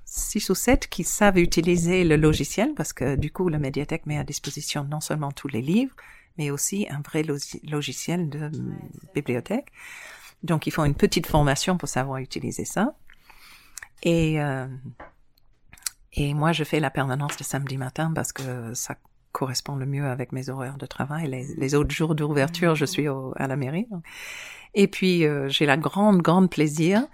six 0.06 0.50
ou 0.50 0.56
sept 0.56 0.88
qui 0.88 1.04
savent 1.04 1.38
utiliser 1.38 2.04
le 2.04 2.16
logiciel 2.16 2.74
parce 2.76 2.94
que 2.94 3.16
du 3.16 3.32
coup, 3.32 3.50
la 3.50 3.60
médiathèque 3.60 4.06
met 4.06 4.18
à 4.18 4.24
disposition 4.24 4.84
non 4.84 5.02
seulement 5.02 5.32
tous 5.32 5.48
les 5.48 5.62
livres, 5.62 5.96
mais 6.38 6.52
aussi 6.52 6.88
un 6.90 7.02
vrai 7.02 7.24
logiciel 7.64 8.30
de 8.30 8.52
bibliothèque. 9.14 9.72
Donc, 10.44 10.68
ils 10.68 10.72
font 10.72 10.86
une 10.86 10.96
petite 10.96 11.28
formation 11.28 11.78
pour 11.78 11.90
savoir 11.90 12.20
utiliser 12.20 12.64
ça. 12.64 12.96
Et 14.04 14.42
euh, 14.42 14.68
et 16.14 16.34
moi, 16.34 16.52
je 16.52 16.64
fais 16.64 16.80
la 16.80 16.90
permanence 16.90 17.38
le 17.40 17.44
samedi 17.44 17.78
matin 17.78 18.12
parce 18.14 18.34
que 18.34 18.74
ça 18.74 18.96
correspond 19.32 19.76
le 19.76 19.86
mieux 19.86 20.06
avec 20.06 20.32
mes 20.32 20.50
horaires 20.50 20.78
de 20.78 20.86
travail. 20.86 21.28
Les, 21.58 21.76
autres 21.76 21.94
jours 21.94 22.16
d'ouverture, 22.16 22.76
je 22.76 22.86
suis 22.86 23.08
à 23.08 23.48
la 23.48 23.56
mairie. 23.56 23.88
Et 24.74 24.88
puis, 24.88 25.26
euh, 25.26 25.50
j'ai 25.50 25.66
la 25.66 25.78
grande, 25.78 26.22
grande 26.22 26.50
plaisir 26.50 27.08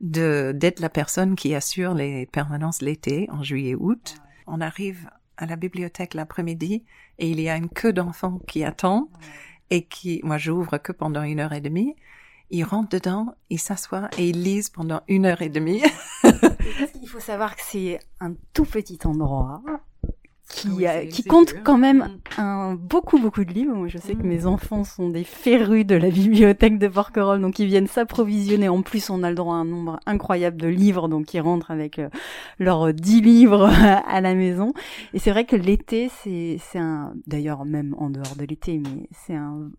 de 0.00 0.52
d'être 0.54 0.80
la 0.80 0.90
personne 0.90 1.36
qui 1.36 1.54
assure 1.54 1.94
les 1.94 2.26
permanences 2.26 2.82
l'été, 2.82 3.28
en 3.30 3.42
juillet-août. 3.42 4.16
On 4.46 4.60
arrive 4.60 5.08
à 5.36 5.46
la 5.46 5.56
bibliothèque 5.56 6.14
l'après-midi 6.14 6.84
et 7.18 7.30
il 7.30 7.40
y 7.40 7.48
a 7.48 7.56
une 7.56 7.68
queue 7.68 7.92
d'enfants 7.92 8.40
qui 8.46 8.64
attend 8.64 9.08
et 9.70 9.84
qui, 9.84 10.20
moi, 10.22 10.38
j'ouvre 10.38 10.78
que 10.78 10.92
pendant 10.92 11.22
une 11.22 11.40
heure 11.40 11.52
et 11.52 11.60
demie. 11.60 11.94
Ils 12.50 12.64
rentrent 12.64 12.90
dedans, 12.90 13.34
ils 13.50 13.58
s'assoient 13.58 14.10
et 14.18 14.28
ils 14.28 14.42
lisent 14.42 14.68
pendant 14.68 15.00
une 15.08 15.26
heure 15.26 15.42
et 15.42 15.48
demie. 15.48 15.82
il 17.02 17.08
faut 17.08 17.20
savoir 17.20 17.56
que 17.56 17.62
c'est 17.64 17.98
un 18.20 18.34
tout 18.52 18.66
petit 18.66 18.98
endroit 19.04 19.62
qui, 20.48 20.86
ah 20.86 21.06
qui 21.06 21.24
compte 21.24 21.54
quand 21.64 21.78
même 21.78 22.18
un, 22.36 22.74
beaucoup, 22.74 23.18
beaucoup 23.18 23.44
de 23.44 23.52
livres. 23.52 23.74
Moi, 23.74 23.88
je 23.88 23.98
sais 23.98 24.14
que 24.14 24.22
mes 24.22 24.40
mm. 24.40 24.46
enfants 24.46 24.84
sont 24.84 25.08
des 25.08 25.24
férus 25.24 25.86
de 25.86 25.94
la 25.94 26.10
bibliothèque 26.10 26.78
de 26.78 26.86
Porquerolles, 26.88 27.40
donc 27.40 27.58
ils 27.58 27.66
viennent 27.66 27.86
s'approvisionner. 27.86 28.68
En 28.68 28.82
plus, 28.82 29.08
on 29.10 29.22
a 29.22 29.30
le 29.30 29.36
droit 29.36 29.54
à 29.54 29.58
un 29.58 29.64
nombre 29.64 29.98
incroyable 30.06 30.60
de 30.60 30.68
livres, 30.68 31.08
donc 31.08 31.32
ils 31.32 31.40
rentrent 31.40 31.70
avec 31.70 31.98
euh, 31.98 32.08
leurs 32.58 32.92
dix 32.92 33.20
livres 33.20 33.70
à 34.06 34.20
la 34.20 34.34
maison. 34.34 34.74
Et 35.14 35.18
c'est 35.18 35.30
vrai 35.30 35.44
que 35.44 35.56
l'été, 35.56 36.10
c'est, 36.22 36.58
c'est 36.60 36.78
un, 36.78 37.14
d'ailleurs 37.26 37.64
même 37.64 37.94
en 37.98 38.10
dehors 38.10 38.36
de 38.38 38.44
l'été, 38.44 38.78
mais 38.78 39.08
c'est 39.12 39.34
un, 39.34 39.70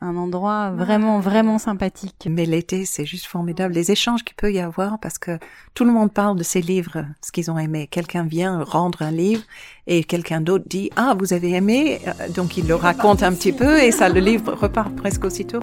un, 0.00 0.16
endroit 0.16 0.70
vraiment, 0.70 1.18
vraiment 1.18 1.58
sympathique. 1.58 2.28
Mais 2.30 2.46
l'été, 2.46 2.84
c'est 2.84 3.04
juste 3.04 3.26
formidable. 3.26 3.74
Les 3.74 3.90
échanges 3.90 4.22
qu'il 4.22 4.36
peut 4.36 4.52
y 4.52 4.60
avoir, 4.60 5.00
parce 5.00 5.18
que 5.18 5.38
tout 5.74 5.84
le 5.84 5.92
monde 5.92 6.12
parle 6.12 6.38
de 6.38 6.44
ces 6.44 6.60
livres, 6.60 7.04
ce 7.20 7.32
qu'ils 7.32 7.50
ont 7.50 7.58
aimé. 7.58 7.88
Quelqu'un 7.88 8.22
vient 8.22 8.62
rendre 8.62 9.02
un 9.02 9.10
livre 9.10 9.42
et 9.86 10.04
quelqu'un 10.04 10.40
d'autre 10.40 10.64
dit 10.68 10.90
ah 10.96 11.14
vous 11.18 11.32
avez 11.32 11.52
aimé? 11.52 12.00
Donc 12.34 12.56
il 12.56 12.66
le 12.66 12.74
raconte 12.74 13.22
un 13.22 13.32
petit 13.32 13.52
peu 13.52 13.82
et 13.82 13.92
ça 13.92 14.08
le 14.08 14.20
livre 14.20 14.54
repart 14.54 14.94
presque 14.94 15.24
aussitôt. 15.24 15.60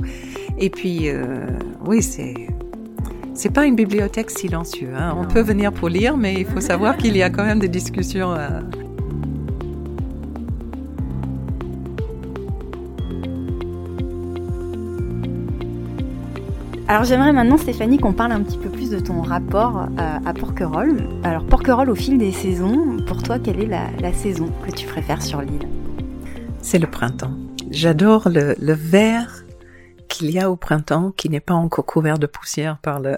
Et 0.57 0.69
puis 0.69 1.09
euh, 1.09 1.45
oui 1.85 2.01
c'est 2.01 2.33
c'est 3.33 3.49
pas 3.49 3.65
une 3.65 3.75
bibliothèque 3.75 4.29
silencieuse 4.29 4.93
hein. 4.95 5.15
on 5.17 5.25
peut 5.25 5.41
venir 5.41 5.71
pour 5.71 5.87
lire 5.87 6.17
mais 6.17 6.33
il 6.33 6.45
faut 6.45 6.59
savoir 6.59 6.97
qu'il 6.97 7.15
y 7.15 7.23
a 7.23 7.29
quand 7.29 7.45
même 7.45 7.59
des 7.59 7.69
discussions 7.69 8.33
euh, 8.33 8.61
Alors 16.91 17.05
j'aimerais 17.05 17.31
maintenant 17.31 17.55
Stéphanie 17.55 17.99
qu'on 17.99 18.11
parle 18.11 18.33
un 18.33 18.43
petit 18.43 18.57
peu 18.57 18.69
plus 18.69 18.89
de 18.89 18.99
ton 18.99 19.21
rapport 19.21 19.87
euh, 19.97 20.19
à 20.25 20.33
Porquerolles. 20.33 21.07
Alors 21.23 21.45
Porquerolles 21.45 21.89
au 21.89 21.95
fil 21.95 22.17
des 22.17 22.33
saisons, 22.33 22.97
pour 23.07 23.23
toi 23.23 23.39
quelle 23.39 23.61
est 23.61 23.65
la, 23.65 24.11
saison 24.11 24.51
que 24.67 24.71
tu 24.71 24.85
préfères 24.87 25.21
sur 25.21 25.41
l'île? 25.41 25.69
C'est 26.61 26.79
le 26.79 26.87
printemps. 26.87 27.31
J'adore 27.69 28.27
le, 28.27 28.73
vert 28.73 29.45
qu'il 30.09 30.31
y 30.31 30.39
a 30.39 30.51
au 30.51 30.57
printemps, 30.57 31.11
qui 31.11 31.29
n'est 31.29 31.39
pas 31.39 31.53
encore 31.53 31.85
couvert 31.85 32.19
de 32.19 32.27
poussière 32.27 32.77
par 32.79 32.99
le 32.99 33.15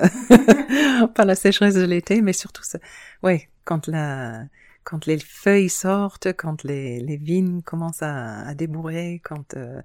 par 1.15 1.25
la 1.25 1.33
sécheresse 1.33 1.73
de 1.73 1.85
l'été, 1.85 2.21
mais 2.21 2.33
surtout 2.33 2.61
ça. 2.63 2.77
Ouais, 3.23 3.49
quand 3.65 3.87
la 3.87 4.43
quand 4.83 5.07
les 5.07 5.17
feuilles 5.17 5.69
sortent, 5.69 6.31
quand 6.37 6.63
les, 6.63 6.99
les 6.99 7.17
vignes 7.17 7.63
commencent 7.63 8.03
à, 8.03 8.53
débourrer, 8.53 9.19
quand 9.23 9.55
euh, 9.55 9.81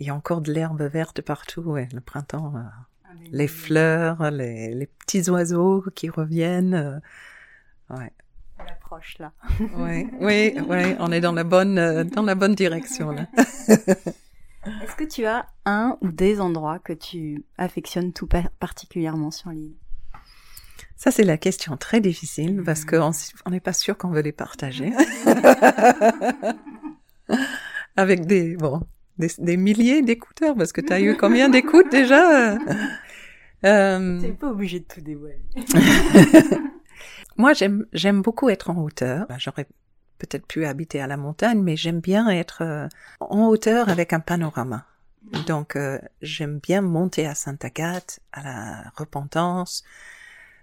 il 0.00 0.06
y 0.06 0.10
a 0.10 0.14
encore 0.14 0.40
de 0.40 0.50
l'herbe 0.50 0.82
verte 0.82 1.20
partout, 1.20 1.60
ouais, 1.60 1.88
le 1.92 2.00
printemps. 2.00 2.54
Euh, 2.56 2.60
ah, 3.04 3.08
les 3.30 3.46
fleurs, 3.46 4.30
les, 4.30 4.74
les, 4.74 4.86
petits 4.86 5.28
oiseaux 5.28 5.84
qui 5.94 6.08
reviennent. 6.08 6.74
Euh, 6.74 7.96
ouais. 7.96 8.10
On 8.58 8.62
approche 8.62 9.18
là. 9.18 9.32
oui, 9.76 10.08
oui, 10.18 10.54
oui, 10.68 10.96
on 10.98 11.12
est 11.12 11.20
dans 11.20 11.32
la 11.32 11.44
bonne, 11.44 11.78
euh, 11.78 12.04
dans 12.04 12.22
la 12.22 12.34
bonne 12.34 12.54
direction 12.54 13.10
là. 13.10 13.26
Est-ce 14.82 14.96
que 14.96 15.04
tu 15.04 15.24
as 15.24 15.46
un 15.64 15.96
ou 16.00 16.10
des 16.10 16.40
endroits 16.40 16.78
que 16.78 16.92
tu 16.92 17.44
affectionnes 17.56 18.12
tout 18.12 18.28
particulièrement 18.58 19.30
sur 19.30 19.50
l'île? 19.50 19.76
Ça, 20.96 21.10
c'est 21.10 21.24
la 21.24 21.38
question 21.38 21.78
très 21.78 22.00
difficile 22.00 22.62
parce 22.64 22.84
qu'on 22.84 23.12
n'est 23.50 23.60
pas 23.60 23.72
sûr 23.72 23.96
qu'on 23.96 24.10
veut 24.10 24.20
les 24.20 24.32
partager. 24.32 24.92
Avec 27.96 28.26
des, 28.26 28.56
bon, 28.56 28.82
des, 29.38 29.56
milliers 29.56 30.02
d'écouteurs, 30.02 30.56
parce 30.56 30.72
que 30.72 30.80
tu 30.80 30.92
as 30.92 31.00
eu 31.00 31.16
combien 31.20 31.48
d'écoutes 31.48 31.90
déjà 31.90 32.56
euh... 33.64 34.20
T'es 34.20 34.32
pas 34.32 34.48
obligé 34.48 34.80
de 34.80 34.84
tout 34.84 35.00
dévoiler. 35.00 35.38
Moi, 37.36 37.52
j'aime 37.52 37.86
j'aime 37.92 38.22
beaucoup 38.22 38.48
être 38.48 38.70
en 38.70 38.82
hauteur. 38.82 39.26
Bah, 39.28 39.36
j'aurais 39.38 39.66
peut-être 40.18 40.46
pu 40.46 40.66
habiter 40.66 41.00
à 41.00 41.06
la 41.06 41.16
montagne, 41.16 41.62
mais 41.62 41.76
j'aime 41.76 42.00
bien 42.00 42.28
être 42.28 42.62
euh, 42.62 42.88
en 43.20 43.46
hauteur 43.46 43.88
avec 43.88 44.12
un 44.12 44.20
panorama. 44.20 44.86
Donc, 45.46 45.76
euh, 45.76 45.98
j'aime 46.22 46.58
bien 46.58 46.80
monter 46.80 47.26
à 47.26 47.34
Sainte-Agathe, 47.34 48.20
à 48.32 48.42
la 48.42 48.92
Repentance, 48.96 49.84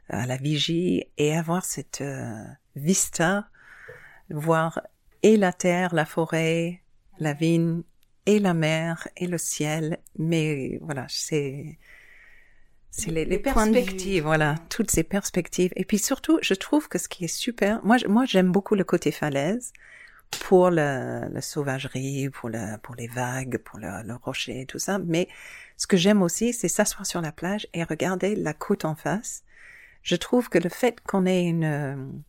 à 0.09 0.25
la 0.25 0.38
Vigie, 0.38 1.05
et 1.17 1.35
avoir 1.35 1.65
cette 1.65 2.01
euh, 2.01 2.43
vista, 2.75 3.47
voir 4.29 4.81
et 5.23 5.38
la 5.38 5.53
terre, 5.53 5.93
la 5.93 6.05
forêt, 6.05 6.81
la 7.19 7.34
vigne, 7.34 7.84
et 8.28 8.38
la 8.40 8.54
mer 8.54 9.08
et 9.18 9.26
le 9.26 9.40
ciel, 9.40 9.98
mais 10.20 10.78
voilà, 10.82 11.08
c'est 11.10 11.80
c'est 12.91 13.12
les, 13.12 13.26
les 13.26 13.40
perspectives, 13.40 14.24
voilà, 14.24 14.56
toutes 14.70 14.91
ces 14.91 15.04
perspectives. 15.04 15.72
Et 15.76 15.86
puis 15.86 15.99
surtout, 15.99 16.40
je 16.41 16.54
trouve 16.56 16.88
que 16.90 16.98
ce 16.98 17.08
qui 17.08 17.26
est 17.26 17.36
super, 17.45 17.84
moi, 17.86 17.98
moi, 18.08 18.26
j'aime 18.26 18.52
beaucoup 18.52 18.76
le 18.76 18.84
côté 18.84 19.12
falaise 19.12 19.72
pour 20.40 20.72
la, 20.72 21.30
la 21.30 21.41
sauvagerie, 21.41 22.30
pour 22.30 22.49
la, 22.49 22.80
pour 22.80 22.95
les 22.95 23.08
vagues, 23.08 23.60
pour 23.60 23.80
le, 23.80 24.04
le 24.04 24.16
rocher, 24.16 24.66
tout 24.66 24.80
ça. 24.80 24.98
Mais 24.99 25.28
ce 25.78 25.86
que 25.86 25.95
j'aime 25.95 26.22
aussi, 26.24 26.54
c'est 26.54 26.68
s'asseoir 26.68 27.06
sur 27.06 27.22
la 27.22 27.32
plage 27.32 27.68
et 27.74 27.84
regarder 27.84 28.36
la 28.36 28.54
côte 28.54 28.84
en 28.84 28.95
face. 28.95 29.44
Je 30.02 30.16
trouve 30.16 30.49
que 30.49 30.58
le 30.58 30.70
fait 30.70 30.99
qu'on 31.02 31.26
ait 31.26 31.45
une, 31.45 32.24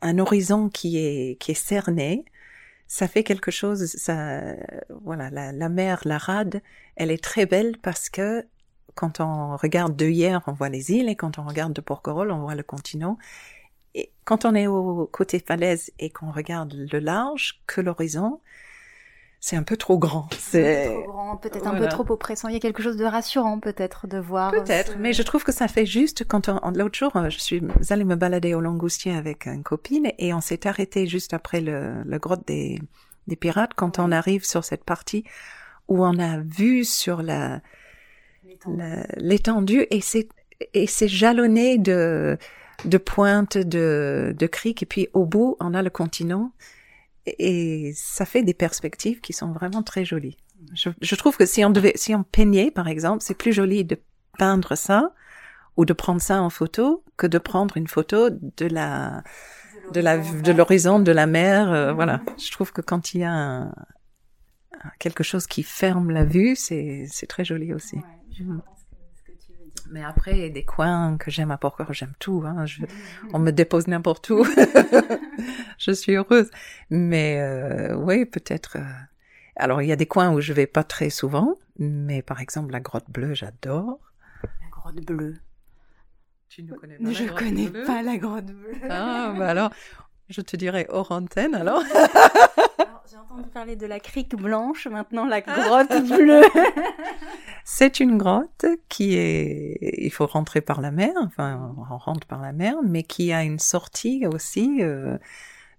un 0.00 0.18
horizon 0.18 0.68
qui 0.70 0.98
est, 0.98 1.38
qui 1.38 1.50
est 1.50 1.54
cerné, 1.54 2.24
ça 2.90 3.06
fait 3.06 3.22
quelque 3.22 3.52
chose, 3.52 3.86
ça, 3.86 4.42
voilà, 5.04 5.30
la, 5.30 5.68
mer, 5.68 6.00
la 6.04 6.18
rade, 6.18 6.60
elle 6.96 7.12
est 7.12 7.22
très 7.22 7.46
belle 7.46 7.78
parce 7.78 8.08
que 8.08 8.44
quand 8.96 9.20
on 9.20 9.56
regarde 9.56 9.94
de 9.94 10.06
hier, 10.06 10.42
on 10.48 10.52
voit 10.52 10.70
les 10.70 10.90
îles, 10.90 11.08
et 11.08 11.14
quand 11.14 11.38
on 11.38 11.44
regarde 11.44 11.72
de 11.72 11.80
Porquerolles, 11.80 12.32
on 12.32 12.40
voit 12.40 12.56
le 12.56 12.64
continent. 12.64 13.16
Et 13.94 14.10
quand 14.24 14.44
on 14.44 14.56
est 14.56 14.66
au 14.66 15.06
côté 15.06 15.38
falaise 15.38 15.92
et 16.00 16.10
qu'on 16.10 16.32
regarde 16.32 16.74
le 16.74 16.98
large, 16.98 17.62
que 17.68 17.80
l'horizon, 17.80 18.40
c'est 19.40 19.56
un 19.56 19.62
peu 19.62 19.78
trop 19.78 19.98
grand. 19.98 20.28
C'est 20.38 20.94
peut-être 21.40 21.66
un 21.66 21.74
peu 21.74 21.88
trop 21.88 22.04
oppressant. 22.10 22.48
Il 22.48 22.54
y 22.54 22.56
a 22.56 22.60
quelque 22.60 22.82
chose 22.82 22.98
de 22.98 23.06
rassurant 23.06 23.58
peut-être 23.58 24.06
de 24.06 24.18
voir. 24.18 24.52
Peut-être, 24.52 24.96
mais 24.98 25.14
je 25.14 25.22
trouve 25.22 25.44
que 25.44 25.52
ça 25.52 25.66
fait 25.66 25.86
juste 25.86 26.24
quand 26.28 26.50
on, 26.50 26.70
l'autre 26.72 26.98
jour, 26.98 27.10
je 27.30 27.38
suis 27.38 27.62
allée 27.88 28.04
me 28.04 28.16
balader 28.16 28.54
au 28.54 28.60
Langoustien 28.60 29.16
avec 29.16 29.46
une 29.46 29.62
copine 29.62 30.12
et 30.18 30.34
on 30.34 30.42
s'est 30.42 30.66
arrêté 30.66 31.06
juste 31.06 31.32
après 31.32 31.62
le, 31.62 32.02
le 32.04 32.18
grotte 32.18 32.46
des, 32.46 32.78
des 33.28 33.36
pirates 33.36 33.72
quand 33.74 33.98
on 33.98 34.12
arrive 34.12 34.44
sur 34.44 34.62
cette 34.62 34.84
partie 34.84 35.24
où 35.88 36.04
on 36.04 36.18
a 36.18 36.38
vu 36.38 36.84
sur 36.84 37.22
la 37.22 37.60
l'étendue 39.16 39.86
et 39.90 40.02
c'est 40.02 40.28
et 40.74 40.86
c'est 40.86 41.08
jalonné 41.08 41.78
de 41.78 42.36
de 42.84 42.98
pointes 42.98 43.56
de 43.56 44.34
de 44.36 44.46
criques 44.46 44.82
et 44.82 44.86
puis 44.86 45.08
au 45.14 45.24
bout 45.24 45.56
on 45.60 45.72
a 45.72 45.82
le 45.82 45.88
continent 45.88 46.52
et 47.26 47.92
ça 47.94 48.24
fait 48.24 48.42
des 48.42 48.54
perspectives 48.54 49.20
qui 49.20 49.32
sont 49.32 49.52
vraiment 49.52 49.82
très 49.82 50.04
jolies. 50.04 50.36
Je, 50.74 50.90
je 51.00 51.14
trouve 51.14 51.36
que 51.36 51.46
si 51.46 51.64
on 51.64 51.70
devait, 51.70 51.92
si 51.96 52.14
on 52.14 52.22
peignait, 52.22 52.70
par 52.70 52.88
exemple, 52.88 53.22
c'est 53.22 53.34
plus 53.34 53.52
joli 53.52 53.84
de 53.84 53.98
peindre 54.38 54.76
ça 54.76 55.12
ou 55.76 55.84
de 55.84 55.92
prendre 55.92 56.20
ça 56.20 56.42
en 56.42 56.50
photo 56.50 57.04
que 57.16 57.26
de 57.26 57.38
prendre 57.38 57.76
une 57.76 57.88
photo 57.88 58.30
de 58.30 58.66
la, 58.66 59.22
de 59.92 60.00
la, 60.00 60.18
de 60.18 60.52
l'horizon, 60.52 61.00
de 61.00 61.12
la 61.12 61.26
mer. 61.26 61.70
Euh, 61.70 61.92
voilà. 61.92 62.20
Je 62.38 62.50
trouve 62.50 62.72
que 62.72 62.80
quand 62.80 63.14
il 63.14 63.20
y 63.20 63.24
a 63.24 63.32
un, 63.32 63.72
quelque 64.98 65.22
chose 65.22 65.46
qui 65.46 65.62
ferme 65.62 66.10
la 66.10 66.24
vue, 66.24 66.56
c'est, 66.56 67.06
c'est 67.10 67.26
très 67.26 67.44
joli 67.44 67.72
aussi. 67.72 67.98
Mm. 68.40 68.60
Mais 69.90 70.04
après, 70.04 70.32
il 70.32 70.38
y 70.38 70.44
a 70.44 70.48
des 70.48 70.64
coins 70.64 71.16
que 71.18 71.30
j'aime 71.30 71.50
à 71.50 71.58
Porquerolles, 71.58 71.94
j'aime 71.94 72.14
tout. 72.18 72.42
Hein. 72.46 72.64
Je, 72.64 72.82
on 73.34 73.38
me 73.38 73.50
dépose 73.50 73.88
n'importe 73.88 74.30
où. 74.30 74.44
je 75.78 75.90
suis 75.90 76.14
heureuse. 76.14 76.50
Mais 76.90 77.40
euh, 77.40 77.94
oui, 77.96 78.24
peut-être. 78.24 78.76
Euh, 78.76 78.84
Alors, 79.56 79.82
il 79.82 79.88
y 79.88 79.92
a 79.92 79.96
des 79.96 80.06
coins 80.06 80.32
où 80.32 80.40
je 80.40 80.52
vais 80.52 80.66
pas 80.66 80.84
très 80.84 81.10
souvent, 81.10 81.56
mais 81.78 82.22
par 82.22 82.40
exemple, 82.40 82.72
la 82.72 82.80
grotte 82.80 83.10
bleue, 83.10 83.34
j'adore. 83.34 83.98
La 84.42 84.68
grotte 84.70 85.04
bleue. 85.04 85.36
Tu 86.48 86.62
ne 86.62 86.72
connais 86.72 86.96
pas 86.96 87.12
Je 87.12 87.24
la 87.24 87.32
connais 87.32 87.68
pas 87.68 88.02
la 88.02 88.16
grotte 88.16 88.46
bleue. 88.46 88.74
Ah, 88.88 89.34
bah 89.36 89.48
alors, 89.48 89.70
je 90.30 90.40
te 90.40 90.56
dirais 90.56 90.86
hors 90.88 91.12
antenne, 91.12 91.54
alors. 91.56 91.82
J'ai 93.10 93.16
entendu 93.16 93.48
parler 93.52 93.76
de 93.76 93.86
la 93.86 93.98
crique 93.98 94.36
blanche, 94.36 94.86
maintenant 94.86 95.26
la 95.26 95.40
grotte 95.40 96.02
bleue. 96.08 96.42
C'est 97.64 98.00
une 98.00 98.16
grotte 98.16 98.66
qui 98.88 99.16
est, 99.16 99.78
il 99.98 100.10
faut 100.10 100.26
rentrer 100.26 100.60
par 100.60 100.80
la 100.80 100.90
mer, 100.90 101.12
enfin, 101.24 101.74
on 101.76 101.96
rentre 101.96 102.26
par 102.26 102.40
la 102.40 102.52
mer, 102.52 102.76
mais 102.84 103.02
qui 103.02 103.32
a 103.32 103.42
une 103.42 103.58
sortie 103.58 104.26
aussi 104.26 104.78
euh, 104.80 105.18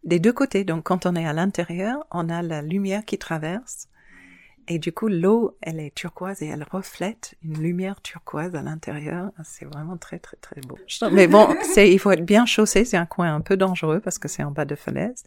des 0.04 0.20
deux 0.20 0.34
côtés. 0.34 0.64
Donc, 0.66 0.84
quand 0.84 1.06
on 1.06 1.16
est 1.16 1.26
à 1.26 1.34
l'intérieur, 1.34 2.06
on 2.12 2.30
a 2.30 2.42
la 2.42 2.62
lumière 2.62 3.06
qui 3.06 3.18
traverse. 3.18 3.88
Et 4.74 4.80
du 4.80 4.94
coup, 4.94 5.10
l'eau, 5.10 5.58
elle 5.62 5.82
est 5.82 5.94
turquoise 5.94 6.42
et 6.42 6.48
elle 6.48 6.64
reflète 6.64 7.36
une 7.44 7.62
lumière 7.62 8.00
turquoise 8.02 8.56
à 8.56 8.62
l'intérieur. 8.62 9.34
C'est 9.44 9.66
vraiment 9.66 9.98
très, 9.98 10.18
très, 10.18 10.38
très 10.38 10.62
beau. 10.62 10.80
Mais 11.12 11.28
bon, 11.28 11.54
c'est, 11.62 11.92
il 11.92 12.00
faut 12.00 12.10
être 12.12 12.24
bien 12.24 12.46
chaussé. 12.46 12.86
C'est 12.86 12.96
un 12.96 13.06
coin 13.06 13.36
un 13.36 13.42
peu 13.42 13.58
dangereux 13.58 14.00
parce 14.00 14.18
que 14.18 14.30
c'est 14.30 14.44
en 14.44 14.52
bas 14.52 14.64
de 14.64 14.76
falaise. 14.76 15.24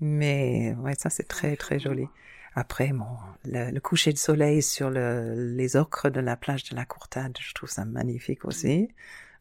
Mais 0.00 0.76
ouais, 0.84 0.94
ça, 0.96 1.10
c'est 1.10 1.26
très, 1.26 1.56
très 1.56 1.80
joli. 1.80 2.06
Après, 2.54 2.92
bon, 2.92 3.08
le, 3.44 3.76
coucher 3.80 4.12
de 4.12 4.18
soleil 4.18 4.62
sur 4.62 4.88
le, 4.88 5.56
les 5.56 5.74
ocres 5.74 6.08
de 6.08 6.20
la 6.20 6.36
plage 6.36 6.62
de 6.70 6.76
la 6.76 6.84
Courtade, 6.84 7.36
je 7.40 7.52
trouve 7.52 7.68
ça 7.68 7.84
magnifique 7.84 8.44
aussi. 8.44 8.88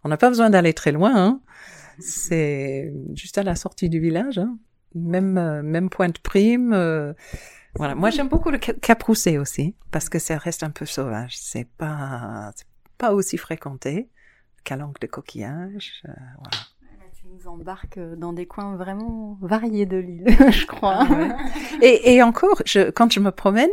On 0.04 0.10
n'a 0.10 0.18
pas 0.18 0.30
besoin 0.30 0.50
d'aller 0.50 0.74
très 0.74 0.92
loin. 0.92 1.14
Hein. 1.16 1.40
C'est 2.00 2.92
juste 3.14 3.38
à 3.38 3.44
la 3.44 3.56
sortie 3.56 3.90
du 3.90 4.00
village. 4.00 4.40
Hein. 4.40 4.58
Même, 4.96 5.38
euh, 5.38 5.62
même 5.62 5.92
Pointe 5.92 6.18
Prime. 6.18 6.74
Euh, 6.74 7.14
voilà. 7.76 7.96
Moi, 7.96 8.10
j'aime 8.10 8.30
beaucoup 8.30 8.50
le 8.50 8.58
Cap 8.58 9.10
aussi 9.10 9.76
parce 9.92 10.10
que 10.10 10.20
ça 10.20 10.38
reste 10.38 10.64
un 10.64 10.72
peu 10.72 10.86
sauvage. 10.86 11.38
C'est 11.38 11.68
pas, 11.68 12.52
pas 12.98 13.14
aussi 13.14 13.38
fréquenté. 13.38 14.10
Calanque 14.64 15.00
de 15.00 15.08
coquillages. 15.08 16.04
Euh, 16.08 16.12
voilà 16.40 16.58
nous 17.32 17.48
embarque 17.48 18.00
dans 18.18 18.34
des 18.34 18.46
coins 18.46 18.76
vraiment 18.76 19.38
variés 19.42 19.86
de 19.86 19.98
l'île, 19.98 20.26
je 20.52 20.66
crois. 20.66 21.06
Ah 21.08 21.38
et, 21.82 22.16
et, 22.16 22.24
encore, 22.24 22.62
je, 22.66 22.90
quand 22.90 23.12
je 23.12 23.20
me 23.20 23.32
promène, 23.32 23.70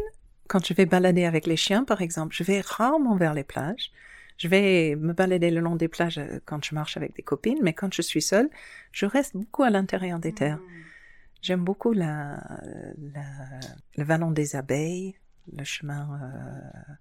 quand 0.49 0.65
je 0.65 0.75
vais 0.75 0.87
balader 0.87 1.25
avec 1.25 1.47
les 1.47 1.57
chiens, 1.57 1.85
par 1.85 2.03
exemple, 2.03 2.35
je 2.37 2.45
vais 2.45 2.61
rarement 2.61 3.17
vers 3.17 3.35
les 3.35 3.45
plages. 3.45 3.93
Je 4.39 4.49
vais 4.49 4.97
me 4.97 5.15
balader 5.15 5.51
le 5.51 5.61
long 5.61 5.77
des 5.77 5.89
plages 5.89 6.19
euh, 6.19 6.41
quand 6.45 6.63
je 6.65 6.75
marche 6.75 6.97
avec 6.97 7.15
des 7.17 7.23
copines, 7.23 7.59
mais 7.63 7.73
quand 7.73 7.93
je 7.95 8.03
suis 8.03 8.21
seule, 8.21 8.51
je 8.93 9.07
reste 9.07 9.35
beaucoup 9.35 9.63
à 9.63 9.71
l'intérieur 9.71 10.19
des 10.19 10.33
terres. 10.33 10.59
Hmm. 10.59 10.83
J'aime 11.47 11.63
beaucoup 11.63 11.93
la, 11.93 12.43
la, 13.15 13.61
le 13.97 14.03
vallon 14.03 14.33
des 14.33 14.57
abeilles, 14.57 15.15
le 15.57 15.63
chemin 15.63 16.19
euh, 16.21 16.93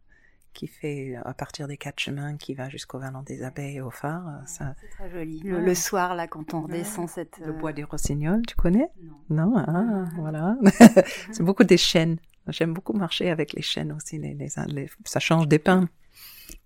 qui 0.54 0.68
fait 0.68 1.16
à 1.16 1.34
partir 1.34 1.68
des 1.68 1.78
quatre 1.78 2.00
chemins 2.00 2.38
qui 2.38 2.54
va 2.54 2.70
jusqu'au 2.70 3.00
vallon 3.00 3.24
des 3.24 3.42
abeilles 3.42 3.82
au 3.82 3.90
phare. 3.90 4.44
Ça... 4.46 4.76
C'est 4.80 4.90
très 4.90 5.10
joli. 5.10 5.40
Le, 5.40 5.74
soir, 5.74 6.14
là, 6.14 6.28
quand 6.28 6.54
on 6.54 6.62
redescend 6.62 7.10
cette... 7.10 7.40
Le 7.40 7.54
bois 7.54 7.74
des 7.74 7.84
rossignols, 7.84 8.44
tu 8.46 8.56
connais? 8.56 8.88
Non. 9.32 9.48
Non, 9.48 9.58
ah, 9.58 10.06
voilà. 10.16 10.58
c'est 11.32 11.42
beaucoup 11.42 11.64
des 11.64 11.78
chênes. 11.78 12.20
J'aime 12.50 12.76
beaucoup 12.76 12.94
marcher 12.94 13.32
avec 13.32 13.54
les 13.54 13.64
chênes 13.64 13.94
aussi. 13.94 14.20
Les, 14.20 14.36
les, 14.36 14.90
ça 15.06 15.20
change 15.20 15.48
des 15.48 15.58
pins. 15.58 15.90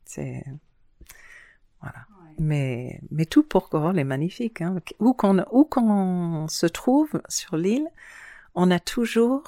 C'est... 0.03 0.43
Voilà. 1.79 2.05
Mais, 2.39 3.01
mais 3.11 3.25
tout 3.25 3.43
Porquerolles 3.43 3.99
est 3.99 4.05
magnifique. 4.05 4.61
Hein. 4.61 4.77
Où 4.99 5.13
qu'on 5.13 6.47
se 6.47 6.65
trouve 6.65 7.21
sur 7.27 7.57
l'île, 7.57 7.87
on 8.55 8.71
a 8.71 8.79
toujours 8.79 9.43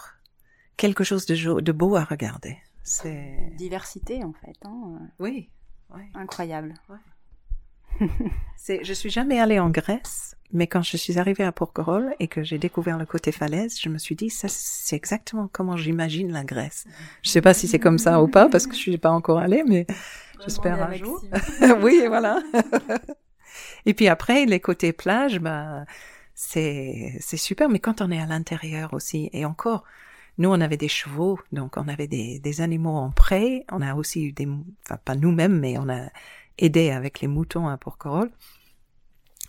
quelque 0.77 1.03
chose 1.03 1.26
de, 1.26 1.61
de 1.61 1.72
beau 1.72 1.95
à 1.95 2.03
regarder. 2.03 2.57
C'est 2.84 3.53
diversité 3.55 4.23
en 4.23 4.34
fait. 4.34 4.57
Hein. 4.65 4.99
Oui, 5.19 5.49
incroyable. 6.15 6.73
C'est, 8.55 8.84
je 8.84 8.93
suis 8.93 9.09
jamais 9.09 9.39
allée 9.39 9.59
en 9.59 9.69
Grèce, 9.69 10.35
mais 10.53 10.68
quand 10.68 10.81
je 10.81 10.97
suis 10.97 11.19
arrivée 11.19 11.43
à 11.43 11.51
Porquerolles 11.51 12.13
et 12.19 12.27
que 12.27 12.43
j'ai 12.43 12.57
découvert 12.57 12.97
le 12.97 13.05
côté 13.05 13.31
falaise, 13.31 13.80
je 13.80 13.89
me 13.89 13.97
suis 13.97 14.15
dit 14.15 14.30
ça 14.30 14.47
c'est 14.49 14.95
exactement 14.95 15.49
comment 15.51 15.77
j'imagine 15.77 16.31
la 16.31 16.43
Grèce. 16.43 16.85
Je 17.22 17.30
sais 17.30 17.41
pas 17.41 17.53
si 17.53 17.68
c'est 17.68 17.80
comme 17.80 17.97
ça 17.97 18.22
ou 18.22 18.27
pas 18.27 18.49
parce 18.49 18.68
que 18.68 18.73
je 18.73 18.80
suis 18.80 18.97
pas 18.97 19.11
encore 19.11 19.39
allée, 19.39 19.63
mais 19.65 19.85
j'espère 20.43 20.81
un 20.81 20.93
jour. 20.93 21.23
oui, 21.81 22.03
voilà. 22.07 22.41
et 23.85 23.93
puis 23.93 24.07
après 24.07 24.45
les 24.45 24.59
côtés 24.59 24.93
plage, 24.93 25.39
bah 25.39 25.85
c'est 26.34 27.18
c'est 27.19 27.38
super, 27.38 27.69
mais 27.69 27.80
quand 27.80 28.01
on 28.01 28.11
est 28.11 28.19
à 28.19 28.26
l'intérieur 28.26 28.93
aussi 28.93 29.30
et 29.34 29.45
encore 29.45 29.84
nous, 30.38 30.49
on 30.49 30.61
avait 30.61 30.77
des 30.77 30.88
chevaux, 30.88 31.39
donc 31.51 31.77
on 31.77 31.88
avait 31.88 32.07
des, 32.07 32.39
des 32.39 32.61
animaux 32.61 32.95
en 32.95 33.11
prêt. 33.11 33.65
On 33.72 33.81
a 33.81 33.93
aussi 33.95 34.26
eu 34.26 34.31
des, 34.31 34.47
enfin 34.85 34.97
pas 35.03 35.15
nous-mêmes, 35.15 35.59
mais 35.59 35.77
on 35.77 35.89
a 35.89 36.07
aidé 36.61 36.91
avec 36.91 37.21
les 37.21 37.27
moutons 37.27 37.67
à 37.67 37.77
Porquerolles. 37.77 38.31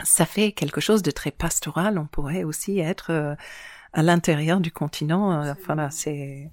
Ça 0.02 0.26
fait 0.26 0.52
quelque 0.52 0.80
chose 0.80 1.02
de 1.02 1.10
très 1.10 1.30
pastoral. 1.30 1.98
On 1.98 2.06
pourrait 2.06 2.44
aussi 2.44 2.78
être 2.80 3.10
euh, 3.10 3.34
à 3.92 4.02
l'intérieur 4.02 4.60
du 4.60 4.72
continent. 4.72 5.32
Euh, 5.32 5.52
enfin 5.52 5.74
là, 5.74 5.90
c'est. 5.90 6.50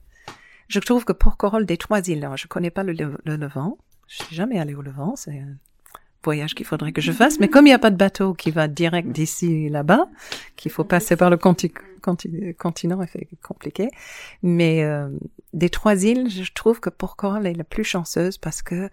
Je 0.68 0.80
trouve 0.80 1.04
que 1.06 1.14
Porquerolles 1.14 1.66
des 1.66 1.78
trois 1.78 2.08
îles, 2.08 2.30
je 2.36 2.48
connais 2.48 2.70
pas 2.70 2.84
le, 2.84 2.94
le 2.94 3.36
Levant. 3.36 3.78
Je 4.08 4.24
suis 4.24 4.36
jamais 4.36 4.60
allée 4.60 4.76
au 4.76 4.82
Levant. 4.82 5.16
C'est 5.16 5.44
voyage 6.24 6.56
qu'il 6.56 6.66
faudrait 6.66 6.92
que 6.92 7.02
je 7.02 7.12
fasse. 7.12 7.40
Mais 7.40 7.48
comme 7.48 7.66
il 7.66 7.70
n'y 7.70 7.76
a 7.76 7.80
pas 7.80 7.92
de 7.92 7.96
bateau 7.96 8.34
qui 8.34 8.52
va 8.52 8.68
direct 8.68 9.10
d'ici 9.10 9.70
là-bas, 9.70 10.08
qu'il 10.56 10.72
faut 10.72 10.84
passer 10.84 11.16
par 11.16 11.30
le 11.30 11.38
continent, 11.38 13.06
c'est 13.12 13.28
compliqué. 13.42 13.90
Mais 14.44 14.84
euh, 14.84 15.10
des 15.54 15.70
trois 15.70 16.04
îles, 16.04 16.30
je 16.30 16.52
trouve 16.54 16.80
que 16.80 16.90
Porquerolles 16.90 17.48
est 17.48 17.54
la 17.54 17.64
plus 17.64 17.84
chanceuse 17.84 18.38
parce 18.38 18.62
que 18.62 18.90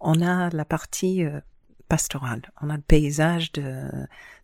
on 0.00 0.20
a 0.20 0.50
la 0.50 0.64
partie 0.64 1.24
euh, 1.24 1.40
pastorale. 1.88 2.42
On 2.60 2.70
a 2.70 2.76
le 2.76 2.82
paysage 2.82 3.52
de, 3.52 3.88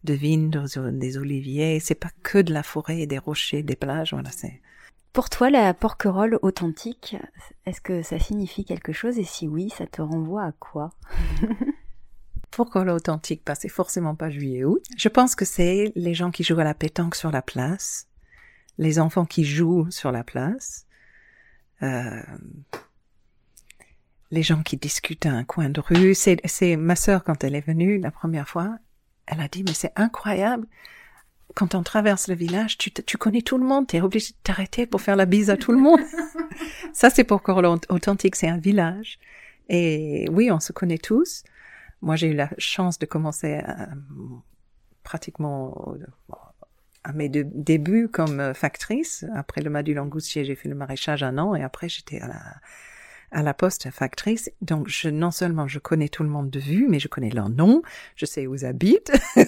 de 0.05 0.15
vignes, 0.15 0.51
des 0.51 1.19
oliviers. 1.19 1.81
C'est 1.81 1.95
pas 1.95 2.11
que 2.23 2.39
de 2.39 2.53
la 2.53 2.63
forêt, 2.63 3.07
des 3.07 3.19
rochers, 3.19 3.63
des 3.63 3.77
plages. 3.77 4.13
Voilà, 4.13 4.31
c'est. 4.31 4.61
Pour 5.13 5.29
toi, 5.29 5.51
la 5.51 5.75
porquerolle 5.75 6.39
authentique, 6.43 7.17
est-ce 7.67 7.81
que 7.81 8.03
ça 8.03 8.19
signifie 8.19 8.65
quelque 8.65 8.93
chose? 8.93 9.19
Et 9.19 9.25
si 9.25 9.49
oui, 9.49 9.69
ça 9.71 9.87
te 9.87 10.01
renvoie 10.01 10.45
à 10.45 10.53
quoi? 10.53 10.91
Pourquoi 12.51 12.85
l'authentique 12.85 13.43
Parce 13.45 13.61
que 13.61 13.63
c'est 13.63 13.69
forcément 13.69 14.15
pas 14.15 14.31
juillet-août. 14.31 14.85
Je 14.97 15.09
pense 15.09 15.35
que 15.35 15.45
c'est 15.45 15.93
les 15.95 16.15
gens 16.15 16.31
qui 16.31 16.43
jouent 16.43 16.59
à 16.59 16.65
la 16.65 16.75
pétanque 16.75 17.15
sur 17.15 17.31
la 17.31 17.43
place, 17.43 18.09
les 18.79 18.99
enfants 18.99 19.25
qui 19.25 19.45
jouent 19.45 19.91
sur 19.91 20.11
la 20.11 20.25
place, 20.25 20.87
euh, 21.83 22.23
les 24.31 24.43
gens 24.43 24.63
qui 24.63 24.77
discutent 24.77 25.27
à 25.27 25.33
un 25.33 25.45
coin 25.45 25.69
de 25.69 25.81
rue. 25.81 26.15
C'est, 26.15 26.41
c'est 26.45 26.77
ma 26.77 26.97
sœur 26.97 27.25
quand 27.25 27.45
elle 27.45 27.55
est 27.55 27.67
venue 27.67 27.99
la 27.99 28.11
première 28.11 28.49
fois, 28.49 28.79
elle 29.27 29.41
a 29.41 29.49
dit 29.49 29.63
mais 29.65 29.75
c'est 29.75 29.93
incroyable. 29.97 30.67
Quand 31.55 31.75
on 31.75 31.83
traverse 31.83 32.29
le 32.29 32.37
village, 32.37 32.79
tu, 32.79 32.93
tu 32.93 33.17
connais 33.19 33.43
tout 33.43 33.59
le 33.59 33.65
monde, 33.65 33.89
tu 33.89 33.97
es 33.97 34.01
obligé 34.01 34.33
de 34.33 34.39
t'arrêter 34.45 34.87
pour 34.87 35.01
faire 35.01 35.17
la 35.17 35.27
bise 35.27 35.51
à 35.51 35.57
tout 35.57 35.73
le 35.73 35.79
monde. 35.79 36.01
Ça, 36.93 37.11
c'est 37.11 37.25
pour 37.25 37.43
authentique, 37.89 38.37
c'est 38.37 38.49
un 38.49 38.59
village. 38.59 39.19
Et 39.69 40.29
oui, 40.31 40.51
on 40.53 40.61
se 40.61 40.73
connaît 40.73 40.99
tous. 40.99 41.43
Moi, 42.03 42.15
j'ai 42.15 42.29
eu 42.29 42.35
la 42.35 42.51
chance 42.59 43.01
de 43.01 43.07
commencer 43.07 43.55
à, 43.55 43.89
pratiquement 45.03 45.95
à 47.03 47.13
mes 47.13 47.29
débuts 47.29 48.09
comme 48.09 48.41
euh, 48.41 48.55
factrice. 48.55 49.25
Après 49.35 49.61
le 49.61 49.71
Madu 49.71 49.95
Langoustier, 49.95 50.45
j'ai 50.45 50.55
fait 50.55 50.69
le 50.69 50.75
maraîchage 50.75 51.23
un 51.23 51.39
an 51.39 51.55
et 51.55 51.63
après 51.63 51.89
j'étais 51.89 52.21
à 52.21 52.29
la, 52.29 52.41
à 53.33 53.43
la 53.43 53.55
poste 53.55 53.91
factrice. 53.91 54.51
Donc, 54.61 54.89
je, 54.89 55.09
non 55.09 55.31
seulement 55.31 55.69
je 55.69 55.79
connais 55.79 56.09
tout 56.09 56.23
le 56.23 56.29
monde 56.29 56.51
de 56.51 56.61
vue, 56.61 56.87
mais 56.89 56.99
je 56.99 57.09
connais 57.09 57.31
leur 57.31 57.49
nom, 57.49 57.83
je 58.17 58.27
sais 58.27 58.47
où 58.47 58.55
ils 58.55 58.65
habitent. 58.65 59.13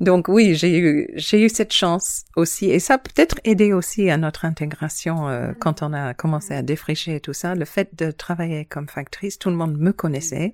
Donc 0.00 0.28
oui, 0.28 0.54
j'ai 0.54 0.78
eu, 0.78 1.08
j'ai 1.14 1.44
eu 1.44 1.48
cette 1.48 1.72
chance 1.72 2.24
aussi. 2.36 2.70
Et 2.70 2.78
ça 2.78 2.94
a 2.94 2.98
peut-être 2.98 3.40
aidé 3.44 3.72
aussi 3.72 4.10
à 4.10 4.16
notre 4.16 4.44
intégration 4.44 5.28
euh, 5.28 5.52
quand 5.58 5.82
on 5.82 5.92
a 5.92 6.14
commencé 6.14 6.54
à 6.54 6.62
défricher 6.62 7.16
et 7.16 7.20
tout 7.20 7.32
ça. 7.32 7.54
Le 7.54 7.64
fait 7.64 7.94
de 7.96 8.10
travailler 8.12 8.64
comme 8.64 8.88
factrice, 8.88 9.38
tout 9.38 9.50
le 9.50 9.56
monde 9.56 9.76
me 9.76 9.92
connaissait 9.92 10.52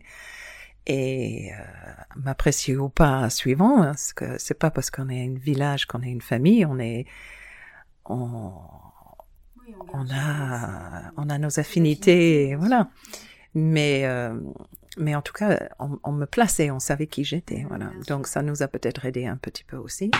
et 0.86 1.50
euh, 1.52 1.56
m'apprécier 2.16 2.76
ou 2.76 2.88
pas 2.88 3.28
suivant, 3.30 3.82
hein, 3.82 3.86
parce 3.86 4.12
que 4.12 4.38
c'est 4.38 4.58
pas 4.58 4.70
parce 4.70 4.90
qu'on 4.90 5.08
est 5.08 5.26
un 5.26 5.34
village 5.34 5.86
qu'on 5.86 6.02
est 6.02 6.10
une 6.10 6.20
famille, 6.20 6.64
on 6.64 6.78
est 6.78 7.06
on, 8.06 8.52
on, 9.92 10.06
a 10.10 11.12
on 11.16 11.30
a 11.30 11.38
nos 11.38 11.58
affinités, 11.58 12.54
voilà. 12.56 12.88
Mais 13.54 14.02
euh, 14.04 14.34
mais 14.96 15.14
en 15.14 15.22
tout 15.22 15.32
cas, 15.32 15.68
on, 15.78 16.12
me 16.12 16.24
plaçait, 16.24 16.70
on 16.70 16.78
savait 16.78 17.06
qui 17.06 17.24
j'étais, 17.24 17.64
voilà. 17.68 17.90
Donc 18.06 18.26
ça 18.26 18.42
nous 18.42 18.62
a 18.62 18.68
peut-être 18.68 19.04
aidé 19.04 19.26
un 19.26 19.36
petit 19.36 19.64
peu 19.64 19.76
aussi. 19.76 20.10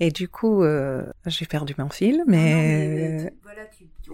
Et 0.00 0.10
du 0.10 0.28
coup, 0.28 0.62
euh, 0.62 1.04
j'ai 1.26 1.46
perdu 1.46 1.74
mon 1.78 1.88
fil, 1.88 2.24
mais, 2.26 3.32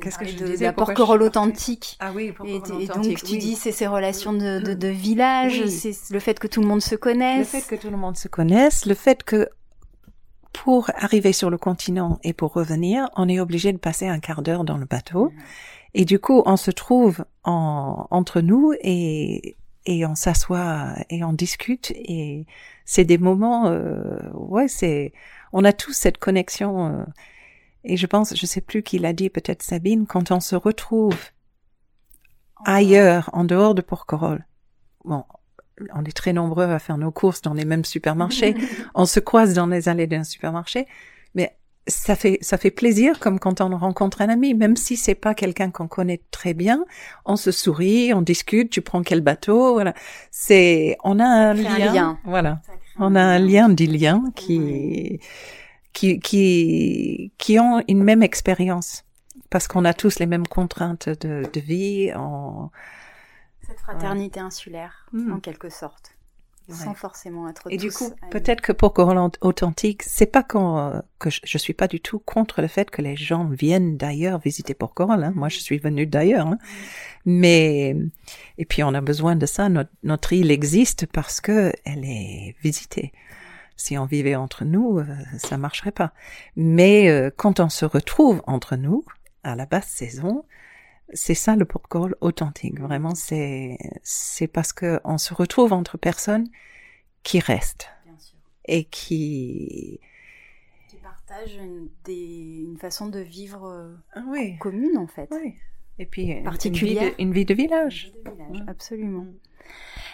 qu'est-ce 0.00 0.18
que 0.18 0.26
je 0.26 0.34
disais? 0.34 0.64
La 0.64 0.72
porquerolles 0.72 1.22
authentique. 1.22 1.96
Ah 2.00 2.12
oui, 2.14 2.34
et, 2.44 2.56
et 2.56 2.86
donc 2.86 3.14
tu 3.24 3.38
dis 3.38 3.54
c'est 3.54 3.72
ces 3.72 3.86
relations 3.86 4.32
de, 4.32 4.60
de, 4.60 4.74
de 4.74 4.88
village, 4.88 5.66
c'est 5.66 5.94
le 6.10 6.20
fait 6.20 6.38
que 6.38 6.46
tout 6.46 6.60
le 6.60 6.66
monde 6.66 6.82
se 6.82 6.96
connaisse. 6.96 7.52
Le 7.52 7.60
fait 7.60 7.76
que 7.76 7.80
tout 7.80 7.90
le 7.90 7.96
monde 7.96 8.16
se 8.16 8.28
connaisse, 8.28 8.86
le 8.86 8.94
fait 8.94 9.22
que 9.22 9.48
pour 10.52 10.90
arriver 10.96 11.32
sur 11.32 11.50
le 11.50 11.58
continent 11.58 12.18
et 12.24 12.32
pour 12.32 12.52
revenir, 12.52 13.08
on 13.16 13.28
est 13.28 13.40
obligé 13.40 13.72
de 13.72 13.78
passer 13.78 14.06
un 14.06 14.18
quart 14.18 14.42
d'heure 14.42 14.64
dans 14.64 14.76
le 14.76 14.86
bateau. 14.86 15.32
Et 15.94 16.04
du 16.04 16.18
coup, 16.18 16.42
on 16.46 16.56
se 16.56 16.70
trouve 16.70 17.24
en, 17.44 18.06
entre 18.10 18.40
nous 18.40 18.72
et, 18.80 19.56
et 19.86 20.06
on 20.06 20.14
s'assoit 20.14 20.94
et 21.08 21.24
on 21.24 21.32
discute 21.32 21.90
et 21.92 22.46
c'est 22.84 23.04
des 23.04 23.18
moments, 23.18 23.68
euh, 23.68 24.18
ouais, 24.34 24.68
c'est, 24.68 25.12
on 25.52 25.64
a 25.64 25.72
tous 25.72 25.92
cette 25.92 26.18
connexion. 26.18 26.86
Euh, 26.86 27.04
et 27.84 27.96
je 27.96 28.06
pense, 28.06 28.36
je 28.36 28.46
sais 28.46 28.60
plus 28.60 28.82
qui 28.82 28.98
l'a 28.98 29.12
dit, 29.12 29.30
peut-être 29.30 29.62
Sabine, 29.62 30.06
quand 30.06 30.30
on 30.30 30.40
se 30.40 30.56
retrouve 30.56 31.16
ailleurs, 32.64 33.30
en 33.32 33.44
dehors 33.44 33.74
de 33.74 33.82
Porquerolles. 33.82 34.44
Bon, 35.04 35.24
on 35.94 36.04
est 36.04 36.16
très 36.16 36.32
nombreux 36.32 36.64
à 36.64 36.78
faire 36.78 36.98
nos 36.98 37.10
courses 37.10 37.42
dans 37.42 37.54
les 37.54 37.64
mêmes 37.64 37.84
supermarchés. 37.84 38.54
on 38.94 39.06
se 39.06 39.20
croise 39.20 39.54
dans 39.54 39.66
les 39.66 39.88
allées 39.88 40.06
d'un 40.06 40.24
supermarché, 40.24 40.86
mais 41.34 41.56
ça 41.86 42.14
fait 42.14 42.38
ça 42.40 42.58
fait 42.58 42.70
plaisir 42.70 43.18
comme 43.20 43.38
quand 43.38 43.60
on 43.60 43.76
rencontre 43.76 44.22
un 44.22 44.28
ami, 44.28 44.54
même 44.54 44.76
si 44.76 44.96
c'est 44.96 45.14
pas 45.14 45.34
quelqu'un 45.34 45.70
qu'on 45.70 45.88
connaît 45.88 46.20
très 46.30 46.54
bien, 46.54 46.84
on 47.24 47.36
se 47.36 47.50
sourit, 47.50 48.12
on 48.14 48.22
discute, 48.22 48.70
tu 48.70 48.82
prends 48.82 49.02
quel 49.02 49.20
bateau, 49.20 49.74
voilà. 49.74 49.94
C'est 50.30 50.96
on 51.04 51.18
a 51.18 51.24
un 51.24 51.54
lien, 51.54 52.18
voilà. 52.24 52.60
On 52.98 53.14
a 53.14 53.22
un 53.22 53.38
lien 53.38 53.68
des 53.68 53.86
liens 53.86 54.24
qui 54.34 55.20
qui 55.92 56.20
qui 56.20 57.32
qui 57.38 57.58
ont 57.58 57.82
une 57.88 58.02
même 58.02 58.22
expérience 58.22 59.04
parce 59.48 59.66
qu'on 59.66 59.84
a 59.84 59.94
tous 59.94 60.18
les 60.18 60.26
mêmes 60.26 60.46
contraintes 60.46 61.08
de, 61.08 61.42
de 61.52 61.60
vie. 61.60 62.12
Cette 63.70 63.80
fraternité 63.80 64.40
insulaire, 64.40 65.06
hmm. 65.12 65.32
en 65.32 65.40
quelque 65.40 65.70
sorte 65.70 66.16
sans 66.72 66.94
forcément 66.94 67.48
être 67.48 67.66
et 67.70 67.76
du 67.76 67.90
coup 67.90 68.12
peut-être 68.30 68.60
que 68.60 68.72
pour 68.72 68.92
Coralie 68.92 69.32
authentique 69.40 70.02
c'est 70.02 70.26
pas 70.26 70.42
quand 70.42 71.02
que 71.18 71.30
je, 71.30 71.40
je, 71.44 71.58
suis 71.58 71.74
pas 71.74 71.88
du 71.88 72.00
tout 72.00 72.18
contre 72.18 72.62
le 72.62 72.68
fait 72.68 72.90
que 72.90 73.02
les 73.02 73.16
gens 73.16 73.44
viennent 73.44 73.96
d'ailleurs 73.96 74.38
visiter 74.38 74.74
Porquerolles 74.74 75.24
hein. 75.24 75.32
moi 75.34 75.48
je 75.48 75.58
suis 75.58 75.78
venue 75.78 76.06
d'ailleurs 76.06 76.46
hein. 76.46 76.58
mais 77.24 77.96
et 78.58 78.64
puis 78.64 78.82
on 78.82 78.94
a 78.94 79.00
besoin 79.00 79.36
de 79.36 79.46
ça 79.46 79.68
notre, 79.68 79.90
notre 80.02 80.32
île 80.32 80.50
existe 80.50 81.06
parce 81.06 81.40
que 81.40 81.72
elle 81.84 82.04
est 82.04 82.54
visitée 82.62 83.12
si 83.76 83.98
on 83.98 84.04
vivait 84.04 84.36
entre 84.36 84.64
nous 84.64 84.98
euh, 84.98 85.06
ça 85.38 85.56
marcherait 85.56 85.92
pas 85.92 86.12
mais 86.56 87.08
euh, 87.10 87.30
quand 87.34 87.60
on 87.60 87.68
se 87.68 87.84
retrouve 87.84 88.42
entre 88.46 88.76
nous 88.76 89.04
à 89.42 89.56
la 89.56 89.66
basse 89.66 89.88
saison 89.88 90.44
c'est 91.12 91.34
ça 91.34 91.56
le 91.56 91.64
protocole 91.64 92.16
authentique. 92.20 92.80
Vraiment, 92.80 93.14
c'est 93.14 93.78
c'est 94.02 94.46
parce 94.46 94.72
que 94.72 95.00
on 95.04 95.18
se 95.18 95.34
retrouve 95.34 95.72
entre 95.72 95.98
personnes 95.98 96.48
qui 97.22 97.40
restent 97.40 97.88
et 98.66 98.84
qui 98.84 100.00
qui 100.88 100.96
partagent 100.96 101.56
une, 101.56 101.88
des, 102.04 102.62
une 102.64 102.78
façon 102.78 103.08
de 103.08 103.20
vivre 103.20 103.66
euh, 103.66 104.56
commune 104.58 104.98
en 104.98 105.06
fait. 105.06 105.28
Oui. 105.30 105.54
Et 105.98 106.06
puis 106.06 106.34
particulière, 106.42 107.12
une 107.18 107.32
vie 107.32 107.44
de, 107.44 107.52
village. 107.52 108.10
Vie 108.14 108.22
de 108.24 108.30
village 108.30 108.64
Absolument. 108.68 109.26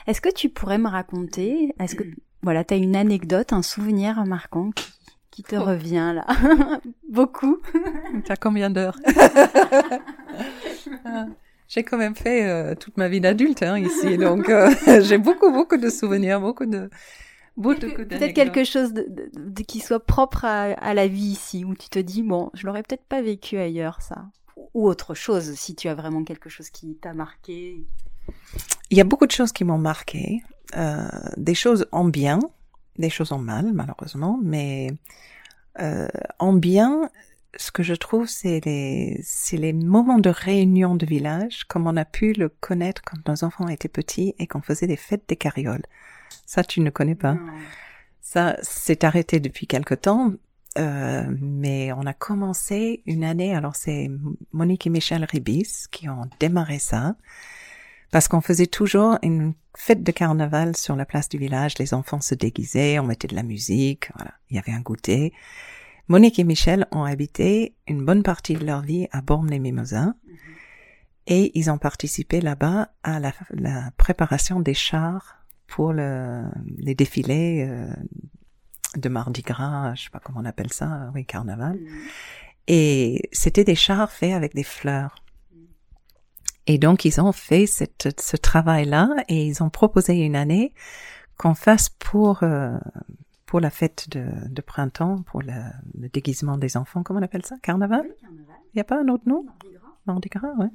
Est-ce 0.06 0.20
que 0.20 0.32
tu 0.32 0.48
pourrais 0.48 0.78
me 0.78 0.88
raconter, 0.88 1.72
est-ce 1.78 1.94
que 1.94 2.04
voilà, 2.42 2.64
tu 2.64 2.74
as 2.74 2.76
une 2.76 2.96
anecdote, 2.96 3.52
un 3.52 3.62
souvenir 3.62 4.24
marquant 4.24 4.70
qui, 4.72 4.90
qui 5.36 5.42
te 5.42 5.56
oh. 5.56 5.64
revient 5.64 6.14
là 6.14 6.26
Beaucoup. 7.10 7.58
T'as 8.24 8.36
combien 8.36 8.70
d'heures 8.70 8.98
J'ai 11.68 11.82
quand 11.82 11.98
même 11.98 12.14
fait 12.14 12.48
euh, 12.48 12.74
toute 12.74 12.96
ma 12.96 13.08
vie 13.08 13.20
d'adulte 13.20 13.62
hein, 13.62 13.78
ici, 13.78 14.16
donc 14.16 14.48
euh, 14.48 14.70
j'ai 15.02 15.18
beaucoup, 15.18 15.52
beaucoup 15.52 15.76
de 15.76 15.90
souvenirs, 15.90 16.40
beaucoup 16.40 16.64
de... 16.64 16.88
Peut-être 17.58 18.34
quelque 18.34 18.64
chose 18.64 18.92
de, 18.92 19.62
qui 19.62 19.80
soit 19.80 20.04
propre 20.04 20.44
à, 20.44 20.94
la 20.94 21.08
vie 21.08 21.32
ici, 21.32 21.64
où 21.64 21.74
tu 21.74 21.88
te 21.88 21.98
dis, 21.98 22.22
bon, 22.22 22.50
je 22.52 22.66
l'aurais 22.66 22.82
peut-être 22.82 23.06
pas 23.06 23.22
vécu 23.22 23.56
ailleurs, 23.56 24.02
ça. 24.02 24.26
Ou 24.74 24.86
autre 24.86 25.14
chose, 25.14 25.54
si 25.54 25.74
tu 25.74 25.88
as 25.88 25.94
vraiment 25.94 26.22
quelque 26.22 26.50
chose 26.50 26.68
qui 26.68 26.96
t'a 26.96 27.14
marqué. 27.14 27.82
Il 28.90 28.98
y 28.98 29.00
a 29.00 29.04
beaucoup 29.04 29.26
de 29.26 29.32
choses 29.32 29.52
qui 29.52 29.64
m'ont 29.64 29.78
marqué, 29.78 30.42
euh, 30.76 31.08
des 31.38 31.54
choses 31.54 31.86
en 31.92 32.04
bien, 32.04 32.40
des 32.98 33.10
choses 33.10 33.32
en 33.32 33.38
mal, 33.38 33.72
malheureusement, 33.72 34.38
mais 34.42 34.90
en 36.38 36.52
bien, 36.54 37.10
ce 37.58 37.70
que 37.70 37.82
je 37.82 37.94
trouve, 37.94 38.26
c'est 38.26 38.64
les, 38.64 39.20
c'est 39.22 39.56
les 39.56 39.72
moments 39.72 40.18
de 40.18 40.30
réunion 40.30 40.94
de 40.94 41.06
village, 41.06 41.64
comme 41.64 41.86
on 41.86 41.96
a 41.96 42.04
pu 42.04 42.32
le 42.32 42.48
connaître 42.48 43.02
quand 43.04 43.28
nos 43.28 43.44
enfants 43.44 43.68
étaient 43.68 43.88
petits 43.88 44.34
et 44.38 44.46
qu'on 44.46 44.62
faisait 44.62 44.86
des 44.86 44.96
fêtes 44.96 45.24
des 45.28 45.36
carrioles. 45.36 45.84
Ça, 46.44 46.64
tu 46.64 46.80
ne 46.80 46.90
connais 46.90 47.14
pas. 47.14 47.36
Ça, 48.20 48.56
c'est 48.62 49.04
arrêté 49.04 49.40
depuis 49.40 49.66
quelque 49.66 49.94
temps, 49.94 50.32
euh, 50.78 51.24
mais 51.40 51.92
on 51.92 52.06
a 52.06 52.12
commencé 52.12 53.02
une 53.06 53.24
année. 53.24 53.54
Alors, 53.54 53.76
c'est 53.76 54.10
Monique 54.52 54.86
et 54.86 54.90
Michel 54.90 55.24
Ribis 55.24 55.86
qui 55.90 56.08
ont 56.08 56.28
démarré 56.40 56.78
ça, 56.78 57.16
parce 58.16 58.28
qu'on 58.28 58.40
faisait 58.40 58.66
toujours 58.66 59.18
une 59.22 59.52
fête 59.76 60.02
de 60.02 60.10
carnaval 60.10 60.74
sur 60.74 60.96
la 60.96 61.04
place 61.04 61.28
du 61.28 61.36
village. 61.36 61.76
Les 61.78 61.92
enfants 61.92 62.22
se 62.22 62.34
déguisaient, 62.34 62.98
on 62.98 63.02
mettait 63.02 63.28
de 63.28 63.34
la 63.34 63.42
musique, 63.42 64.08
voilà. 64.14 64.30
Il 64.48 64.56
y 64.56 64.58
avait 64.58 64.72
un 64.72 64.80
goûter. 64.80 65.34
Monique 66.08 66.38
et 66.38 66.44
Michel 66.44 66.86
ont 66.92 67.04
habité 67.04 67.74
une 67.86 68.02
bonne 68.06 68.22
partie 68.22 68.54
de 68.54 68.64
leur 68.64 68.80
vie 68.80 69.06
à 69.12 69.20
Bormes-les-Mimosins 69.20 70.14
mhm. 70.26 70.36
et 71.26 71.58
ils 71.58 71.70
ont 71.70 71.76
participé 71.76 72.40
là-bas 72.40 72.88
à 73.02 73.20
la, 73.20 73.32
préparation 73.98 74.60
des 74.60 74.72
chars 74.72 75.44
pour 75.66 75.92
le, 75.92 76.44
les 76.78 76.94
défilés 76.94 77.66
euh, 77.68 77.92
de 78.96 79.10
Mardi 79.10 79.42
Gras, 79.42 79.94
je 79.94 80.04
sais 80.04 80.10
pas 80.10 80.20
comment 80.20 80.40
on 80.40 80.46
appelle 80.46 80.72
ça, 80.72 81.10
oui, 81.14 81.26
carnaval. 81.26 81.76
Mhm. 81.76 81.98
Et 82.68 83.28
c'était 83.32 83.64
des 83.64 83.74
chars 83.74 84.10
faits 84.10 84.32
avec 84.32 84.54
des 84.54 84.64
fleurs. 84.64 85.16
Et 86.66 86.78
donc, 86.78 87.04
ils 87.04 87.20
ont 87.20 87.32
fait 87.32 87.66
cette, 87.66 88.20
ce 88.20 88.36
travail-là 88.36 89.08
et 89.28 89.46
ils 89.46 89.62
ont 89.62 89.70
proposé 89.70 90.14
une 90.14 90.36
année 90.36 90.72
qu'on 91.38 91.54
fasse 91.54 91.88
pour 91.88 92.42
euh, 92.42 92.76
pour 93.46 93.60
la 93.60 93.70
fête 93.70 94.08
de, 94.10 94.26
de 94.48 94.60
printemps, 94.60 95.22
pour 95.22 95.40
le, 95.40 95.52
le, 95.98 96.08
déguisement 96.08 96.58
des 96.58 96.76
enfants, 96.76 97.02
comment 97.04 97.20
on 97.20 97.22
appelle 97.22 97.46
ça? 97.46 97.56
Carnaval? 97.62 98.04
Il 98.22 98.74
n'y 98.74 98.80
a 98.80 98.84
pas 98.84 99.00
un 99.00 99.08
autre 99.08 99.22
nom? 99.26 99.46
Mardi 100.06 100.28
Gras. 100.28 100.52
ouais. 100.58 100.68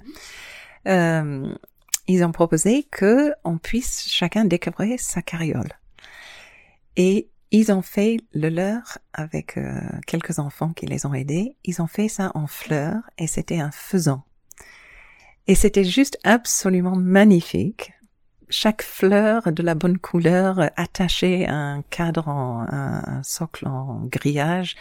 Euh, 0.88 1.54
ils 2.08 2.24
ont 2.24 2.32
proposé 2.32 2.84
que 2.84 3.34
on 3.44 3.58
puisse 3.58 4.10
chacun 4.10 4.46
découvrir 4.46 5.00
sa 5.00 5.22
carriole. 5.22 5.72
Et 6.96 7.30
ils 7.52 7.72
ont 7.72 7.82
fait 7.82 8.18
le 8.34 8.50
leur 8.50 8.98
avec 9.14 9.58
euh, 9.58 9.82
quelques 10.08 10.40
enfants 10.40 10.74
qui 10.74 10.86
les 10.86 11.06
ont 11.06 11.14
aidés. 11.14 11.58
Ils 11.64 11.82
ont 11.82 11.88
fait 11.88 12.08
ça 12.08 12.32
en 12.34 12.48
fleurs 12.48 13.02
et 13.18 13.28
c'était 13.28 13.60
un 13.60 13.72
faisan. 13.72 14.24
Et 15.48 15.56
c'était 15.56 15.84
juste 15.84 16.18
absolument 16.24 16.96
magnifique 16.96 17.94
chaque 18.52 18.84
fleur 18.84 19.52
de 19.52 19.64
la 19.64 19.76
bonne 19.76 19.98
couleur 19.98 20.70
attachée 20.76 21.48
à 21.48 21.56
un 21.56 21.82
cadre 21.84 22.28
en 22.28 22.66
un, 22.70 23.24
socle 23.24 23.68
en 23.68 24.04
grillage. 24.06 24.76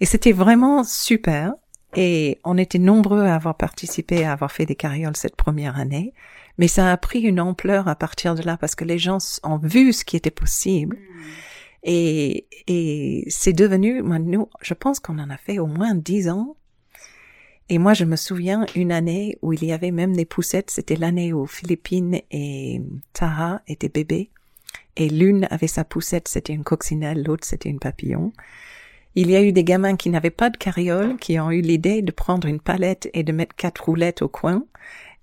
Et 0.00 0.06
c'était 0.06 0.32
vraiment 0.32 0.84
super. 0.84 1.52
Et 1.96 2.38
on 2.44 2.58
était 2.58 2.78
nombreux 2.78 3.22
à 3.22 3.34
avoir 3.34 3.56
participé, 3.56 4.24
à 4.24 4.32
avoir 4.32 4.52
fait 4.52 4.66
des 4.66 4.74
carrioles 4.74 5.16
cette 5.16 5.36
première 5.36 5.78
année. 5.78 6.12
Mais 6.58 6.68
ça 6.68 6.92
a 6.92 6.96
pris 6.96 7.20
une 7.20 7.40
ampleur 7.40 7.88
à 7.88 7.94
partir 7.94 8.34
de 8.34 8.42
là 8.42 8.56
parce 8.56 8.74
que 8.74 8.84
les 8.84 8.98
gens 8.98 9.18
ont 9.44 9.58
vu 9.58 9.92
ce 9.92 10.04
qui 10.04 10.16
était 10.16 10.30
possible. 10.30 10.96
Hmm. 10.96 11.22
Et, 11.84 12.46
et 12.66 13.24
c'est 13.30 13.52
devenu, 13.52 14.02
nous, 14.02 14.48
je 14.60 14.74
pense 14.74 14.98
qu'on 14.98 15.18
en 15.18 15.30
a 15.30 15.36
fait 15.36 15.60
au 15.60 15.66
moins 15.66 15.94
dix 15.94 16.28
ans 16.28 16.56
et 17.68 17.78
moi, 17.78 17.92
je 17.92 18.04
me 18.04 18.16
souviens 18.16 18.64
une 18.74 18.92
année 18.92 19.38
où 19.42 19.52
il 19.52 19.64
y 19.64 19.72
avait 19.72 19.90
même 19.90 20.16
des 20.16 20.24
poussettes. 20.24 20.70
C'était 20.70 20.96
l'année 20.96 21.32
où 21.32 21.46
Philippine 21.46 22.20
et 22.30 22.80
Taha 23.12 23.60
étaient 23.66 23.90
bébés. 23.90 24.30
Et 24.96 25.08
l'une 25.08 25.46
avait 25.50 25.66
sa 25.66 25.84
poussette, 25.84 26.28
c'était 26.28 26.52
une 26.52 26.64
coccinelle, 26.64 27.22
l'autre 27.22 27.46
c'était 27.46 27.68
une 27.68 27.78
papillon. 27.78 28.32
Il 29.14 29.30
y 29.30 29.36
a 29.36 29.42
eu 29.42 29.52
des 29.52 29.64
gamins 29.64 29.96
qui 29.96 30.10
n'avaient 30.10 30.30
pas 30.30 30.50
de 30.50 30.56
carriole, 30.56 31.16
qui 31.18 31.38
ont 31.38 31.50
eu 31.50 31.60
l'idée 31.60 32.02
de 32.02 32.10
prendre 32.10 32.48
une 32.48 32.60
palette 32.60 33.08
et 33.14 33.22
de 33.22 33.32
mettre 33.32 33.54
quatre 33.54 33.84
roulettes 33.84 34.22
au 34.22 34.28
coin 34.28 34.64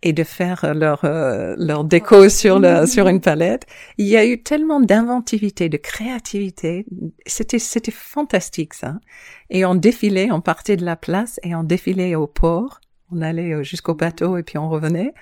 et 0.02 0.14
de 0.14 0.24
faire 0.24 0.74
leur 0.74 1.04
euh, 1.06 1.56
leur 1.58 1.84
déco 1.84 2.30
sur 2.30 2.60
le 2.60 2.86
sur 2.88 3.08
une 3.08 3.22
palette. 3.22 3.66
Il 3.98 4.08
y 4.08 4.18
a 4.18 4.26
eu 4.26 4.42
tellement 4.42 4.80
d'inventivité, 4.80 5.70
de 5.70 5.78
créativité. 5.78 6.86
C'était 7.26 7.60
c'était 7.60 7.92
fantastique 7.92 8.74
ça. 8.74 8.96
Et 9.50 9.66
on 9.66 9.76
défilait, 9.76 10.32
on 10.32 10.42
partait 10.42 10.78
de 10.78 10.86
la 10.86 10.96
place 10.96 11.40
et 11.44 11.56
on 11.56 11.64
défilait 11.64 12.16
au 12.16 12.28
port. 12.28 12.82
On 13.12 13.22
allait 13.22 13.54
euh, 13.54 13.64
jusqu'au 13.64 13.96
bateau 13.96 14.38
et 14.38 14.44
puis 14.44 14.58
on 14.58 14.70
revenait. 14.70 15.14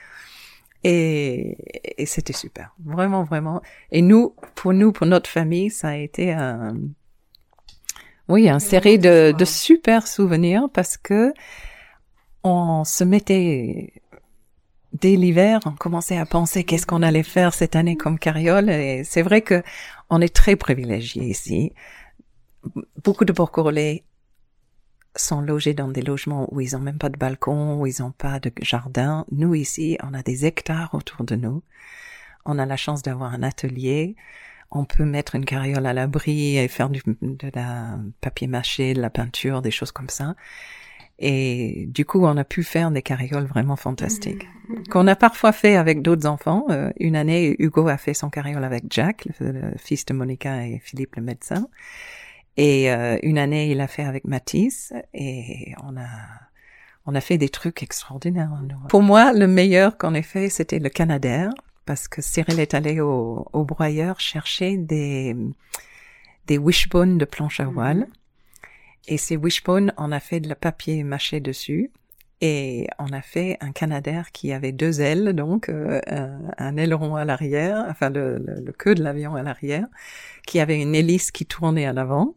Et, 0.86 1.56
et 1.98 2.06
c'était 2.06 2.34
super, 2.34 2.76
vraiment 2.84 3.24
vraiment. 3.24 3.62
Et 3.92 4.02
nous, 4.02 4.36
pour 4.56 4.74
nous, 4.74 4.92
pour 4.92 5.08
notre 5.08 5.30
famille, 5.30 5.70
ça 5.70 5.90
a 5.90 5.96
été 5.96 6.34
un 6.34 6.76
oui, 8.30 8.48
une 8.48 8.60
série 8.60 9.00
de, 9.00 9.34
de 9.38 9.46
super 9.46 10.08
souvenirs 10.08 10.70
parce 10.74 10.98
que 10.98 11.34
on 12.44 12.84
se 12.84 13.04
mettait 13.04 13.94
dès 14.94 15.16
l'hiver, 15.16 15.60
on 15.66 15.72
commençait 15.72 16.18
à 16.18 16.26
penser 16.26 16.64
qu'est-ce 16.64 16.86
qu'on 16.86 17.02
allait 17.02 17.24
faire 17.24 17.54
cette 17.54 17.76
année 17.76 17.98
comme 17.98 18.20
carriole. 18.20 18.70
Et 18.70 19.04
c'est 19.04 19.22
vrai 19.22 19.42
que 19.42 19.64
on 20.10 20.22
est 20.22 20.34
très 20.34 20.56
privilégié 20.56 21.24
ici. 21.26 21.74
beaucoup 23.04 23.26
de 23.26 23.34
Porcorolais 23.34 24.04
sont 25.16 25.42
logés 25.42 25.74
dans 25.74 25.88
des 25.88 26.02
logements 26.02 26.48
où 26.54 26.62
ils 26.62 26.76
ont 26.76 26.80
même 26.80 26.98
pas 26.98 27.10
de 27.10 27.18
balcon, 27.18 27.80
où 27.80 27.88
ils 27.88 28.02
n'ont 28.02 28.12
pas 28.12 28.40
de 28.40 28.52
jardin. 28.62 29.26
Nous 29.32 29.56
ici, 29.56 29.98
on 30.04 30.14
a 30.14 30.24
des 30.24 30.46
hectares 30.46 30.94
autour 30.94 31.24
de 31.26 31.36
nous. 31.36 31.64
On 32.46 32.60
a 32.60 32.66
la 32.66 32.78
chance 32.78 33.04
d'avoir 33.04 33.34
un 33.34 33.44
atelier. 33.44 34.16
On 34.72 34.86
peut 34.86 35.06
mettre 35.06 35.36
une 35.36 35.46
carriole 35.46 35.86
à 35.86 35.94
l'abri 35.94 36.58
et 36.58 36.68
faire 36.68 36.90
du, 36.90 37.02
de 37.22 37.52
la 37.54 38.00
papier 38.22 38.48
mâché, 38.48 38.94
de 38.94 39.02
la 39.02 39.12
peinture, 39.12 39.62
des 39.62 39.72
choses 39.72 39.92
comme 39.92 40.10
ça. 40.10 40.36
Et 41.20 41.86
du 41.90 42.06
coup, 42.06 42.26
on 42.26 42.38
a 42.38 42.44
pu 42.44 42.64
faire 42.64 42.92
des 42.92 43.02
carrioles 43.02 43.46
vraiment 43.46 43.76
fantastiques. 43.76 44.48
Mmh. 44.68 44.84
Qu'on 44.90 45.08
a 45.08 45.16
parfois 45.16 45.52
fait 45.52 45.76
avec 45.76 46.02
d'autres 46.02 46.28
enfants. 46.28 46.66
Euh, 46.70 46.92
une 47.00 47.16
année, 47.16 47.56
Hugo 47.60 47.88
a 47.88 47.98
fait 47.98 48.14
son 48.14 48.30
carriole 48.30 48.64
avec 48.64 48.86
Jack, 48.90 49.28
le, 49.40 49.72
fils 49.78 50.06
de 50.06 50.14
Monica 50.14 50.66
et 50.66 50.80
Philippe 50.80 51.16
le 51.16 51.22
médecin. 51.22 51.68
Et 52.58 52.92
euh, 52.92 53.18
une 53.24 53.38
année, 53.38 53.72
il 53.72 53.80
a 53.80 53.88
fait 53.88 54.04
avec 54.04 54.26
Matisse. 54.26 54.94
Et 55.14 55.74
on 55.84 55.98
a, 55.98 56.10
on 57.06 57.14
a 57.14 57.22
fait 57.22 57.38
des 57.38 57.50
trucs 57.50 57.84
extraordinaires. 57.84 58.52
Pour 58.90 59.04
moi, 59.04 59.34
le 59.34 59.48
meilleur 59.48 59.98
qu'on 59.98 60.16
ait 60.16 60.24
fait, 60.24 60.50
c'était 60.50 60.80
le 60.80 60.90
Canadair. 60.90 61.52
Parce 61.86 62.08
que 62.08 62.22
Cyril 62.22 62.60
est 62.60 62.74
allé 62.74 63.02
au, 63.02 63.46
au 63.52 63.66
broyeur 63.66 64.20
chercher 64.20 64.78
des, 64.78 65.36
des 66.48 66.58
wishbones 66.58 67.18
de 67.18 67.26
planche 67.26 67.60
à 67.60 67.66
voile. 67.66 67.98
Mmh. 67.98 68.23
Et 69.08 69.18
ces 69.18 69.36
wishbones, 69.36 69.94
on 69.98 70.12
a 70.12 70.20
fait 70.20 70.40
de 70.40 70.48
la 70.48 70.56
papier 70.56 71.04
mâché 71.04 71.40
dessus. 71.40 71.92
Et 72.42 72.88
on 73.00 73.14
a 73.14 73.22
fait 73.22 73.58
un 73.62 73.72
Canadair 73.72 74.32
qui 74.34 74.52
avait 74.52 74.74
deux 74.74 75.00
ailes, 75.00 75.32
donc 75.34 75.70
euh, 75.70 76.02
un, 76.58 76.76
aileron 76.76 77.16
à 77.16 77.24
l'arrière, 77.24 77.86
enfin 77.90 78.10
le, 78.10 78.38
le, 78.38 78.72
queue 78.74 78.96
de 78.96 79.04
l'avion 79.04 79.36
à 79.36 79.44
l'arrière, 79.44 79.86
qui 80.46 80.60
avait 80.60 80.82
une 80.82 80.94
hélice 80.94 81.32
qui 81.32 81.46
tournait 81.46 81.86
à 81.86 81.94
l'avant. 81.94 82.36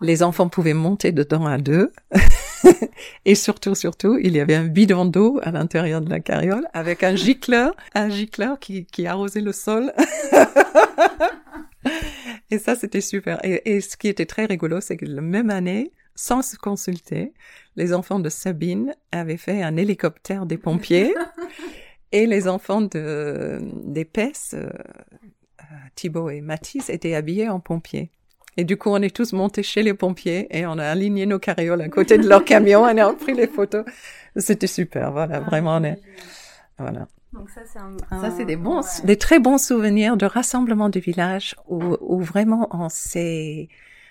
Les 0.00 0.22
enfants 0.22 0.48
pouvaient 0.48 0.72
monter 0.72 1.12
dedans 1.12 1.44
à 1.44 1.58
deux. 1.58 1.92
et 3.26 3.34
surtout, 3.34 3.74
surtout, 3.74 4.18
il 4.22 4.32
y 4.32 4.40
avait 4.40 4.54
un 4.54 4.64
bidon 4.64 5.04
d'eau 5.04 5.38
à 5.42 5.50
l'intérieur 5.50 6.00
de 6.00 6.08
la 6.08 6.20
carriole 6.20 6.66
avec 6.72 7.02
un 7.02 7.14
gicleur, 7.14 7.74
un 7.94 8.08
gicleur 8.08 8.58
qui, 8.58 8.86
qui 8.86 9.06
arrosait 9.06 9.42
le 9.42 9.52
sol. 9.52 9.92
Et 12.50 12.58
ça, 12.58 12.76
c'était 12.76 13.00
super. 13.00 13.40
Et, 13.42 13.80
ce 13.80 13.96
qui 13.96 14.08
était 14.08 14.26
très 14.26 14.44
rigolo, 14.44 14.80
c'est 14.80 14.96
que 14.96 15.06
la 15.06 15.22
même 15.22 15.50
année, 15.50 15.92
sans 16.14 16.42
se 16.42 16.56
consulter, 16.56 17.32
les 17.76 17.92
enfants 17.92 18.20
de 18.20 18.28
Sabine 18.28 18.94
avaient 19.12 19.36
fait 19.36 19.62
un 19.62 19.76
hélicoptère 19.76 20.46
des 20.46 20.58
pompiers 20.58 21.14
et 22.12 22.26
les 22.26 22.46
enfants 22.46 22.82
de 22.82 23.58
d'Épaisse, 23.84 24.54
euh, 24.54 24.68
euh, 25.60 25.64
Thibaut 25.96 26.30
et 26.30 26.40
Mathis, 26.40 26.90
étaient 26.90 27.14
habillés 27.14 27.48
en 27.48 27.60
pompiers. 27.60 28.10
Et 28.56 28.64
du 28.64 28.76
coup, 28.76 28.90
on 28.90 29.02
est 29.02 29.14
tous 29.14 29.32
montés 29.32 29.64
chez 29.64 29.82
les 29.82 29.94
pompiers 29.94 30.46
et 30.56 30.64
on 30.66 30.78
a 30.78 30.86
aligné 30.86 31.26
nos 31.26 31.40
carrioles 31.40 31.80
à 31.80 31.88
côté 31.88 32.18
de 32.18 32.28
leur 32.28 32.44
camion 32.44 32.88
et 32.88 33.02
on 33.02 33.08
a 33.08 33.12
pris 33.14 33.34
les 33.34 33.48
photos. 33.48 33.84
C'était 34.36 34.68
super, 34.68 35.10
voilà, 35.10 35.38
ah, 35.38 35.40
vraiment. 35.40 35.76
On 35.78 35.84
est... 35.84 36.00
Voilà. 36.78 37.08
Donc 37.34 37.50
ça, 37.50 37.62
c'est 37.66 37.80
un, 37.80 37.96
ça, 38.20 38.30
c'est 38.30 38.44
des 38.44 38.56
bons, 38.56 38.80
des 39.02 39.18
très 39.18 39.40
bons 39.40 39.58
souvenirs 39.58 40.16
de 40.16 40.24
rassemblement 40.24 40.88
du 40.88 41.00
village 41.00 41.56
où, 41.68 41.96
où 42.00 42.20
vraiment 42.20 42.68
on 42.70 42.88
s'est, 42.88 43.68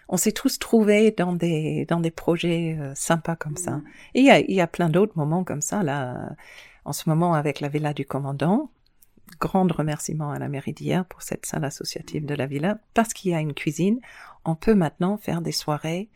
on 0.09 0.17
s'est 0.17 0.33
tous 0.33 0.59
trouvés 0.59 1.11
dans 1.11 1.33
des, 1.33 1.85
dans 1.85 2.01
des 2.01 2.11
projets 2.11 2.77
euh, 2.79 2.91
sympas 2.95 3.37
comme 3.37 3.55
ça. 3.55 3.77
Mm. 3.77 3.83
Et 4.15 4.19
il 4.19 4.25
y 4.25 4.31
a, 4.31 4.39
il 4.39 4.53
y 4.53 4.61
a 4.61 4.67
plein 4.67 4.89
d'autres 4.89 5.17
moments 5.17 5.45
comme 5.45 5.61
ça, 5.61 5.83
là, 5.83 6.35
en 6.83 6.91
ce 6.91 7.07
moment 7.09 7.33
avec 7.33 7.61
la 7.61 7.69
villa 7.69 7.93
du 7.93 8.05
commandant. 8.05 8.69
Grand 9.39 9.71
remerciement 9.71 10.31
à 10.31 10.37
la 10.37 10.49
mairie 10.49 10.73
d'hier 10.73 11.05
pour 11.05 11.21
cette 11.21 11.45
salle 11.45 11.63
associative 11.63 12.25
de 12.25 12.35
la 12.35 12.45
villa. 12.45 12.77
Parce 12.93 13.13
qu'il 13.13 13.31
y 13.31 13.33
a 13.33 13.39
une 13.39 13.53
cuisine, 13.53 13.99
on 14.43 14.55
peut 14.55 14.75
maintenant 14.75 15.17
faire 15.17 15.41
des 15.41 15.53
soirées 15.53 16.09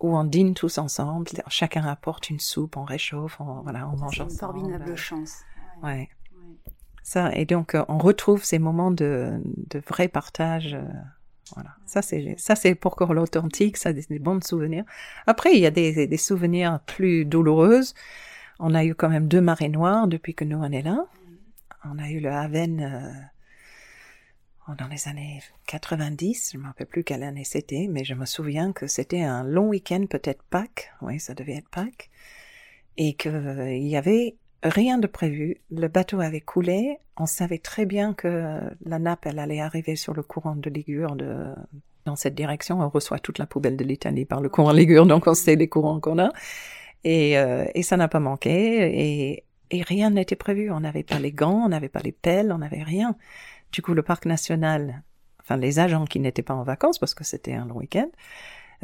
où 0.00 0.14
on 0.14 0.24
dîne 0.24 0.52
tous 0.52 0.76
ensemble. 0.76 1.28
Chacun 1.48 1.84
apporte 1.86 2.28
une 2.28 2.38
soupe, 2.38 2.76
on 2.76 2.84
réchauffe, 2.84 3.40
on, 3.40 3.62
voilà, 3.62 3.88
on 3.88 3.96
mange 3.96 4.20
ensemble. 4.20 4.30
C'est 4.30 4.34
une 4.34 4.38
formidable 4.38 4.96
chance. 4.96 5.38
Ouais. 5.82 6.10
Ça, 7.04 7.30
et 7.34 7.44
donc, 7.44 7.74
euh, 7.74 7.84
on 7.88 7.98
retrouve 7.98 8.44
ces 8.44 8.58
moments 8.58 8.90
de, 8.90 9.38
de 9.44 9.78
vrai 9.86 10.08
partage. 10.08 10.72
Euh, 10.72 10.82
voilà. 11.54 11.76
Ça, 11.84 12.00
c'est, 12.00 12.34
ça, 12.38 12.56
c'est 12.56 12.74
pour 12.74 12.96
corps 12.96 13.10
authentique, 13.10 13.76
ça, 13.76 13.92
des, 13.92 14.04
des, 14.08 14.18
bons 14.18 14.42
souvenirs. 14.42 14.84
Après, 15.26 15.52
il 15.52 15.60
y 15.60 15.66
a 15.66 15.70
des, 15.70 16.06
des 16.06 16.16
souvenirs 16.16 16.80
plus 16.86 17.26
douloureuses. 17.26 17.94
On 18.58 18.74
a 18.74 18.86
eu 18.86 18.94
quand 18.94 19.10
même 19.10 19.28
deux 19.28 19.42
marées 19.42 19.68
noires 19.68 20.08
depuis 20.08 20.34
que 20.34 20.44
nous, 20.44 20.56
on 20.56 20.72
est 20.72 20.80
là. 20.80 21.04
On 21.84 21.98
a 21.98 22.08
eu 22.08 22.20
le 22.20 22.30
Haven, 22.32 22.80
euh, 22.80 24.72
dans 24.78 24.88
les 24.88 25.06
années 25.06 25.42
90, 25.66 26.52
je 26.52 26.56
ne 26.56 26.62
me 26.62 26.68
rappelle 26.68 26.86
plus 26.86 27.04
quelle 27.04 27.22
année 27.22 27.44
c'était, 27.44 27.86
mais 27.90 28.04
je 28.04 28.14
me 28.14 28.24
souviens 28.24 28.72
que 28.72 28.86
c'était 28.86 29.20
un 29.20 29.44
long 29.44 29.68
week-end, 29.68 30.06
peut-être 30.08 30.42
Pâques, 30.44 30.90
oui, 31.02 31.20
ça 31.20 31.34
devait 31.34 31.56
être 31.56 31.68
Pâques, 31.68 32.08
et 32.96 33.12
qu'il 33.12 33.86
y 33.86 33.96
avait 33.98 34.36
rien 34.64 34.98
de 34.98 35.06
prévu. 35.06 35.58
Le 35.70 35.88
bateau 35.88 36.20
avait 36.20 36.40
coulé. 36.40 36.98
On 37.16 37.26
savait 37.26 37.58
très 37.58 37.86
bien 37.86 38.14
que 38.14 38.60
la 38.84 38.98
nappe, 38.98 39.26
elle 39.26 39.38
allait 39.38 39.60
arriver 39.60 39.94
sur 39.94 40.14
le 40.14 40.22
courant 40.22 40.56
de 40.56 40.68
Ligure 40.70 41.14
de, 41.14 41.54
dans 42.04 42.16
cette 42.16 42.34
direction. 42.34 42.80
On 42.80 42.88
reçoit 42.88 43.18
toute 43.18 43.38
la 43.38 43.46
poubelle 43.46 43.76
de 43.76 43.84
l'Italie 43.84 44.24
par 44.24 44.40
le 44.40 44.48
courant 44.48 44.72
Ligure, 44.72 45.06
donc 45.06 45.26
on 45.26 45.34
sait 45.34 45.56
les 45.56 45.68
courants 45.68 46.00
qu'on 46.00 46.18
a. 46.18 46.30
Et, 47.04 47.38
euh, 47.38 47.66
et 47.74 47.82
ça 47.82 47.96
n'a 47.96 48.08
pas 48.08 48.20
manqué. 48.20 48.50
Et, 48.50 49.44
et 49.70 49.82
rien 49.82 50.10
n'était 50.10 50.36
prévu. 50.36 50.70
On 50.70 50.80
n'avait 50.80 51.02
pas 51.02 51.18
les 51.18 51.32
gants, 51.32 51.62
on 51.64 51.68
n'avait 51.68 51.88
pas 51.88 52.00
les 52.00 52.12
pelles, 52.12 52.50
on 52.52 52.58
n'avait 52.58 52.82
rien. 52.82 53.16
Du 53.72 53.82
coup, 53.82 53.94
le 53.94 54.02
parc 54.02 54.26
national, 54.26 55.02
enfin 55.40 55.56
les 55.56 55.78
agents 55.78 56.06
qui 56.06 56.20
n'étaient 56.20 56.42
pas 56.42 56.54
en 56.54 56.62
vacances 56.62 56.98
parce 56.98 57.14
que 57.14 57.24
c'était 57.24 57.54
un 57.54 57.66
long 57.66 57.76
week-end, 57.76 58.08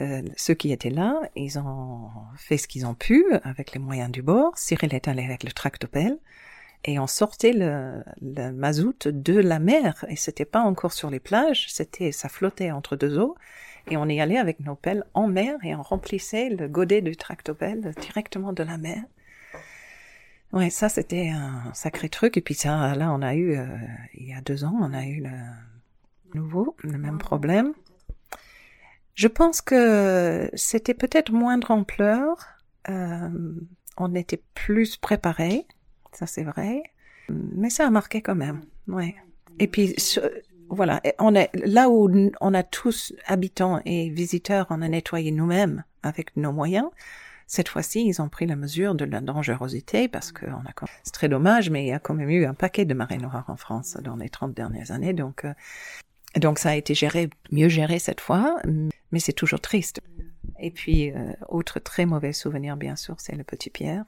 euh, 0.00 0.22
ceux 0.36 0.54
qui 0.54 0.72
étaient 0.72 0.90
là, 0.90 1.20
ils 1.36 1.58
ont 1.58 2.08
fait 2.36 2.56
ce 2.56 2.66
qu'ils 2.66 2.86
ont 2.86 2.94
pu 2.94 3.24
avec 3.44 3.72
les 3.72 3.78
moyens 3.78 4.10
du 4.10 4.22
bord. 4.22 4.56
Cyril 4.56 4.94
est 4.94 5.08
allé 5.08 5.24
avec 5.24 5.44
le 5.44 5.52
tractopelle 5.52 6.18
et 6.84 6.98
on 6.98 7.06
sortait 7.06 7.52
le, 7.52 8.02
le 8.22 8.50
mazout 8.50 9.08
de 9.08 9.38
la 9.38 9.58
mer 9.58 10.04
et 10.08 10.16
c'était 10.16 10.46
pas 10.46 10.60
encore 10.60 10.92
sur 10.92 11.10
les 11.10 11.20
plages, 11.20 11.66
c'était 11.68 12.12
ça 12.12 12.28
flottait 12.28 12.70
entre 12.70 12.96
deux 12.96 13.18
eaux 13.18 13.36
et 13.90 13.96
on 13.98 14.06
y 14.06 14.20
allait 14.20 14.38
avec 14.38 14.60
nos 14.60 14.74
pelles 14.74 15.04
en 15.12 15.28
mer 15.28 15.58
et 15.62 15.74
on 15.74 15.82
remplissait 15.82 16.48
le 16.48 16.68
godet 16.68 17.02
du 17.02 17.16
tractopelle 17.16 17.92
directement 18.00 18.52
de 18.54 18.62
la 18.62 18.78
mer. 18.78 19.02
Ouais, 20.52 20.70
ça 20.70 20.88
c'était 20.88 21.28
un 21.28 21.72
sacré 21.74 22.08
truc 22.08 22.36
et 22.38 22.40
puis 22.40 22.54
ça 22.54 22.94
là 22.96 23.12
on 23.12 23.22
a 23.22 23.34
eu 23.34 23.56
euh, 23.56 23.66
il 24.14 24.28
y 24.28 24.32
a 24.32 24.40
deux 24.40 24.64
ans 24.64 24.76
on 24.80 24.94
a 24.94 25.04
eu 25.04 25.20
le 25.20 25.30
nouveau 26.34 26.74
le 26.82 26.98
même 26.98 27.18
problème 27.18 27.74
je 29.14 29.28
pense 29.28 29.60
que 29.60 30.50
c'était 30.54 30.94
peut-être 30.94 31.32
moindre 31.32 31.70
ampleur. 31.70 32.36
Euh, 32.88 33.28
on 33.96 34.14
était 34.14 34.42
plus 34.54 34.96
préparé, 34.96 35.66
ça 36.12 36.26
c'est 36.26 36.44
vrai, 36.44 36.82
mais 37.28 37.70
ça 37.70 37.86
a 37.86 37.90
marqué 37.90 38.22
quand 38.22 38.34
même. 38.34 38.62
Ouais. 38.88 39.14
Et 39.58 39.66
puis 39.66 39.94
voilà, 40.70 41.02
on 41.18 41.34
est 41.34 41.50
là 41.54 41.90
où 41.90 42.10
on 42.40 42.54
a 42.54 42.62
tous 42.62 43.12
habitants 43.26 43.80
et 43.84 44.08
visiteurs, 44.08 44.66
on 44.70 44.82
a 44.82 44.88
nettoyé 44.88 45.32
nous-mêmes 45.32 45.84
avec 46.02 46.36
nos 46.36 46.52
moyens. 46.52 46.86
Cette 47.46 47.68
fois-ci, 47.68 48.06
ils 48.06 48.22
ont 48.22 48.28
pris 48.28 48.46
la 48.46 48.54
mesure 48.54 48.94
de 48.94 49.04
la 49.04 49.20
dangerosité 49.20 50.06
parce 50.06 50.30
que 50.30 50.46
on 50.46 50.60
a 50.60 50.88
c'est 51.02 51.12
très 51.12 51.28
dommage, 51.28 51.68
mais 51.68 51.84
il 51.84 51.88
y 51.88 51.92
a 51.92 51.98
quand 51.98 52.14
même 52.14 52.30
eu 52.30 52.46
un 52.46 52.54
paquet 52.54 52.84
de 52.84 52.94
marées 52.94 53.18
noires 53.18 53.46
en 53.48 53.56
France 53.56 53.96
dans 54.00 54.14
les 54.14 54.28
30 54.28 54.54
dernières 54.54 54.92
années, 54.92 55.12
donc 55.12 55.44
euh, 55.44 55.52
donc 56.36 56.58
ça 56.58 56.70
a 56.70 56.74
été 56.76 56.94
géré, 56.94 57.28
mieux 57.50 57.68
géré 57.68 57.98
cette 57.98 58.20
fois, 58.20 58.56
mais 59.10 59.20
c'est 59.20 59.32
toujours 59.32 59.60
triste. 59.60 60.00
Et 60.60 60.70
puis, 60.70 61.10
euh, 61.10 61.32
autre 61.48 61.80
très 61.80 62.06
mauvais 62.06 62.32
souvenir, 62.32 62.76
bien 62.76 62.96
sûr, 62.96 63.16
c'est 63.18 63.34
le 63.34 63.44
petit 63.44 63.70
Pierre. 63.70 64.04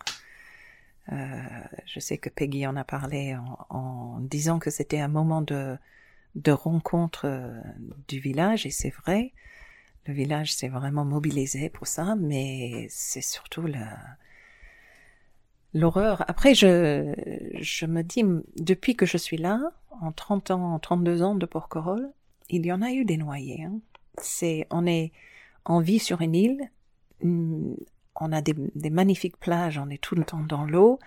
Euh, 1.10 1.42
je 1.86 1.98
sais 1.98 2.18
que 2.18 2.28
Peggy 2.28 2.66
en 2.66 2.76
a 2.76 2.84
parlé 2.84 3.36
en, 3.70 4.20
disant 4.20 4.58
que 4.58 4.70
c'était 4.70 5.00
un 5.00 5.08
moment 5.08 5.42
de, 5.42 5.76
de 6.36 6.52
rencontre 6.52 7.22
euh, 7.24 7.60
du 8.06 8.20
village, 8.20 8.66
et 8.66 8.70
c'est 8.70 8.90
vrai. 8.90 9.32
Le 10.06 10.14
village 10.14 10.52
s'est 10.52 10.68
vraiment 10.68 11.04
mobilisé 11.04 11.70
pour 11.70 11.86
ça, 11.86 12.16
mais 12.16 12.86
c'est 12.90 13.22
surtout 13.22 13.66
la, 13.66 13.96
l'horreur. 15.74 16.24
Après, 16.28 16.54
je, 16.54 17.14
je 17.60 17.86
me 17.86 18.02
dis, 18.02 18.24
depuis 18.56 18.96
que 18.96 19.06
je 19.06 19.16
suis 19.16 19.36
là, 19.36 19.60
en 20.00 20.12
30 20.12 20.50
ans, 20.50 20.74
en 20.74 20.78
32 20.78 21.22
ans 21.22 21.34
de 21.34 21.46
Porquerolles, 21.46 22.12
il 22.48 22.66
y 22.66 22.72
en 22.72 22.82
a 22.82 22.90
eu 22.92 23.04
des 23.04 23.16
noyés. 23.16 23.64
Hein. 23.64 23.78
C'est, 24.18 24.66
on 24.70 24.86
est, 24.86 25.12
on 25.64 25.80
vit 25.80 25.98
sur 25.98 26.20
une 26.20 26.34
île, 26.34 26.70
on 27.22 28.32
a 28.32 28.42
des, 28.42 28.54
des, 28.74 28.90
magnifiques 28.90 29.38
plages, 29.38 29.78
on 29.78 29.88
est 29.88 30.02
tout 30.02 30.14
le 30.14 30.24
temps 30.24 30.40
dans 30.40 30.64
l'eau, 30.64 30.98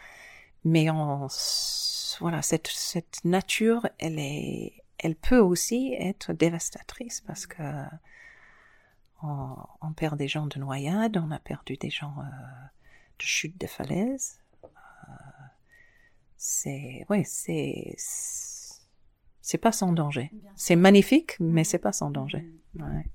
mais 0.63 0.89
on, 0.89 1.27
voilà, 2.19 2.41
cette, 2.41 2.67
cette 2.67 3.23
nature, 3.25 3.87
elle 3.99 4.17
est, 4.17 4.73
elle 4.97 5.15
peut 5.15 5.39
aussi 5.39 5.93
être 5.99 6.33
dévastatrice 6.33 7.21
parce 7.21 7.45
que 7.45 7.61
on, 9.23 9.55
on 9.81 9.93
perd 9.93 10.17
des 10.17 10.27
gens 10.27 10.47
de 10.47 10.59
noyade, 10.59 11.17
on 11.17 11.31
a 11.31 11.39
perdu 11.39 11.77
des 11.77 11.89
gens 11.89 12.15
euh, 12.19 12.65
de 13.19 13.23
chute 13.23 13.59
de 13.59 13.67
falaise, 13.67 14.39
c'est, 16.37 17.05
oui, 17.09 17.23
c'est, 17.25 17.95
c'est 19.41 19.57
pas 19.57 19.71
sans 19.71 19.91
danger. 19.91 20.31
C'est 20.55 20.75
magnifique, 20.75 21.39
mais 21.39 21.63
c'est 21.63 21.79
pas 21.79 21.91
sans 21.91 22.11
danger. 22.11 22.45
Ouais. 22.79 23.05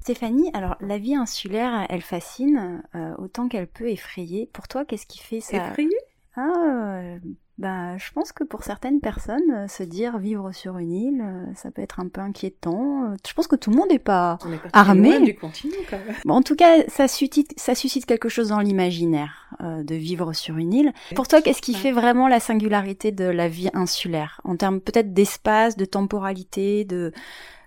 Stéphanie, 0.00 0.50
alors 0.54 0.76
la 0.80 0.98
vie 0.98 1.14
insulaire, 1.14 1.86
elle 1.88 2.02
fascine 2.02 2.82
autant 3.18 3.48
qu'elle 3.48 3.66
peut 3.66 3.90
effrayer. 3.90 4.46
Pour 4.52 4.68
toi, 4.68 4.84
qu'est-ce 4.84 5.06
qui 5.06 5.18
fait 5.18 5.40
ça? 5.40 5.68
Effrayer? 5.68 5.90
Ah, 6.36 7.16
bah, 7.58 7.96
je 7.96 8.12
pense 8.12 8.32
que 8.32 8.44
pour 8.44 8.64
certaines 8.64 9.00
personnes, 9.00 9.50
euh, 9.50 9.66
se 9.66 9.82
dire 9.82 10.18
vivre 10.18 10.52
sur 10.52 10.76
une 10.76 10.92
île, 10.92 11.22
euh, 11.22 11.54
ça 11.54 11.70
peut 11.70 11.80
être 11.80 12.00
un 12.00 12.08
peu 12.08 12.20
inquiétant. 12.20 13.14
Je 13.26 13.32
pense 13.32 13.46
que 13.46 13.56
tout 13.56 13.70
le 13.70 13.76
monde 13.76 13.88
n'est 13.88 13.98
pas, 13.98 14.38
armé. 14.74 15.18
Du 15.20 15.34
continent, 15.34 15.74
quand 15.88 15.96
même. 15.96 16.16
en 16.28 16.42
tout 16.42 16.54
cas, 16.54 16.86
ça 16.88 17.08
suscite, 17.08 17.58
ça 17.58 17.74
suscite 17.74 18.04
quelque 18.04 18.28
chose 18.28 18.48
dans 18.48 18.60
l'imaginaire 18.60 19.50
euh, 19.62 19.82
de 19.82 19.94
vivre 19.94 20.34
sur 20.34 20.58
une 20.58 20.74
île. 20.74 20.92
Pour 21.14 21.28
toi, 21.28 21.40
qu'est-ce 21.40 21.62
qui 21.62 21.72
fait 21.72 21.92
vraiment 21.92 22.28
la 22.28 22.40
singularité 22.40 23.10
de 23.10 23.24
la 23.24 23.48
vie 23.48 23.70
insulaire? 23.72 24.42
En 24.44 24.56
termes 24.56 24.82
peut-être 24.82 25.14
d'espace, 25.14 25.78
de 25.78 25.86
temporalité, 25.86 26.84
de, 26.84 27.12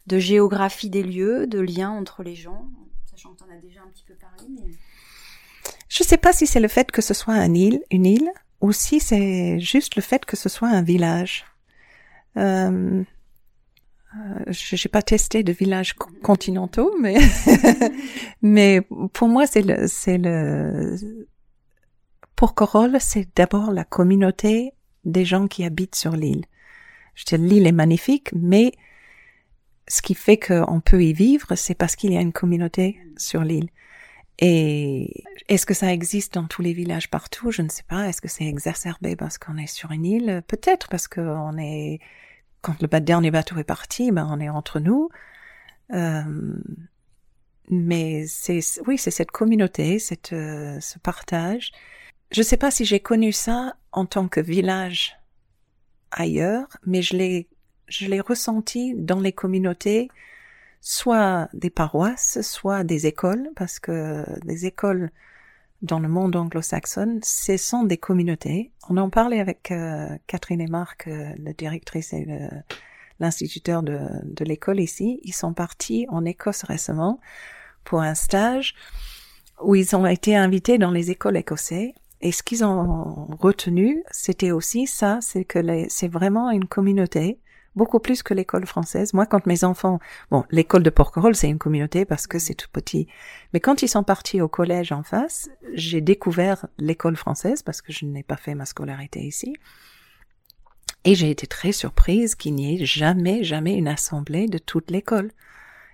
de 0.06 0.20
géographie 0.20 0.92
des 0.92 1.02
lieux, 1.02 1.48
de 1.48 1.60
liens 1.60 1.90
entre 1.90 2.22
les 2.22 2.36
gens, 2.36 2.68
sachant 3.10 3.32
que 3.32 3.38
tu 3.38 3.44
en 3.44 3.58
as 3.58 3.60
déjà 3.60 3.82
un 3.82 3.90
petit 3.90 4.06
peu 4.08 4.14
parlé. 4.14 4.46
Mais... 4.54 4.72
Je 5.88 6.04
sais 6.04 6.18
pas 6.18 6.32
si 6.32 6.46
c'est 6.46 6.60
le 6.60 6.68
fait 6.68 6.92
que 6.92 7.02
ce 7.02 7.16
soit 7.16 7.34
une 7.38 7.58
île, 7.58 7.82
une 7.90 8.06
île 8.06 8.32
aussi, 8.62 9.00
c'est 9.00 9.60
juste 9.60 9.96
le 9.96 10.02
fait 10.02 10.26
que 10.26 10.36
ce 10.36 10.50
soit 10.50 10.70
un 10.70 10.82
village. 10.82 11.46
Euh, 12.38 13.04
euh, 14.18 14.44
j'ai 14.50 14.90
pas 14.90 15.02
testé 15.02 15.44
de 15.44 15.52
villages 15.52 15.94
continentaux, 16.24 16.96
mais 17.00 17.18
mais 18.42 18.82
pour 19.14 19.28
moi 19.28 19.46
c'est 19.46 19.62
le 19.62 19.88
c'est 19.88 20.18
le 20.18 20.96
pour 22.36 22.56
Corolle 22.56 22.98
c'est 23.00 23.28
d'abord 23.36 23.72
la 23.72 23.84
communauté 23.84 24.74
des 25.06 25.26
gens 25.26 25.48
qui 25.48 25.64
habitent 25.64 25.96
sur 25.96 26.16
l'île. 26.16 26.46
Je 27.14 27.26
dis 27.26 27.38
l'île 27.38 27.68
est 27.68 27.72
magnifique, 27.72 28.30
mais 28.34 28.72
ce 29.88 30.02
qui 30.02 30.16
fait 30.16 30.38
qu'on 30.38 30.82
peut 30.82 31.04
y 31.04 31.14
vivre, 31.14 31.56
c'est 31.56 31.76
parce 31.76 31.96
qu'il 31.96 32.14
y 32.14 32.18
a 32.18 32.22
une 32.22 32.34
communauté 32.34 33.00
sur 33.18 33.44
l'île. 33.44 33.70
Et 34.42 35.24
est-ce 35.50 35.66
que 35.66 35.74
ça 35.74 35.92
existe 35.92 36.34
dans 36.34 36.46
tous 36.46 36.62
les 36.62 36.72
villages 36.72 37.10
partout? 37.10 37.52
Je 37.52 37.62
ne 37.62 37.70
sais 37.70 37.84
pas. 37.84 38.08
Est-ce 38.08 38.22
que 38.22 38.30
c'est 38.30 38.46
exacerbé 38.46 39.18
parce 39.18 39.38
qu'on 39.38 39.58
est 39.58 39.68
sur 39.68 39.92
une 39.92 40.06
île? 40.06 40.44
Peut-être 40.48 40.88
parce 40.88 41.08
qu'on 41.10 41.58
est 41.58 42.00
quand 42.62 42.82
le 42.82 42.88
dernier 43.00 43.32
bateau 43.32 43.58
est 43.58 43.64
parti, 43.64 44.12
ben 44.12 44.28
on 44.32 44.40
est 44.40 44.50
entre 44.50 44.80
nous. 44.80 45.10
Euh, 45.94 46.24
mais 47.70 48.26
c'est 48.28 48.60
oui, 48.88 48.98
c'est 48.98 49.12
cette 49.12 49.32
communauté, 49.32 50.00
cette 50.00 50.34
euh, 50.34 50.80
ce 50.80 51.00
partage. 51.00 51.72
Je 52.32 52.40
ne 52.40 52.46
sais 52.46 52.58
pas 52.58 52.72
si 52.72 52.86
j'ai 52.86 53.00
connu 53.00 53.32
ça 53.32 53.76
en 53.92 54.06
tant 54.06 54.28
que 54.28 54.40
village 54.40 55.18
ailleurs, 56.12 56.68
mais 56.86 57.02
je 57.02 57.16
l'ai 57.18 57.50
je 57.88 58.06
l'ai 58.08 58.22
ressenti 58.22 58.94
dans 58.96 59.20
les 59.20 59.34
communautés 59.34 60.10
soit 60.82 61.50
des 61.54 61.70
paroisses, 61.70 62.42
soit 62.42 62.84
des 62.84 63.08
écoles, 63.08 63.50
parce 63.56 63.80
que 63.80 64.26
des 64.46 64.66
écoles 64.66 65.12
dans 65.82 66.00
le 66.00 66.10
monde 66.10 66.36
anglo-saxon, 66.36 67.20
ce 67.24 67.58
sont 67.58 67.84
des 67.84 67.98
communautés. 67.98 68.72
On 68.90 68.98
en 68.98 69.10
parlait 69.10 69.40
avec 69.40 69.72
euh, 69.72 70.10
Catherine 70.28 70.62
et 70.62 70.68
Marc, 70.68 71.08
euh, 71.08 71.32
la 71.38 71.54
directrice 71.54 72.14
et 72.14 72.28
l'instituteur 73.20 73.84
de, 73.84 74.00
de 74.24 74.46
l'école 74.46 74.80
ici. 74.80 75.20
Ils 75.24 75.34
sont 75.34 75.54
partis 75.54 76.06
en 76.10 76.26
Écosse 76.26 76.64
récemment 76.64 77.20
pour 77.84 78.02
un 78.02 78.16
stage 78.16 78.76
où 79.62 79.76
ils 79.76 79.96
ont 79.96 80.06
été 80.06 80.36
invités 80.36 80.78
dans 80.78 80.92
les 80.92 81.12
écoles 81.12 81.38
écossaises. 81.38 81.92
Et 82.22 82.32
ce 82.32 82.44
qu'ils 82.44 82.66
ont 82.66 83.28
retenu, 83.40 84.04
c'était 84.12 84.52
aussi 84.52 84.88
ça, 84.88 85.20
c'est 85.22 85.46
que 85.46 85.86
c'est 85.88 86.10
vraiment 86.10 86.52
une 86.52 86.68
communauté 86.68 87.40
beaucoup 87.80 88.00
plus 88.00 88.22
que 88.22 88.34
l'école 88.34 88.66
française. 88.68 89.14
Moi, 89.14 89.26
quand 89.26 89.48
mes 89.48 89.64
enfants, 89.64 90.00
bon, 90.32 90.44
l'école 90.52 90.84
de 90.84 90.90
Porquerolles, 90.90 91.36
c'est 91.36 91.50
une 91.50 91.58
communauté 91.58 92.04
parce 92.04 92.28
que 92.28 92.38
c'est 92.38 92.54
tout 92.54 92.68
petit. 92.72 93.08
Mais 93.54 93.62
quand 93.62 93.82
ils 93.82 93.88
sont 93.88 94.04
partis 94.04 94.42
au 94.42 94.50
collège 94.50 94.92
en 94.92 95.02
face, 95.02 95.50
j'ai 95.74 96.02
découvert 96.02 96.68
l'école 96.78 97.16
française 97.16 97.64
parce 97.64 97.82
que 97.82 97.94
je 97.94 98.06
n'ai 98.06 98.22
pas 98.22 98.36
fait 98.36 98.54
ma 98.54 98.66
scolarité 98.66 99.22
ici. 99.22 99.56
Et 101.06 101.16
j'ai 101.16 101.32
été 101.32 101.48
très 101.48 101.72
surprise 101.72 102.36
qu'il 102.36 102.54
n'y 102.56 102.76
ait 102.76 102.86
jamais, 102.86 103.46
jamais 103.46 103.76
une 103.76 103.88
assemblée 103.88 104.48
de 104.48 104.58
toute 104.58 104.92
l'école. 104.92 105.32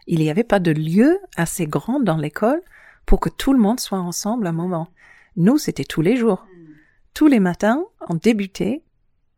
Il 0.07 0.19
n'y 0.19 0.31
avait 0.31 0.43
pas 0.43 0.59
de 0.59 0.71
lieu 0.71 1.19
assez 1.37 1.67
grand 1.67 1.99
dans 1.99 2.17
l'école 2.17 2.61
pour 3.05 3.19
que 3.19 3.29
tout 3.29 3.53
le 3.53 3.59
monde 3.59 3.79
soit 3.79 3.99
ensemble 3.99 4.47
à 4.47 4.49
un 4.49 4.53
moment. 4.53 4.89
Nous, 5.35 5.59
c'était 5.59 5.83
tous 5.83 6.01
les 6.01 6.17
jours. 6.17 6.47
Tous 7.13 7.27
les 7.27 7.39
matins, 7.39 7.85
on 8.09 8.15
débutait 8.15 8.81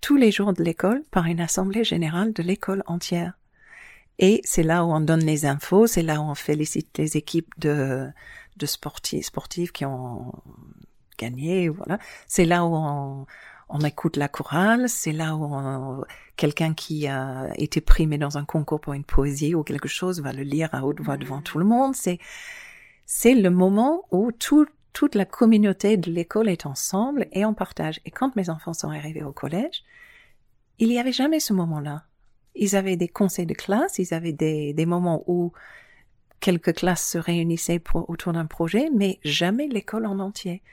tous 0.01 0.15
les 0.15 0.31
jours 0.31 0.53
de 0.53 0.63
l'école 0.63 1.03
par 1.11 1.25
une 1.25 1.39
assemblée 1.39 1.83
générale 1.83 2.33
de 2.33 2.43
l'école 2.43 2.83
entière. 2.87 3.33
Et 4.19 4.41
c'est 4.43 4.63
là 4.63 4.83
où 4.83 4.91
on 4.91 4.99
donne 4.99 5.23
les 5.23 5.45
infos, 5.45 5.87
c'est 5.87 6.01
là 6.01 6.19
où 6.19 6.23
on 6.23 6.35
félicite 6.35 6.97
les 6.97 7.17
équipes 7.17 7.53
de, 7.59 8.07
de 8.57 8.65
sportifs, 8.65 9.25
sportifs 9.25 9.71
qui 9.71 9.85
ont 9.85 10.33
gagné, 11.17 11.69
voilà. 11.69 11.99
C'est 12.27 12.45
là 12.45 12.65
où 12.65 12.73
on, 12.73 13.25
on 13.69 13.79
écoute 13.81 14.17
la 14.17 14.27
chorale, 14.27 14.87
c'est 14.89 15.11
là 15.11 15.35
où 15.35 16.03
quelqu'un 16.35 16.73
qui 16.73 17.07
a 17.07 17.49
été 17.55 17.81
primé 17.81 18.17
dans 18.17 18.37
un 18.37 18.45
concours 18.45 18.79
pour 18.79 18.93
une 18.93 19.03
poésie 19.03 19.55
ou 19.55 19.63
quelque 19.63 19.87
chose 19.87 20.21
va 20.21 20.33
le 20.33 20.43
lire 20.43 20.69
à 20.73 20.85
haute 20.85 21.01
voix 21.01 21.17
devant 21.17 21.41
tout 21.41 21.59
le 21.59 21.65
monde. 21.65 21.95
C'est, 21.95 22.19
c'est 23.05 23.35
le 23.35 23.49
moment 23.49 24.05
où 24.11 24.31
tout, 24.31 24.67
toute 24.97 25.13
la 25.13 25.25
communauté 25.25 25.95
de 25.95 26.09
l'école 26.09 26.49
est 26.49 26.65
ensemble 26.65 27.27
et 27.31 27.45
on 27.45 27.53
partage. 27.53 28.01
Et 28.05 28.09
quand 28.09 28.35
mes 28.35 28.49
enfants 28.49 28.73
sont 28.73 28.89
arrivés 28.89 29.21
au 29.21 29.31
collège, 29.31 29.83
il 30.79 30.89
n'y 30.89 30.97
avait 30.97 31.11
jamais 31.11 31.39
ce 31.39 31.53
moment-là. 31.53 32.05
Ils 32.55 32.75
avaient 32.75 32.95
des 32.95 33.07
conseils 33.07 33.45
de 33.45 33.53
classe, 33.53 33.99
ils 33.99 34.11
avaient 34.15 34.33
des, 34.33 34.73
des 34.73 34.85
moments 34.87 35.23
où 35.27 35.53
quelques 36.39 36.73
classes 36.73 37.07
se 37.11 37.19
réunissaient 37.19 37.79
autour 37.93 38.33
d'un 38.33 38.47
projet, 38.47 38.89
mais 38.91 39.19
jamais 39.23 39.67
l'école 39.67 40.07
en 40.07 40.17
entier. 40.17 40.63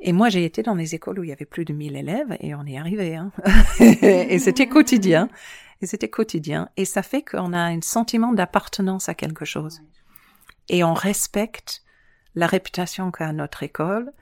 Et 0.00 0.14
moi, 0.14 0.30
j'ai 0.30 0.46
été 0.46 0.62
dans 0.62 0.76
des 0.76 0.94
écoles 0.94 1.18
où 1.18 1.22
il 1.22 1.28
y 1.28 1.32
avait 1.32 1.44
plus 1.44 1.66
de 1.66 1.74
1000 1.74 1.96
élèves 1.96 2.34
et 2.40 2.54
on 2.54 2.64
est 2.64 2.78
arrivé. 2.78 3.14
Hein. 3.14 3.30
et 3.78 4.38
c'était 4.38 4.68
quotidien. 4.68 5.28
Et 5.82 5.86
c'était 5.86 6.08
quotidien. 6.08 6.70
Et 6.78 6.86
ça 6.86 7.02
fait 7.02 7.20
qu'on 7.20 7.52
a 7.52 7.60
un 7.60 7.82
sentiment 7.82 8.32
d'appartenance 8.32 9.10
à 9.10 9.14
quelque 9.14 9.44
chose. 9.44 9.82
Et 10.70 10.82
on 10.82 10.94
respecte 10.94 11.82
la 12.38 12.46
réputation 12.46 13.10
qu'a 13.10 13.32
notre 13.32 13.64
école. 13.64 14.12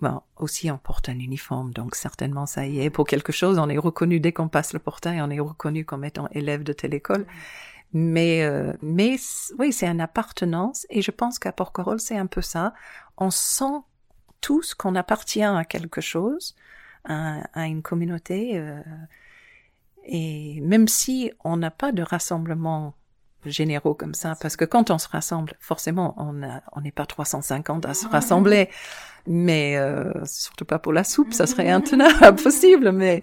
Bon, 0.00 0.22
aussi 0.36 0.70
on 0.70 0.78
porte 0.78 1.08
un 1.10 1.18
uniforme, 1.18 1.72
donc 1.72 1.94
certainement 1.94 2.46
ça 2.46 2.66
y 2.66 2.80
est. 2.80 2.90
Pour 2.90 3.06
quelque 3.06 3.30
chose, 3.30 3.58
on 3.58 3.68
est 3.68 3.78
reconnu 3.78 4.20
dès 4.20 4.32
qu'on 4.32 4.48
passe 4.48 4.72
le 4.72 4.78
portail, 4.78 5.20
on 5.20 5.30
est 5.30 5.38
reconnu 5.38 5.84
comme 5.84 6.04
étant 6.04 6.28
élève 6.32 6.64
de 6.64 6.72
telle 6.72 6.94
école. 6.94 7.26
Mais, 7.92 8.42
euh, 8.42 8.72
mais 8.80 9.16
oui, 9.58 9.72
c'est 9.72 9.86
une 9.86 10.00
appartenance, 10.00 10.86
et 10.88 11.02
je 11.02 11.10
pense 11.10 11.38
qu'à 11.38 11.52
Porquerolles, 11.52 12.00
c'est 12.00 12.16
un 12.16 12.26
peu 12.26 12.40
ça. 12.40 12.72
On 13.18 13.30
sent 13.30 13.80
tous 14.40 14.74
qu'on 14.74 14.94
appartient 14.94 15.42
à 15.42 15.64
quelque 15.66 16.00
chose, 16.00 16.56
à, 17.04 17.66
une 17.66 17.82
communauté, 17.82 18.56
euh, 18.56 18.80
et 20.04 20.60
même 20.62 20.88
si 20.88 21.32
on 21.44 21.58
n'a 21.58 21.70
pas 21.70 21.92
de 21.92 22.02
rassemblement 22.02 22.94
généraux 23.44 23.94
comme 23.94 24.14
ça, 24.14 24.34
parce 24.40 24.56
que 24.56 24.64
quand 24.64 24.90
on 24.90 24.98
se 24.98 25.08
rassemble, 25.08 25.54
forcément, 25.60 26.14
on 26.18 26.42
on 26.72 26.80
n'est 26.80 26.92
pas 26.92 27.06
350 27.06 27.86
à 27.86 27.94
se 27.94 28.06
rassembler, 28.08 28.68
mais 29.26 29.76
euh, 29.76 30.12
surtout 30.24 30.64
pas 30.64 30.78
pour 30.78 30.92
la 30.92 31.04
soupe, 31.04 31.32
ça 31.32 31.46
serait 31.46 31.70
intenable, 31.70 32.22
impossible, 32.22 32.92
mais 32.92 33.22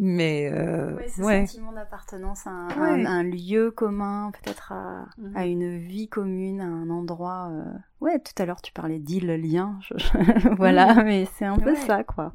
mais 0.00 0.50
euh, 0.52 0.94
ouais, 0.94 1.08
ce 1.08 1.22
sentiment 1.22 1.72
d'appartenance 1.72 2.48
à 2.48 2.50
un, 2.50 3.22
lieu 3.22 3.70
commun, 3.70 4.32
peut-être 4.32 4.72
à, 4.72 5.06
mhm. 5.18 5.36
à, 5.36 5.46
une 5.46 5.78
vie 5.78 6.08
commune, 6.08 6.60
à 6.60 6.64
un 6.64 6.90
endroit. 6.90 7.50
Euh... 7.52 7.64
Ouais, 8.00 8.18
tout 8.18 8.42
à 8.42 8.46
l'heure 8.46 8.60
tu 8.60 8.72
parlais 8.72 8.98
d'île 8.98 9.28
lien, 9.36 9.78
voilà, 10.56 10.94
mhm. 10.94 11.04
mais 11.04 11.28
c'est 11.36 11.44
un 11.44 11.58
peu 11.58 11.74
ça, 11.76 12.02
quoi. 12.02 12.32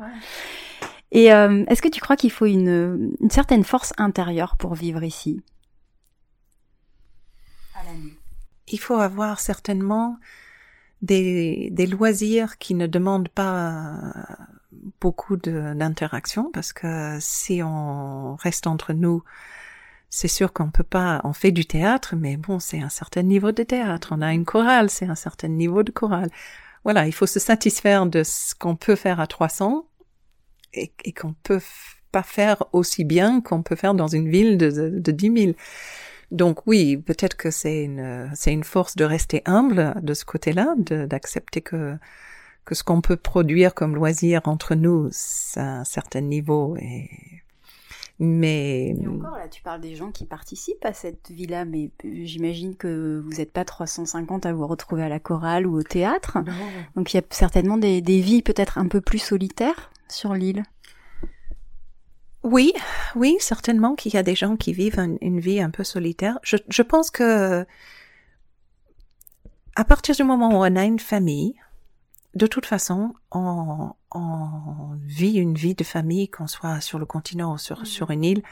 Et 1.12 1.34
euh, 1.34 1.66
est-ce 1.68 1.82
que 1.82 1.90
tu 1.90 2.00
crois 2.02 2.16
qu'il 2.16 2.32
faut 2.32 2.46
une, 2.46 3.16
une 3.20 3.30
certaine 3.30 3.64
force 3.64 3.94
intérieure 3.98 4.56
pour 4.58 4.76
vivre 4.76 5.04
ici? 5.04 5.42
Il 8.68 8.80
faut 8.80 8.96
avoir 8.96 9.40
certainement 9.40 10.18
des, 11.02 11.70
des 11.72 11.88
loisirs 11.88 12.58
qui 12.58 12.76
ne 12.76 12.88
demandent 12.88 13.30
pas 13.30 14.14
beaucoup 15.02 15.38
d'interaction 15.38 16.52
parce 16.52 16.74
que 16.74 17.18
si 17.20 17.62
on 17.64 18.36
reste 18.36 18.68
entre 18.68 18.94
nous, 18.94 19.24
c'est 20.10 20.28
sûr 20.28 20.54
qu'on 20.54 20.72
peut 20.72 20.84
pas, 20.84 21.22
on 21.24 21.34
fait 21.34 21.52
du 21.52 21.66
théâtre, 21.66 22.16
mais 22.16 22.38
bon, 22.38 22.60
c'est 22.60 22.82
un 22.82 22.90
certain 22.90 23.22
niveau 23.22 23.52
de 23.52 23.64
théâtre. 23.64 24.10
On 24.12 24.22
a 24.22 24.34
une 24.34 24.46
chorale, 24.46 24.90
c'est 24.90 25.06
un 25.06 25.16
certain 25.16 25.48
niveau 25.48 25.84
de 25.84 25.92
chorale. 25.92 26.30
Voilà, 26.84 27.06
il 27.06 27.14
faut 27.14 27.28
se 27.28 27.40
satisfaire 27.40 28.06
de 28.06 28.24
ce 28.24 28.56
qu'on 28.56 28.76
peut 28.76 28.96
faire 28.96 29.20
à 29.20 29.28
300 29.28 29.86
et, 30.74 30.92
et 31.04 31.14
qu'on 31.14 31.34
peut 31.44 31.62
pas 32.12 32.24
faire 32.24 32.64
aussi 32.74 33.04
bien 33.04 33.42
qu'on 33.42 33.62
peut 33.62 33.76
faire 33.76 33.94
dans 33.94 34.08
une 34.08 34.30
ville 34.30 34.58
de, 34.58 34.72
de, 34.72 35.00
de 35.00 35.12
10 35.12 35.44
000. 35.44 35.54
Donc 36.32 36.68
oui, 36.68 36.98
peut-être 36.98 37.36
que 37.38 37.52
c'est 37.52 37.84
une, 37.84 38.30
c'est 38.36 38.54
une 38.54 38.64
force 38.64 38.96
de 38.96 39.04
rester 39.04 39.42
humble 39.46 39.96
de 40.02 40.14
ce 40.14 40.26
côté-là, 40.26 40.76
d'accepter 40.78 41.62
que, 41.62 41.98
que 42.66 42.76
ce 42.76 42.84
qu'on 42.84 43.02
peut 43.02 43.18
produire 43.18 43.74
comme 43.74 43.96
loisir 43.96 44.42
entre 44.46 44.76
nous, 44.76 45.10
c'est 45.12 45.60
un 45.60 45.84
certain 45.84 46.22
niveau 46.22 46.76
et, 46.78 47.10
Mais 48.20 48.90
Et 48.90 49.08
encore 49.08 49.38
là, 49.38 49.48
tu 49.48 49.64
parles 49.64 49.82
des 49.82 49.96
gens 49.96 50.12
qui 50.12 50.26
participent 50.26 50.86
à 50.86 50.94
cette 50.94 51.32
vie-là, 51.32 51.66
mais 51.66 51.90
euh, 52.06 52.26
j'imagine 52.26 52.76
que 52.76 53.24
vous 53.26 53.38
n'êtes 53.38 53.54
pas 53.54 53.66
350 53.66 54.46
à 54.46 54.54
vous 54.54 54.68
retrouver 54.68 55.04
à 55.04 55.10
la 55.10 55.20
chorale 55.20 55.66
ou 55.66 55.80
au 55.80 55.84
théâtre. 55.84 56.38
Donc 56.96 57.14
il 57.14 57.18
y 57.18 57.20
a 57.20 57.24
certainement 57.30 57.78
des, 57.78 58.02
des 58.02 58.20
vies 58.20 58.42
peut-être 58.42 58.78
un 58.78 58.88
peu 58.88 59.02
plus 59.02 59.20
solitaires 59.20 59.90
sur 60.10 60.34
l'île. 60.34 60.64
Oui, 62.44 62.74
oui, 63.16 63.36
certainement 63.40 63.96
qu'il 63.96 64.14
y 64.14 64.18
a 64.18 64.24
des 64.24 64.36
gens 64.36 64.56
qui 64.56 64.72
vivent 64.72 65.00
une, 65.00 65.18
une 65.22 65.40
vie 65.40 65.62
un 65.62 65.70
peu 65.70 65.84
solitaire. 65.84 66.40
Je, 66.42 66.58
je, 66.70 66.82
pense 66.82 67.12
que 67.12 67.66
à 69.76 69.84
partir 69.84 70.16
du 70.16 70.24
moment 70.24 70.50
où 70.50 70.64
on 70.64 70.76
a 70.76 70.86
une 70.86 71.00
famille, 71.00 71.56
de 72.36 72.48
toute 72.48 72.66
façon, 72.66 73.14
on, 73.32 73.92
on 74.12 74.98
vit 75.06 75.38
une 75.38 75.56
vie 75.56 75.76
de 75.76 75.84
famille, 75.84 76.30
qu'on 76.30 76.48
soit 76.48 76.82
sur 76.82 77.00
le 77.00 77.06
continent 77.06 77.54
ou 77.54 77.58
sur, 77.58 77.86
sur 77.86 78.12
une 78.12 78.24
île. 78.24 78.44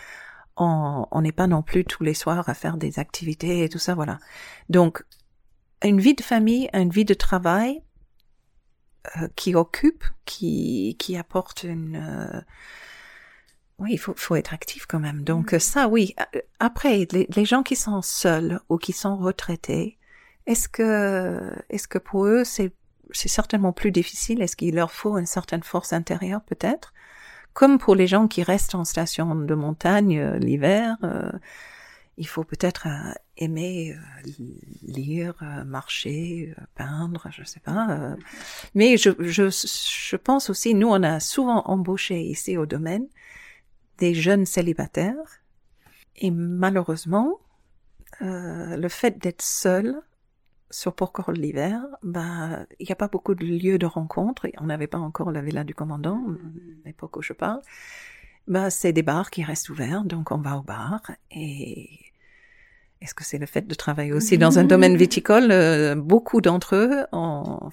On 0.59 1.21
n'est 1.21 1.31
pas 1.31 1.45
non 1.45 1.61
plus 1.61 1.85
tous 1.85 2.03
les 2.03 2.15
soirs 2.15 2.49
à 2.49 2.55
faire 2.55 2.77
des 2.77 2.97
activités 2.97 3.63
et 3.63 3.69
tout 3.69 3.77
ça, 3.77 3.93
voilà. 3.93 4.17
Donc, 4.69 5.03
une 5.83 6.01
vie 6.01 6.15
de 6.15 6.23
famille, 6.23 6.67
une 6.73 6.89
vie 6.89 7.05
de 7.05 7.13
travail 7.13 7.83
euh, 9.17 9.27
qui 9.35 9.53
occupe, 9.53 10.03
qui, 10.25 10.95
qui 10.99 11.15
apporte 11.15 11.63
une... 11.63 11.95
Euh, 11.95 12.41
oui, 13.79 13.91
il 13.93 13.97
faut, 13.97 14.13
faut 14.15 14.35
être 14.35 14.53
actif 14.53 14.85
quand 14.87 14.99
même. 14.99 15.23
Donc 15.23 15.53
mm. 15.53 15.59
ça, 15.59 15.87
oui. 15.87 16.15
Après, 16.59 17.07
les, 17.11 17.27
les, 17.35 17.45
gens 17.45 17.63
qui 17.63 17.75
sont 17.75 18.01
seuls 18.01 18.59
ou 18.69 18.77
qui 18.77 18.93
sont 18.93 19.17
retraités, 19.17 19.97
est-ce 20.47 20.67
que, 20.67 21.51
est-ce 21.69 21.87
que 21.87 21.97
pour 21.97 22.25
eux 22.25 22.43
c'est 22.43 22.71
c'est 23.11 23.29
certainement 23.29 23.73
plus 23.73 23.91
difficile? 23.91 24.41
Est-ce 24.41 24.55
qu'il 24.55 24.75
leur 24.75 24.91
faut 24.91 25.17
une 25.17 25.25
certaine 25.25 25.63
force 25.63 25.93
intérieure 25.93 26.41
peut-être? 26.41 26.93
Comme 27.53 27.77
pour 27.77 27.95
les 27.95 28.07
gens 28.07 28.27
qui 28.27 28.43
restent 28.43 28.75
en 28.75 28.85
station 28.85 29.33
de 29.35 29.55
montagne 29.55 30.19
euh, 30.19 30.37
l'hiver, 30.37 30.97
euh, 31.03 31.31
il 32.17 32.27
faut 32.27 32.43
peut-être 32.43 32.87
euh, 32.87 33.13
aimer 33.37 33.95
lire, 34.83 35.35
marcher, 35.65 36.53
peindre, 36.75 37.27
je 37.31 37.43
sais 37.43 37.59
pas. 37.59 38.15
Mais 38.73 38.97
je, 38.97 39.11
je, 39.19 39.49
je 39.49 40.15
pense 40.15 40.49
aussi, 40.49 40.73
nous 40.73 40.87
on 40.87 41.03
a 41.03 41.19
souvent 41.19 41.63
embauché 41.67 42.19
ici 42.19 42.57
au 42.57 42.65
domaine 42.65 43.07
des 43.97 44.13
jeunes 44.13 44.45
célibataires 44.45 45.41
et 46.15 46.31
malheureusement, 46.31 47.39
le 48.21 48.87
fait 48.87 49.19
d'être 49.19 49.41
seul 49.41 50.01
sur 50.69 50.93
Porquerolles 50.93 51.37
l'hiver, 51.37 51.85
bah, 52.03 52.65
il 52.79 52.85
n'y 52.85 52.91
a 52.91 52.95
pas 52.95 53.07
beaucoup 53.07 53.35
de 53.35 53.45
lieux 53.45 53.77
de 53.77 53.85
rencontre. 53.85 54.47
On 54.59 54.65
n'avait 54.65 54.87
pas 54.87 54.97
encore 54.97 55.31
la 55.31 55.41
villa 55.41 55.63
du 55.63 55.73
commandant, 55.73 56.21
mm-hmm. 56.27 56.85
l'époque 56.85 57.17
où 57.17 57.21
je 57.21 57.33
parle. 57.33 57.61
Bah, 58.47 58.69
c'est 58.69 58.93
des 58.93 59.03
bars 59.03 59.29
qui 59.29 59.43
restent 59.43 59.69
ouverts, 59.69 60.03
donc 60.03 60.31
on 60.31 60.37
va 60.37 60.57
au 60.57 60.61
bar. 60.61 61.01
Et 61.31 61.99
est-ce 63.01 63.13
que 63.13 63.23
c'est 63.23 63.37
le 63.37 63.45
fait 63.45 63.67
de 63.67 63.75
travailler 63.75 64.13
aussi 64.13 64.37
dans 64.37 64.59
un 64.59 64.63
domaine 64.63 64.97
viticole? 64.97 65.51
Euh, 65.51 65.95
Beaucoup 65.95 66.41
d'entre 66.41 66.75
eux 66.75 67.05
ont, 67.11 67.69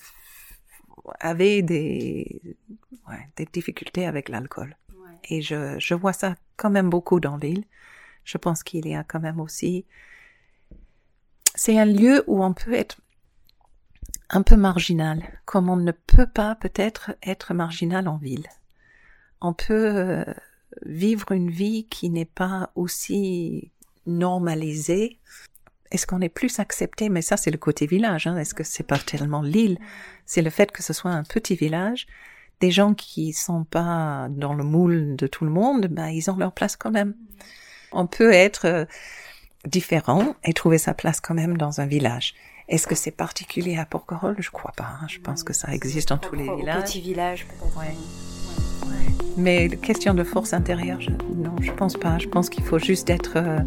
avaient 1.20 1.62
des, 1.62 2.40
ouais, 3.09 3.28
des 3.36 3.46
difficultés 3.46 4.06
avec 4.06 4.28
l'alcool. 4.28 4.76
Et 5.28 5.42
je, 5.42 5.78
je 5.78 5.94
vois 5.94 6.12
ça 6.12 6.36
quand 6.56 6.70
même 6.70 6.90
beaucoup 6.90 7.20
dans 7.20 7.36
l'île. 7.36 7.64
Je 8.24 8.38
pense 8.38 8.62
qu'il 8.62 8.88
y 8.88 8.94
a 8.94 9.05
quand 9.05 9.20
même 9.20 9.40
aussi 9.40 9.84
c'est 11.55 11.78
un 11.78 11.84
lieu 11.84 12.24
où 12.26 12.44
on 12.44 12.52
peut 12.52 12.74
être 12.74 12.98
un 14.30 14.42
peu 14.42 14.56
marginal, 14.56 15.22
comme 15.44 15.68
on 15.68 15.76
ne 15.76 15.92
peut 15.92 16.26
pas 16.26 16.55
peut-être 16.56 17.12
être 17.22 17.55
marginal 17.55 18.09
en 18.09 18.16
ville. 18.16 18.48
On 19.40 19.52
peut 19.52 19.92
euh, 19.96 20.24
vivre 20.84 21.32
une 21.32 21.51
vie 21.51 21.84
qui 21.84 22.10
n'est 22.10 22.24
pas 22.24 22.70
aussi 22.74 23.70
normalisée. 24.06 25.18
Est-ce 25.90 26.06
qu'on 26.06 26.20
est 26.20 26.28
plus 26.28 26.59
accepté? 26.59 27.09
Mais 27.09 27.22
ça, 27.22 27.36
c'est 27.36 27.51
le 27.51 27.59
côté 27.59 27.86
village. 27.86 28.26
Hein. 28.26 28.36
Est-ce 28.38 28.55
que 28.55 28.64
c'est 28.64 28.82
pas 28.82 28.98
tellement 28.98 29.42
l'île? 29.42 29.78
C'est 30.26 30.42
le 30.42 30.51
fait 30.51 30.72
que 30.72 30.82
ce 30.82 30.92
soit 30.92 31.12
un 31.12 31.22
petit 31.22 31.55
village. 31.55 32.06
Des 32.60 32.70
gens 32.70 32.94
qui 32.94 33.32
sont 33.32 33.64
pas 33.64 34.28
dans 34.31 34.55
le 34.55 34.64
moule 34.64 35.16
de 35.16 35.26
tout 35.26 35.44
le 35.44 35.51
monde, 35.51 35.86
ben, 35.86 36.09
ils 36.09 36.31
ont 36.31 36.36
leur 36.36 36.52
place 36.52 36.76
quand 36.76 36.90
même. 36.90 37.14
On 37.93 38.06
peut 38.06 38.32
être 38.32 38.66
euh, 38.66 38.85
différent 39.66 40.35
et 40.44 40.52
trouver 40.52 40.78
sa 40.78 40.94
place 40.94 41.20
quand 41.20 41.35
même 41.35 41.56
dans 41.56 41.81
un 41.81 41.86
village. 41.86 42.35
Est-ce 42.68 42.86
que 42.86 42.94
c'est 42.94 43.10
particulier 43.10 43.76
à 43.76 43.85
Porquerolles? 43.85 44.36
Je 44.39 44.51
crois 44.51 44.72
pas. 44.76 44.98
Hein. 45.01 45.06
Je 45.09 45.18
pense 45.18 45.44
que 45.44 45.52
ça 45.52 45.72
existe 45.74 46.09
dans 46.09 46.18
tous 46.18 46.35
les 46.35 46.48
villages. 46.56 46.85
Petit 46.85 47.01
village 47.01 47.47
peut-être. 47.47 47.78
Ouais. 47.78 47.94
Ouais. 48.86 49.14
Mais 49.36 49.68
question 49.68 50.14
de 50.14 50.24
force 50.24 50.52
intérieure, 50.52 51.01
je, 51.01 51.10
non, 51.10 51.55
je 51.60 51.72
pense 51.72 51.94
pas. 51.94 52.18
Je 52.18 52.28
pense 52.28 52.48
qu'il 52.48 52.64
faut 52.64 52.78
juste 52.78 53.10
être. 53.10 53.36
Euh, 53.36 53.59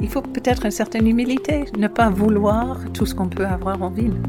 il 0.00 0.08
faut 0.08 0.22
peut-être 0.22 0.66
une 0.66 0.70
certaine 0.70 1.06
humilité, 1.06 1.64
ne 1.78 1.88
pas 1.88 2.10
vouloir 2.10 2.78
tout 2.92 3.06
ce 3.06 3.14
qu'on 3.14 3.28
peut 3.28 3.46
avoir 3.46 3.82
en 3.82 3.90
ville. 3.90 4.20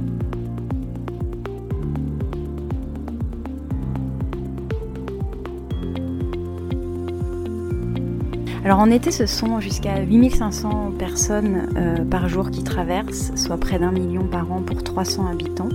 Alors 8.68 8.80
en 8.80 8.92
été, 8.92 9.12
ce 9.12 9.26
sont 9.26 9.62
jusqu'à 9.62 10.02
8500 10.02 10.92
personnes 11.00 11.70
euh, 11.78 12.04
par 12.04 12.28
jour 12.28 12.52
qui 12.52 12.66
traversent, 12.66 13.34
soit 13.38 13.58
près 13.58 13.80
d'un 13.80 13.94
million 13.94 14.28
par 14.28 14.52
an 14.52 14.62
pour 14.62 14.84
300 14.84 15.26
habitants, 15.26 15.70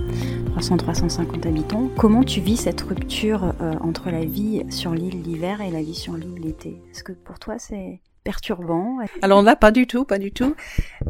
300-350 0.55 1.47
habitants. 1.47 1.89
Comment 1.97 2.23
tu 2.23 2.39
vis 2.39 2.55
cette 2.55 2.81
rupture 2.81 3.55
euh, 3.61 3.73
entre 3.81 4.11
la 4.11 4.23
vie 4.23 4.61
sur 4.69 4.91
l'île 4.91 5.23
l'hiver 5.23 5.61
et 5.61 5.71
la 5.71 5.81
vie 5.81 5.95
sur 5.95 6.13
l'île 6.13 6.39
l'été 6.39 6.83
Est-ce 6.91 7.03
que 7.03 7.13
pour 7.13 7.39
toi 7.39 7.55
c'est 7.57 7.99
perturbant? 8.23 8.99
Alors 9.23 9.41
là, 9.41 9.55
pas 9.55 9.71
du 9.71 9.87
tout, 9.87 10.05
pas 10.05 10.19
du 10.19 10.31
tout. 10.31 10.55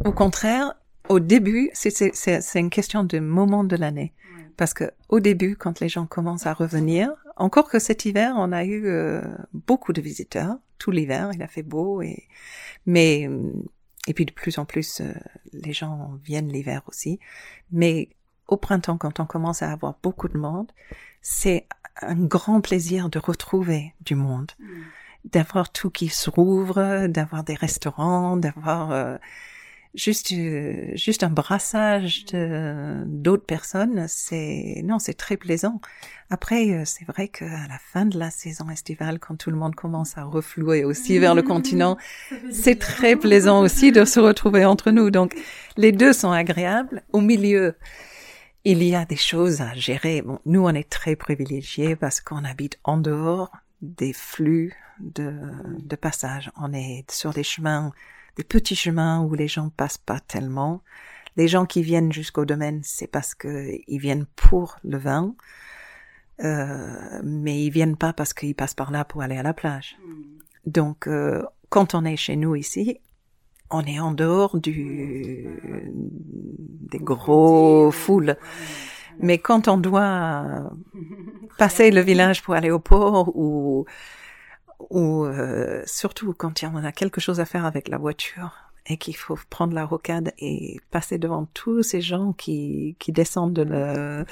Au 0.06 0.12
contraire, 0.12 0.72
au 1.10 1.20
début, 1.20 1.68
c'est 1.74 2.14
une 2.54 2.70
question 2.70 3.04
de 3.04 3.18
moment 3.18 3.62
de 3.62 3.76
l'année. 3.76 4.14
Parce 4.56 4.72
que 4.72 4.84
au 5.10 5.20
début, 5.20 5.54
quand 5.54 5.80
les 5.80 5.90
gens 5.90 6.06
commencent 6.06 6.46
à 6.46 6.54
revenir, 6.54 7.10
encore 7.36 7.68
que 7.68 7.78
cet 7.78 8.06
hiver, 8.06 8.36
on 8.38 8.52
a 8.52 8.64
eu 8.64 8.86
euh, 8.86 9.20
beaucoup 9.52 9.92
de 9.92 10.00
visiteurs, 10.00 10.56
tout 10.78 10.90
l'hiver, 10.90 11.30
il 11.34 11.42
a 11.42 11.48
fait 11.48 11.62
beau 11.62 12.02
et 12.02 12.24
mais 12.86 13.28
et 14.06 14.14
puis 14.14 14.26
de 14.26 14.32
plus 14.32 14.58
en 14.58 14.64
plus 14.64 15.00
euh, 15.00 15.12
les 15.52 15.72
gens 15.72 16.18
viennent 16.22 16.52
l'hiver 16.52 16.82
aussi. 16.88 17.18
Mais 17.72 18.10
au 18.46 18.56
printemps, 18.56 18.98
quand 18.98 19.20
on 19.20 19.26
commence 19.26 19.62
à 19.62 19.72
avoir 19.72 19.94
beaucoup 20.02 20.28
de 20.28 20.36
monde, 20.36 20.70
c'est 21.22 21.66
un 22.02 22.14
grand 22.14 22.60
plaisir 22.60 23.08
de 23.08 23.18
retrouver 23.18 23.94
du 24.00 24.14
monde, 24.14 24.52
mm. 24.58 24.64
d'avoir 25.32 25.72
tout 25.72 25.90
qui 25.90 26.08
se 26.08 26.28
rouvre, 26.28 27.06
d'avoir 27.06 27.44
des 27.44 27.54
restaurants, 27.54 28.36
d'avoir 28.36 28.90
euh, 28.92 29.16
juste 29.94 30.32
euh, 30.32 30.90
juste 30.94 31.22
un 31.22 31.30
brassage 31.30 32.24
de 32.26 33.04
d'autres 33.06 33.46
personnes 33.46 34.06
c'est 34.08 34.82
non 34.84 34.98
c'est 34.98 35.14
très 35.14 35.36
plaisant. 35.36 35.80
Après 36.30 36.70
euh, 36.70 36.82
c'est 36.84 37.04
vrai 37.06 37.28
qu'à 37.28 37.66
la 37.68 37.78
fin 37.78 38.04
de 38.04 38.18
la 38.18 38.30
saison 38.30 38.68
estivale 38.70 39.18
quand 39.18 39.36
tout 39.36 39.50
le 39.50 39.56
monde 39.56 39.74
commence 39.74 40.18
à 40.18 40.24
reflouer 40.24 40.84
aussi 40.84 41.18
vers 41.18 41.34
le 41.34 41.42
continent 41.42 41.96
c'est 42.50 42.78
très 42.78 43.16
plaisant 43.16 43.60
aussi 43.60 43.92
de 43.92 44.04
se 44.04 44.20
retrouver 44.20 44.64
entre 44.64 44.90
nous. 44.90 45.10
Donc 45.10 45.34
les 45.76 45.92
deux 45.92 46.12
sont 46.12 46.32
agréables. 46.32 47.02
Au 47.12 47.20
milieu 47.20 47.76
il 48.64 48.82
y 48.82 48.94
a 48.94 49.04
des 49.04 49.16
choses 49.16 49.60
à 49.60 49.74
gérer. 49.74 50.22
Bon 50.22 50.40
nous 50.44 50.64
on 50.64 50.70
est 50.70 50.90
très 50.90 51.14
privilégiés 51.14 51.94
parce 51.94 52.20
qu'on 52.20 52.44
habite 52.44 52.78
en 52.82 52.96
dehors 52.96 53.52
des 53.80 54.12
flux 54.12 54.74
de 54.98 55.32
de 55.78 55.96
passage. 55.96 56.50
On 56.56 56.72
est 56.72 57.08
sur 57.10 57.32
des 57.32 57.44
chemins 57.44 57.92
des 58.36 58.44
petits 58.44 58.76
chemins 58.76 59.22
où 59.22 59.34
les 59.34 59.48
gens 59.48 59.70
passent 59.70 59.98
pas 59.98 60.20
tellement. 60.20 60.82
Les 61.36 61.48
gens 61.48 61.66
qui 61.66 61.82
viennent 61.82 62.12
jusqu'au 62.12 62.44
domaine, 62.44 62.80
c'est 62.84 63.06
parce 63.06 63.34
que 63.34 63.72
ils 63.86 63.98
viennent 63.98 64.26
pour 64.36 64.78
le 64.84 64.98
vin, 64.98 65.34
euh, 66.42 67.20
mais 67.22 67.64
ils 67.64 67.70
viennent 67.70 67.96
pas 67.96 68.12
parce 68.12 68.32
qu'ils 68.32 68.54
passent 68.54 68.74
par 68.74 68.90
là 68.90 69.04
pour 69.04 69.22
aller 69.22 69.36
à 69.36 69.42
la 69.42 69.54
plage. 69.54 69.96
Hmm. 70.04 70.22
Donc, 70.66 71.06
euh, 71.06 71.42
quand 71.68 71.94
on 71.94 72.04
est 72.04 72.16
chez 72.16 72.36
nous 72.36 72.54
ici, 72.54 73.00
on 73.70 73.84
est 73.84 73.98
en 73.98 74.12
dehors 74.12 74.58
du 74.58 75.48
des 75.92 76.98
gros 76.98 77.90
foules. 77.90 78.36
Mais 79.20 79.38
quand 79.38 79.68
on 79.68 79.76
doit 79.76 80.70
passer 81.58 81.90
le 81.90 82.00
village 82.00 82.42
pour 82.42 82.54
aller 82.54 82.70
au 82.70 82.78
port 82.78 83.36
ou 83.36 83.86
ou 84.90 85.24
euh, 85.24 85.82
surtout 85.86 86.34
quand 86.34 86.62
il 86.62 86.66
y 86.66 86.68
en 86.68 86.84
a 86.84 86.92
quelque 86.92 87.20
chose 87.20 87.40
à 87.40 87.44
faire 87.44 87.64
avec 87.64 87.88
la 87.88 87.98
voiture 87.98 88.64
et 88.86 88.96
qu'il 88.96 89.16
faut 89.16 89.38
prendre 89.50 89.74
la 89.74 89.84
rocade 89.84 90.32
et 90.38 90.80
passer 90.90 91.18
devant 91.18 91.46
tous 91.54 91.82
ces 91.82 92.00
gens 92.00 92.32
qui, 92.32 92.96
qui 92.98 93.12
descendent 93.12 93.58
le, 93.58 94.24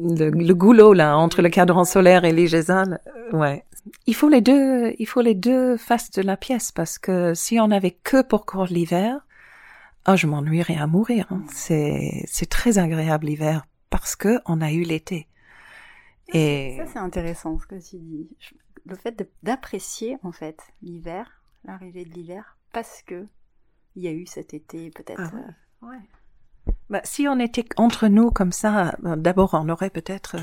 le, 0.00 0.30
le, 0.30 0.54
goulot 0.54 0.92
là 0.92 1.16
entre 1.16 1.42
le 1.42 1.48
cadran 1.48 1.84
solaire 1.84 2.24
et 2.24 2.32
l'IGESAL, 2.32 3.00
euh, 3.06 3.36
ouais. 3.36 3.64
Il 4.06 4.14
faut 4.14 4.28
les 4.28 4.40
deux, 4.40 4.94
il 4.98 5.06
faut 5.06 5.20
les 5.20 5.34
deux 5.34 5.76
faces 5.76 6.10
de 6.10 6.22
la 6.22 6.36
pièce 6.36 6.72
parce 6.72 6.98
que 6.98 7.34
si 7.34 7.60
on 7.60 7.70
avait 7.70 7.92
que 7.92 8.22
pour 8.22 8.44
court 8.44 8.66
l'hiver, 8.66 9.20
oh, 10.08 10.16
je 10.16 10.26
m'ennuierais 10.26 10.76
à 10.76 10.88
mourir. 10.88 11.26
Hein. 11.30 11.44
C'est 11.52 12.24
c'est 12.26 12.48
très 12.48 12.78
agréable 12.78 13.26
l'hiver 13.26 13.64
parce 13.90 14.16
que 14.16 14.40
on 14.46 14.60
a 14.60 14.72
eu 14.72 14.82
l'été. 14.82 15.28
Et 16.32 16.76
ça 16.78 16.86
c'est 16.94 16.98
intéressant 16.98 17.58
ce 17.60 17.66
que 17.66 17.76
tu 17.76 17.96
dis 17.98 18.28
le 18.86 18.96
fait 18.96 19.28
d'apprécier 19.42 20.16
en 20.22 20.32
fait 20.32 20.62
l'hiver, 20.82 21.42
l'arrivée 21.64 22.04
de 22.04 22.10
l'hiver, 22.10 22.56
parce 22.72 23.02
que 23.02 23.26
il 23.94 24.02
y 24.02 24.08
a 24.08 24.12
eu 24.12 24.26
cet 24.26 24.54
été 24.54 24.90
peut-être. 24.90 25.32
Ah 25.34 25.86
ouais. 25.86 25.98
Bah, 26.90 27.00
si 27.04 27.26
on 27.28 27.38
était 27.38 27.64
entre 27.76 28.08
nous 28.08 28.30
comme 28.30 28.52
ça, 28.52 28.96
d'abord 29.02 29.54
on 29.54 29.68
aurait 29.68 29.90
peut-être 29.90 30.36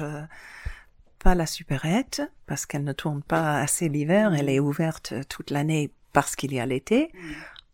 pas 1.23 1.35
la 1.35 1.45
supérette 1.45 2.21
parce 2.45 2.65
qu'elle 2.65 2.83
ne 2.83 2.93
tourne 2.93 3.23
pas 3.23 3.59
assez 3.59 3.89
l'hiver, 3.89 4.33
elle 4.33 4.49
est 4.49 4.59
ouverte 4.59 5.13
toute 5.29 5.49
l'année 5.49 5.91
parce 6.11 6.35
qu'il 6.35 6.53
y 6.53 6.59
a 6.59 6.65
l'été. 6.65 7.11
Mm. 7.13 7.31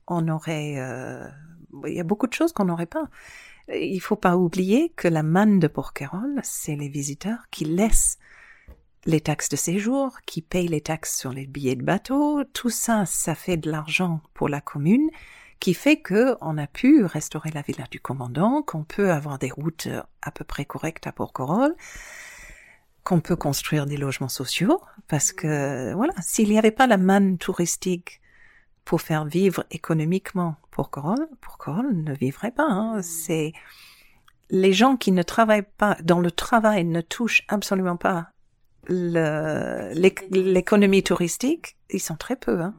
On 0.07 0.27
aurait, 0.29 0.75
euh, 0.77 1.27
il 1.85 1.93
y 1.93 1.99
a 1.99 2.03
beaucoup 2.03 2.27
de 2.27 2.33
choses 2.33 2.53
qu'on 2.53 2.65
n'aurait 2.65 2.85
pas. 2.85 3.09
Il 3.67 3.99
faut 3.99 4.15
pas 4.15 4.37
oublier 4.37 4.89
que 4.95 5.07
la 5.07 5.23
manne 5.23 5.59
de 5.59 5.67
Porquerolles, 5.67 6.39
c'est 6.43 6.75
les 6.75 6.89
visiteurs 6.89 7.49
qui 7.51 7.65
laissent 7.65 8.17
les 9.05 9.21
taxes 9.21 9.49
de 9.49 9.55
séjour, 9.55 10.19
qui 10.26 10.41
payent 10.41 10.67
les 10.67 10.81
taxes 10.81 11.17
sur 11.17 11.31
les 11.31 11.47
billets 11.47 11.76
de 11.76 11.84
bateau. 11.84 12.43
Tout 12.53 12.69
ça, 12.69 13.05
ça 13.05 13.35
fait 13.35 13.57
de 13.57 13.71
l'argent 13.71 14.21
pour 14.34 14.49
la 14.49 14.61
commune 14.61 15.09
qui 15.59 15.73
fait 15.73 15.97
que 15.97 16.38
on 16.41 16.57
a 16.57 16.67
pu 16.67 17.03
restaurer 17.03 17.51
la 17.51 17.61
villa 17.61 17.84
du 17.91 17.99
commandant, 17.99 18.61
qu'on 18.61 18.84
peut 18.84 19.11
avoir 19.11 19.39
des 19.39 19.51
routes 19.51 19.89
à 20.21 20.31
peu 20.31 20.45
près 20.45 20.65
correctes 20.65 21.05
à 21.07 21.11
Porquerolles 21.11 21.76
qu'on 23.03 23.21
peut 23.21 23.35
construire 23.35 23.85
des 23.85 23.97
logements 23.97 24.30
sociaux 24.30 24.81
parce 25.07 25.31
que 25.31 25.93
voilà, 25.93 26.13
s'il 26.21 26.49
n'y 26.49 26.59
avait 26.59 26.71
pas 26.71 26.88
la 26.88 26.97
manne 26.97 27.38
touristique 27.38 28.21
pour 28.85 29.01
faire 29.01 29.26
vivre 29.26 29.65
économiquement 29.71 30.55
pour 30.71 30.89
Corolle 30.89 31.27
ne 31.93 32.13
vivrait 32.13 32.51
pas. 32.51 32.67
Hein. 32.67 33.01
C'est 33.01 33.53
les 34.49 34.73
gens 34.73 34.95
qui 34.95 35.11
ne 35.11 35.23
travaillent 35.23 35.67
pas 35.77 35.97
dans 36.03 36.19
le 36.19 36.31
travail 36.31 36.85
ne 36.85 37.01
touchent 37.01 37.43
absolument 37.47 37.97
pas 37.97 38.30
l'économie 38.89 41.03
touristique. 41.03 41.77
Ils 41.89 42.01
sont 42.01 42.17
très 42.17 42.35
peu, 42.35 42.59
hein, 42.61 42.75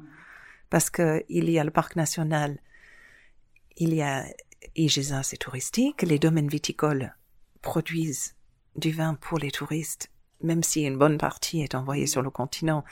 parce 0.68 0.90
que 0.90 1.24
il 1.28 1.48
y 1.50 1.58
a 1.58 1.64
le 1.64 1.70
parc 1.70 1.96
national, 1.96 2.58
il 3.76 3.94
y 3.94 4.02
a 4.02 4.26
Igesa, 4.76 5.22
c'est 5.22 5.38
touristique. 5.38 6.02
Les 6.02 6.18
domaines 6.18 6.48
viticoles 6.48 7.16
produisent 7.62 8.34
du 8.76 8.90
vin 8.90 9.14
pour 9.14 9.38
les 9.38 9.50
touristes 9.50 10.10
même 10.42 10.62
si 10.62 10.82
une 10.82 10.96
bonne 10.96 11.18
partie 11.18 11.60
est 11.60 11.74
envoyée 11.74 12.06
sur 12.06 12.22
le 12.22 12.30
continent, 12.30 12.84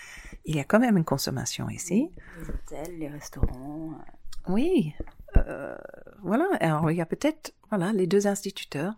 il 0.45 0.57
y 0.57 0.61
a 0.61 0.65
quand 0.65 0.79
même 0.79 0.97
une 0.97 1.05
consommation 1.05 1.69
ici. 1.69 2.11
Les 2.39 2.49
hôtels, 2.49 2.99
les 2.99 3.09
restaurants. 3.09 3.93
Euh. 3.93 4.53
Oui, 4.53 4.95
euh, 5.37 5.77
voilà. 6.23 6.47
Alors 6.61 6.91
il 6.91 6.97
y 6.97 7.01
a 7.01 7.07
peut-être 7.07 7.55
voilà 7.71 7.93
les 7.93 8.07
deux 8.07 8.27
instituteurs 8.27 8.95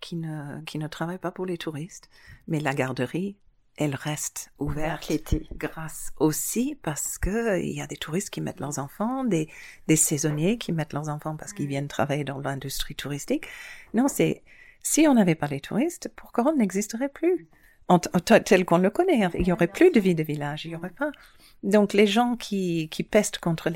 qui 0.00 0.16
ne 0.16 0.60
qui 0.62 0.78
ne 0.78 0.86
travaillent 0.86 1.18
pas 1.18 1.30
pour 1.30 1.46
les 1.46 1.58
touristes, 1.58 2.10
mais 2.48 2.60
la 2.60 2.74
garderie 2.74 3.36
elle 3.76 3.94
reste 3.94 4.52
ouverte 4.58 5.08
l'été 5.08 5.46
grâce 5.56 6.12
aussi 6.18 6.78
parce 6.82 7.18
que 7.18 7.60
il 7.60 7.72
y 7.72 7.80
a 7.80 7.86
des 7.86 7.96
touristes 7.96 8.30
qui 8.30 8.40
mettent 8.40 8.60
leurs 8.60 8.78
enfants, 8.78 9.24
des 9.24 9.48
des 9.88 9.96
saisonniers 9.96 10.58
qui 10.58 10.72
mettent 10.72 10.92
leurs 10.92 11.08
enfants 11.08 11.36
parce 11.36 11.52
qu'ils 11.52 11.66
viennent 11.66 11.88
travailler 11.88 12.24
dans 12.24 12.38
l'industrie 12.38 12.94
touristique. 12.94 13.46
Non, 13.92 14.08
c'est 14.08 14.42
si 14.82 15.06
on 15.08 15.14
n'avait 15.14 15.34
pas 15.34 15.46
les 15.46 15.60
touristes, 15.60 16.10
pourquoi 16.14 16.46
on 16.46 16.56
n'existerait 16.56 17.08
plus 17.08 17.48
tel 18.44 18.64
qu'on 18.64 18.78
le 18.78 18.90
connaît. 18.90 19.28
Il 19.38 19.46
y 19.46 19.52
aurait 19.52 19.66
plus 19.66 19.90
de 19.90 20.00
vie 20.00 20.14
de 20.14 20.22
village, 20.22 20.64
il 20.64 20.72
y 20.72 20.76
aurait 20.76 20.90
pas. 20.90 21.10
Donc 21.62 21.92
les 21.92 22.06
gens 22.06 22.36
qui, 22.36 22.88
qui 22.90 23.02
pestent 23.02 23.38
contre 23.38 23.70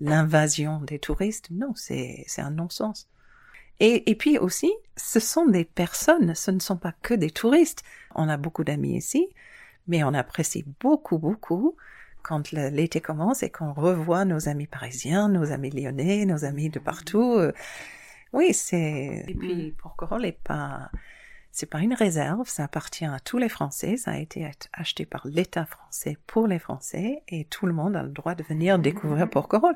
l'invasion 0.00 0.80
des 0.80 0.98
touristes, 0.98 1.48
non, 1.50 1.72
c'est 1.74 2.26
un 2.38 2.50
non-sens. 2.50 3.08
Et, 3.80 4.10
et 4.10 4.14
puis 4.14 4.38
aussi, 4.38 4.72
ce 4.96 5.20
sont 5.20 5.46
des 5.46 5.64
personnes, 5.64 6.34
ce 6.34 6.50
ne 6.50 6.60
sont 6.60 6.76
pas 6.76 6.92
que 7.02 7.14
des 7.14 7.30
touristes. 7.30 7.82
On 8.14 8.28
a 8.28 8.36
beaucoup 8.36 8.64
d'amis 8.64 8.96
ici, 8.96 9.28
mais 9.86 10.02
on 10.04 10.14
apprécie 10.14 10.64
beaucoup, 10.80 11.18
beaucoup 11.18 11.76
quand 12.22 12.50
l'été 12.50 13.00
commence 13.00 13.42
et 13.42 13.50
qu'on 13.50 13.72
revoit 13.72 14.24
nos 14.24 14.48
amis 14.48 14.66
parisiens, 14.66 15.28
nos 15.28 15.52
amis 15.52 15.70
lyonnais, 15.70 16.24
nos 16.24 16.44
amis 16.44 16.70
de 16.70 16.80
partout. 16.80 17.34
Euh, 17.38 17.52
oui, 18.32 18.52
c'est... 18.52 19.24
Et 19.28 19.34
puis, 19.34 19.72
pour 19.78 19.94
Corolle 19.94 20.22
n'est 20.22 20.32
pas 20.32 20.90
c'est 21.56 21.64
pas 21.64 21.80
une 21.80 21.94
réserve, 21.94 22.46
ça 22.50 22.64
appartient 22.64 23.06
à 23.06 23.18
tous 23.18 23.38
les 23.38 23.48
Français, 23.48 23.96
ça 23.96 24.10
a 24.10 24.18
été 24.18 24.46
acheté 24.74 25.06
par 25.06 25.26
l'État 25.26 25.64
français 25.64 26.18
pour 26.26 26.46
les 26.46 26.58
Français 26.58 27.22
et 27.28 27.46
tout 27.46 27.64
le 27.64 27.72
monde 27.72 27.96
a 27.96 28.02
le 28.02 28.10
droit 28.10 28.34
de 28.34 28.42
venir 28.42 28.78
découvrir 28.78 29.30
Porquerolles. 29.30 29.74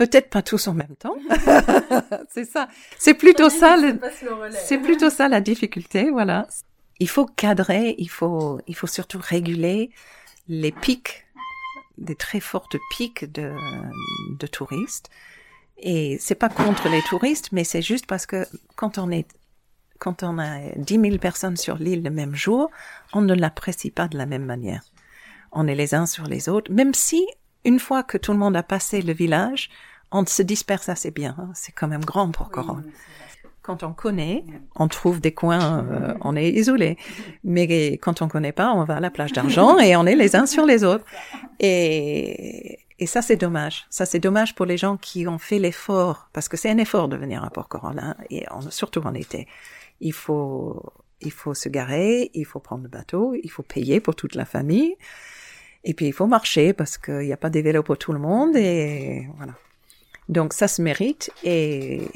Peut-être 0.00 0.30
pas 0.30 0.40
tous 0.40 0.66
en 0.66 0.72
même 0.72 0.96
temps. 0.98 1.18
c'est 2.30 2.46
ça. 2.46 2.68
C'est 2.98 3.12
plutôt 3.12 3.50
ça 3.50 3.76
c'est 4.64 4.78
plutôt 4.78 5.10
ça 5.10 5.28
la 5.28 5.42
difficulté, 5.42 6.10
voilà. 6.10 6.46
Il 7.00 7.08
faut 7.10 7.26
cadrer, 7.26 7.96
il 7.98 8.08
faut, 8.08 8.62
il 8.66 8.74
faut 8.74 8.86
surtout 8.86 9.20
réguler 9.22 9.90
les 10.48 10.72
pics, 10.72 11.26
des 11.98 12.14
très 12.14 12.40
fortes 12.40 12.78
pics 12.92 13.30
de, 13.30 13.52
de 14.38 14.46
touristes. 14.46 15.10
Et 15.76 16.16
c'est 16.18 16.34
pas 16.34 16.48
contre 16.48 16.88
les 16.88 17.02
touristes, 17.02 17.52
mais 17.52 17.64
c'est 17.64 17.82
juste 17.82 18.06
parce 18.06 18.24
que 18.24 18.46
quand 18.76 18.96
on 18.96 19.10
est 19.10 19.28
quand 19.98 20.22
on 20.22 20.38
a 20.38 20.60
10 20.76 20.98
000 20.98 21.18
personnes 21.18 21.58
sur 21.58 21.76
l'île 21.76 22.02
le 22.02 22.08
même 22.08 22.34
jour, 22.34 22.70
on 23.12 23.20
ne 23.20 23.34
l'apprécie 23.34 23.90
pas 23.90 24.08
de 24.08 24.16
la 24.16 24.24
même 24.24 24.46
manière. 24.46 24.82
On 25.52 25.66
est 25.66 25.74
les 25.74 25.94
uns 25.94 26.06
sur 26.06 26.24
les 26.24 26.48
autres, 26.48 26.72
même 26.72 26.94
si, 26.94 27.26
une 27.66 27.78
fois 27.78 28.02
que 28.02 28.16
tout 28.16 28.32
le 28.32 28.38
monde 28.38 28.56
a 28.56 28.62
passé 28.62 29.02
le 29.02 29.12
village, 29.12 29.68
on 30.12 30.24
se 30.26 30.42
disperse 30.42 30.88
assez 30.88 31.10
bien. 31.10 31.36
Hein. 31.38 31.50
C'est 31.54 31.72
quand 31.72 31.88
même 31.88 32.04
grand 32.04 32.30
pour 32.30 32.50
Coron. 32.50 32.82
quand 33.62 33.82
on 33.82 33.92
connaît, 33.92 34.44
on 34.74 34.88
trouve 34.88 35.20
des 35.20 35.32
coins, 35.32 35.84
euh, 35.84 36.14
on 36.22 36.36
est 36.36 36.50
isolé. 36.50 36.96
Mais 37.44 37.92
quand 37.98 38.22
on 38.22 38.28
connaît 38.28 38.52
pas, 38.52 38.72
on 38.72 38.84
va 38.84 38.96
à 38.96 39.00
la 39.00 39.10
plage 39.10 39.32
d'argent 39.32 39.78
et 39.78 39.96
on 39.96 40.06
est 40.06 40.16
les 40.16 40.36
uns 40.36 40.46
sur 40.46 40.66
les 40.66 40.84
autres. 40.84 41.04
Et, 41.60 42.80
et 42.98 43.06
ça, 43.06 43.22
c'est 43.22 43.36
dommage. 43.36 43.86
Ça, 43.90 44.06
c'est 44.06 44.18
dommage 44.18 44.54
pour 44.54 44.66
les 44.66 44.76
gens 44.76 44.96
qui 44.96 45.26
ont 45.26 45.38
fait 45.38 45.58
l'effort, 45.58 46.28
parce 46.32 46.48
que 46.48 46.56
c'est 46.56 46.70
un 46.70 46.78
effort 46.78 47.08
de 47.08 47.16
venir 47.16 47.44
à 47.44 47.50
Port-Coron, 47.50 47.96
hein, 47.98 48.16
et 48.30 48.46
surtout 48.70 49.02
en 49.06 49.14
été 49.14 49.46
il 50.00 50.12
faut, 50.12 50.82
il 51.20 51.30
faut 51.30 51.54
se 51.54 51.68
garer, 51.68 52.30
il 52.34 52.44
faut 52.44 52.60
prendre 52.60 52.82
le 52.82 52.88
bateau, 52.88 53.34
il 53.42 53.50
faut 53.50 53.62
payer 53.62 54.00
pour 54.00 54.16
toute 54.16 54.34
la 54.34 54.44
famille. 54.44 54.96
Et 55.84 55.94
puis 55.94 56.06
il 56.06 56.12
faut 56.12 56.26
marcher 56.26 56.72
parce 56.72 56.98
qu'il 56.98 57.20
n'y 57.20 57.32
a 57.32 57.38
pas 57.38 57.50
des 57.50 57.62
vélos 57.62 57.82
pour 57.82 57.96
tout 57.96 58.12
le 58.12 58.18
monde 58.18 58.56
et 58.56 59.26
voilà. 59.36 59.54
Donc 60.30 60.52
ça 60.52 60.68
se 60.68 60.80
mérite 60.80 61.30
et 61.44 62.08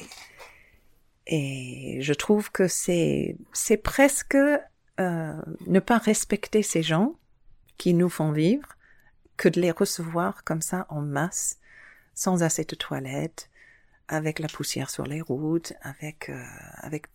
et 1.27 1.99
je 2.01 2.13
trouve 2.15 2.53
que 2.53 2.69
c'est 2.69 3.37
c'est 3.53 3.77
presque 3.77 4.37
euh, 4.37 5.43
ne 5.67 5.81
pas 5.81 5.99
respecter 5.99 6.63
ces 6.63 6.83
gens 6.83 7.17
qui 7.77 7.93
nous 7.93 8.09
font 8.09 8.31
vivre 8.31 8.69
que 9.37 9.49
de 9.49 9.61
les 9.61 9.73
recevoir 9.73 10.45
comme 10.45 10.63
ça 10.63 10.87
en 10.91 11.01
masse 11.01 11.59
sans 12.15 12.45
assez 12.45 12.65
de 12.65 12.77
toilettes 12.77 13.51
avec 14.07 14.39
la 14.39 14.47
poussière 14.47 14.91
sur 14.91 15.07
les 15.07 15.21
routes 15.21 15.73
avec 15.83 16.29
euh, 16.29 16.41
avec 16.77 17.07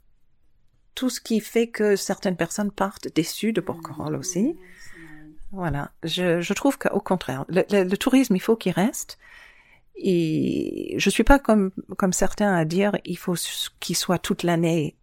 tout 0.95 1.09
ce 1.09 1.21
qui 1.21 1.39
fait 1.39 1.67
que 1.67 1.95
certaines 1.95 2.35
personnes 2.35 2.71
partent 2.71 3.07
déçues 3.15 3.53
de 3.53 3.61
Porquerolles 3.61 4.17
aussi. 4.17 4.57
Voilà, 5.53 5.91
je, 6.03 6.41
je 6.41 6.53
trouve 6.53 6.77
qu'au 6.77 6.99
contraire, 6.99 7.45
le, 7.47 7.95
tourisme, 7.95 8.35
il 8.35 8.41
faut 8.41 8.57
qu'il 8.57 8.73
reste. 8.73 9.17
Et 10.01 10.95
je 10.97 11.09
suis 11.09 11.23
pas 11.23 11.39
comme 11.39 11.71
comme 11.97 12.13
certains 12.13 12.53
à 12.55 12.65
dire 12.65 12.93
il 13.05 13.17
faut 13.17 13.35
qu'il 13.79 13.95
soit 13.95 14.19
toute 14.19 14.43
l'année. 14.43 14.95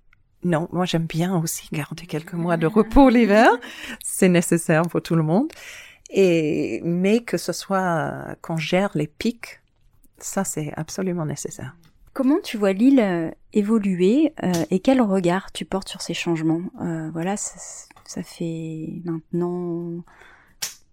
Non, 0.43 0.69
moi 0.73 0.85
j'aime 0.85 1.07
bien 1.07 1.37
aussi 1.37 1.69
garder 1.73 2.07
quelques 2.07 2.35
mois 2.35 2.57
de 2.57 2.67
repos 2.67 3.09
l'hiver, 3.11 3.51
c'est 4.03 4.29
nécessaire 4.29 4.83
pour 4.83 5.03
tout 5.03 5.17
le 5.17 5.23
monde. 5.23 5.53
Et 6.11 6.81
mais 6.85 7.21
que 7.21 7.37
ce 7.37 7.53
soit 7.53 8.37
qu'on 8.41 8.57
gère 8.57 8.91
les 8.95 9.07
pics, 9.07 9.61
ça 10.19 10.45
c'est 10.45 10.73
absolument 10.77 11.27
nécessaire. 11.27 11.77
Comment 12.17 12.41
tu 12.43 12.57
vois 12.57 12.73
l'île 12.73 13.01
euh, 13.01 13.31
évoluer 13.53 14.33
euh, 14.43 14.51
et 14.71 14.81
quel 14.81 15.03
regard 15.03 15.53
tu 15.53 15.67
portes 15.67 15.91
sur 15.91 16.01
ces 16.01 16.15
changements? 16.15 16.63
Euh, 16.81 17.11
Voilà, 17.13 17.37
ça, 17.37 18.23
fait 18.23 19.03
maintenant 19.05 20.03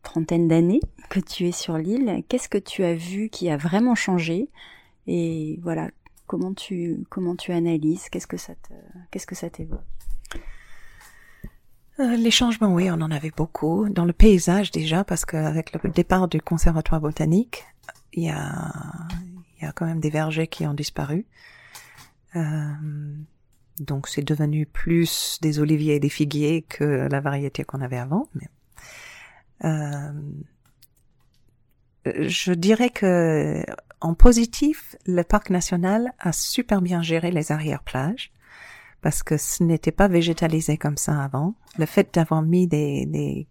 trentaine 0.03 0.47
d'années 0.47 0.81
que 1.09 1.19
tu 1.19 1.47
es 1.47 1.51
sur 1.51 1.77
l'île. 1.77 2.23
Qu'est-ce 2.29 2.49
que 2.49 2.59
tu 2.59 2.83
as 2.83 2.93
vu 2.93 3.29
qui 3.29 3.49
a 3.49 3.57
vraiment 3.57 3.95
changé? 3.95 4.49
Et 5.07 5.59
voilà, 5.63 5.89
comment 6.27 6.53
tu 6.53 7.03
comment 7.09 7.35
tu 7.35 7.51
analyses? 7.51 8.09
Qu'est-ce 8.09 8.27
que 8.27 8.37
ça 8.37 9.49
t'évoque? 9.49 9.81
Les 11.99 12.31
changements, 12.31 12.73
oui, 12.73 12.89
on 12.89 13.01
en 13.01 13.11
avait 13.11 13.31
beaucoup. 13.35 13.87
Dans 13.89 14.05
le 14.05 14.13
paysage 14.13 14.71
déjà, 14.71 15.03
parce 15.03 15.25
qu'avec 15.25 15.73
le 15.73 15.89
départ 15.91 16.27
du 16.27 16.41
conservatoire 16.41 16.99
botanique, 16.99 17.65
il 18.13 18.23
y 18.23 18.29
a, 18.29 18.73
il 19.57 19.63
y 19.63 19.67
a 19.67 19.71
quand 19.73 19.85
même 19.85 19.99
des 19.99 20.09
vergers 20.09 20.47
qui 20.47 20.65
ont 20.65 20.73
disparu. 20.73 21.27
Euh, 22.35 22.73
donc 23.79 24.07
c'est 24.07 24.23
devenu 24.23 24.65
plus 24.65 25.37
des 25.41 25.59
oliviers 25.59 25.95
et 25.95 25.99
des 25.99 26.09
figuiers 26.09 26.63
que 26.63 27.07
la 27.11 27.19
variété 27.19 27.63
qu'on 27.63 27.81
avait 27.81 27.97
avant. 27.97 28.27
Euh, 28.37 28.39
je 32.05 32.53
dirais 32.53 32.89
que 32.89 33.63
en 34.01 34.13
positif, 34.13 34.95
le 35.05 35.23
parc 35.23 35.49
national 35.49 36.11
a 36.19 36.33
super 36.33 36.81
bien 36.81 37.01
géré 37.01 37.31
les 37.31 37.51
arrière-plages 37.51 38.31
parce 39.01 39.23
que 39.23 39.37
ce 39.37 39.63
n'était 39.63 39.91
pas 39.91 40.07
végétalisé 40.07 40.77
comme 40.77 40.97
ça 40.97 41.21
avant. 41.23 41.55
Le 41.77 41.85
fait 41.85 42.13
d'avoir 42.13 42.41
mis 42.41 42.67
des, 42.67 43.05
des 43.05 43.47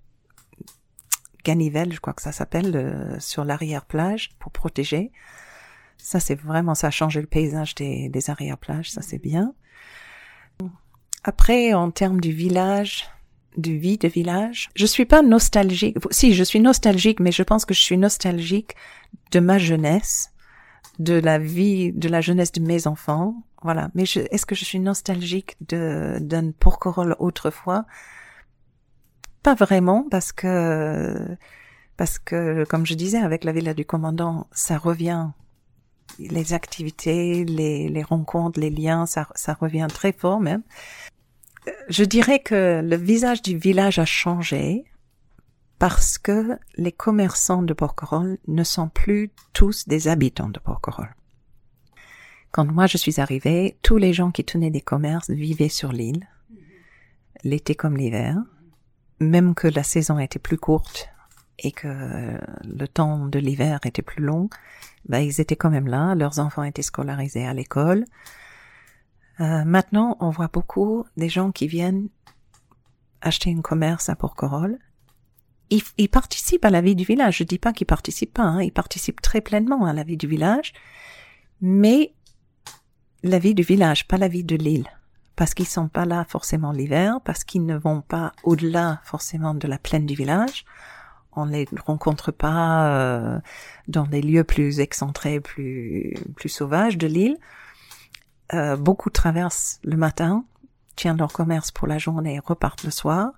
ganivelle, 1.44 1.92
je 1.92 2.00
crois 2.00 2.12
que 2.12 2.22
ça 2.22 2.32
s'appelle, 2.32 3.16
sur 3.18 3.44
l'arrière-plage 3.44 4.30
pour 4.38 4.52
protéger. 4.52 5.12
Ça, 5.96 6.20
c'est 6.20 6.34
vraiment, 6.34 6.74
ça 6.74 6.88
a 6.88 6.90
changé 6.90 7.20
le 7.20 7.26
paysage 7.26 7.74
des, 7.74 8.08
des 8.08 8.30
arrière-plages, 8.30 8.90
ça 8.90 9.02
c'est 9.02 9.18
bien. 9.18 9.54
Après, 11.24 11.72
en 11.74 11.90
termes 11.90 12.20
du 12.20 12.32
village, 12.32 13.08
du 13.56 13.78
vie 13.78 13.98
de 13.98 14.08
village, 14.08 14.70
je 14.74 14.86
suis 14.86 15.04
pas 15.04 15.22
nostalgique. 15.22 15.96
Si, 16.10 16.34
je 16.34 16.44
suis 16.44 16.60
nostalgique, 16.60 17.20
mais 17.20 17.32
je 17.32 17.42
pense 17.42 17.64
que 17.64 17.74
je 17.74 17.80
suis 17.80 17.98
nostalgique 17.98 18.74
de 19.30 19.40
ma 19.40 19.58
jeunesse, 19.58 20.32
de 20.98 21.14
la 21.14 21.38
vie, 21.38 21.92
de 21.92 22.08
la 22.08 22.20
jeunesse 22.20 22.52
de 22.52 22.60
mes 22.60 22.86
enfants. 22.86 23.34
Voilà. 23.62 23.90
Mais 23.94 24.04
est-ce 24.04 24.46
que 24.46 24.54
je 24.54 24.64
suis 24.64 24.80
nostalgique 24.80 25.56
de 25.68 26.18
d'un 26.20 26.50
Porquerolles 26.52 27.16
autrefois? 27.18 27.84
Pas 29.42 29.54
vraiment, 29.54 30.06
parce 30.10 30.32
que 30.32 31.36
parce 31.96 32.18
que, 32.18 32.64
comme 32.64 32.86
je 32.86 32.94
disais, 32.94 33.18
avec 33.18 33.44
la 33.44 33.52
villa 33.52 33.74
du 33.74 33.84
commandant, 33.84 34.46
ça 34.52 34.78
revient 34.78 35.28
les 36.18 36.52
activités, 36.52 37.44
les, 37.44 37.88
les 37.88 38.02
rencontres, 38.02 38.60
les 38.60 38.70
liens, 38.70 39.06
ça, 39.06 39.28
ça 39.34 39.54
revient 39.54 39.86
très 39.88 40.12
fort 40.12 40.40
même. 40.40 40.62
Je 41.88 42.04
dirais 42.04 42.40
que 42.40 42.80
le 42.82 42.96
visage 42.96 43.42
du 43.42 43.56
village 43.56 43.98
a 43.98 44.04
changé 44.04 44.84
parce 45.78 46.18
que 46.18 46.58
les 46.76 46.92
commerçants 46.92 47.62
de 47.62 47.74
Porquerolles 47.74 48.38
ne 48.46 48.64
sont 48.64 48.88
plus 48.88 49.30
tous 49.52 49.88
des 49.88 50.08
habitants 50.08 50.48
de 50.48 50.58
Porquerolles. 50.60 51.14
Quand 52.50 52.70
moi 52.70 52.86
je 52.86 52.98
suis 52.98 53.20
arrivée, 53.20 53.78
tous 53.82 53.96
les 53.96 54.12
gens 54.12 54.30
qui 54.30 54.44
tenaient 54.44 54.70
des 54.70 54.80
commerces 54.80 55.30
vivaient 55.30 55.68
sur 55.68 55.92
l'île, 55.92 56.28
l'été 57.44 57.74
comme 57.74 57.96
l'hiver, 57.96 58.38
même 59.20 59.54
que 59.54 59.68
la 59.68 59.82
saison 59.82 60.18
était 60.18 60.38
plus 60.38 60.58
courte 60.58 61.08
et 61.58 61.72
que 61.72 62.38
le 62.64 62.88
temps 62.88 63.26
de 63.26 63.38
l'hiver 63.38 63.80
était 63.84 64.02
plus 64.02 64.22
long, 64.22 64.50
bah, 65.08 65.20
ils 65.20 65.40
étaient 65.40 65.56
quand 65.56 65.70
même 65.70 65.88
là, 65.88 66.14
leurs 66.14 66.38
enfants 66.38 66.64
étaient 66.64 66.82
scolarisés 66.82 67.46
à 67.46 67.54
l'école, 67.54 68.04
euh, 69.42 69.64
maintenant, 69.64 70.16
on 70.20 70.30
voit 70.30 70.48
beaucoup 70.48 71.04
des 71.16 71.28
gens 71.28 71.50
qui 71.50 71.66
viennent 71.66 72.08
acheter 73.20 73.52
un 73.52 73.60
commerce 73.60 74.08
à 74.08 74.14
Porquerolles. 74.14 74.78
Ils, 75.70 75.82
ils, 75.98 76.08
participent 76.08 76.64
à 76.64 76.70
la 76.70 76.80
vie 76.80 76.94
du 76.94 77.04
village. 77.04 77.38
Je 77.38 77.44
dis 77.44 77.58
pas 77.58 77.72
qu'ils 77.72 77.86
participent 77.86 78.34
pas, 78.34 78.42
hein. 78.42 78.62
ils 78.62 78.72
participent 78.72 79.20
très 79.20 79.40
pleinement 79.40 79.84
à 79.84 79.92
la 79.92 80.04
vie 80.04 80.16
du 80.16 80.26
village, 80.26 80.72
mais 81.60 82.14
la 83.22 83.38
vie 83.38 83.54
du 83.54 83.62
village, 83.62 84.06
pas 84.06 84.16
la 84.16 84.28
vie 84.28 84.44
de 84.44 84.56
l'île, 84.56 84.88
parce 85.34 85.54
qu'ils 85.54 85.66
sont 85.66 85.88
pas 85.88 86.04
là 86.04 86.24
forcément 86.28 86.72
l'hiver, 86.72 87.20
parce 87.24 87.42
qu'ils 87.42 87.66
ne 87.66 87.76
vont 87.76 88.00
pas 88.00 88.32
au-delà 88.44 89.00
forcément 89.04 89.54
de 89.54 89.66
la 89.66 89.78
plaine 89.78 90.06
du 90.06 90.14
village. 90.14 90.64
On 91.34 91.46
les 91.46 91.66
rencontre 91.86 92.30
pas 92.30 92.88
euh, 92.88 93.40
dans 93.88 94.06
des 94.06 94.20
lieux 94.20 94.44
plus 94.44 94.80
excentrés, 94.80 95.40
plus 95.40 96.14
plus 96.36 96.50
sauvages 96.50 96.98
de 96.98 97.06
l'île. 97.06 97.38
Euh, 98.54 98.76
beaucoup 98.76 99.08
traversent 99.08 99.80
le 99.82 99.96
matin, 99.96 100.44
tiennent 100.96 101.18
leur 101.18 101.32
commerce 101.32 101.70
pour 101.70 101.88
la 101.88 101.98
journée 101.98 102.38
repartent 102.38 102.84
le 102.84 102.90
soir, 102.90 103.32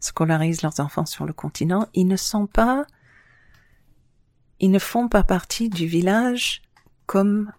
scolarisent 0.00 0.62
leurs 0.62 0.80
enfants 0.80 1.06
sur 1.06 1.24
le 1.24 1.32
continent. 1.32 1.86
Ils 1.94 2.06
ne 2.06 2.16
sont 2.16 2.46
pas, 2.46 2.84
ils 4.58 4.70
ne 4.70 4.78
font 4.78 5.08
pas 5.08 5.22
partie 5.22 5.70
du 5.70 5.86
village 5.86 6.62
comme 7.06 7.52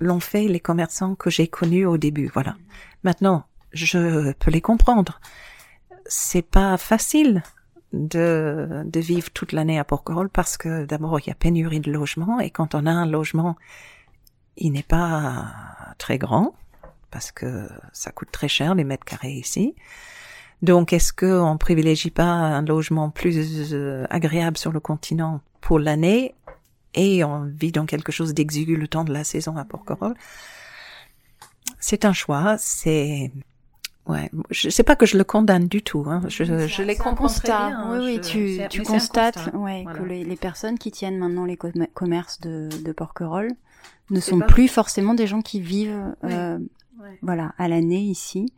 l'ont 0.00 0.20
fait 0.20 0.48
les 0.48 0.60
commerçants 0.60 1.14
que 1.14 1.30
j'ai 1.30 1.48
connus 1.48 1.86
au 1.86 1.96
début. 1.96 2.30
Voilà. 2.32 2.56
Maintenant, 3.04 3.44
je 3.72 4.32
peux 4.32 4.50
les 4.50 4.60
comprendre. 4.60 5.20
C'est 6.06 6.42
pas 6.42 6.76
facile 6.76 7.42
de, 7.92 8.82
de 8.84 9.00
vivre 9.00 9.30
toute 9.30 9.52
l'année 9.52 9.78
à 9.78 9.84
Porquerolles 9.84 10.30
parce 10.30 10.56
que 10.56 10.84
d'abord 10.84 11.20
il 11.20 11.28
y 11.28 11.30
a 11.30 11.34
pénurie 11.34 11.80
de 11.80 11.92
logements 11.92 12.40
et 12.40 12.50
quand 12.50 12.74
on 12.74 12.86
a 12.86 12.90
un 12.90 13.06
logement 13.06 13.56
il 14.56 14.72
n'est 14.72 14.82
pas 14.82 15.46
très 15.98 16.18
grand 16.18 16.54
parce 17.10 17.30
que 17.30 17.68
ça 17.92 18.10
coûte 18.10 18.30
très 18.32 18.48
cher 18.48 18.74
les 18.74 18.84
mètres 18.84 19.04
carrés 19.04 19.32
ici. 19.32 19.74
Donc, 20.62 20.92
est-ce 20.92 21.12
qu'on 21.12 21.58
privilégie 21.58 22.10
pas 22.10 22.24
un 22.24 22.62
logement 22.62 23.10
plus 23.10 23.72
euh, 23.72 24.06
agréable 24.10 24.56
sur 24.56 24.72
le 24.72 24.80
continent 24.80 25.40
pour 25.60 25.78
l'année 25.78 26.34
et 26.94 27.24
on 27.24 27.44
vit 27.44 27.72
dans 27.72 27.86
quelque 27.86 28.12
chose 28.12 28.32
d'exigu 28.34 28.76
le 28.76 28.86
temps 28.86 29.04
de 29.04 29.12
la 29.12 29.24
saison 29.24 29.56
à 29.56 29.64
Porquerolles 29.64 30.14
C'est 31.80 32.04
un 32.04 32.12
choix. 32.12 32.56
C'est 32.58 33.32
ouais. 34.06 34.30
Je 34.50 34.68
sais 34.68 34.84
pas 34.84 34.94
que 34.94 35.06
je 35.06 35.16
le 35.16 35.24
condamne 35.24 35.66
du 35.66 35.82
tout. 35.82 36.04
Hein. 36.06 36.22
Je, 36.28 36.44
je 36.44 36.82
les 36.82 36.96
comprends 36.96 37.28
bien. 37.42 37.90
Oui, 37.90 37.98
oui. 38.04 38.20
Tu, 38.20 38.60
tu 38.68 38.82
constates, 38.82 39.50
ouais, 39.54 39.84
que 39.96 40.02
les, 40.02 40.24
les, 40.24 40.36
personnes 40.36 40.78
qui 40.78 40.92
tiennent 40.92 41.18
maintenant 41.18 41.44
les 41.44 41.58
commerces 41.94 42.40
de, 42.40 42.68
de 42.84 42.92
Porquerolles 42.92 43.56
ne 44.12 44.20
sont 44.20 44.40
plus 44.40 44.68
forcément 44.68 45.14
des 45.14 45.26
gens 45.26 45.42
qui 45.42 45.60
vivent 45.60 46.14
euh, 46.24 46.58
voilà 47.22 47.54
à 47.58 47.68
l'année 47.68 48.02
ici. 48.02 48.52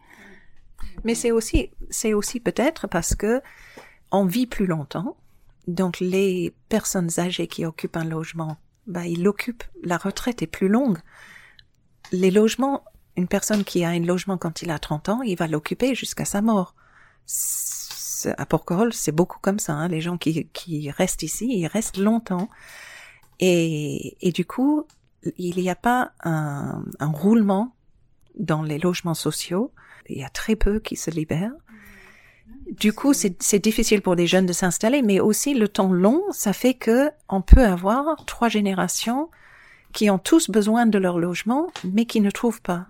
Mais 1.04 1.14
c'est 1.14 1.30
aussi 1.30 1.70
c'est 1.90 2.12
aussi 2.12 2.40
peut-être 2.40 2.86
parce 2.88 3.14
que 3.14 3.40
on 4.10 4.26
vit 4.26 4.46
plus 4.46 4.66
longtemps. 4.66 5.16
Donc 5.66 6.00
les 6.00 6.54
personnes 6.68 7.10
âgées 7.18 7.46
qui 7.46 7.64
occupent 7.64 7.96
un 7.96 8.04
logement, 8.04 8.58
bah 8.86 9.06
ils 9.06 9.22
l'occupent. 9.22 9.64
La 9.82 9.96
retraite 9.96 10.42
est 10.42 10.46
plus 10.46 10.68
longue. 10.68 10.98
Les 12.12 12.30
logements, 12.30 12.84
une 13.16 13.28
personne 13.28 13.64
qui 13.64 13.84
a 13.84 13.88
un 13.88 14.00
logement 14.00 14.36
quand 14.36 14.62
il 14.62 14.70
a 14.70 14.78
30 14.78 15.08
ans, 15.08 15.22
il 15.22 15.36
va 15.36 15.46
l'occuper 15.46 15.94
jusqu'à 15.94 16.26
sa 16.26 16.42
mort. 16.42 16.74
À 18.36 18.46
Porquerolles, 18.46 18.92
c'est 18.92 19.12
beaucoup 19.12 19.38
comme 19.40 19.58
ça. 19.58 19.72
Hein. 19.72 19.88
Les 19.88 20.00
gens 20.00 20.18
qui, 20.18 20.48
qui 20.52 20.90
restent 20.90 21.22
ici, 21.22 21.46
ils 21.48 21.66
restent 21.66 21.96
longtemps. 21.96 22.48
Et, 23.40 24.16
et 24.26 24.32
du 24.32 24.44
coup, 24.44 24.86
il 25.38 25.56
n'y 25.56 25.70
a 25.70 25.76
pas 25.76 26.12
un, 26.22 26.84
un, 27.00 27.06
roulement 27.06 27.74
dans 28.38 28.62
les 28.62 28.78
logements 28.78 29.14
sociaux. 29.14 29.72
Il 30.08 30.18
y 30.18 30.24
a 30.24 30.28
très 30.28 30.56
peu 30.56 30.80
qui 30.80 30.96
se 30.96 31.10
libèrent. 31.10 31.52
Du 32.70 32.92
coup, 32.92 33.12
c'est 33.14 33.58
difficile 33.58 34.02
pour 34.02 34.16
des 34.16 34.26
jeunes 34.26 34.46
de 34.46 34.52
s'installer, 34.52 35.02
mais 35.02 35.20
aussi 35.20 35.54
le 35.54 35.68
temps 35.68 35.92
long, 35.92 36.22
ça 36.30 36.52
fait 36.52 36.74
que 36.74 37.10
on 37.28 37.42
peut 37.42 37.64
avoir 37.64 38.24
trois 38.24 38.48
générations 38.48 39.30
qui 39.92 40.10
ont 40.10 40.18
tous 40.18 40.50
besoin 40.50 40.86
de 40.86 40.98
leur 40.98 41.18
logement, 41.18 41.68
mais 41.84 42.04
qui 42.04 42.20
ne 42.20 42.30
trouvent 42.30 42.62
pas. 42.62 42.86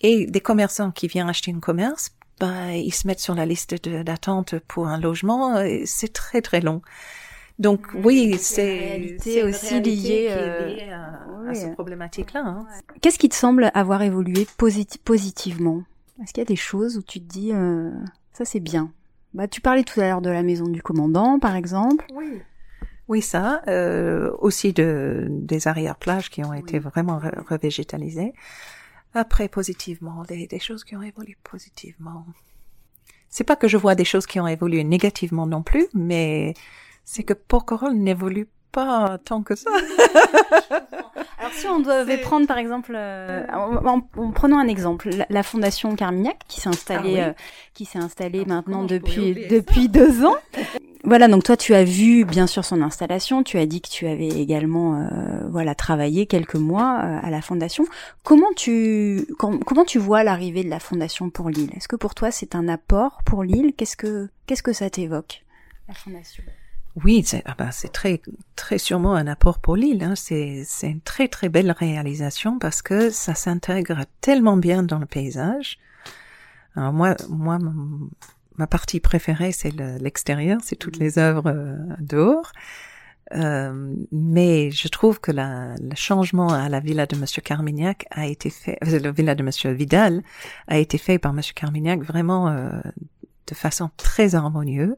Et 0.00 0.26
des 0.26 0.40
commerçants 0.40 0.92
qui 0.92 1.08
viennent 1.08 1.28
acheter 1.28 1.52
un 1.52 1.60
commerce, 1.60 2.10
bah, 2.38 2.74
ils 2.74 2.92
se 2.92 3.06
mettent 3.06 3.20
sur 3.20 3.34
la 3.34 3.46
liste 3.46 3.88
d'attente 3.88 4.58
pour 4.68 4.86
un 4.86 5.00
logement, 5.00 5.62
c'est 5.86 6.12
très 6.12 6.42
très 6.42 6.60
long. 6.60 6.82
Donc 7.58 7.86
oui, 7.94 8.36
c'est 8.38 9.16
aussi 9.42 9.80
lié, 9.80 10.28
euh, 10.30 10.76
à, 10.92 11.50
à, 11.50 11.54
cette 11.54 11.74
problématique-là. 11.74 12.42
Hein. 12.44 12.66
Qu'est-ce 13.00 13.18
qui 13.18 13.28
te 13.28 13.34
semble 13.34 13.70
avoir 13.74 14.02
évolué 14.02 14.46
positivement? 14.58 15.82
Est-ce 16.22 16.32
qu'il 16.32 16.42
y 16.42 16.46
a 16.46 16.48
des 16.48 16.56
choses 16.56 16.98
où 16.98 17.02
tu 17.02 17.20
te 17.20 17.24
dis 17.24 17.52
euh, 17.52 17.90
ça 18.32 18.44
c'est 18.44 18.60
bien? 18.60 18.92
Bah 19.32 19.48
tu 19.48 19.60
parlais 19.60 19.84
tout 19.84 20.00
à 20.00 20.08
l'heure 20.08 20.20
de 20.20 20.30
la 20.30 20.42
maison 20.42 20.66
du 20.66 20.82
commandant, 20.82 21.38
par 21.38 21.56
exemple. 21.56 22.06
Oui. 22.14 22.42
Oui, 23.08 23.22
ça. 23.22 23.62
Euh, 23.68 24.32
aussi 24.38 24.72
de 24.72 25.28
des 25.30 25.68
arrière-plages 25.68 26.28
qui 26.28 26.44
ont 26.44 26.52
été 26.52 26.78
vraiment 26.78 27.20
revégétalisées. 27.48 28.34
Après, 29.14 29.48
positivement, 29.48 30.24
des, 30.24 30.46
des 30.46 30.58
choses 30.58 30.84
qui 30.84 30.96
ont 30.96 31.02
évolué 31.02 31.36
positivement. 31.44 32.26
C'est 33.28 33.44
pas 33.44 33.56
que 33.56 33.68
je 33.68 33.76
vois 33.76 33.94
des 33.94 34.04
choses 34.04 34.26
qui 34.26 34.40
ont 34.40 34.46
évolué 34.46 34.82
négativement 34.84 35.46
non 35.46 35.62
plus, 35.62 35.86
mais 35.94 36.54
c'est 37.06 37.22
que 37.22 37.32
Porquerolles 37.32 37.94
n'évolue 37.94 38.48
pas 38.72 39.16
tant 39.24 39.42
que 39.42 39.54
ça. 39.54 39.70
Alors 41.38 41.52
si 41.52 41.66
on 41.66 41.80
devait 41.80 42.18
prendre 42.18 42.46
par 42.46 42.58
exemple, 42.58 42.92
euh, 42.94 43.46
en, 43.52 44.00
prenant 44.32 44.58
un 44.58 44.68
exemple, 44.68 45.10
la, 45.30 45.42
fondation 45.42 45.94
Carmignac 45.96 46.38
qui 46.48 46.60
s'est 46.60 46.68
installée, 46.68 47.20
ah 47.20 47.28
euh, 47.28 47.32
qui 47.72 47.84
s'est 47.84 47.98
installée 47.98 48.44
maintenant 48.44 48.84
depuis 48.84 49.46
depuis 49.48 49.88
deux 49.88 50.24
ans. 50.24 50.36
voilà, 51.04 51.28
donc 51.28 51.44
toi 51.44 51.56
tu 51.56 51.74
as 51.74 51.84
vu 51.84 52.24
bien 52.24 52.46
sûr 52.46 52.64
son 52.64 52.82
installation, 52.82 53.42
tu 53.42 53.58
as 53.58 53.66
dit 53.66 53.80
que 53.80 53.88
tu 53.88 54.06
avais 54.06 54.28
également 54.28 55.00
euh, 55.00 55.46
voilà 55.48 55.74
travaillé 55.74 56.26
quelques 56.26 56.56
mois 56.56 56.98
à 56.98 57.30
la 57.30 57.40
fondation. 57.40 57.84
Comment 58.24 58.52
tu 58.56 59.26
comment 59.38 59.84
tu 59.84 59.98
vois 59.98 60.24
l'arrivée 60.24 60.64
de 60.64 60.70
la 60.70 60.80
fondation 60.80 61.30
pour 61.30 61.48
l'île 61.48 61.70
Est-ce 61.76 61.88
que 61.88 61.96
pour 61.96 62.14
toi 62.14 62.30
c'est 62.30 62.54
un 62.54 62.66
apport 62.66 63.22
pour 63.24 63.44
l'île 63.44 63.72
Qu'est-ce 63.76 63.96
que 63.96 64.28
qu'est-ce 64.46 64.62
que 64.62 64.72
ça 64.72 64.90
t'évoque? 64.90 65.44
La 65.88 65.94
fondation 65.94 66.42
oui, 67.04 67.22
c'est 67.24 67.42
ah 67.44 67.54
ben, 67.58 67.70
très 67.92 68.22
très 68.56 68.78
sûrement 68.78 69.14
un 69.14 69.26
apport 69.26 69.58
pour 69.58 69.76
l'île. 69.76 70.02
Hein. 70.02 70.14
C'est 70.16 70.62
c'est 70.64 70.90
une 70.90 71.00
très 71.00 71.28
très 71.28 71.48
belle 71.48 71.70
réalisation 71.70 72.58
parce 72.58 72.82
que 72.82 73.10
ça 73.10 73.34
s'intègre 73.34 74.00
tellement 74.20 74.56
bien 74.56 74.82
dans 74.82 74.98
le 74.98 75.06
paysage. 75.06 75.78
Alors 76.74 76.92
moi 76.92 77.16
moi 77.28 77.58
ma 78.56 78.66
partie 78.66 79.00
préférée 79.00 79.52
c'est 79.52 79.72
l'extérieur, 80.00 80.60
c'est 80.62 80.76
toutes 80.76 80.98
les 80.98 81.18
œuvres 81.18 81.50
euh, 81.50 81.76
dehors. 82.00 82.52
Euh, 83.34 83.94
mais 84.12 84.70
je 84.70 84.86
trouve 84.88 85.20
que 85.20 85.32
la, 85.32 85.74
le 85.80 85.96
changement 85.96 86.48
à 86.52 86.68
la 86.68 86.78
villa 86.78 87.06
de 87.06 87.16
Monsieur 87.16 87.42
Carmignac 87.42 88.06
a 88.10 88.26
été 88.26 88.50
fait, 88.50 88.78
euh, 88.86 89.00
la 89.00 89.10
villa 89.10 89.34
de 89.34 89.42
Monsieur 89.42 89.72
Vidal 89.72 90.22
a 90.68 90.78
été 90.78 90.96
fait 90.96 91.18
par 91.18 91.32
Monsieur 91.32 91.54
Carmignac 91.54 92.02
vraiment 92.02 92.48
euh, 92.48 92.70
de 93.48 93.54
façon 93.54 93.90
très 93.96 94.36
harmonieuse 94.36 94.94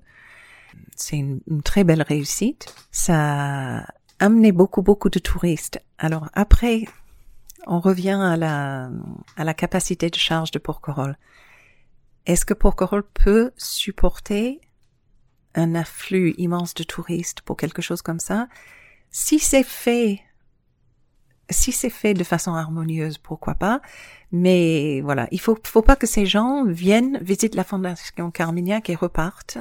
c'est 0.97 1.17
une, 1.17 1.41
une, 1.49 1.63
très 1.63 1.85
belle 1.85 2.03
réussite. 2.03 2.75
Ça 2.91 3.79
a 3.79 3.87
amené 4.19 4.53
beaucoup, 4.53 4.83
beaucoup 4.83 5.11
de 5.11 5.19
touristes. 5.19 5.81
Alors 5.99 6.29
après, 6.35 6.85
on 7.67 7.81
revient 7.81 8.19
à 8.21 8.37
la, 8.37 8.91
à 9.37 9.45
la 9.45 9.55
capacité 9.55 10.11
de 10.11 10.17
charge 10.17 10.51
de 10.51 10.59
Porquerolles. 10.59 11.17
Est-ce 12.27 12.45
que 12.45 12.55
Porquerolles 12.55 13.09
peut 13.15 13.53
supporter 13.57 14.61
un 15.55 15.75
afflux 15.75 16.35
immense 16.39 16.75
de 16.75 16.85
touristes 16.85 17.41
pour 17.43 17.57
quelque 17.57 17.83
chose 17.83 18.03
comme 18.03 18.21
ça? 18.21 18.49
Si 19.11 19.39
c'est 19.39 19.65
fait 19.65 20.21
si 21.51 21.73
c'est 21.73 21.91
fait 21.91 22.15
de 22.15 22.25
façon 22.25 22.53
harmonieuse, 22.55 23.19
pourquoi 23.19 23.55
pas? 23.55 23.81
Mais 24.33 25.01
voilà, 25.01 25.29
il 25.31 25.41
faut, 25.41 25.59
faut 25.65 25.83
pas 25.83 25.97
que 25.97 26.07
ces 26.07 26.27
gens 26.27 26.65
viennent, 26.67 27.19
visitent 27.23 27.55
la 27.55 27.65
Fondation 27.65 28.31
Carmignac 28.31 28.91
et 28.91 28.95
repartent 28.95 29.59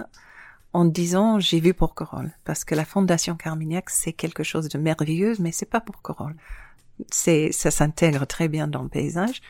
en 0.77 0.85
disant 0.85 1.39
j'ai 1.39 1.59
vu 1.59 1.73
Porquerolles. 1.73 2.31
Parce 2.45 2.63
que 2.63 2.75
la 2.75 2.85
Fondation 2.85 3.35
Carmignac, 3.35 3.89
c'est 3.89 4.13
quelque 4.13 4.43
chose 4.43 4.69
de 4.69 4.77
merveilleux, 4.77 5.33
mais 5.39 5.51
c'est 5.51 5.69
pas 5.69 5.81
Porquerolles. 5.81 6.35
C'est, 7.11 7.51
ça 7.51 7.71
s'intègre 7.71 8.25
très 8.25 8.47
bien 8.47 8.67
dans 8.67 8.83
le 8.83 8.89
paysage. 8.89 9.41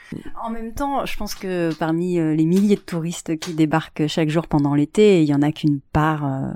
En 0.41 0.49
même 0.49 0.73
temps, 0.73 1.05
je 1.05 1.17
pense 1.17 1.35
que 1.35 1.73
parmi 1.75 2.19
euh, 2.19 2.33
les 2.33 2.45
milliers 2.45 2.75
de 2.75 2.81
touristes 2.81 3.37
qui 3.39 3.53
débarquent 3.53 4.07
chaque 4.07 4.29
jour 4.29 4.47
pendant 4.47 4.73
l'été, 4.73 5.21
il 5.21 5.29
y 5.29 5.33
en 5.33 5.41
a 5.41 5.51
qu'une 5.51 5.79
part 5.79 6.25
euh, 6.25 6.51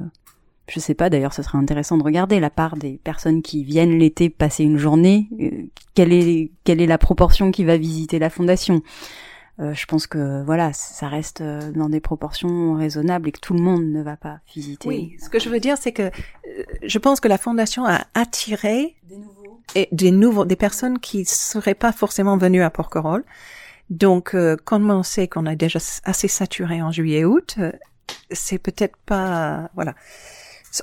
je 0.69 0.80
sais 0.80 0.93
pas, 0.93 1.10
d'ailleurs, 1.10 1.34
ce 1.34 1.43
serait 1.43 1.57
intéressant 1.57 1.98
de 1.98 2.03
regarder 2.03 2.39
la 2.39 2.49
part 2.49 2.77
des 2.77 2.99
personnes 3.03 3.41
qui 3.41 3.65
viennent 3.65 3.98
l'été 3.98 4.30
passer 4.30 4.64
une 4.64 4.77
journée. 4.77 5.27
Euh, 5.41 5.64
quelle 5.95 6.14
est 6.14 6.52
quelle 6.64 6.80
est 6.80 6.88
la 6.88 6.98
proportion 6.98 7.52
qui 7.52 7.65
va 7.65 7.76
visiter 7.76 8.19
la 8.19 8.30
fondation? 8.30 8.81
Euh, 9.61 9.73
Je 9.73 9.85
pense 9.85 10.07
que 10.07 10.43
voilà, 10.43 10.73
ça 10.73 11.07
reste 11.07 11.41
euh, 11.41 11.71
dans 11.71 11.89
des 11.89 11.99
proportions 11.99 12.73
raisonnables 12.75 13.29
et 13.29 13.31
que 13.31 13.39
tout 13.39 13.53
le 13.53 13.61
monde 13.61 13.85
ne 13.85 14.01
va 14.01 14.17
pas 14.17 14.39
visiter. 14.53 14.88
Oui, 14.88 15.17
ce 15.21 15.29
que 15.29 15.39
je 15.39 15.49
veux 15.49 15.59
dire, 15.59 15.77
c'est 15.77 15.91
que 15.91 16.11
je 16.83 16.99
pense 16.99 17.19
que 17.19 17.27
la 17.27 17.38
fondation 17.38 17.85
a 17.85 18.05
attiré 18.13 18.95
des 19.03 19.17
nouveaux, 19.17 19.61
et 19.75 19.88
des 19.91 20.11
nouveaux, 20.11 20.45
des 20.45 20.55
personnes 20.55 20.99
qui 20.99 21.25
seraient 21.25 21.75
pas 21.75 21.91
forcément 21.91 22.38
venues 22.38 22.63
à 22.63 22.69
Porquerolles. 22.69 23.23
Donc, 23.89 24.35
comme 24.63 24.89
on 24.89 25.03
sait 25.03 25.27
qu'on 25.27 25.45
a 25.45 25.55
déjà 25.55 25.79
assez 26.05 26.29
saturé 26.29 26.81
en 26.81 26.91
juillet-août, 26.91 27.57
c'est 28.31 28.57
peut-être 28.57 28.95
pas 29.05 29.69
voilà 29.75 29.95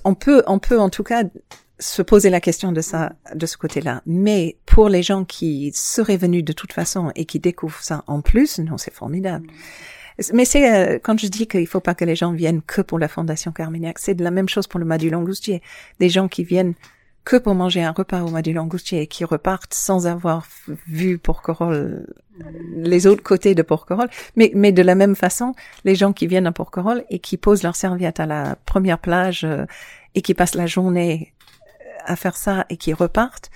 on 0.04 0.14
peut, 0.14 0.42
on 0.46 0.58
peut 0.58 0.78
en 0.78 0.90
tout 0.90 1.02
cas 1.02 1.24
se 1.78 2.02
poser 2.02 2.30
la 2.30 2.40
question 2.40 2.72
de 2.72 2.80
ça, 2.80 3.12
de 3.34 3.46
ce 3.46 3.56
côté-là. 3.56 4.02
Mais 4.06 4.56
pour 4.66 4.88
les 4.88 5.02
gens 5.02 5.24
qui 5.24 5.70
seraient 5.74 6.16
venus 6.16 6.44
de 6.44 6.52
toute 6.52 6.72
façon 6.72 7.12
et 7.14 7.24
qui 7.24 7.38
découvrent 7.38 7.82
ça 7.82 8.04
en 8.06 8.20
plus, 8.20 8.58
non, 8.58 8.78
c'est 8.78 8.92
formidable. 8.92 9.46
Mais 10.32 10.44
c'est 10.44 10.72
euh, 10.72 10.98
quand 11.00 11.18
je 11.18 11.28
dis 11.28 11.46
qu'il 11.46 11.66
faut 11.66 11.80
pas 11.80 11.94
que 11.94 12.04
les 12.04 12.16
gens 12.16 12.32
viennent 12.32 12.62
que 12.62 12.80
pour 12.80 12.98
la 12.98 13.06
Fondation 13.06 13.52
Carmignac, 13.52 13.98
c'est 14.00 14.14
de 14.14 14.24
la 14.24 14.32
même 14.32 14.48
chose 14.48 14.66
pour 14.66 14.80
le 14.80 14.86
Mât 14.86 14.98
du 14.98 15.10
Langoustier. 15.10 15.62
Des 16.00 16.08
gens 16.08 16.26
qui 16.26 16.42
viennent 16.42 16.74
que 17.24 17.36
pour 17.36 17.54
manger 17.54 17.84
un 17.84 17.92
repas 17.92 18.22
au 18.22 18.30
Mât 18.30 18.42
du 18.42 18.52
Langoustier 18.52 19.02
et 19.02 19.06
qui 19.06 19.24
repartent 19.24 19.74
sans 19.74 20.08
avoir 20.08 20.46
vu 20.88 21.18
Porquerolles, 21.18 22.06
les 22.74 23.06
autres 23.06 23.22
côtés 23.22 23.54
de 23.54 23.62
Porquerolles. 23.62 24.10
Mais, 24.34 24.50
mais 24.54 24.72
de 24.72 24.82
la 24.82 24.96
même 24.96 25.14
façon, 25.14 25.54
les 25.84 25.94
gens 25.94 26.12
qui 26.12 26.26
viennent 26.26 26.46
à 26.46 26.52
Porquerolles 26.52 27.04
et 27.10 27.20
qui 27.20 27.36
posent 27.36 27.62
leur 27.62 27.76
serviette 27.76 28.18
à 28.18 28.26
la 28.26 28.56
première 28.64 28.98
plage 28.98 29.44
euh, 29.44 29.66
et 30.16 30.22
qui 30.22 30.34
passent 30.34 30.56
la 30.56 30.66
journée 30.66 31.32
à 32.08 32.16
faire 32.16 32.36
ça 32.36 32.66
et 32.70 32.76
qui 32.76 32.92
repartent, 32.92 33.50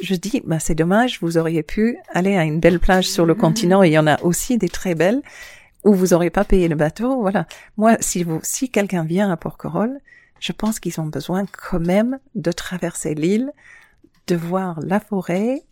je 0.00 0.14
dis, 0.14 0.42
bah, 0.44 0.58
c'est 0.58 0.74
dommage, 0.74 1.18
vous 1.20 1.36
auriez 1.36 1.62
pu 1.62 1.98
aller 2.12 2.36
à 2.36 2.44
une 2.44 2.60
belle 2.60 2.80
plage 2.80 3.08
sur 3.08 3.26
le 3.26 3.34
continent 3.34 3.82
et 3.82 3.88
il 3.88 3.92
y 3.92 3.98
en 3.98 4.06
a 4.06 4.20
aussi 4.22 4.56
des 4.56 4.68
très 4.68 4.94
belles 4.94 5.20
où 5.84 5.94
vous 5.94 6.14
auriez 6.14 6.30
pas 6.30 6.44
payé 6.44 6.68
le 6.68 6.76
bateau. 6.76 7.20
Voilà. 7.20 7.46
Moi, 7.76 7.96
si 8.00 8.22
vous, 8.22 8.40
si 8.42 8.70
quelqu'un 8.70 9.04
vient 9.04 9.30
à 9.30 9.36
Porquerolles, 9.36 10.00
je 10.38 10.52
pense 10.52 10.80
qu'ils 10.80 11.00
ont 11.00 11.06
besoin 11.06 11.44
quand 11.46 11.80
même 11.80 12.18
de 12.34 12.52
traverser 12.52 13.14
l'île, 13.14 13.52
de 14.26 14.36
voir 14.36 14.80
la 14.80 15.00
forêt, 15.00 15.62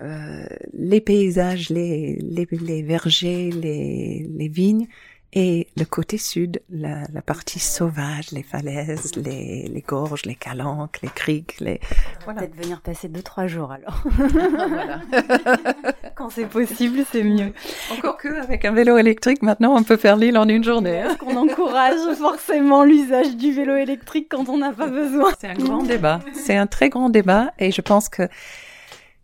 euh, 0.00 0.46
les 0.72 1.00
paysages, 1.00 1.70
les, 1.70 2.16
les, 2.22 2.46
les 2.50 2.82
vergers, 2.82 3.50
les, 3.50 4.26
les 4.28 4.48
vignes, 4.48 4.86
et 5.34 5.68
le 5.76 5.84
côté 5.84 6.16
sud, 6.16 6.62
la, 6.70 7.02
la, 7.12 7.20
partie 7.20 7.58
sauvage, 7.58 8.30
les 8.32 8.42
falaises, 8.42 9.14
les, 9.16 9.68
les 9.68 9.80
gorges, 9.82 10.24
les 10.24 10.34
calanques, 10.34 11.00
les 11.02 11.10
criques, 11.10 11.60
les... 11.60 11.80
Voilà. 12.24 12.40
Peut-être 12.40 12.56
venir 12.56 12.80
passer 12.80 13.08
deux, 13.08 13.20
trois 13.20 13.46
jours 13.46 13.70
alors. 13.70 14.02
Quand 16.14 16.30
c'est 16.30 16.46
possible, 16.46 17.00
c'est 17.12 17.22
mieux. 17.22 17.52
Encore 17.92 18.16
que 18.16 18.42
avec 18.42 18.64
un 18.64 18.72
vélo 18.72 18.96
électrique, 18.96 19.42
maintenant, 19.42 19.76
on 19.76 19.82
peut 19.82 19.98
faire 19.98 20.16
l'île 20.16 20.38
en 20.38 20.48
une 20.48 20.64
journée. 20.64 21.02
Hein. 21.02 21.16
qu'on 21.16 21.36
encourage 21.36 22.14
forcément 22.16 22.82
l'usage 22.82 23.36
du 23.36 23.52
vélo 23.52 23.76
électrique 23.76 24.28
quand 24.30 24.48
on 24.48 24.56
n'a 24.56 24.72
pas 24.72 24.88
besoin. 24.88 25.32
C'est 25.38 25.48
un 25.48 25.54
grand 25.54 25.82
débat. 25.82 26.20
C'est 26.32 26.56
un 26.56 26.66
très 26.66 26.88
grand 26.88 27.10
débat 27.10 27.52
et 27.58 27.70
je 27.70 27.82
pense 27.82 28.08
que 28.08 28.22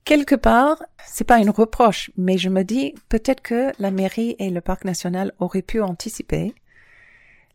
quelque 0.05 0.35
part, 0.35 0.83
c'est 1.07 1.25
pas 1.25 1.39
une 1.39 1.51
reproche, 1.51 2.11
mais 2.17 2.39
je 2.39 2.49
me 2.49 2.63
dis 2.63 2.95
peut-être 3.09 3.43
que 3.43 3.73
la 3.79 3.91
mairie 3.91 4.37
et 4.39 4.51
le 4.51 4.61
parc 4.61 4.85
national 4.85 5.33
auraient 5.39 5.63
pu 5.63 5.81
anticiper 5.81 6.55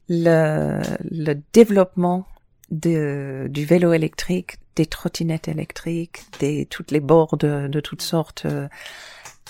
le, 0.07 0.81
le 1.09 1.35
développement 1.53 2.25
de, 2.71 3.47
du 3.49 3.65
vélo 3.65 3.93
électrique, 3.93 4.57
des 4.75 4.85
trottinettes 4.85 5.47
électriques, 5.47 6.23
des 6.39 6.65
toutes 6.65 6.91
les 6.91 6.99
bords 6.99 7.37
de, 7.37 7.79
toutes 7.79 8.01
sortes, 8.01 8.45
euh, 8.45 8.67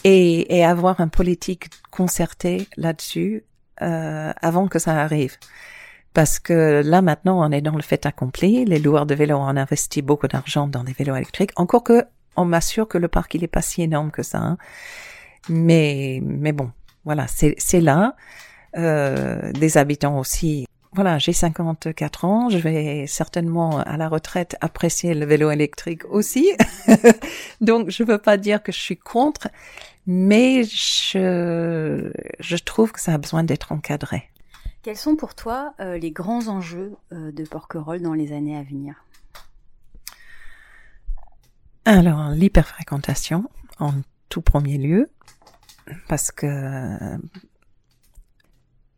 et, 0.04 0.58
et, 0.58 0.64
avoir 0.64 1.02
un 1.02 1.10
politique 1.10 1.70
concerté 1.92 2.68
là-dessus 2.78 3.44
euh, 3.82 4.32
avant 4.42 4.68
que 4.68 4.80
ça 4.80 5.00
arrive. 5.00 5.38
Parce 6.14 6.40
que 6.40 6.82
là 6.84 7.02
maintenant, 7.02 7.46
on 7.46 7.52
est 7.52 7.62
dans 7.62 7.76
le 7.76 7.82
fait 7.82 8.06
accompli. 8.06 8.66
Les 8.66 8.80
loueurs 8.80 9.06
de 9.06 9.14
vélos 9.14 9.38
ont 9.38 9.48
investi 9.48 10.02
beaucoup 10.02 10.28
d'argent 10.28 10.68
dans 10.68 10.84
des 10.84 10.94
vélos 10.94 11.16
électriques. 11.16 11.52
Encore 11.56 11.84
que 11.84 12.06
on 12.36 12.46
m'assure 12.46 12.88
que 12.88 12.98
le 12.98 13.08
parc 13.08 13.36
il 13.36 13.44
est 13.44 13.48
pas 13.48 13.62
si 13.62 13.82
énorme 13.82 14.12
que 14.12 14.24
ça. 14.24 14.40
Hein. 14.40 14.58
Mais 15.50 16.22
mais 16.24 16.52
bon, 16.52 16.72
voilà, 17.06 17.26
c'est 17.28 17.82
là. 17.82 18.16
Euh, 18.78 19.52
des 19.54 19.78
habitants 19.78 20.20
aussi. 20.20 20.68
Voilà, 20.94 21.18
j'ai 21.18 21.34
54 21.34 22.26
ans, 22.26 22.50
je 22.50 22.58
vais 22.58 23.06
certainement 23.08 23.80
à 23.80 23.98
la 23.98 24.08
retraite 24.08 24.58
apprécier 24.62 25.14
le 25.14 25.26
vélo 25.26 25.50
électrique 25.50 26.04
aussi. 26.06 26.52
Donc 27.62 27.90
je 27.90 28.04
veux 28.04 28.18
pas 28.18 28.38
dire 28.38 28.62
que 28.62 28.72
je 28.72 28.80
suis 28.80 28.98
contre, 28.98 29.50
mais 30.06 30.64
je 30.64 32.12
je 32.40 32.56
trouve 32.58 32.92
que 32.92 33.00
ça 33.00 33.14
a 33.14 33.18
besoin 33.18 33.44
d'être 33.44 33.72
encadré. 33.72 34.30
Quels 34.82 34.98
sont 34.98 35.16
pour 35.16 35.36
toi 35.36 35.74
euh, 35.80 35.98
les 35.98 36.12
grands 36.12 36.48
enjeux 36.48 36.94
euh, 37.12 37.32
de 37.32 37.44
Porquerolles 37.44 38.02
dans 38.02 38.14
les 38.14 38.32
années 38.34 38.58
à 38.58 38.64
venir? 38.64 39.04
Alors, 41.86 42.30
l'hyperfréquentation, 42.30 43.50
en 43.80 43.94
tout 44.30 44.42
premier 44.42 44.78
lieu, 44.78 45.10
parce 46.08 46.32
que 46.32 47.18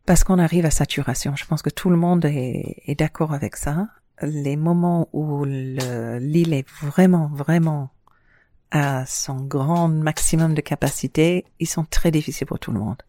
parce 0.06 0.24
qu'on 0.24 0.38
arrive 0.38 0.66
à 0.66 0.70
saturation. 0.70 1.36
Je 1.36 1.46
pense 1.46 1.62
que 1.62 1.70
tout 1.70 1.90
le 1.90 1.96
monde 1.96 2.24
est, 2.24 2.94
d'accord 2.98 3.32
avec 3.32 3.56
ça. 3.56 3.88
Les 4.20 4.56
moments 4.56 5.08
où 5.12 5.44
l'île 5.44 6.52
est 6.52 6.68
vraiment, 6.82 7.28
vraiment 7.28 7.90
à 8.70 9.04
son 9.06 9.36
grand 9.36 9.88
maximum 9.88 10.54
de 10.54 10.60
capacité, 10.60 11.44
ils 11.60 11.68
sont 11.68 11.84
très 11.84 12.10
difficiles 12.10 12.46
pour 12.46 12.58
tout 12.58 12.72
le 12.72 12.78
monde. 12.78 13.02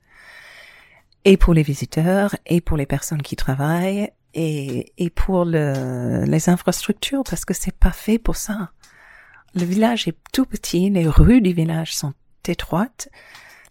Et 1.26 1.38
pour 1.38 1.54
les 1.54 1.64
visiteurs, 1.64 2.36
et 2.46 2.60
pour 2.62 2.78
les 2.78 2.86
personnes 2.86 3.22
qui 3.22 3.36
travaillent, 3.36 4.12
et, 4.34 4.92
et 4.98 5.10
pour 5.10 5.46
le, 5.46 6.26
les 6.26 6.50
infrastructures, 6.50 7.24
parce 7.24 7.46
que 7.46 7.54
c'est 7.54 7.76
pas 7.76 7.92
fait 7.92 8.20
pour 8.20 8.36
ça. 8.36 8.72
Le 9.56 9.66
village 9.66 10.08
est 10.08 10.18
tout 10.32 10.46
petit, 10.46 10.90
les 10.90 11.08
rues 11.08 11.42
du 11.42 11.54
village 11.54 11.96
sont 11.96 12.14
étroites. 12.48 13.10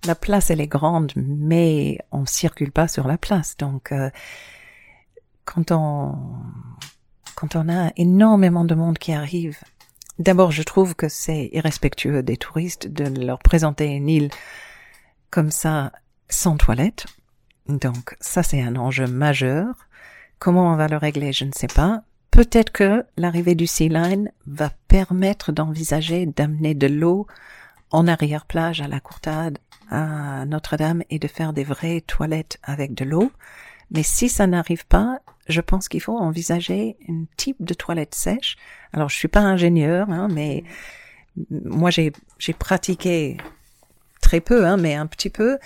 La 0.04 0.14
place, 0.14 0.50
elle 0.50 0.60
est 0.60 0.66
grande, 0.66 1.12
mais 1.16 1.98
on 2.10 2.26
circule 2.26 2.72
pas 2.72 2.88
sur 2.88 3.06
la 3.06 3.18
place. 3.18 3.56
Donc, 3.56 3.92
euh, 3.92 4.10
quand 5.44 5.70
on 5.70 6.16
quand 7.34 7.56
on 7.56 7.68
a 7.68 7.90
énormément 7.96 8.64
de 8.64 8.74
monde 8.76 8.98
qui 8.98 9.12
arrive, 9.12 9.58
d'abord, 10.18 10.52
je 10.52 10.62
trouve 10.62 10.94
que 10.94 11.08
c'est 11.08 11.50
irrespectueux 11.52 12.22
des 12.22 12.36
touristes 12.36 12.86
de 12.86 13.04
leur 13.20 13.40
présenter 13.40 13.86
une 13.86 14.08
île 14.08 14.30
comme 15.30 15.50
ça 15.50 15.92
sans 16.28 16.56
toilette. 16.56 17.06
Donc, 17.66 18.16
ça, 18.20 18.42
c'est 18.42 18.62
un 18.62 18.76
enjeu 18.76 19.06
majeur. 19.06 19.74
Comment 20.38 20.72
on 20.72 20.76
va 20.76 20.86
le 20.86 20.96
régler, 20.96 21.32
je 21.32 21.44
ne 21.44 21.52
sais 21.52 21.68
pas. 21.68 22.02
Peut-être 22.32 22.72
que 22.72 23.04
l'arrivée 23.18 23.54
du 23.54 23.66
Sea 23.66 23.90
Line 23.90 24.32
va 24.46 24.70
permettre 24.88 25.52
d'envisager 25.52 26.24
d'amener 26.24 26.74
de 26.74 26.86
l'eau 26.86 27.26
en 27.90 28.08
arrière-plage 28.08 28.80
à 28.80 28.88
la 28.88 29.00
Courtade, 29.00 29.58
à 29.90 30.46
Notre-Dame 30.46 31.02
et 31.10 31.18
de 31.18 31.28
faire 31.28 31.52
des 31.52 31.62
vraies 31.62 32.00
toilettes 32.00 32.58
avec 32.62 32.94
de 32.94 33.04
l'eau. 33.04 33.30
Mais 33.90 34.02
si 34.02 34.30
ça 34.30 34.46
n'arrive 34.46 34.86
pas, 34.86 35.18
je 35.46 35.60
pense 35.60 35.90
qu'il 35.90 36.00
faut 36.00 36.16
envisager 36.16 36.96
un 37.06 37.24
type 37.36 37.62
de 37.62 37.74
toilette 37.74 38.14
sèche. 38.14 38.56
Alors, 38.94 39.10
je 39.10 39.16
suis 39.16 39.28
pas 39.28 39.40
ingénieur, 39.40 40.08
hein, 40.08 40.28
mais 40.32 40.64
moi, 41.50 41.90
j'ai, 41.90 42.14
j'ai 42.38 42.54
pratiqué 42.54 43.36
très 44.22 44.40
peu, 44.40 44.66
hein, 44.66 44.78
mais 44.78 44.94
un 44.94 45.06
petit 45.06 45.28
peu, 45.28 45.58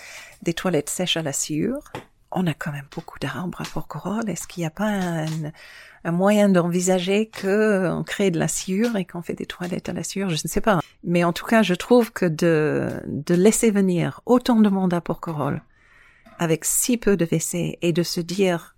des 0.42 0.52
toilettes 0.52 0.90
sèches 0.90 1.16
à 1.16 1.22
la 1.22 1.32
sciure 1.32 1.92
on 2.36 2.46
a 2.46 2.54
quand 2.54 2.70
même 2.70 2.86
beaucoup 2.94 3.18
d'arbres 3.18 3.62
à 3.62 3.64
Porquerolles. 3.64 4.28
Est-ce 4.28 4.46
qu'il 4.46 4.60
n'y 4.60 4.66
a 4.66 4.70
pas 4.70 4.90
un, 6.04 6.12
moyen 6.12 6.48
d'envisager 6.48 7.26
que 7.26 7.88
on 7.88 8.04
crée 8.04 8.30
de 8.30 8.38
la 8.38 8.46
sciure 8.46 8.94
et 8.96 9.04
qu'on 9.04 9.22
fait 9.22 9.34
des 9.34 9.46
toilettes 9.46 9.88
à 9.88 9.92
la 9.92 10.04
sciure? 10.04 10.28
Je 10.28 10.34
ne 10.34 10.48
sais 10.48 10.60
pas. 10.60 10.80
Mais 11.02 11.24
en 11.24 11.32
tout 11.32 11.46
cas, 11.46 11.62
je 11.62 11.74
trouve 11.74 12.12
que 12.12 12.26
de, 12.26 13.02
de 13.06 13.34
laisser 13.34 13.70
venir 13.70 14.20
autant 14.26 14.60
de 14.60 14.68
monde 14.68 14.94
à 14.94 15.00
Porquerolles 15.00 15.62
avec 16.38 16.66
si 16.66 16.98
peu 16.98 17.16
de 17.16 17.24
WC 17.24 17.78
et 17.80 17.92
de 17.94 18.02
se 18.02 18.20
dire, 18.20 18.76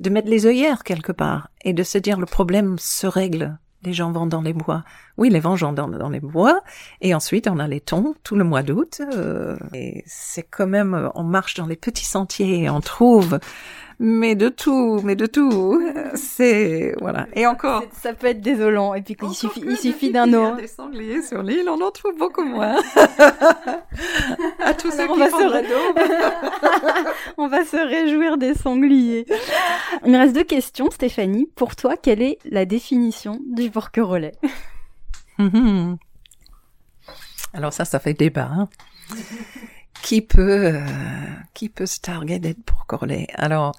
de 0.00 0.08
mettre 0.08 0.28
les 0.28 0.46
œillères 0.46 0.82
quelque 0.82 1.12
part 1.12 1.50
et 1.62 1.74
de 1.74 1.82
se 1.82 1.98
dire 1.98 2.18
le 2.18 2.26
problème 2.26 2.78
se 2.78 3.06
règle 3.06 3.58
les 3.84 3.92
gens 3.92 4.10
vont 4.12 4.26
dans 4.26 4.42
les 4.42 4.52
bois. 4.52 4.84
Oui, 5.16 5.30
les 5.30 5.40
vents 5.40 5.54
vont 5.54 5.72
dans, 5.72 6.08
les 6.08 6.20
bois. 6.20 6.60
Et 7.00 7.14
ensuite, 7.14 7.46
on 7.48 7.58
a 7.58 7.68
les 7.68 7.80
tons 7.80 8.14
tout 8.22 8.36
le 8.36 8.44
mois 8.44 8.62
d'août. 8.62 9.00
Euh, 9.00 9.56
et 9.72 10.02
c'est 10.06 10.42
quand 10.42 10.66
même, 10.66 11.10
on 11.14 11.22
marche 11.22 11.54
dans 11.54 11.66
les 11.66 11.76
petits 11.76 12.04
sentiers 12.04 12.62
et 12.62 12.70
on 12.70 12.80
trouve 12.80 13.38
mais 13.98 14.34
de 14.34 14.48
tout, 14.48 15.00
mais 15.04 15.16
de 15.16 15.26
tout. 15.26 15.82
C'est 16.14 16.94
voilà. 17.00 17.26
Et 17.34 17.46
encore, 17.46 17.82
ça 17.92 18.12
peut 18.14 18.28
être 18.28 18.40
désolant. 18.40 18.94
Et 18.94 19.02
puis 19.02 19.16
il 19.22 19.34
suffit, 19.34 19.62
il 19.66 19.76
suffit 19.76 20.10
d'un 20.10 20.32
eau. 20.32 20.56
Des 20.56 20.66
sangliers 20.66 21.22
sur 21.22 21.42
l'île, 21.42 21.68
on 21.68 21.80
en 21.80 21.90
trouve 21.90 22.16
beaucoup 22.16 22.44
moins. 22.44 22.76
à 24.60 24.74
tous 24.74 24.90
ceux 24.90 25.06
qui 25.06 25.18
va 25.18 25.28
font 25.28 25.38
se... 25.38 27.04
on 27.38 27.48
va 27.48 27.64
se 27.64 27.76
réjouir 27.76 28.36
des 28.38 28.54
sangliers. 28.54 29.26
Il 30.04 30.12
me 30.12 30.18
reste 30.18 30.34
deux 30.34 30.44
questions, 30.44 30.90
Stéphanie. 30.90 31.48
Pour 31.54 31.76
toi, 31.76 31.96
quelle 31.96 32.22
est 32.22 32.38
la 32.44 32.64
définition 32.64 33.38
du 33.46 33.70
porquerolais 33.70 34.32
Alors 37.52 37.72
ça, 37.72 37.84
ça 37.84 37.98
fait 38.00 38.14
débat. 38.14 38.50
Hein 38.50 38.68
qui 40.04 40.20
peut, 40.20 40.66
euh, 40.66 40.86
qui 41.54 41.70
peut 41.70 41.86
se 41.86 41.98
targuer 41.98 42.38
d'être 42.38 42.62
pour 42.62 42.84
Corlay 42.84 43.26
Alors, 43.34 43.74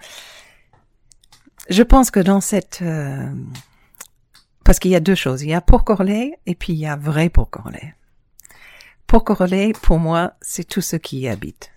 je 1.69 1.83
pense 1.83 2.09
que 2.09 2.19
dans 2.19 2.41
cette, 2.41 2.79
euh, 2.81 3.31
parce 4.63 4.79
qu'il 4.79 4.89
y 4.89 4.95
a 4.95 4.99
deux 4.99 5.13
choses. 5.13 5.43
Il 5.43 5.49
y 5.49 5.53
a 5.53 5.61
pour 5.61 5.83
Corlay 5.83 6.39
et 6.47 6.55
puis 6.55 6.73
il 6.73 6.79
y 6.79 6.87
a 6.87 6.95
vrai 6.95 7.29
pour 7.29 7.51
Corlay. 7.51 7.93
Pour 9.05 9.23
Corlay, 9.23 9.71
pour 9.83 9.99
moi, 9.99 10.33
c'est 10.41 10.67
tout 10.67 10.81
ce 10.81 10.95
qui 10.95 11.19
y 11.19 11.29
habite. 11.29 11.71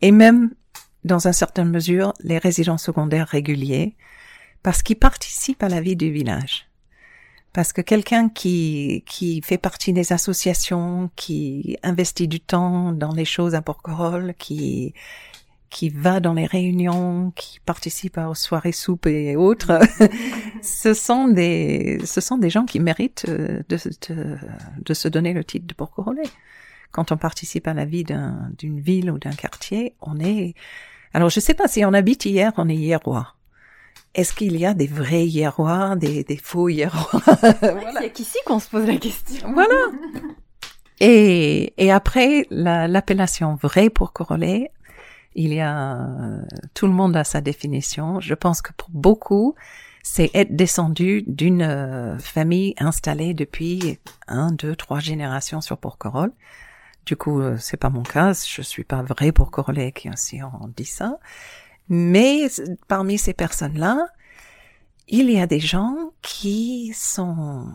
Et 0.00 0.12
même, 0.12 0.54
dans 1.02 1.26
une 1.26 1.32
certaine 1.32 1.68
mesure, 1.68 2.12
les 2.20 2.38
résidents 2.38 2.78
secondaires 2.78 3.26
réguliers, 3.26 3.96
parce 4.62 4.84
qu'ils 4.84 5.00
participent 5.00 5.64
à 5.64 5.68
la 5.68 5.80
vie 5.80 5.96
du 5.96 6.12
village. 6.12 6.68
Parce 7.54 7.72
que 7.72 7.80
quelqu'un 7.80 8.28
qui, 8.28 9.04
qui 9.06 9.40
fait 9.40 9.58
partie 9.58 9.92
des 9.92 10.12
associations, 10.12 11.08
qui 11.14 11.78
investit 11.84 12.26
du 12.26 12.40
temps 12.40 12.90
dans 12.90 13.12
les 13.12 13.24
choses 13.24 13.54
à 13.54 13.62
Porquerolles, 13.62 14.34
qui, 14.36 14.92
qui 15.70 15.88
va 15.88 16.18
dans 16.18 16.34
les 16.34 16.46
réunions, 16.46 17.32
qui 17.36 17.60
participe 17.60 18.18
aux 18.18 18.34
soirées 18.34 18.72
soupes 18.72 19.06
et 19.06 19.36
autres, 19.36 19.78
ce 20.62 20.94
sont 20.94 21.28
des, 21.28 22.00
ce 22.04 22.20
sont 22.20 22.38
des 22.38 22.50
gens 22.50 22.64
qui 22.64 22.80
méritent 22.80 23.26
euh, 23.28 23.62
de, 23.68 23.78
de, 24.08 24.36
de 24.84 24.94
se 24.94 25.06
donner 25.06 25.32
le 25.32 25.44
titre 25.44 25.68
de 25.68 25.74
Porquerolles. 25.74 26.22
Quand 26.90 27.12
on 27.12 27.16
participe 27.16 27.68
à 27.68 27.74
la 27.74 27.84
vie 27.84 28.04
d'une 28.58 28.80
ville 28.80 29.12
ou 29.12 29.18
d'un 29.20 29.30
quartier, 29.30 29.94
on 30.00 30.18
est, 30.18 30.54
alors 31.12 31.30
je 31.30 31.38
sais 31.38 31.54
pas 31.54 31.68
si 31.68 31.84
on 31.84 31.92
habite 31.92 32.24
hier, 32.24 32.52
on 32.56 32.68
est 32.68 32.74
hier 32.74 32.98
roi 33.00 33.36
est-ce 34.14 34.32
qu'il 34.32 34.56
y 34.56 34.66
a 34.66 34.74
des 34.74 34.86
vrais 34.86 35.26
hiérois, 35.26 35.96
des, 35.96 36.24
des 36.24 36.36
faux 36.36 36.68
hiérois? 36.68 37.10
Voilà. 37.60 38.00
C'est 38.00 38.12
qu'ici 38.12 38.38
qu'on 38.46 38.58
se 38.58 38.68
pose 38.68 38.86
la 38.86 38.96
question. 38.96 39.52
Voilà. 39.52 39.74
Et, 41.00 41.74
et 41.76 41.90
après, 41.90 42.46
l'appellation 42.50 43.56
vrai 43.56 43.90
pour 43.90 44.12
Corollet, 44.12 44.70
il 45.34 45.52
y 45.52 45.60
a 45.60 46.06
tout 46.72 46.86
le 46.86 46.92
monde 46.92 47.16
a 47.16 47.24
sa 47.24 47.40
définition. 47.40 48.20
Je 48.20 48.34
pense 48.34 48.62
que 48.62 48.72
pour 48.72 48.90
beaucoup, 48.90 49.56
c'est 50.04 50.30
être 50.34 50.54
descendu 50.54 51.24
d'une 51.26 51.62
euh, 51.62 52.18
famille 52.18 52.74
installée 52.78 53.34
depuis 53.34 53.98
un, 54.28 54.52
deux, 54.52 54.76
trois 54.76 55.00
générations 55.00 55.60
sur 55.60 55.78
Porquerolles. 55.78 56.32
Du 57.06 57.16
coup, 57.16 57.40
euh, 57.40 57.56
c'est 57.58 57.76
pas 57.76 57.90
mon 57.90 58.02
cas. 58.02 58.32
Je 58.32 58.62
suis 58.62 58.84
pas 58.84 59.02
vrai 59.02 59.32
pour 59.32 59.50
Corollet 59.50 59.92
qui 59.92 60.08
aussi 60.10 60.40
on 60.42 60.68
dit 60.68 60.84
ça. 60.84 61.18
Mais 61.88 62.48
parmi 62.88 63.18
ces 63.18 63.34
personnes-là, 63.34 64.06
il 65.08 65.30
y 65.30 65.38
a 65.38 65.46
des 65.46 65.60
gens 65.60 66.12
qui 66.22 66.92
sont, 66.94 67.66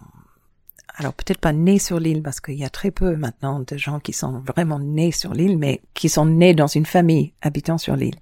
alors 0.95 1.13
peut-être 1.13 1.39
pas 1.39 1.53
nés 1.53 1.79
sur 1.79 1.99
l'île 1.99 2.23
parce 2.23 2.39
qu'il 2.39 2.55
y 2.55 2.65
a 2.65 2.69
très 2.69 2.91
peu 2.91 3.15
maintenant 3.15 3.59
de 3.59 3.77
gens 3.77 3.99
qui 3.99 4.13
sont 4.13 4.39
vraiment 4.39 4.79
nés 4.79 5.11
sur 5.11 5.33
l'île, 5.33 5.57
mais 5.57 5.81
qui 5.93 6.09
sont 6.09 6.25
nés 6.25 6.53
dans 6.53 6.67
une 6.67 6.85
famille 6.85 7.33
habitant 7.41 7.77
sur 7.77 7.95
l'île. 7.95 8.19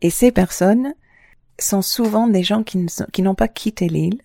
Et 0.00 0.10
ces 0.10 0.32
personnes 0.32 0.94
sont 1.58 1.82
souvent 1.82 2.28
des 2.28 2.42
gens 2.42 2.62
qui, 2.62 2.86
n'ont 3.22 3.34
pas 3.34 3.48
quitté 3.48 3.88
l'île, 3.88 4.22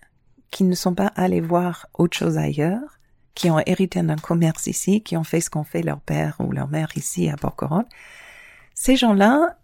qui 0.50 0.64
ne 0.64 0.74
sont 0.74 0.94
pas 0.94 1.08
allés 1.16 1.40
voir 1.40 1.88
autre 1.94 2.16
chose 2.16 2.38
ailleurs, 2.38 2.98
qui 3.34 3.50
ont 3.50 3.58
hérité 3.66 4.00
d'un 4.02 4.16
commerce 4.16 4.68
ici, 4.68 5.02
qui 5.02 5.16
ont 5.16 5.24
fait 5.24 5.40
ce 5.40 5.50
qu'ont 5.50 5.64
fait 5.64 5.82
leur 5.82 6.00
père 6.00 6.36
ou 6.38 6.52
leur 6.52 6.68
mère 6.68 6.90
ici 6.96 7.28
à 7.28 7.36
Porquerolles. 7.36 7.88
Ces 8.74 8.96
gens-là, 8.96 9.56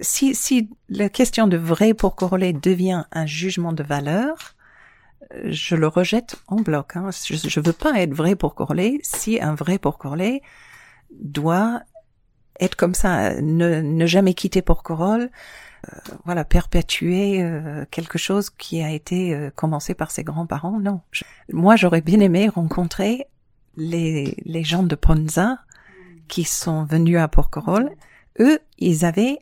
si, 0.00 0.34
si 0.34 0.70
la 0.88 1.08
question 1.08 1.46
de 1.46 1.56
vrai 1.56 1.94
pour 1.94 2.16
devient 2.16 3.04
un 3.12 3.26
jugement 3.26 3.72
de 3.72 3.82
valeur, 3.82 4.54
je 5.44 5.76
le 5.76 5.86
rejette 5.86 6.36
en 6.48 6.56
bloc. 6.56 6.96
Hein. 6.96 7.10
Je 7.10 7.34
ne 7.34 7.64
veux 7.64 7.72
pas 7.72 8.00
être 8.00 8.14
vrai 8.14 8.36
pour 8.36 8.54
si 9.02 9.40
un 9.40 9.54
vrai 9.54 9.78
pour 9.78 9.98
doit 11.10 11.82
être 12.60 12.76
comme 12.76 12.94
ça, 12.94 13.40
ne, 13.40 13.80
ne 13.80 14.06
jamais 14.06 14.34
quitter 14.34 14.62
pour 14.62 14.82
euh, 14.90 15.26
voilà, 16.24 16.44
perpétuer 16.44 17.42
euh, 17.42 17.84
quelque 17.90 18.18
chose 18.18 18.50
qui 18.50 18.82
a 18.82 18.90
été 18.90 19.34
euh, 19.34 19.50
commencé 19.50 19.94
par 19.94 20.10
ses 20.10 20.22
grands-parents. 20.22 20.78
Non. 20.78 21.00
moi, 21.52 21.76
j'aurais 21.76 22.02
bien 22.02 22.20
aimé 22.20 22.48
rencontrer 22.48 23.26
les, 23.76 24.36
les 24.44 24.64
gens 24.64 24.82
de 24.82 24.94
Ponza 24.94 25.58
qui 26.28 26.44
sont 26.44 26.84
venus 26.84 27.18
à 27.18 27.26
Porquerolles. 27.26 27.90
Eux, 28.38 28.60
ils 28.78 29.04
avaient 29.04 29.40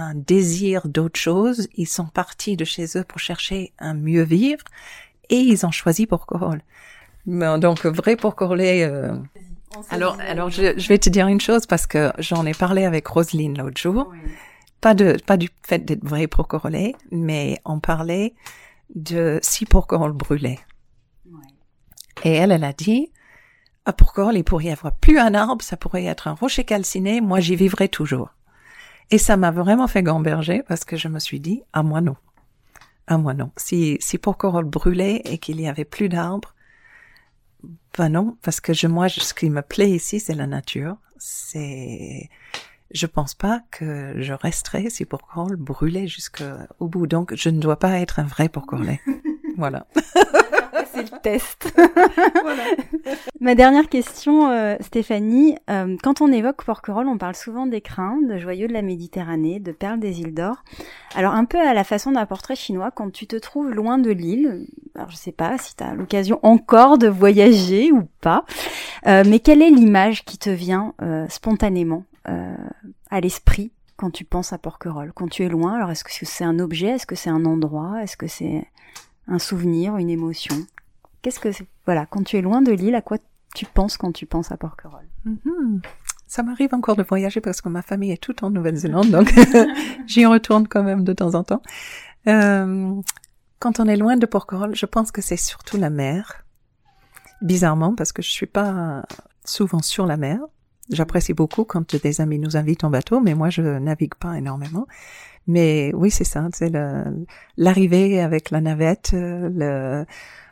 un 0.00 0.14
désir 0.14 0.88
d'autre 0.88 1.20
chose, 1.20 1.68
ils 1.74 1.86
sont 1.86 2.06
partis 2.06 2.56
de 2.56 2.64
chez 2.64 2.86
eux 2.96 3.04
pour 3.04 3.18
chercher 3.18 3.72
un 3.78 3.94
mieux 3.94 4.22
vivre 4.22 4.64
et 5.28 5.36
ils 5.36 5.66
ont 5.66 5.70
choisi 5.70 6.06
Porquerolles. 6.06 6.62
Donc 7.26 7.84
vrai 7.86 8.16
Porquerolles. 8.16 8.60
Euh... 8.60 9.16
Alors, 9.90 10.16
alors 10.20 10.50
je, 10.50 10.78
je, 10.78 10.88
vais 10.88 10.98
te 10.98 11.10
dire 11.10 11.28
une 11.28 11.40
chose 11.40 11.66
parce 11.66 11.86
que 11.86 12.12
j'en 12.18 12.44
ai 12.46 12.54
parlé 12.54 12.84
avec 12.84 13.06
Roselyne 13.06 13.58
l'autre 13.58 13.80
jour. 13.80 14.12
Pas 14.80 14.94
de 14.94 15.18
pas 15.26 15.36
du 15.36 15.50
fait 15.62 15.84
d'être 15.84 16.04
vrai 16.04 16.26
Porquerolles, 16.26 16.94
mais 17.10 17.60
on 17.64 17.78
parlait 17.78 18.34
de 18.94 19.38
si 19.42 19.66
Porquerolles 19.66 20.12
brûlait. 20.12 20.58
Et 22.24 22.32
elle, 22.32 22.52
elle 22.52 22.64
a 22.64 22.72
dit, 22.72 23.10
à 23.84 23.92
Porquerolles, 23.92 24.36
il 24.36 24.44
pourrait 24.44 24.64
y 24.64 24.70
avoir 24.70 24.94
plus 24.94 25.18
un 25.18 25.34
arbre, 25.34 25.62
ça 25.62 25.76
pourrait 25.76 26.04
être 26.04 26.28
un 26.28 26.34
rocher 26.34 26.64
calciné, 26.64 27.20
moi 27.20 27.40
j'y 27.40 27.56
vivrai 27.56 27.88
toujours. 27.88 28.30
Et 29.10 29.18
ça 29.18 29.36
m'a 29.36 29.50
vraiment 29.50 29.88
fait 29.88 30.02
gamberger 30.02 30.62
parce 30.66 30.84
que 30.84 30.96
je 30.96 31.08
me 31.08 31.18
suis 31.18 31.40
dit, 31.40 31.62
à 31.72 31.82
moi 31.82 32.00
non. 32.00 32.16
À 33.06 33.18
moi 33.18 33.34
non. 33.34 33.50
Si, 33.56 33.96
si 34.00 34.18
Porquerolles 34.18 34.64
brûlait 34.64 35.22
et 35.24 35.38
qu'il 35.38 35.60
y 35.60 35.66
avait 35.66 35.84
plus 35.84 36.08
d'arbres, 36.08 36.54
ben 37.98 38.08
non, 38.08 38.36
parce 38.42 38.60
que 38.60 38.72
je, 38.72 38.86
moi, 38.86 39.08
ce 39.08 39.34
qui 39.34 39.50
me 39.50 39.62
plaît 39.62 39.90
ici, 39.90 40.20
c'est 40.20 40.34
la 40.34 40.46
nature. 40.46 40.96
C'est, 41.18 42.30
je 42.92 43.06
pense 43.06 43.34
pas 43.34 43.62
que 43.70 44.14
je 44.16 44.32
resterai 44.32 44.90
si 44.90 45.04
Porquerolles 45.04 45.56
brûlait 45.56 46.06
jusqu'au 46.06 46.88
bout. 46.88 47.06
Donc, 47.06 47.34
je 47.34 47.50
ne 47.50 47.60
dois 47.60 47.78
pas 47.78 47.98
être 47.98 48.20
un 48.20 48.24
vrai 48.24 48.48
Porquerolles. 48.48 48.98
voilà. 49.60 49.86
c'est 50.92 51.02
le 51.02 51.18
test. 51.20 51.78
Ma 53.40 53.54
dernière 53.54 53.88
question, 53.88 54.50
euh, 54.50 54.76
Stéphanie. 54.80 55.56
Euh, 55.68 55.96
quand 56.02 56.20
on 56.20 56.32
évoque 56.32 56.64
Porquerolles, 56.64 57.08
on 57.08 57.18
parle 57.18 57.34
souvent 57.34 57.66
d'écrins, 57.66 58.18
de 58.22 58.38
joyaux 58.38 58.66
de 58.66 58.72
la 58.72 58.82
Méditerranée, 58.82 59.60
de 59.60 59.72
perles 59.72 60.00
des 60.00 60.20
îles 60.20 60.34
d'or. 60.34 60.64
Alors 61.14 61.34
un 61.34 61.44
peu 61.44 61.60
à 61.60 61.74
la 61.74 61.84
façon 61.84 62.12
d'un 62.12 62.26
portrait 62.26 62.56
chinois, 62.56 62.90
quand 62.90 63.12
tu 63.12 63.26
te 63.26 63.36
trouves 63.36 63.70
loin 63.70 63.98
de 63.98 64.10
l'île, 64.10 64.66
alors 64.94 65.10
je 65.10 65.16
sais 65.16 65.32
pas 65.32 65.58
si 65.58 65.76
tu 65.76 65.84
as 65.84 65.94
l'occasion 65.94 66.40
encore 66.42 66.98
de 66.98 67.06
voyager 67.06 67.92
ou 67.92 68.08
pas, 68.22 68.44
euh, 69.06 69.22
mais 69.26 69.40
quelle 69.40 69.62
est 69.62 69.70
l'image 69.70 70.24
qui 70.24 70.38
te 70.38 70.50
vient 70.50 70.94
spontanément 71.28 72.04
à 73.10 73.20
l'esprit 73.20 73.72
quand 73.96 74.10
tu 74.10 74.24
penses 74.24 74.52
à 74.54 74.58
Porquerolles? 74.58 75.12
Quand 75.14 75.28
tu 75.28 75.44
es 75.44 75.48
loin, 75.48 75.74
alors 75.74 75.90
est-ce 75.90 76.04
que 76.04 76.10
c'est 76.12 76.44
un 76.44 76.58
objet? 76.58 76.88
Est-ce 76.88 77.06
que 77.06 77.16
c'est 77.16 77.30
un 77.30 77.44
endroit? 77.44 78.02
Est-ce 78.02 78.16
que 78.16 78.26
c'est 78.26 78.66
un 79.30 79.38
souvenir, 79.38 79.96
une 79.96 80.10
émotion 80.10 80.56
Qu'est-ce 81.22 81.40
que 81.40 81.48
Voilà, 81.86 82.06
quand 82.06 82.22
tu 82.24 82.36
es 82.36 82.42
loin 82.42 82.62
de 82.62 82.72
l'île, 82.72 82.94
à 82.94 83.02
quoi 83.02 83.18
tu 83.54 83.66
penses 83.66 83.96
quand 83.96 84.12
tu 84.12 84.26
penses 84.26 84.52
à 84.52 84.56
Porquerolles? 84.56 85.08
Mm-hmm. 85.26 85.84
Ça 86.26 86.42
m'arrive 86.42 86.74
encore 86.74 86.96
de 86.96 87.02
voyager 87.02 87.40
parce 87.40 87.60
que 87.60 87.68
ma 87.68 87.82
famille 87.82 88.12
est 88.12 88.22
toute 88.22 88.42
en 88.42 88.50
Nouvelle-Zélande, 88.50 89.10
donc 89.10 89.34
j'y 90.06 90.24
retourne 90.26 90.68
quand 90.68 90.82
même 90.82 91.04
de 91.04 91.12
temps 91.12 91.34
en 91.34 91.44
temps. 91.44 91.62
Euh, 92.26 92.94
quand 93.58 93.80
on 93.80 93.86
est 93.86 93.96
loin 93.96 94.16
de 94.16 94.26
Porquerolles, 94.26 94.74
je 94.74 94.86
pense 94.86 95.10
que 95.10 95.20
c'est 95.20 95.36
surtout 95.36 95.76
la 95.76 95.90
mer. 95.90 96.44
Bizarrement, 97.42 97.94
parce 97.94 98.12
que 98.12 98.22
je 98.22 98.30
suis 98.30 98.46
pas 98.46 99.04
souvent 99.44 99.82
sur 99.82 100.06
la 100.06 100.16
mer. 100.16 100.38
J'apprécie 100.90 101.34
beaucoup 101.34 101.64
quand 101.64 101.96
des 101.96 102.20
amis 102.20 102.38
nous 102.38 102.56
invitent 102.56 102.84
en 102.84 102.90
bateau, 102.90 103.20
mais 103.20 103.34
moi 103.34 103.50
je 103.50 103.62
navigue 103.62 104.14
pas 104.14 104.36
énormément. 104.38 104.86
Mais 105.46 105.92
oui, 105.94 106.10
c'est 106.10 106.24
ça, 106.24 106.48
c'est 106.52 106.72
l'arrivée 107.56 108.20
avec 108.20 108.50
la 108.50 108.60
navette, 108.60 109.10
le, 109.12 110.04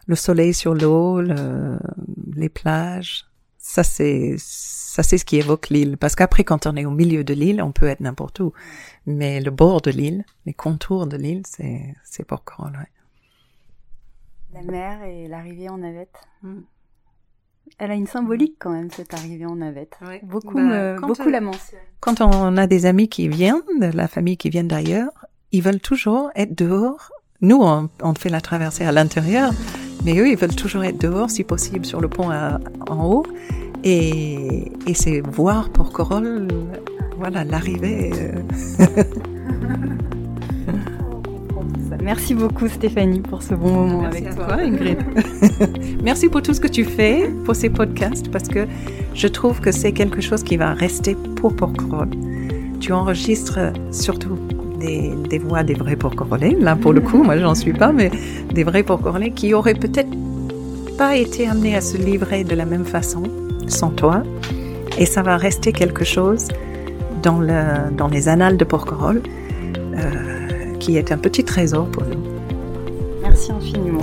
le 0.07 0.15
soleil 0.15 0.55
sur 0.55 0.75
l'eau, 0.75 1.21
le, 1.21 1.79
les 2.35 2.49
plages. 2.49 3.27
Ça, 3.59 3.85
c'est, 3.85 4.37
ça, 4.39 5.03
c'est 5.03 5.19
ce 5.19 5.25
qui 5.25 5.37
évoque 5.37 5.69
l'île. 5.69 5.99
Parce 5.99 6.15
qu'après, 6.15 6.43
quand 6.43 6.67
on 6.67 6.75
est 6.77 6.87
au 6.87 6.91
milieu 6.91 7.23
de 7.23 7.35
l'île, 7.35 7.63
on 7.63 7.71
peut 7.71 7.87
être 7.87 8.01
n'importe 8.01 8.41
où. 8.41 8.53
Mais 9.07 9.41
le 9.41 9.51
bord 9.51 9.83
de 9.83 9.91
l'île, 9.91 10.25
les 10.47 10.55
contours 10.55 11.07
de 11.07 11.17
l'île, 11.17 11.43
c'est, 11.47 11.95
c'est 12.03 12.25
Porquerolles, 12.25 12.79
ouais. 12.79 12.89
La 14.55 14.63
mer 14.63 15.03
et 15.05 15.29
l'arrivée 15.29 15.69
en 15.69 15.79
navette. 15.79 16.17
Hmm. 16.43 16.63
Elle 17.79 17.91
a 17.91 17.95
une 17.95 18.07
symbolique 18.07 18.57
quand 18.59 18.71
même, 18.71 18.91
cette 18.91 19.15
arrivée 19.15 19.47
en 19.47 19.57
navette. 19.57 19.99
Beaucoup, 20.23 20.55
bah, 20.55 20.97
beaucoup 20.97 21.29
la 21.29 21.41
mentionnent. 21.41 21.81
Quand 22.01 22.21
on 22.21 22.57
a 22.57 22.67
des 22.67 22.87
amis 22.87 23.09
qui 23.09 23.29
viennent, 23.29 23.63
de 23.81 23.87
la 23.87 24.09
famille 24.09 24.37
qui 24.37 24.51
viennent 24.51 24.69
d'ailleurs, 24.69 25.27
ils 25.53 25.63
veulent 25.63 25.81
toujours 25.81 26.31
être 26.35 26.57
dehors. 26.57 27.11
Nous, 27.41 27.61
on, 27.63 28.15
fait 28.15 28.29
la 28.29 28.41
traversée 28.41 28.85
à 28.85 28.93
l'intérieur, 28.93 29.53
mais 30.05 30.19
eux, 30.19 30.29
ils 30.29 30.37
veulent 30.37 30.57
toujours 30.57 30.85
être 30.85 31.01
dehors, 31.01 31.31
si 31.31 31.45
possible, 31.45 31.87
sur 31.87 32.01
le 32.01 32.09
pont 32.09 32.31
en 32.31 33.11
haut. 33.11 33.25
Et, 33.85 34.73
et 34.87 34.95
c'est 34.95 35.21
voir 35.21 35.71
pour 35.71 35.93
Corolle, 35.93 36.49
voilà, 37.17 37.45
l'arrivée. 37.45 38.11
Merci 42.03 42.35
beaucoup 42.35 42.69
Stéphanie 42.69 43.21
pour 43.21 43.43
ce 43.43 43.55
bon 43.55 43.71
moment 43.71 44.05
avec 44.05 44.35
toi. 44.35 44.55
Ingrid. 44.55 44.99
Merci 46.03 46.29
pour 46.29 46.43
tout 46.43 46.55
ce 46.55 46.61
que 46.61 46.69
tu 46.69 46.85
fais 46.85 47.31
pour 47.45 47.57
ces 47.57 47.71
podcasts 47.71 48.31
parce 48.31 48.49
que 48.49 48.67
je 49.15 49.29
trouve 49.29 49.61
que 49.61 49.73
c'est 49.73 49.93
quelque 49.93 50.21
chose 50.21 50.43
qui 50.43 50.57
va 50.57 50.73
rester 50.73 51.17
pour 51.37 51.55
Porquerolles. 51.55 52.11
Tu 52.81 52.93
enregistres 52.93 53.59
surtout 53.91 54.39
des, 54.79 55.13
des 55.29 55.39
voix 55.39 55.63
des 55.65 55.75
vrais 55.75 55.97
Porquerolais. 55.97 56.57
Là, 56.61 56.77
pour 56.77 56.93
le 56.93 57.01
coup, 57.01 57.23
moi, 57.23 57.37
j'en 57.37 57.55
suis 57.55 57.73
pas, 57.73 57.93
mais 57.93 58.11
des 58.53 58.65
vrais 58.65 58.85
Porquerolais 58.85 59.31
qui 59.31 59.53
auraient 59.55 59.75
peut-être 59.75 60.11
pas 60.97 61.17
été 61.17 61.47
amenés 61.47 61.77
à 61.77 61.81
se 61.81 61.97
livrer 61.97 62.45
de 62.45 62.55
la 62.55 62.65
même 62.65 62.85
façon 62.85 63.23
sans 63.67 63.91
toi. 63.91 64.23
Et 64.99 65.07
ça 65.07 65.23
va 65.23 65.37
rester 65.37 65.73
quelque 65.73 66.05
chose 66.05 66.49
dans, 67.23 67.39
le, 67.39 67.95
dans 67.97 68.09
les 68.09 68.29
annales 68.29 68.57
de 68.57 68.65
Porquerolles. 68.65 69.23
Euh, 69.95 70.48
qui 70.79 70.97
est 70.97 71.13
un 71.13 71.19
petit 71.19 71.45
trésor 71.45 71.89
pour 71.91 72.05
nous. 72.05 72.23
Merci 73.23 73.53
infiniment. 73.53 74.01